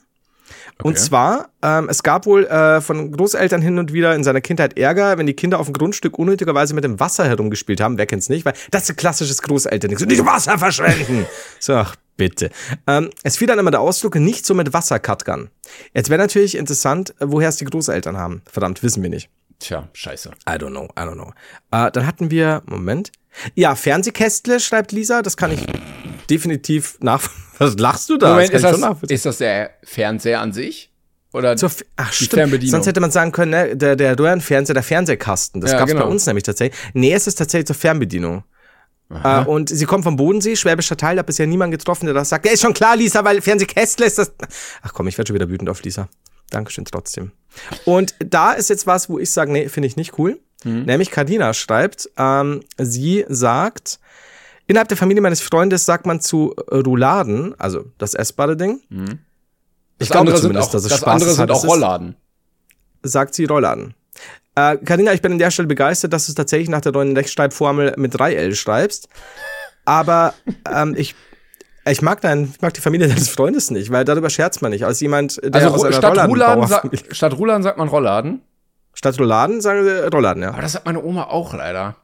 Okay. 0.78 0.88
Und 0.88 0.98
zwar, 0.98 1.50
ähm, 1.62 1.88
es 1.88 2.02
gab 2.02 2.26
wohl 2.26 2.46
äh, 2.46 2.80
von 2.80 3.12
Großeltern 3.12 3.62
hin 3.62 3.78
und 3.78 3.92
wieder 3.92 4.14
in 4.14 4.24
seiner 4.24 4.40
Kindheit 4.40 4.76
Ärger, 4.76 5.18
wenn 5.18 5.26
die 5.26 5.34
Kinder 5.34 5.60
auf 5.60 5.66
dem 5.66 5.72
Grundstück 5.72 6.18
unnötigerweise 6.18 6.74
mit 6.74 6.82
dem 6.82 6.98
Wasser 6.98 7.26
herumgespielt 7.26 7.80
haben. 7.80 7.96
Wer 7.96 8.06
kennt's 8.06 8.28
nicht? 8.28 8.44
Weil 8.44 8.54
das 8.72 8.84
ist 8.84 8.90
ein 8.90 8.96
klassisches 8.96 9.40
Großeltern. 9.42 9.96
So, 9.96 10.04
nicht 10.04 10.24
Wasser 10.26 10.58
verschwenden. 10.58 11.26
so, 11.60 11.74
ach, 11.74 11.94
bitte. 12.16 12.50
Ähm, 12.88 13.10
es 13.22 13.36
fiel 13.36 13.46
dann 13.46 13.60
immer 13.60 13.70
der 13.70 13.80
Ausdruck, 13.80 14.16
nicht 14.16 14.44
so 14.44 14.54
mit 14.54 14.72
Wasser 14.72 14.98
katkern. 14.98 15.48
Jetzt 15.92 16.10
wäre 16.10 16.20
natürlich 16.20 16.56
interessant, 16.56 17.14
woher 17.20 17.48
es 17.48 17.56
die 17.56 17.66
Großeltern 17.66 18.16
haben. 18.16 18.42
Verdammt, 18.50 18.82
wissen 18.82 19.02
wir 19.02 19.10
nicht. 19.10 19.30
Tja, 19.58 19.88
scheiße. 19.92 20.30
I 20.48 20.52
don't 20.52 20.70
know, 20.70 20.88
I 20.98 21.02
don't 21.02 21.14
know. 21.14 21.32
Äh, 21.70 21.90
dann 21.90 22.06
hatten 22.06 22.30
wir, 22.30 22.62
Moment. 22.66 23.12
Ja, 23.54 23.74
Fernsehkästle, 23.74 24.60
schreibt 24.60 24.92
Lisa, 24.92 25.22
das 25.22 25.36
kann 25.36 25.52
ich 25.52 25.66
definitiv 26.30 26.98
nach. 27.00 27.22
Was 27.58 27.78
lachst 27.78 28.10
du 28.10 28.16
da? 28.16 28.30
Moment, 28.30 28.52
das 28.52 28.62
ist, 28.62 28.80
das, 28.80 29.10
ist 29.10 29.26
das 29.26 29.38
der 29.38 29.70
Fernseher 29.82 30.40
an 30.40 30.52
sich? 30.52 30.90
Oder 31.32 31.56
Zur, 31.56 31.70
ach, 31.96 32.10
die 32.10 32.16
stimmt. 32.16 32.34
Fernbedienung? 32.34 32.70
Sonst 32.70 32.86
hätte 32.86 33.00
man 33.00 33.10
sagen 33.10 33.32
können, 33.32 33.50
ne, 33.50 33.76
der, 33.76 33.96
der 33.96 34.16
Röhrenfernseher, 34.16 34.74
der 34.74 34.84
Fernsehkasten. 34.84 35.60
Das 35.60 35.72
ja, 35.72 35.78
gab's 35.78 35.90
genau. 35.90 36.04
bei 36.04 36.10
uns 36.10 36.26
nämlich 36.26 36.44
tatsächlich. 36.44 36.78
Nee, 36.94 37.12
es 37.12 37.26
ist 37.26 37.34
tatsächlich 37.34 37.66
zur 37.66 37.76
Fernbedienung. 37.76 38.44
Äh, 39.10 39.44
und 39.44 39.68
sie 39.68 39.84
kommt 39.84 40.04
vom 40.04 40.16
Bodensee, 40.16 40.56
Schwäbischer 40.56 40.96
Teil, 40.96 41.16
da 41.16 41.20
hat 41.20 41.26
bisher 41.26 41.46
niemand 41.46 41.72
getroffen, 41.72 42.06
der 42.06 42.14
das 42.14 42.28
sagt. 42.28 42.46
Ja, 42.46 42.52
ist 42.52 42.62
schon 42.62 42.72
klar, 42.72 42.96
Lisa, 42.96 43.24
weil 43.24 43.40
Fernsehkästle 43.40 44.06
ist 44.06 44.18
das. 44.18 44.32
Ach 44.82 44.92
komm, 44.92 45.08
ich 45.08 45.18
werde 45.18 45.28
schon 45.28 45.34
wieder 45.34 45.48
wütend 45.48 45.68
auf 45.68 45.82
Lisa. 45.82 46.08
Dankeschön 46.50 46.84
trotzdem. 46.84 47.32
Und 47.84 48.14
da 48.18 48.52
ist 48.52 48.70
jetzt 48.70 48.86
was, 48.86 49.08
wo 49.08 49.18
ich 49.18 49.30
sage, 49.30 49.52
nee, 49.52 49.68
finde 49.68 49.86
ich 49.86 49.96
nicht 49.96 50.18
cool. 50.18 50.38
Mhm. 50.64 50.84
Nämlich 50.84 51.10
Cardina 51.10 51.54
schreibt, 51.54 52.10
ähm, 52.16 52.62
sie 52.78 53.24
sagt, 53.28 53.98
innerhalb 54.66 54.88
der 54.88 54.96
Familie 54.96 55.22
meines 55.22 55.40
Freundes 55.40 55.84
sagt 55.84 56.06
man 56.06 56.20
zu 56.20 56.54
Rouladen, 56.70 57.58
also 57.58 57.84
das 57.98 58.14
essbare 58.14 58.56
Ding. 58.56 58.80
Mhm. 58.88 59.18
Ich 59.98 60.08
glaube 60.08 60.34
zumindest, 60.34 60.68
auch, 60.68 60.72
dass 60.72 60.84
es 60.84 60.90
das 60.90 60.98
Spaß 60.98 61.22
andere 61.22 61.34
sind 61.34 61.50
auch 61.50 61.64
Rollladen. 61.64 62.16
Sagt 63.02 63.34
sie 63.34 63.44
Rollladen. 63.44 63.94
Äh, 64.56 64.76
ich 65.14 65.22
bin 65.22 65.32
an 65.32 65.38
der 65.38 65.50
Stelle 65.50 65.68
begeistert, 65.68 66.12
dass 66.12 66.26
du 66.26 66.32
es 66.32 66.34
tatsächlich 66.34 66.68
nach 66.68 66.80
der 66.80 66.92
neuen 66.92 67.16
Rechtschreibformel 67.16 67.94
mit 67.96 68.14
3L 68.14 68.54
schreibst. 68.54 69.08
Aber 69.84 70.34
ähm, 70.70 70.94
ich 70.96 71.14
ich 71.86 72.02
mag 72.02 72.20
dein, 72.20 72.52
ich 72.54 72.60
mag 72.60 72.74
die 72.74 72.80
Familie 72.80 73.08
deines 73.08 73.28
Freundes 73.28 73.70
nicht, 73.70 73.90
weil 73.90 74.04
darüber 74.04 74.30
scherzt 74.30 74.62
man 74.62 74.70
nicht. 74.70 74.84
Als 74.84 75.00
jemand, 75.00 75.40
der 75.42 75.54
also, 75.54 75.74
aus 75.74 75.84
einer 75.84 75.94
statt 75.94 76.28
Rouladen, 76.28 76.66
sa 76.66 76.82
statt 77.10 77.38
Rouladen 77.38 77.62
sagt 77.62 77.78
man 77.78 77.88
Rollladen. 77.88 78.42
Statt 78.94 79.18
Rouladen 79.18 79.60
sagen 79.60 79.84
wir 79.84 80.08
Rollladen, 80.08 80.42
ja. 80.42 80.50
Aber 80.50 80.62
das 80.62 80.72
sagt 80.72 80.86
meine 80.86 81.02
Oma 81.02 81.24
auch 81.24 81.52
leider. 81.52 81.96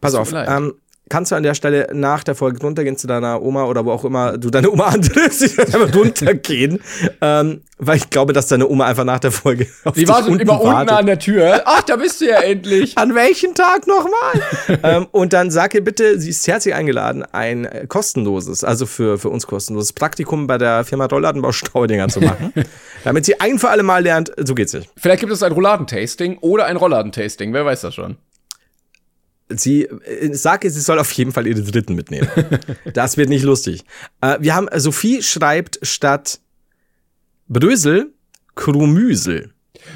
Pass 0.00 0.14
auf, 0.14 0.32
ähm, 0.32 0.74
kannst 1.08 1.32
du 1.32 1.36
an 1.36 1.42
der 1.42 1.54
Stelle 1.54 1.88
nach 1.92 2.24
der 2.24 2.34
Folge 2.34 2.60
runtergehen 2.60 2.96
zu 2.96 3.06
deiner 3.06 3.42
Oma 3.42 3.64
oder 3.64 3.84
wo 3.84 3.92
auch 3.92 4.04
immer 4.04 4.38
du 4.38 4.50
deine 4.50 4.70
Oma 4.70 4.86
antriffst, 4.94 5.42
ich 5.42 5.58
einfach 5.58 5.94
runtergehen, 5.94 6.80
ähm, 7.20 7.62
weil 7.78 7.96
ich 7.96 8.10
glaube, 8.10 8.32
dass 8.32 8.48
deine 8.48 8.68
Oma 8.68 8.86
einfach 8.86 9.04
nach 9.04 9.18
der 9.18 9.32
Folge 9.32 9.66
auf 9.84 9.94
Die 9.94 10.08
war 10.08 10.22
so 10.22 10.34
immer 10.34 10.52
wartet. 10.52 10.80
unten 10.80 10.90
an 10.90 11.06
der 11.06 11.18
Tür. 11.18 11.62
Ach, 11.66 11.82
da 11.82 11.96
bist 11.96 12.20
du 12.20 12.26
ja 12.26 12.40
endlich. 12.40 12.96
An 12.96 13.14
welchem 13.14 13.54
Tag 13.54 13.86
nochmal? 13.86 14.80
ähm, 14.82 15.06
und 15.10 15.32
dann 15.32 15.50
sag 15.50 15.74
ihr 15.74 15.84
bitte, 15.84 16.18
sie 16.18 16.30
ist 16.30 16.46
herzlich 16.48 16.74
eingeladen, 16.74 17.24
ein 17.32 17.66
äh, 17.66 17.86
kostenloses, 17.86 18.64
also 18.64 18.86
für, 18.86 19.18
für 19.18 19.28
uns 19.28 19.46
kostenloses 19.46 19.92
Praktikum 19.92 20.46
bei 20.46 20.58
der 20.58 20.84
Firma 20.84 21.06
Rollladenbau 21.06 21.52
Staudinger 21.52 22.08
zu 22.08 22.20
machen, 22.20 22.52
damit 23.04 23.26
sie 23.26 23.40
ein 23.40 23.58
für 23.58 23.68
alle 23.68 23.82
Mal 23.82 24.02
lernt, 24.02 24.32
so 24.38 24.54
geht's 24.54 24.72
nicht. 24.72 24.90
Vielleicht 24.96 25.20
gibt 25.20 25.32
es 25.32 25.42
ein 25.42 25.52
Rouladentasting 25.52 26.38
oder 26.38 26.66
ein 26.66 26.76
Rollladentasting, 26.76 27.52
wer 27.52 27.64
weiß 27.64 27.82
das 27.82 27.94
schon 27.94 28.16
sie 29.60 29.84
äh, 29.84 30.34
sage, 30.34 30.70
sie 30.70 30.80
soll 30.80 30.98
auf 30.98 31.10
jeden 31.12 31.32
Fall 31.32 31.46
ihre 31.46 31.62
dritten 31.62 31.94
mitnehmen. 31.94 32.28
das 32.94 33.16
wird 33.16 33.28
nicht 33.28 33.42
lustig. 33.42 33.84
Äh, 34.20 34.38
wir 34.40 34.54
haben 34.54 34.68
Sophie 34.76 35.22
schreibt 35.22 35.78
statt 35.82 36.40
Brösel 37.48 38.12
Krumüsel. 38.54 39.52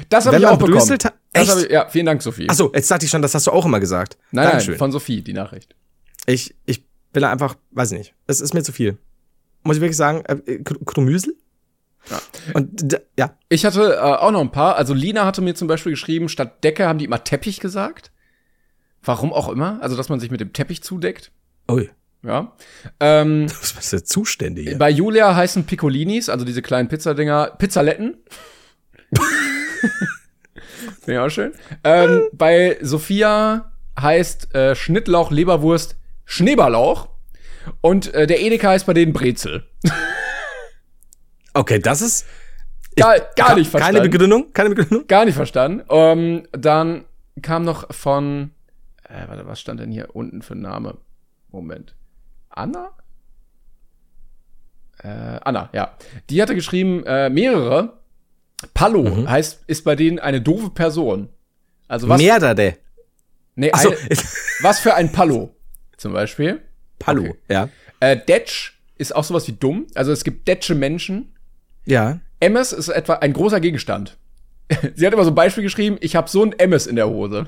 Das 0.09 0.25
habe 0.25 0.37
ich 0.37 0.45
auch 0.45 0.57
bekommen. 0.57 0.97
Das 1.31 1.49
hab 1.49 1.57
ich, 1.59 1.71
ja, 1.71 1.87
vielen 1.89 2.05
Dank, 2.05 2.21
Sophie. 2.21 2.49
Achso, 2.49 2.71
jetzt 2.73 2.89
dachte 2.89 3.05
ich 3.05 3.11
schon, 3.11 3.21
das 3.21 3.33
hast 3.35 3.47
du 3.47 3.51
auch 3.51 3.65
immer 3.65 3.79
gesagt. 3.79 4.17
Nein, 4.31 4.45
Dankeschön. 4.45 4.71
nein, 4.73 4.79
von 4.79 4.91
Sophie, 4.91 5.21
die 5.21 5.33
Nachricht. 5.33 5.75
Ich, 6.25 6.55
ich 6.65 6.83
will 7.13 7.23
einfach, 7.23 7.55
weiß 7.71 7.91
nicht, 7.91 8.13
es 8.27 8.41
ist 8.41 8.53
mir 8.53 8.63
zu 8.63 8.71
viel. 8.71 8.97
Muss 9.63 9.77
ich 9.77 9.81
wirklich 9.81 9.97
sagen, 9.97 10.23
äh, 10.25 10.59
Krumüsel? 10.63 11.35
Ja. 12.09 12.21
Und 12.53 13.01
ja. 13.17 13.37
Ich 13.49 13.65
hatte 13.65 13.95
äh, 13.95 13.99
auch 13.99 14.31
noch 14.31 14.41
ein 14.41 14.51
paar. 14.51 14.75
Also 14.75 14.93
Lina 14.93 15.25
hatte 15.25 15.41
mir 15.41 15.55
zum 15.55 15.67
Beispiel 15.67 15.91
geschrieben, 15.91 16.29
statt 16.29 16.63
Decke 16.63 16.87
haben 16.87 16.99
die 16.99 17.05
immer 17.05 17.23
Teppich 17.23 17.59
gesagt. 17.59 18.11
Warum 19.03 19.33
auch 19.33 19.49
immer. 19.49 19.79
Also, 19.81 19.95
dass 19.95 20.09
man 20.09 20.19
sich 20.19 20.31
mit 20.31 20.41
dem 20.41 20.53
Teppich 20.53 20.83
zudeckt. 20.83 21.31
Ui. 21.69 21.89
Ja. 22.23 22.53
Ähm, 22.99 23.45
Was 23.61 23.71
ist 23.71 23.93
der 23.93 24.03
Zustände 24.03 24.61
hier? 24.61 24.77
Bei 24.77 24.89
Julia 24.89 25.35
heißen 25.35 25.65
Piccolinis, 25.65 26.29
also 26.29 26.45
diese 26.45 26.61
kleinen 26.61 26.89
Pizzadinger, 26.89 27.55
Pizzaletten. 27.57 28.17
Finde 31.01 31.13
ich 31.13 31.17
auch 31.19 31.29
schön. 31.29 31.53
Ähm, 31.83 32.23
bei 32.33 32.77
Sophia 32.81 33.71
heißt 33.99 34.53
äh, 34.53 34.75
Schnittlauch, 34.75 35.31
Leberwurst, 35.31 35.95
Schneebalauch. 36.25 37.09
Und 37.81 38.13
äh, 38.13 38.27
der 38.27 38.41
Edeka 38.41 38.69
heißt 38.69 38.85
bei 38.85 38.93
denen 38.93 39.13
Brezel. 39.13 39.67
okay, 41.53 41.79
das 41.79 42.01
ist. 42.01 42.25
Gar, 42.95 43.19
gar 43.35 43.55
nicht 43.55 43.69
verstanden. 43.69 43.97
Keine 43.97 44.09
Begründung? 44.09 44.51
Keine 44.53 44.69
Begründung? 44.69 45.07
Gar 45.07 45.25
nicht 45.25 45.35
verstanden. 45.35 45.83
Ähm, 45.89 46.47
dann 46.51 47.05
kam 47.41 47.63
noch 47.63 47.93
von 47.93 48.51
äh, 49.09 49.27
warte, 49.27 49.45
was 49.47 49.59
stand 49.59 49.79
denn 49.79 49.91
hier 49.91 50.15
unten 50.15 50.41
für 50.41 50.53
ein 50.53 50.61
Name? 50.61 50.97
Moment. 51.49 51.95
Anna? 52.49 52.91
Äh, 55.03 55.07
Anna, 55.07 55.69
ja. 55.73 55.97
Die 56.29 56.41
hatte 56.41 56.55
geschrieben, 56.55 57.03
äh, 57.05 57.29
mehrere. 57.29 57.99
Palo 58.73 59.03
mhm. 59.03 59.29
heißt, 59.29 59.63
ist 59.67 59.83
bei 59.83 59.95
denen 59.95 60.19
eine 60.19 60.41
doofe 60.41 60.69
Person. 60.69 61.29
Also 61.87 62.07
was? 62.09 62.21
Mehrere. 62.21 62.77
Nee, 63.55 63.71
so. 63.75 63.91
was 64.61 64.79
für 64.79 64.93
ein 64.93 65.11
Palo, 65.11 65.55
zum 65.97 66.13
Beispiel. 66.13 66.61
Palo, 66.99 67.23
okay. 67.23 67.37
ja. 67.49 67.69
Äh, 67.99 68.17
Detsch 68.17 68.79
ist 68.97 69.15
auch 69.15 69.23
sowas 69.23 69.47
wie 69.47 69.53
dumm. 69.53 69.87
Also 69.95 70.11
es 70.11 70.23
gibt 70.23 70.47
Detsche 70.47 70.75
Menschen. 70.75 71.33
Ja. 71.85 72.19
Emmes 72.39 72.73
ist 72.73 72.89
etwa 72.89 73.15
ein 73.15 73.33
großer 73.33 73.59
Gegenstand. 73.59 74.17
Sie 74.95 75.05
hat 75.05 75.13
immer 75.13 75.23
so 75.23 75.31
ein 75.31 75.35
Beispiel 75.35 75.63
geschrieben, 75.63 75.97
ich 76.01 76.15
habe 76.15 76.29
so 76.29 76.43
ein 76.43 76.53
Emmes 76.53 76.85
in 76.85 76.95
der 76.95 77.09
Hose. 77.09 77.47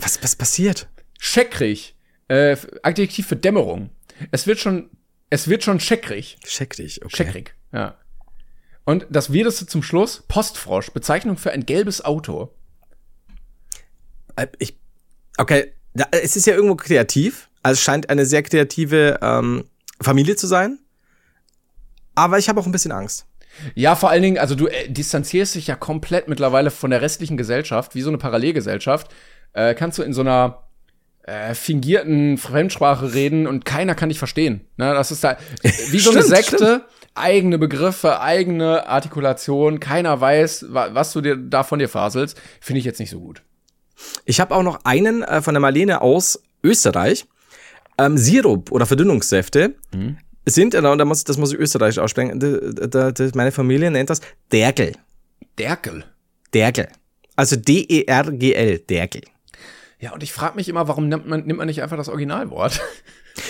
Was, 0.00 0.22
was 0.22 0.36
passiert? 0.36 0.88
Scheckrig. 1.18 1.94
Äh, 2.28 2.56
Adjektiv 2.82 3.26
für 3.26 3.36
Dämmerung. 3.36 3.90
Es 4.30 4.46
wird 4.46 4.58
schon, 4.58 4.90
es 5.30 5.48
wird 5.48 5.64
schon 5.64 5.80
scheckrig. 5.80 6.38
Scheckrig, 6.44 7.04
okay. 7.04 7.16
Scheckrig, 7.16 7.54
ja. 7.72 7.96
Und 8.84 9.06
das 9.10 9.32
Weirdeste 9.32 9.66
zum 9.66 9.82
Schluss, 9.82 10.24
Postfrosch, 10.26 10.90
Bezeichnung 10.90 11.36
für 11.36 11.52
ein 11.52 11.66
gelbes 11.66 12.04
Auto. 12.04 12.52
Äh, 14.36 14.46
ich, 14.58 14.78
okay, 15.38 15.72
es 16.12 16.36
ist 16.36 16.46
ja 16.46 16.54
irgendwo 16.54 16.76
kreativ. 16.76 17.50
Also 17.62 17.78
es 17.78 17.82
scheint 17.82 18.10
eine 18.10 18.24
sehr 18.24 18.42
kreative 18.42 19.18
ähm, 19.22 19.64
Familie 20.00 20.36
zu 20.36 20.46
sein. 20.46 20.78
Aber 22.14 22.38
ich 22.38 22.48
habe 22.48 22.60
auch 22.60 22.66
ein 22.66 22.72
bisschen 22.72 22.92
Angst. 22.92 23.26
Ja, 23.74 23.96
vor 23.96 24.10
allen 24.10 24.22
Dingen, 24.22 24.38
also 24.38 24.54
du 24.54 24.66
äh, 24.68 24.88
distanzierst 24.88 25.54
dich 25.54 25.66
ja 25.66 25.74
komplett 25.74 26.28
mittlerweile 26.28 26.70
von 26.70 26.90
der 26.90 27.02
restlichen 27.02 27.36
Gesellschaft, 27.36 27.94
wie 27.94 28.02
so 28.02 28.08
eine 28.08 28.18
Parallelgesellschaft 28.18 29.12
äh, 29.52 29.74
kannst 29.74 29.98
du 29.98 30.02
in 30.02 30.12
so 30.12 30.20
einer 30.20 30.64
äh, 31.22 31.54
fingierten 31.54 32.38
Fremdsprache 32.38 33.14
reden 33.14 33.46
und 33.46 33.64
keiner 33.64 33.94
kann 33.94 34.08
dich 34.08 34.18
verstehen. 34.18 34.62
Ne? 34.76 34.94
Das 34.94 35.10
ist 35.10 35.22
da 35.22 35.36
wie 35.90 36.00
so 36.00 36.10
eine 36.12 36.22
Sekte, 36.22 36.56
stimmt. 36.56 36.84
eigene 37.14 37.58
Begriffe, 37.58 38.20
eigene 38.20 38.86
Artikulation, 38.88 39.80
keiner 39.80 40.20
weiß, 40.20 40.66
wa 40.70 40.90
was 40.92 41.12
du 41.12 41.20
dir 41.20 41.36
da 41.36 41.62
von 41.62 41.78
dir 41.78 41.88
faselst. 41.88 42.40
Finde 42.60 42.80
ich 42.80 42.84
jetzt 42.84 43.00
nicht 43.00 43.10
so 43.10 43.20
gut. 43.20 43.42
Ich 44.24 44.40
habe 44.40 44.54
auch 44.54 44.62
noch 44.62 44.80
einen 44.84 45.22
äh, 45.22 45.42
von 45.42 45.54
der 45.54 45.60
Marlene 45.60 46.00
aus 46.00 46.42
Österreich. 46.62 47.26
Ähm, 47.98 48.16
Sirup 48.16 48.72
oder 48.72 48.86
Verdünnungssäfte 48.86 49.74
mhm. 49.94 50.16
sind, 50.46 50.74
äh, 50.74 50.80
da 50.80 51.04
muss, 51.04 51.24
das 51.24 51.36
muss 51.36 51.52
ich 51.52 51.58
österreichisch 51.58 51.98
aussprechen, 51.98 52.40
meine 53.34 53.52
Familie 53.52 53.90
nennt 53.90 54.08
das 54.08 54.20
Dergel. 54.50 54.94
Dergel? 55.58 56.04
Dergel. 56.54 56.88
Also 57.36 57.56
D-E-R-G-L, 57.56 58.78
Dergel. 58.78 59.22
Ja, 60.00 60.12
und 60.12 60.22
ich 60.22 60.32
frage 60.32 60.56
mich 60.56 60.68
immer, 60.68 60.88
warum 60.88 61.08
nimmt 61.08 61.28
man, 61.28 61.44
nimmt 61.44 61.58
man 61.58 61.66
nicht 61.66 61.82
einfach 61.82 61.96
das 61.96 62.08
Originalwort? 62.08 62.80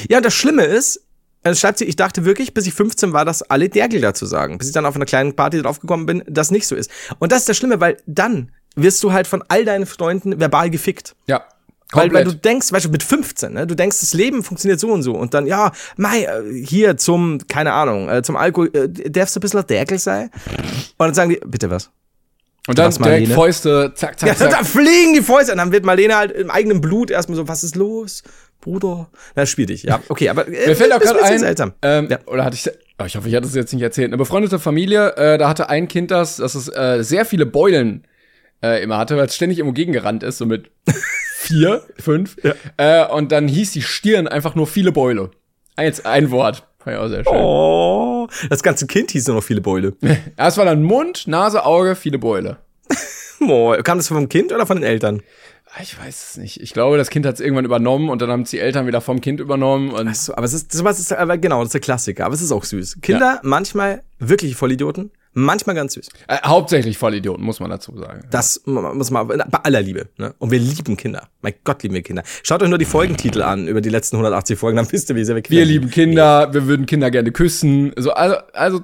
Ja, 0.09 0.21
das 0.21 0.35
Schlimme 0.35 0.65
ist, 0.65 1.07
also 1.43 1.59
schreibt 1.59 1.79
sie, 1.79 1.85
ich 1.87 1.97
dachte 1.97 2.25
wirklich, 2.25 2.53
bis 2.53 2.67
ich 2.67 2.75
15 2.75 3.13
war, 3.13 3.25
dass 3.25 3.43
alle 3.43 3.69
Dergel 3.69 4.01
dazu 4.01 4.27
sagen. 4.27 4.59
Bis 4.59 4.69
ich 4.69 4.75
dann 4.75 4.85
auf 4.85 4.95
einer 4.95 5.07
kleinen 5.07 5.35
Party 5.35 5.63
draufgekommen 5.63 6.07
bin, 6.07 6.23
das 6.27 6.51
nicht 6.51 6.67
so 6.67 6.77
ist. 6.77 6.91
Und 7.19 7.33
das 7.33 7.41
ist 7.41 7.49
das 7.49 7.57
Schlimme, 7.57 7.81
weil 7.81 7.97
dann 8.07 8.53
wirst 8.77 9.03
du 9.03 9.13
halt 9.13 9.27
von 9.27 9.43
all 9.49 9.65
deinen 9.65 9.87
Freunden 9.87 10.39
verbal 10.39 10.71
gefickt. 10.71 11.17
Ja. 11.27 11.45
Weil, 11.93 12.13
weil, 12.13 12.25
du 12.25 12.35
denkst, 12.35 12.73
weißt 12.73 12.85
du, 12.85 12.91
mit 12.91 13.03
15, 13.03 13.53
ne, 13.53 13.67
du 13.67 13.75
denkst, 13.75 13.99
das 13.99 14.15
Leben 14.15 14.45
funktioniert 14.45 14.79
so 14.79 14.93
und 14.93 15.03
so. 15.03 15.13
Und 15.13 15.35
dann, 15.35 15.47
ja, 15.47 15.73
mei, 15.97 16.23
äh, 16.23 16.65
hier 16.65 16.97
zum, 16.97 17.39
keine 17.49 17.73
Ahnung, 17.73 18.09
äh, 18.09 18.23
zum 18.23 18.37
Alkohol, 18.37 18.71
äh, 18.75 19.11
darfst 19.11 19.35
du 19.35 19.41
ein 19.41 19.43
bisschen 19.43 19.67
Dergel 19.67 19.99
sein? 19.99 20.31
Und 20.99 21.07
dann 21.07 21.15
sagen 21.15 21.31
die, 21.31 21.41
bitte 21.45 21.69
was? 21.69 21.91
Und 22.67 22.79
dann 22.79 22.93
direkt 22.93 23.29
Fäuste, 23.29 23.93
zack, 23.95 24.19
zack, 24.19 24.29
ja, 24.29 24.37
zack. 24.37 24.51
Da 24.51 24.65
fliegen 24.65 25.15
die 25.15 25.23
Fäuste. 25.23 25.53
Und 25.53 25.59
dann 25.59 25.73
wird 25.73 25.85
Marlene 25.85 26.17
halt 26.17 26.33
im 26.33 26.51
eigenen 26.51 26.81
Blut 26.81 27.11
erstmal 27.11 27.37
so, 27.37 27.49
was 27.49 27.65
ist 27.65 27.75
los, 27.75 28.23
Bruder? 28.61 29.11
Na, 29.35 29.47
spiel 29.47 29.67
dich, 29.67 29.83
ja. 29.83 30.01
Okay, 30.09 30.29
aber 30.29 30.47
äh, 30.47 30.69
Mir 30.69 30.77
fällt 30.77 30.93
auch 30.93 31.01
gerade 31.01 31.23
ein, 31.23 31.39
seltsam. 31.39 31.73
Ähm, 31.83 32.09
ja. 32.11 32.19
oder 32.27 32.45
hatte 32.45 32.57
ich, 32.57 32.71
oh, 32.99 33.05
ich 33.05 33.17
hoffe, 33.17 33.29
ich 33.29 33.35
hatte 33.35 33.47
es 33.47 33.55
jetzt 33.55 33.73
nicht 33.73 33.83
erzählt. 33.83 34.09
Eine 34.09 34.19
befreundete 34.19 34.59
Familie, 34.59 35.17
äh, 35.17 35.39
da 35.39 35.49
hatte 35.49 35.71
ein 35.71 35.89
Kind 35.89 36.11
das, 36.11 36.37
dass 36.37 36.55
es 36.55 36.69
äh, 36.69 37.03
sehr 37.03 37.25
viele 37.25 37.47
Beulen 37.47 38.07
äh, 38.63 38.83
immer 38.83 38.99
hatte, 38.99 39.17
weil 39.17 39.27
es 39.27 39.35
ständig 39.35 39.59
irgendwo 39.59 39.75
gegengerannt 39.75 40.23
ist, 40.23 40.39
so 40.39 40.45
mit 40.45 40.71
vier, 41.37 41.83
fünf. 41.99 42.37
Ja. 42.43 42.55
Äh, 42.77 43.13
und 43.13 43.33
dann 43.33 43.49
hieß 43.49 43.73
die 43.73 43.83
Stirn 43.83 44.29
einfach 44.29 44.55
nur 44.55 44.67
viele 44.67 44.93
Beule. 44.93 45.31
Eins, 45.77 46.05
ein 46.05 46.31
Wort. 46.31 46.67
War 46.85 46.93
ja 46.93 47.01
auch 47.01 47.09
sehr 47.09 47.25
schön. 47.25 47.35
Oh, 47.35 48.29
das 48.49 48.63
ganze 48.63 48.87
Kind 48.87 49.11
hieß 49.11 49.27
nur 49.27 49.37
noch 49.37 49.45
viele 49.45 49.61
Beule. 49.61 49.95
es 50.37 50.57
war 50.57 50.65
dann 50.65 50.83
Mund, 50.83 51.27
Nase, 51.27 51.65
Auge, 51.65 51.97
viele 51.97 52.19
Beule. 52.19 52.59
Oh, 53.43 53.75
kam 53.83 53.97
das 53.97 54.09
vom 54.09 54.29
Kind 54.29 54.53
oder 54.53 54.67
von 54.67 54.77
den 54.77 54.85
Eltern? 54.85 55.23
Ah, 55.73 55.81
ich 55.83 55.99
weiß 55.99 56.31
es 56.31 56.37
nicht. 56.37 56.61
Ich 56.61 56.75
glaube, 56.75 56.99
das 56.99 57.09
Kind 57.09 57.25
hat 57.25 57.37
es 57.37 57.41
irgendwann 57.41 57.65
übernommen 57.65 58.11
und 58.11 58.21
dann 58.21 58.31
haben 58.31 58.43
es 58.43 58.51
die 58.51 58.59
Eltern 58.59 58.87
wieder 58.87 59.01
vom 59.01 59.23
Kind 59.23 59.41
übernommen. 59.41 59.93
Und 59.93 60.09
Ach 60.09 60.15
so, 60.15 60.35
aber 60.35 60.45
es 60.45 60.53
ist, 60.53 60.73
sowas 60.73 61.01
ist, 61.01 61.11
aber 61.13 61.39
genau, 61.39 61.61
das 61.61 61.69
ist 61.69 61.73
der 61.73 61.81
Klassiker. 61.81 62.27
Aber 62.27 62.35
es 62.35 62.43
ist 62.43 62.53
auch 62.53 62.65
süß. 62.65 62.99
Kinder, 63.01 63.35
ja. 63.37 63.41
manchmal 63.43 64.03
wirklich 64.19 64.57
Vollidioten, 64.57 65.11
manchmal 65.33 65.77
ganz 65.77 65.95
süß. 65.95 66.09
Äh, 66.29 66.39
hauptsächlich 66.45 66.99
Vollidioten, 66.99 67.45
muss 67.45 67.61
man 67.61 67.71
dazu 67.71 67.97
sagen. 67.97 68.23
Das 68.31 68.63
muss 68.65 69.11
man, 69.11 69.29
bei 69.29 69.59
aller 69.63 69.83
Liebe. 69.83 70.09
Ne? 70.19 70.35
Und 70.39 70.51
wir 70.51 70.59
lieben 70.59 70.97
Kinder. 70.97 71.29
Mein 71.43 71.55
Gott, 71.65 71.83
lieben 71.83 71.95
wir 71.95 72.03
Kinder. 72.03 72.23
Schaut 72.43 72.63
euch 72.63 72.69
nur 72.69 72.79
die 72.79 72.85
Folgentitel 72.85 73.43
an 73.43 73.69
über 73.69 73.81
die 73.81 73.89
letzten 73.89 74.17
180 74.17 74.59
Folgen, 74.59 74.77
dann 74.77 74.91
wisst 74.91 75.11
ihr, 75.11 75.17
wie 75.17 75.25
sehr 75.25 75.35
wir 75.35 75.43
Kinder 75.43 75.59
Wir 75.59 75.65
lieben 75.67 75.91
Kinder, 75.91 76.47
nee. 76.47 76.55
wir 76.55 76.67
würden 76.67 76.87
Kinder 76.87 77.11
gerne 77.11 77.33
küssen. 77.33 77.93
So, 77.97 78.13
also, 78.13 78.37
also 78.53 78.81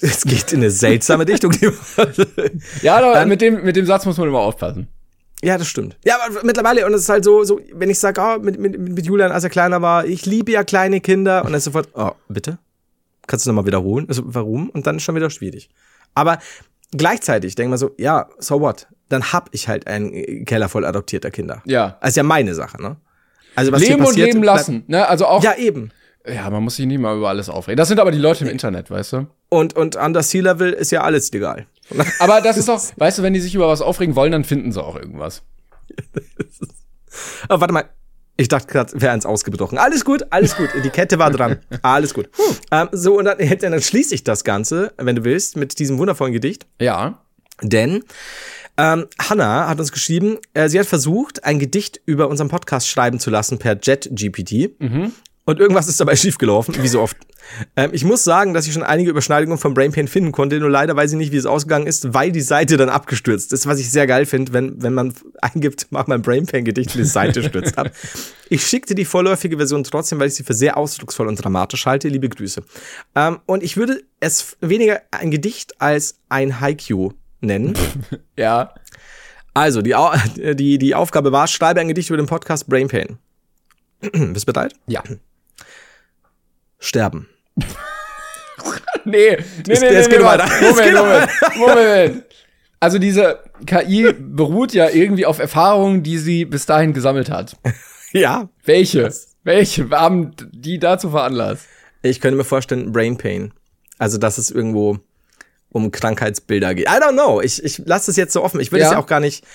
es 0.00 0.22
geht 0.24 0.52
in 0.52 0.60
eine 0.60 0.70
seltsame 0.70 1.26
Richtung. 1.26 1.52
ja, 2.82 2.96
aber 2.96 3.22
ähm, 3.22 3.28
mit, 3.28 3.40
dem, 3.40 3.62
mit 3.64 3.76
dem 3.76 3.86
Satz 3.86 4.04
muss 4.04 4.18
man 4.18 4.28
immer 4.28 4.40
aufpassen. 4.40 4.88
Ja, 5.44 5.58
das 5.58 5.66
stimmt. 5.66 5.96
Ja, 6.04 6.18
aber 6.24 6.44
mittlerweile, 6.44 6.86
und 6.86 6.94
es 6.94 7.02
ist 7.02 7.08
halt 7.08 7.24
so, 7.24 7.42
so 7.42 7.60
wenn 7.72 7.90
ich 7.90 7.98
sage, 7.98 8.20
oh, 8.20 8.38
mit, 8.40 8.58
mit, 8.58 8.78
mit 8.78 9.04
Julian, 9.04 9.32
als 9.32 9.42
er 9.42 9.50
kleiner 9.50 9.82
war, 9.82 10.04
ich 10.04 10.24
liebe 10.24 10.52
ja 10.52 10.62
kleine 10.62 11.00
Kinder, 11.00 11.44
und 11.44 11.52
er 11.52 11.60
sofort, 11.60 11.88
oh, 11.94 12.12
bitte? 12.28 12.58
Kannst 13.26 13.46
du 13.46 13.50
nochmal 13.50 13.66
wiederholen? 13.66 14.06
Also, 14.08 14.22
warum? 14.26 14.70
Und 14.70 14.86
dann 14.86 14.96
ist 14.96 15.02
schon 15.02 15.14
wieder 15.14 15.30
schwierig. 15.30 15.70
Aber 16.14 16.38
gleichzeitig 16.90 17.54
denke 17.54 17.68
ich 17.68 17.70
mal 17.70 17.78
so, 17.78 17.94
ja, 17.98 18.28
so 18.38 18.60
what? 18.60 18.88
Dann 19.08 19.32
hab 19.32 19.48
ich 19.52 19.68
halt 19.68 19.86
einen 19.86 20.44
Keller 20.44 20.68
voll 20.68 20.84
adoptierter 20.84 21.30
Kinder. 21.30 21.62
Ja. 21.64 21.96
Also 22.00 22.20
ja 22.20 22.22
meine 22.24 22.54
Sache, 22.54 22.80
ne? 22.80 22.96
Also 23.54 23.72
was 23.72 23.80
leben 23.80 23.98
passiert, 23.98 24.28
und 24.28 24.34
leben 24.34 24.42
lassen, 24.42 24.84
ne? 24.86 25.06
Also 25.06 25.26
auch. 25.26 25.42
Ja, 25.42 25.54
eben. 25.56 25.90
Ja, 26.26 26.48
man 26.50 26.62
muss 26.62 26.76
sich 26.76 26.86
nie 26.86 26.98
mal 26.98 27.16
über 27.16 27.28
alles 27.28 27.48
aufregen. 27.48 27.76
Das 27.76 27.88
sind 27.88 27.98
aber 27.98 28.12
die 28.12 28.18
Leute 28.18 28.44
im 28.44 28.50
Internet, 28.50 28.90
weißt 28.90 29.12
du? 29.14 29.26
Und, 29.48 29.76
und 29.76 29.96
an 29.96 30.12
der 30.12 30.22
Sea-Level 30.22 30.72
ist 30.72 30.92
ja 30.92 31.02
alles 31.02 31.32
legal. 31.32 31.66
Aber 32.20 32.40
das 32.40 32.56
ist 32.56 32.68
doch, 32.68 32.80
weißt 32.96 33.18
du, 33.18 33.22
wenn 33.22 33.34
die 33.34 33.40
sich 33.40 33.54
über 33.54 33.68
was 33.68 33.82
aufregen 33.82 34.14
wollen, 34.16 34.32
dann 34.32 34.44
finden 34.44 34.72
sie 34.72 34.82
auch 34.82 34.96
irgendwas. 34.96 35.42
aber 37.48 37.60
warte 37.60 37.74
mal. 37.74 37.84
Ich 38.36 38.48
dachte 38.48 38.66
gerade, 38.66 39.00
wäre 39.00 39.12
eins 39.12 39.26
ausgebrochen. 39.26 39.78
Alles 39.78 40.04
gut, 40.04 40.24
alles 40.30 40.56
gut. 40.56 40.70
Die 40.82 40.90
Kette 40.90 41.18
war 41.18 41.30
dran. 41.30 41.58
Alles 41.82 42.14
gut. 42.14 42.30
Ähm, 42.70 42.88
so, 42.92 43.18
und 43.18 43.26
dann, 43.26 43.38
dann 43.60 43.80
schließe 43.80 44.14
ich 44.14 44.24
das 44.24 44.42
Ganze, 44.42 44.92
wenn 44.96 45.16
du 45.16 45.24
willst, 45.24 45.56
mit 45.56 45.78
diesem 45.78 45.98
wundervollen 45.98 46.32
Gedicht. 46.32 46.66
Ja. 46.80 47.22
Denn 47.60 48.04
ähm, 48.78 49.06
Hannah 49.18 49.68
hat 49.68 49.78
uns 49.78 49.92
geschrieben, 49.92 50.38
äh, 50.54 50.68
sie 50.68 50.80
hat 50.80 50.86
versucht, 50.86 51.44
ein 51.44 51.58
Gedicht 51.58 52.00
über 52.06 52.28
unseren 52.28 52.48
Podcast 52.48 52.88
schreiben 52.88 53.20
zu 53.20 53.30
lassen 53.30 53.58
per 53.58 53.78
JetGPT. 53.80 54.80
Mhm. 54.80 55.12
Und 55.44 55.58
irgendwas 55.58 55.88
ist 55.88 56.00
dabei 56.00 56.14
schiefgelaufen, 56.16 56.74
wie 56.82 56.88
so 56.88 57.00
oft. 57.00 57.16
Ähm, 57.76 57.90
ich 57.92 58.04
muss 58.04 58.22
sagen, 58.22 58.54
dass 58.54 58.66
ich 58.66 58.72
schon 58.72 58.84
einige 58.84 59.10
Überschneidungen 59.10 59.58
von 59.58 59.74
Brainpain 59.74 60.06
finden 60.06 60.30
konnte, 60.30 60.60
nur 60.60 60.70
leider 60.70 60.94
weiß 60.94 61.12
ich 61.12 61.18
nicht, 61.18 61.32
wie 61.32 61.36
es 61.36 61.46
ausgegangen 61.46 61.86
ist, 61.86 62.14
weil 62.14 62.30
die 62.30 62.40
Seite 62.40 62.76
dann 62.76 62.88
abgestürzt 62.88 63.52
ist, 63.52 63.66
was 63.66 63.80
ich 63.80 63.90
sehr 63.90 64.06
geil 64.06 64.24
finde, 64.24 64.52
wenn, 64.52 64.80
wenn 64.82 64.94
man 64.94 65.14
eingibt, 65.42 65.88
mach 65.90 66.06
mal 66.06 66.16
ein 66.16 66.22
Brainpain-Gedicht 66.22 66.94
und 66.94 66.98
die 66.98 67.08
Seite 67.08 67.42
stürzt 67.42 67.76
ab. 67.76 67.90
Ich 68.48 68.66
schickte 68.66 68.94
die 68.94 69.04
vorläufige 69.04 69.56
Version 69.56 69.82
trotzdem, 69.82 70.20
weil 70.20 70.28
ich 70.28 70.34
sie 70.34 70.44
für 70.44 70.54
sehr 70.54 70.76
ausdrucksvoll 70.76 71.26
und 71.26 71.36
dramatisch 71.36 71.86
halte. 71.86 72.08
Liebe 72.08 72.28
Grüße. 72.28 72.62
Ähm, 73.16 73.40
und 73.46 73.62
ich 73.62 73.76
würde 73.76 74.02
es 74.20 74.56
weniger 74.60 75.02
ein 75.10 75.30
Gedicht 75.30 75.80
als 75.80 76.18
ein 76.28 76.60
Haiku 76.60 77.10
nennen. 77.40 77.74
ja. 78.36 78.74
Also, 79.54 79.82
die, 79.82 79.94
die, 80.54 80.78
die 80.78 80.94
Aufgabe 80.94 81.32
war, 81.32 81.46
schreibe 81.46 81.80
ein 81.80 81.88
Gedicht 81.88 82.08
über 82.08 82.16
den 82.16 82.26
Podcast 82.26 82.68
Brainpain. 82.68 83.18
Bist 84.00 84.48
du 84.48 84.52
bereit? 84.52 84.74
Ja 84.86 85.02
sterben. 86.82 87.28
nee, 89.04 89.36
nee, 89.36 89.38
nee, 89.66 89.78
nee, 89.80 89.90
nee, 89.90 90.06
nee 90.08 90.22
weiter. 90.22 90.46
Moment, 90.60 90.94
Moment, 90.94 91.30
Moment. 91.56 92.24
Also 92.80 92.98
diese 92.98 93.38
KI 93.64 94.12
beruht 94.12 94.74
ja 94.74 94.88
irgendwie 94.88 95.24
auf 95.24 95.38
Erfahrungen, 95.38 96.02
die 96.02 96.18
sie 96.18 96.44
bis 96.44 96.66
dahin 96.66 96.92
gesammelt 96.92 97.30
hat. 97.30 97.56
Ja. 98.14 98.50
Welche? 98.66 99.04
Was? 99.04 99.36
Welche 99.42 99.88
haben 99.88 100.32
die 100.52 100.78
dazu 100.78 101.08
veranlasst? 101.08 101.66
Ich 102.02 102.20
könnte 102.20 102.36
mir 102.36 102.44
vorstellen, 102.44 102.92
Brain 102.92 103.16
Pain. 103.16 103.54
Also, 103.96 104.18
dass 104.18 104.36
es 104.36 104.50
irgendwo 104.50 104.98
um 105.70 105.90
Krankheitsbilder 105.90 106.74
geht. 106.74 106.88
I 106.90 107.00
don't 107.00 107.14
know. 107.14 107.40
Ich, 107.40 107.64
ich 107.64 107.78
lasse 107.86 108.10
es 108.10 108.18
jetzt 108.18 108.34
so 108.34 108.44
offen. 108.44 108.60
Ich 108.60 108.70
will 108.70 108.80
es 108.80 108.88
ja. 108.88 108.92
ja 108.92 108.98
auch 108.98 109.06
gar 109.06 109.20
nicht. 109.20 109.46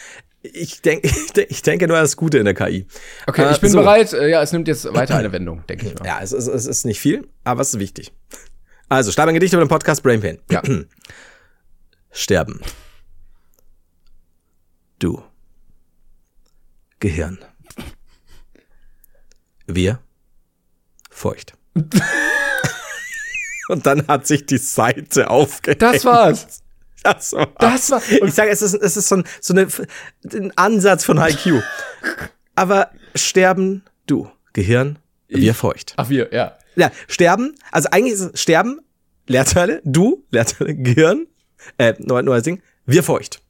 Ich, 0.53 0.81
denk, 0.81 1.03
ich 1.49 1.61
denke 1.61 1.87
nur 1.87 1.97
das 1.97 2.17
Gute 2.17 2.37
in 2.37 2.45
der 2.45 2.53
KI. 2.53 2.87
Okay, 3.25 3.43
äh, 3.43 3.51
ich 3.51 3.59
bin 3.59 3.71
so. 3.71 3.79
bereit. 3.79 4.13
Äh, 4.13 4.29
ja, 4.29 4.41
es 4.41 4.51
nimmt 4.51 4.67
jetzt 4.67 4.91
weiter 4.93 5.15
eine 5.17 5.31
Wendung, 5.31 5.63
denke 5.67 5.87
ich 5.87 5.99
mal. 5.99 6.05
Ja, 6.05 6.19
es, 6.21 6.31
es, 6.31 6.47
es 6.47 6.65
ist 6.65 6.85
nicht 6.85 6.99
viel, 6.99 7.27
aber 7.43 7.61
es 7.61 7.73
ist 7.73 7.79
wichtig. 7.79 8.11
Also, 8.89 9.11
schreib 9.11 9.27
ein 9.27 9.33
Gedicht 9.33 9.53
über 9.53 9.63
den 9.63 9.69
Podcast 9.69 10.03
Brain 10.03 10.21
Pain. 10.21 10.39
Ja. 10.49 10.61
Sterben. 12.11 12.61
Du. 14.99 15.21
Gehirn. 16.99 17.37
Wir. 19.67 19.99
Feucht. 21.09 21.53
Und 23.67 23.85
dann 23.85 24.07
hat 24.07 24.25
sich 24.25 24.45
die 24.45 24.57
Seite 24.57 25.29
aufgehängt. 25.29 25.81
Das 25.81 26.05
war's. 26.05 26.63
Das 27.07 27.33
war. 27.33 27.47
Das 27.59 27.89
war. 27.91 28.01
Ich 28.09 28.33
sage, 28.33 28.51
es 28.51 28.61
ist, 28.61 28.73
es 28.73 28.97
ist 28.97 29.07
so 29.07 29.15
ein, 29.15 29.23
so 29.39 29.53
eine, 29.53 29.67
ein 30.33 30.51
Ansatz 30.57 31.05
von 31.05 31.17
IQ. 31.17 31.63
Aber 32.55 32.91
sterben, 33.15 33.83
du, 34.07 34.29
Gehirn, 34.53 34.99
wir 35.27 35.53
feucht. 35.53 35.93
Ach, 35.97 36.09
wir, 36.09 36.33
ja. 36.33 36.57
Ja, 36.75 36.91
sterben, 37.07 37.55
also 37.71 37.89
eigentlich 37.91 38.13
ist 38.13 38.21
es 38.21 38.41
sterben, 38.41 38.79
Leerteile, 39.25 39.81
du, 39.83 40.25
Leerteile, 40.31 40.75
Gehirn, 40.75 41.27
äh, 41.77 41.93
neues 41.99 42.43
Ding, 42.43 42.61
wir 42.85 43.03
feucht. 43.03 43.41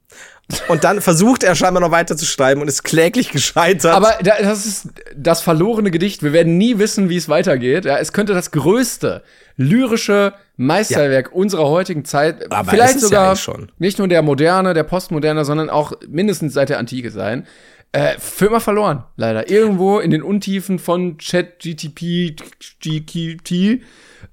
Und 0.68 0.84
dann 0.84 1.02
versucht 1.02 1.42
er 1.42 1.54
scheinbar 1.54 1.82
noch 1.82 1.90
weiter 1.90 2.16
zu 2.16 2.24
schreiben 2.24 2.62
und 2.62 2.68
ist 2.68 2.82
kläglich 2.82 3.30
gescheitert. 3.30 3.92
Aber 3.92 4.18
das 4.22 4.64
ist 4.64 4.88
das 5.14 5.42
verlorene 5.42 5.90
Gedicht. 5.90 6.22
Wir 6.22 6.32
werden 6.32 6.56
nie 6.56 6.78
wissen, 6.78 7.10
wie 7.10 7.18
es 7.18 7.28
weitergeht. 7.28 7.84
Ja, 7.84 7.98
es 7.98 8.14
könnte 8.14 8.32
das 8.32 8.50
größte 8.50 9.22
lyrische 9.56 10.32
Meisterwerk 10.58 11.28
ja. 11.28 11.32
unserer 11.32 11.68
heutigen 11.68 12.04
Zeit, 12.04 12.52
Aber 12.52 12.70
vielleicht 12.70 13.00
sogar 13.00 13.34
ja 13.34 13.54
nicht 13.78 13.98
nur 13.98 14.08
der 14.08 14.22
Moderne, 14.22 14.74
der 14.74 14.82
Postmoderne, 14.82 15.44
sondern 15.44 15.70
auch 15.70 15.92
mindestens 16.06 16.52
seit 16.52 16.68
der 16.68 16.78
Antike 16.78 17.10
sein. 17.10 17.46
Äh, 17.92 18.18
für 18.18 18.46
immer 18.46 18.60
verloren, 18.60 19.04
leider. 19.16 19.48
Irgendwo 19.48 19.98
in 19.98 20.10
den 20.10 20.22
Untiefen 20.22 20.78
von 20.78 21.16
Chat, 21.16 21.60
GTP, 21.60 22.36
GQT 22.80 23.82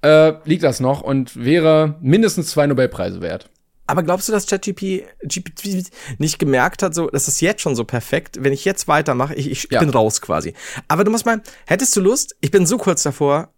äh, 0.02 0.34
liegt 0.44 0.64
das 0.64 0.82
noch 0.82 1.02
und 1.02 1.42
wäre 1.42 1.96
mindestens 2.02 2.50
zwei 2.50 2.68
Nobelpreise 2.68 3.22
wert. 3.22 3.50
Aber 3.88 4.02
glaubst 4.02 4.28
du, 4.28 4.32
dass 4.32 4.48
ChatGPT 4.48 5.92
nicht 6.18 6.40
gemerkt 6.40 6.82
hat, 6.82 6.96
so, 6.96 7.08
das 7.08 7.28
ist 7.28 7.40
jetzt 7.42 7.62
schon 7.62 7.76
so 7.76 7.84
perfekt, 7.84 8.40
wenn 8.42 8.52
ich 8.52 8.66
jetzt 8.66 8.88
weitermache, 8.88 9.36
ich, 9.36 9.52
ich 9.52 9.68
ja. 9.70 9.80
bin 9.80 9.92
raus 9.92 10.22
quasi. 10.22 10.56
Aber 10.88 11.04
du 11.04 11.12
musst 11.12 11.28
mal, 11.28 11.42
hättest 11.68 11.96
du 11.96 12.02
Lust, 12.02 12.36
ich 12.42 12.50
bin 12.50 12.66
so 12.66 12.80
kurz 12.80 13.04
davor, 13.04 13.50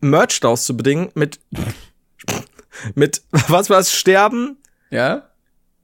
Merch 0.00 0.40
rauszubringen 0.44 1.08
mit, 1.14 1.40
mit, 2.94 3.22
was 3.30 3.70
war's, 3.70 3.92
Sterben? 3.92 4.58
Ja? 4.90 5.28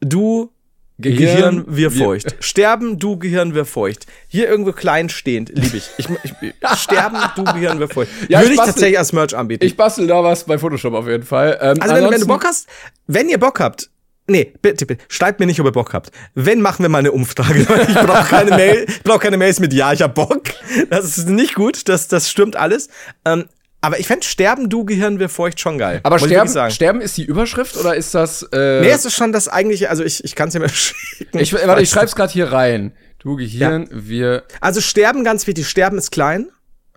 Du, 0.01 0.51
Gehirn, 0.99 1.19
Gehirn 1.19 1.65
wir 1.69 1.91
feucht. 1.91 2.25
Wir. 2.25 2.43
Sterben, 2.43 2.99
du 2.99 3.19
Gehirn, 3.19 3.55
wir 3.55 3.65
feucht. 3.65 4.07
Hier 4.29 4.49
irgendwo 4.49 4.73
klein 4.73 5.09
stehend, 5.09 5.51
liebe 5.55 5.77
ich. 5.77 5.91
ich, 5.99 6.07
ich 6.33 6.79
Sterben, 6.79 7.19
du 7.37 7.45
Gehirn, 7.45 7.81
wir 7.81 7.89
feucht. 7.89 8.11
Ja, 8.29 8.41
Würde 8.41 8.53
ich, 8.53 8.57
bastel, 8.57 8.75
tatsächlich 8.75 8.99
als 8.99 9.13
Merch 9.13 9.37
anbieten. 9.37 9.65
Ich 9.65 9.77
bastel 9.77 10.07
da 10.07 10.23
was 10.23 10.45
bei 10.45 10.59
Photoshop 10.59 10.95
auf 10.95 11.07
jeden 11.09 11.25
Fall. 11.25 11.59
Ähm, 11.61 11.81
also 11.81 11.95
wenn, 11.95 12.11
wenn, 12.11 12.21
du 12.21 12.27
Bock 12.27 12.45
hast, 12.45 12.69
wenn 13.07 13.29
ihr 13.29 13.39
Bock 13.39 13.61
habt, 13.61 13.91
Nee, 14.29 14.53
bitte, 14.63 14.87
bitte, 14.87 15.05
schreibt 15.09 15.41
mir 15.41 15.47
nicht, 15.47 15.59
ob 15.59 15.67
ihr 15.67 15.73
Bock 15.73 15.93
habt. 15.93 16.13
Wenn, 16.35 16.61
machen 16.61 16.85
wir 16.85 16.89
mal 16.89 16.99
eine 16.99 17.11
Umfrage. 17.11 17.67
Ich 17.89 17.95
brauche 17.95 18.29
keine 18.29 18.53
Mail, 18.53 18.87
ich 18.89 19.03
brauche 19.03 19.19
keine 19.19 19.37
Mails 19.37 19.59
mit 19.59 19.73
Ja, 19.73 19.93
ich 19.93 20.01
hab 20.01 20.15
Bock. 20.15 20.43
Das 20.91 21.19
ist 21.19 21.29
nicht 21.29 21.57
gut, 21.57 21.89
das, 21.89 22.07
das 22.07 22.31
stimmt 22.31 22.55
alles. 22.55 22.89
Ähm, 23.25 23.47
aber 23.83 23.99
ich 23.99 24.07
fände 24.07 24.25
Sterben, 24.25 24.71
du 24.71 24.85
Gehirn, 24.85 25.19
wir 25.19 25.29
feucht 25.29 25.59
schon 25.59 25.77
geil. 25.77 26.01
Aber 26.05 26.21
Sterben, 26.21 26.71
Sterben 26.71 27.01
ist 27.01 27.17
die 27.17 27.25
Überschrift 27.25 27.77
oder 27.77 27.97
ist 27.97 28.15
das. 28.15 28.45
Äh 28.53 28.81
nee, 28.81 28.91
es 28.91 29.05
ist 29.05 29.15
schon 29.15 29.33
das 29.33 29.49
eigentliche, 29.49 29.91
also 29.91 30.05
ich, 30.05 30.23
ich 30.23 30.37
kann 30.37 30.49
es 30.49 30.55
dir 30.55 30.61
mal 30.61 30.69
schicken. 30.73 31.39
Ich, 31.39 31.53
warte, 31.53 31.83
ich 31.83 31.91
schreib's 31.91 32.15
gerade 32.15 32.33
hier 32.33 32.53
rein. 32.53 32.93
Du 33.19 33.37
Gehirn, 33.37 33.83
ja. 33.83 33.89
wir. 33.91 34.45
Also 34.61 34.81
Sterben 34.81 35.25
ganz 35.25 35.47
wichtig. 35.49 35.69
Sterben 35.69 35.99
ist 35.99 36.13
klein. 36.13 36.49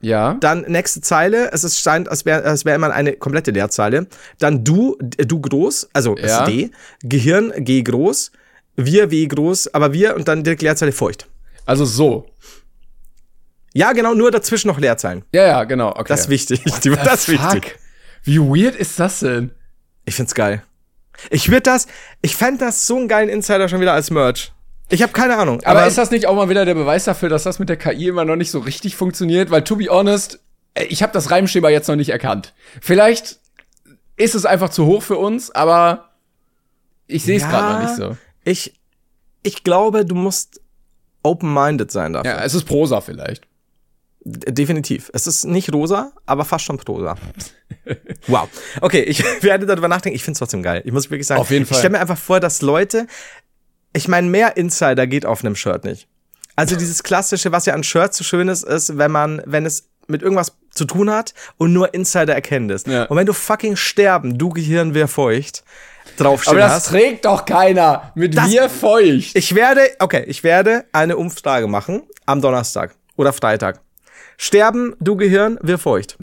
Ja. 0.01 0.37
Dann 0.39 0.61
nächste 0.67 1.01
Zeile, 1.01 1.51
es 1.51 1.63
ist, 1.63 1.79
scheint, 1.79 2.07
als 2.07 2.25
wäre 2.25 2.43
als 2.43 2.65
wär 2.65 2.75
immer 2.75 2.91
eine 2.93 3.13
komplette 3.13 3.49
Leerzeile. 3.49 4.05
Dann 4.37 4.63
du, 4.63 4.95
du 4.99 5.41
groß, 5.41 5.89
also 5.93 6.15
ja. 6.17 6.45
D. 6.45 6.69
Gehirn, 7.01 7.51
G 7.57 7.81
groß. 7.81 8.31
Wir, 8.75 9.09
W 9.09 9.25
groß, 9.25 9.73
aber 9.73 9.93
wir 9.93 10.15
und 10.15 10.27
dann 10.27 10.43
direkt 10.43 10.61
Leerzeile 10.61 10.91
feucht. 10.91 11.27
Also 11.65 11.85
so. 11.85 12.27
Ja, 13.77 13.91
genau, 13.91 14.13
nur 14.13 14.31
dazwischen 14.31 14.69
noch 14.69 14.79
Leerzeilen. 14.79 15.25
Ja, 15.33 15.45
ja, 15.45 15.63
genau. 15.65 15.89
Okay. 15.89 16.05
Das 16.07 16.21
ist 16.21 16.29
wichtig. 16.29 16.63
das 16.63 17.19
ist 17.19 17.29
wichtig. 17.29 17.77
Wie 18.23 18.39
weird 18.39 18.73
ist 18.73 18.97
das 18.99 19.19
denn? 19.19 19.51
Ich 20.05 20.15
find's 20.15 20.33
geil. 20.33 20.63
Ich 21.29 21.49
würde 21.49 21.63
das, 21.63 21.87
ich 22.21 22.37
fände 22.37 22.63
das 22.63 22.87
so 22.87 22.95
einen 22.95 23.09
geilen 23.09 23.27
Insider 23.27 23.67
schon 23.67 23.81
wieder 23.81 23.91
als 23.91 24.11
Merch. 24.11 24.53
Ich 24.89 25.01
habe 25.01 25.11
keine 25.11 25.37
Ahnung. 25.37 25.59
Aber, 25.65 25.79
aber, 25.79 25.87
ist 25.87 25.97
das 25.97 26.09
nicht 26.09 26.25
auch 26.25 26.35
mal 26.35 26.47
wieder 26.47 26.63
der 26.63 26.73
Beweis 26.75 27.03
dafür, 27.03 27.27
dass 27.27 27.43
das 27.43 27.59
mit 27.59 27.67
der 27.67 27.75
KI 27.75 28.07
immer 28.07 28.23
noch 28.23 28.37
nicht 28.37 28.51
so 28.51 28.59
richtig 28.59 28.95
funktioniert? 28.95 29.51
Weil, 29.51 29.63
to 29.63 29.75
be 29.75 29.87
honest, 29.89 30.39
äh, 30.73 30.85
ich 30.85 31.03
habe 31.03 31.11
das 31.11 31.29
Reimschema 31.29 31.67
jetzt 31.67 31.89
noch 31.89 31.95
nicht 31.97 32.09
erkannt. 32.09 32.53
Vielleicht 32.81 33.39
ist 34.15 34.35
es 34.35 34.45
einfach 34.45 34.69
zu 34.69 34.85
hoch 34.85 35.03
für 35.03 35.17
uns, 35.17 35.51
aber 35.51 36.11
ich 37.07 37.23
sehe 37.25 37.35
es 37.35 37.43
ja, 37.43 37.49
gerade 37.49 37.73
noch 37.73 37.81
nicht 37.81 37.95
so. 37.97 38.17
Ich, 38.45 38.73
Ich 39.43 39.65
glaube, 39.65 40.05
du 40.05 40.15
musst 40.15 40.61
open-minded 41.23 41.91
sein 41.91 42.13
dafür. 42.13 42.31
Ja, 42.31 42.43
es 42.43 42.53
ist 42.53 42.63
Prosa 42.63 43.01
vielleicht. 43.01 43.45
Definitiv. 44.27 45.11
Es 45.13 45.27
ist 45.27 45.45
nicht 45.45 45.71
rosa, 45.71 46.11
aber 46.25 46.45
fast 46.45 46.65
schon 46.65 46.77
Prosa. 46.77 47.15
wow. 48.27 48.49
Okay, 48.81 49.01
ich 49.01 49.23
werde 49.43 49.67
darüber 49.67 49.87
nachdenken. 49.87 50.15
Ich 50.15 50.23
finde 50.23 50.33
es 50.33 50.39
trotzdem 50.39 50.63
geil. 50.63 50.81
Ich 50.83 50.91
muss 50.91 51.11
wirklich 51.11 51.27
sagen, 51.27 51.39
Auf 51.41 51.51
jeden 51.51 51.65
Fall. 51.67 51.73
ich 51.75 51.77
stelle 51.79 51.91
mir 51.91 51.99
einfach 51.99 52.17
vor, 52.17 52.39
dass 52.39 52.63
Leute, 52.63 53.05
ich 53.93 54.07
meine, 54.07 54.27
mehr 54.27 54.57
Insider 54.57 55.05
geht 55.05 55.25
auf 55.27 55.43
einem 55.45 55.55
Shirt 55.55 55.83
nicht. 55.83 56.07
Also 56.55 56.75
dieses 56.75 57.03
klassische, 57.03 57.51
was 57.51 57.67
ja 57.67 57.75
an 57.75 57.83
Shirts 57.83 58.17
so 58.17 58.23
schön 58.23 58.47
ist, 58.47 58.63
ist, 58.63 58.97
wenn 58.97 59.11
man, 59.11 59.43
wenn 59.45 59.65
es 59.65 59.89
mit 60.07 60.21
irgendwas 60.23 60.53
zu 60.71 60.85
tun 60.85 61.11
hat 61.11 61.33
und 61.57 61.73
nur 61.73 61.93
Insider 61.93 62.33
erkennen 62.33 62.69
es. 62.71 62.85
Ja. 62.85 63.03
Und 63.03 63.17
wenn 63.17 63.25
du 63.27 63.33
fucking 63.33 63.75
sterben, 63.75 64.37
du 64.37 64.49
Gehirn 64.49 64.93
wär 64.95 65.07
feucht, 65.07 65.63
draufstehen 66.17 66.57
Aber 66.57 66.65
das 66.67 66.75
hast. 66.77 66.87
trägt 66.89 67.25
doch 67.25 67.45
keiner. 67.45 68.11
Mit 68.15 68.35
Das- 68.35 68.49
wir 68.49 68.69
feucht. 68.69 69.35
Ich 69.35 69.53
werde, 69.53 69.81
okay, 69.99 70.23
ich 70.27 70.43
werde 70.43 70.85
eine 70.93 71.17
Umfrage 71.17 71.67
machen 71.67 72.03
am 72.25 72.41
Donnerstag 72.41 72.95
oder 73.17 73.33
Freitag. 73.33 73.81
Sterben, 74.37 74.95
du 74.99 75.15
Gehirn, 75.15 75.57
wir 75.61 75.77
feucht. 75.77 76.17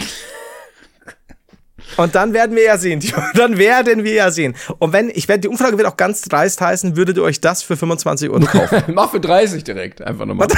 Und 1.96 2.14
dann 2.14 2.32
werden 2.32 2.56
wir 2.56 2.62
ja 2.62 2.78
sehen, 2.78 3.02
dann 3.34 3.58
werden 3.58 4.04
wir 4.04 4.14
ja 4.14 4.30
sehen. 4.30 4.54
Und 4.78 4.92
wenn, 4.92 5.10
ich 5.10 5.28
werde, 5.28 5.42
die 5.42 5.48
Umfrage 5.48 5.76
wird 5.76 5.86
auch 5.86 5.96
ganz 5.96 6.22
dreist 6.22 6.60
heißen, 6.60 6.96
würdet 6.96 7.16
ihr 7.16 7.22
euch 7.22 7.40
das 7.40 7.62
für 7.62 7.76
25 7.76 8.30
Euro 8.30 8.44
kaufen? 8.46 8.82
Mach 8.94 9.10
für 9.10 9.20
30 9.20 9.64
direkt. 9.64 10.02
Einfach 10.02 10.26
nochmal. 10.26 10.48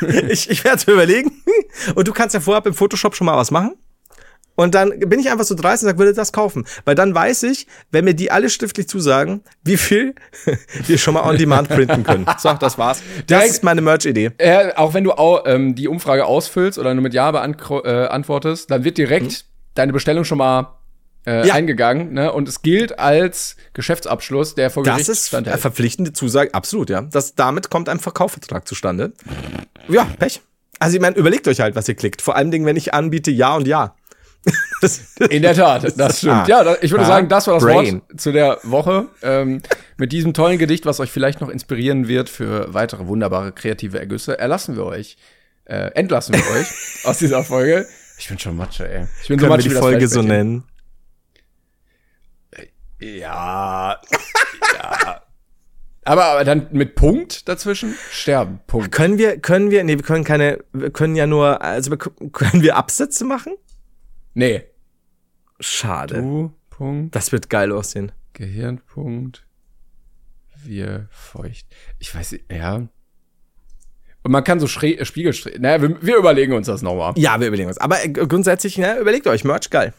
ich 0.28 0.50
ich 0.50 0.64
werde 0.64 0.78
es 0.78 0.86
mir 0.86 0.94
überlegen. 0.94 1.42
Und 1.94 2.08
du 2.08 2.12
kannst 2.12 2.34
ja 2.34 2.40
vorab 2.40 2.66
im 2.66 2.74
Photoshop 2.74 3.16
schon 3.16 3.26
mal 3.26 3.36
was 3.36 3.50
machen. 3.50 3.74
Und 4.54 4.74
dann 4.74 4.98
bin 4.98 5.18
ich 5.18 5.30
einfach 5.30 5.44
so 5.44 5.54
dreist 5.54 5.82
und 5.82 5.88
sage, 5.88 5.98
würde 5.98 6.12
das 6.12 6.32
kaufen. 6.32 6.66
Weil 6.84 6.94
dann 6.94 7.14
weiß 7.14 7.44
ich, 7.44 7.66
wenn 7.90 8.04
mir 8.04 8.14
die 8.14 8.30
alle 8.30 8.50
schriftlich 8.50 8.86
zusagen, 8.88 9.42
wie 9.64 9.76
viel 9.78 10.14
wir 10.86 10.98
schon 10.98 11.14
mal 11.14 11.22
on 11.22 11.38
demand 11.38 11.68
printen 11.68 12.02
können. 12.04 12.26
So, 12.38 12.52
das 12.52 12.76
war's. 12.78 13.00
Das 13.18 13.26
Direkt- 13.26 13.50
ist 13.50 13.62
meine 13.64 13.80
Merch-Idee. 13.80 14.32
Äh, 14.38 14.74
auch 14.74 14.92
wenn 14.94 15.04
du 15.04 15.12
au, 15.12 15.44
ähm, 15.46 15.74
die 15.74 15.88
Umfrage 15.88 16.26
ausfüllst 16.26 16.78
oder 16.78 16.92
nur 16.94 17.02
mit 17.02 17.14
Ja 17.14 17.30
beantro- 17.30 17.84
äh, 17.86 18.08
antwortest, 18.08 18.70
dann 18.70 18.84
wird 18.84 18.98
direkt 18.98 19.46
deine 19.74 19.92
Bestellung 19.92 20.24
schon 20.24 20.38
mal 20.38 20.74
äh, 21.26 21.46
Ja. 21.46 21.54
eingegangen, 21.54 22.12
ne? 22.14 22.32
Und 22.32 22.48
es 22.48 22.62
gilt 22.62 22.98
als 22.98 23.56
Geschäftsabschluss, 23.74 24.54
der 24.56 24.70
vor 24.70 24.82
Das 24.82 24.94
Gericht 24.94 25.08
ist 25.08 25.18
eine 25.18 25.28
standhält. 25.44 25.60
verpflichtende 25.60 26.12
Zusage, 26.12 26.52
absolut, 26.52 26.90
ja. 26.90 27.00
Das, 27.02 27.36
damit 27.36 27.70
kommt 27.70 27.88
ein 27.88 28.00
Verkaufsvertrag 28.00 28.66
zustande. 28.66 29.12
Ja, 29.88 30.04
Pech. 30.18 30.42
Also, 30.80 30.96
ich 30.96 31.00
meine, 31.00 31.14
überlegt 31.16 31.46
euch 31.46 31.60
halt, 31.60 31.76
was 31.76 31.86
ihr 31.88 31.94
klickt. 31.94 32.22
Vor 32.22 32.34
allem, 32.34 32.50
Dingen, 32.50 32.66
wenn 32.66 32.76
ich 32.76 32.92
anbiete 32.92 33.30
Ja 33.30 33.54
und 33.54 33.68
Ja. 33.68 33.94
In 35.30 35.42
der 35.42 35.54
Tat, 35.54 35.92
das 35.98 36.18
stimmt. 36.18 36.32
Ah. 36.32 36.46
Ja, 36.48 36.76
ich 36.80 36.90
würde 36.90 37.04
Ah. 37.04 37.08
sagen, 37.08 37.28
das 37.28 37.46
war 37.46 37.54
das 37.54 37.62
Brain. 37.64 38.02
Wort 38.08 38.20
zu 38.20 38.32
der 38.32 38.58
Woche. 38.62 39.06
Ähm, 39.22 39.62
mit 39.96 40.12
diesem 40.12 40.34
tollen 40.34 40.58
Gedicht, 40.58 40.86
was 40.86 41.00
euch 41.00 41.10
vielleicht 41.10 41.40
noch 41.40 41.48
inspirieren 41.48 42.08
wird 42.08 42.28
für 42.28 42.72
weitere 42.74 43.06
wunderbare 43.06 43.52
kreative 43.52 43.98
Ergüsse, 43.98 44.38
erlassen 44.38 44.76
wir 44.76 44.84
euch, 44.84 45.16
äh, 45.64 45.90
entlassen 45.94 46.34
wir 46.34 46.60
euch 46.60 46.66
aus 47.04 47.18
dieser 47.18 47.44
Folge. 47.44 47.86
Ich 48.18 48.28
bin 48.28 48.38
schon 48.38 48.56
Matsche, 48.56 48.88
ey. 48.88 49.06
Ich 49.22 49.28
bin 49.28 49.38
so 49.38 49.40
Können 49.40 49.40
wir 49.40 49.48
Matsche 49.48 49.62
die 49.64 49.70
wie 49.70 49.74
das 49.74 49.82
Folge 49.82 50.08
so 50.08 50.22
nennen? 50.22 50.64
Ja. 53.00 54.00
ja. 54.74 55.22
Aber, 56.04 56.24
aber 56.24 56.44
dann 56.44 56.68
mit 56.72 56.94
Punkt 56.94 57.48
dazwischen? 57.48 57.94
Sterben. 58.10 58.60
Punkt. 58.66 58.92
Können 58.92 59.18
wir, 59.18 59.38
können 59.38 59.70
wir, 59.70 59.84
nee, 59.84 59.96
wir 59.96 60.02
können 60.04 60.24
keine, 60.24 60.58
wir 60.72 60.90
können 60.90 61.14
ja 61.14 61.26
nur, 61.26 61.62
also 61.62 61.90
wir, 61.90 61.98
können 61.98 62.62
wir 62.62 62.76
Absätze 62.76 63.24
machen? 63.24 63.54
Nee. 64.34 64.64
Schade. 65.62 66.16
Du, 66.16 66.52
Punkt, 66.70 67.14
Das 67.14 67.32
wird 67.32 67.50
geil 67.50 67.72
aussehen. 67.72 68.12
Gehirnpunkt, 68.32 69.44
wir 70.64 71.08
feucht. 71.10 71.66
Ich 71.98 72.14
weiß, 72.14 72.36
ja. 72.50 72.86
Und 74.24 74.30
man 74.30 74.44
kann 74.44 74.60
so 74.60 74.66
äh, 74.66 75.04
Spiegelstrich. 75.04 75.58
Naja, 75.58 75.82
wir, 75.82 76.02
wir 76.02 76.16
überlegen 76.16 76.52
uns 76.52 76.66
das 76.66 76.82
nochmal. 76.82 77.12
Ja, 77.16 77.40
wir 77.40 77.48
überlegen 77.48 77.68
uns. 77.68 77.78
Aber 77.78 78.04
äh, 78.04 78.08
grundsätzlich, 78.08 78.78
ne, 78.78 78.98
überlegt 78.98 79.26
euch, 79.26 79.44
Merch, 79.44 79.70
geil. 79.70 79.92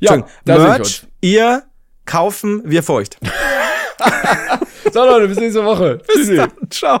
Ja, 0.00 0.26
Merch, 0.44 1.06
ihr 1.20 1.64
kaufen, 2.04 2.62
wir 2.64 2.82
feucht. 2.82 3.18
So, 4.92 5.04
Leute, 5.04 5.28
bis 5.28 5.38
nächste 5.38 5.64
Woche. 5.64 6.02
Tschüssi. 6.08 6.42
Ciao. 6.68 7.00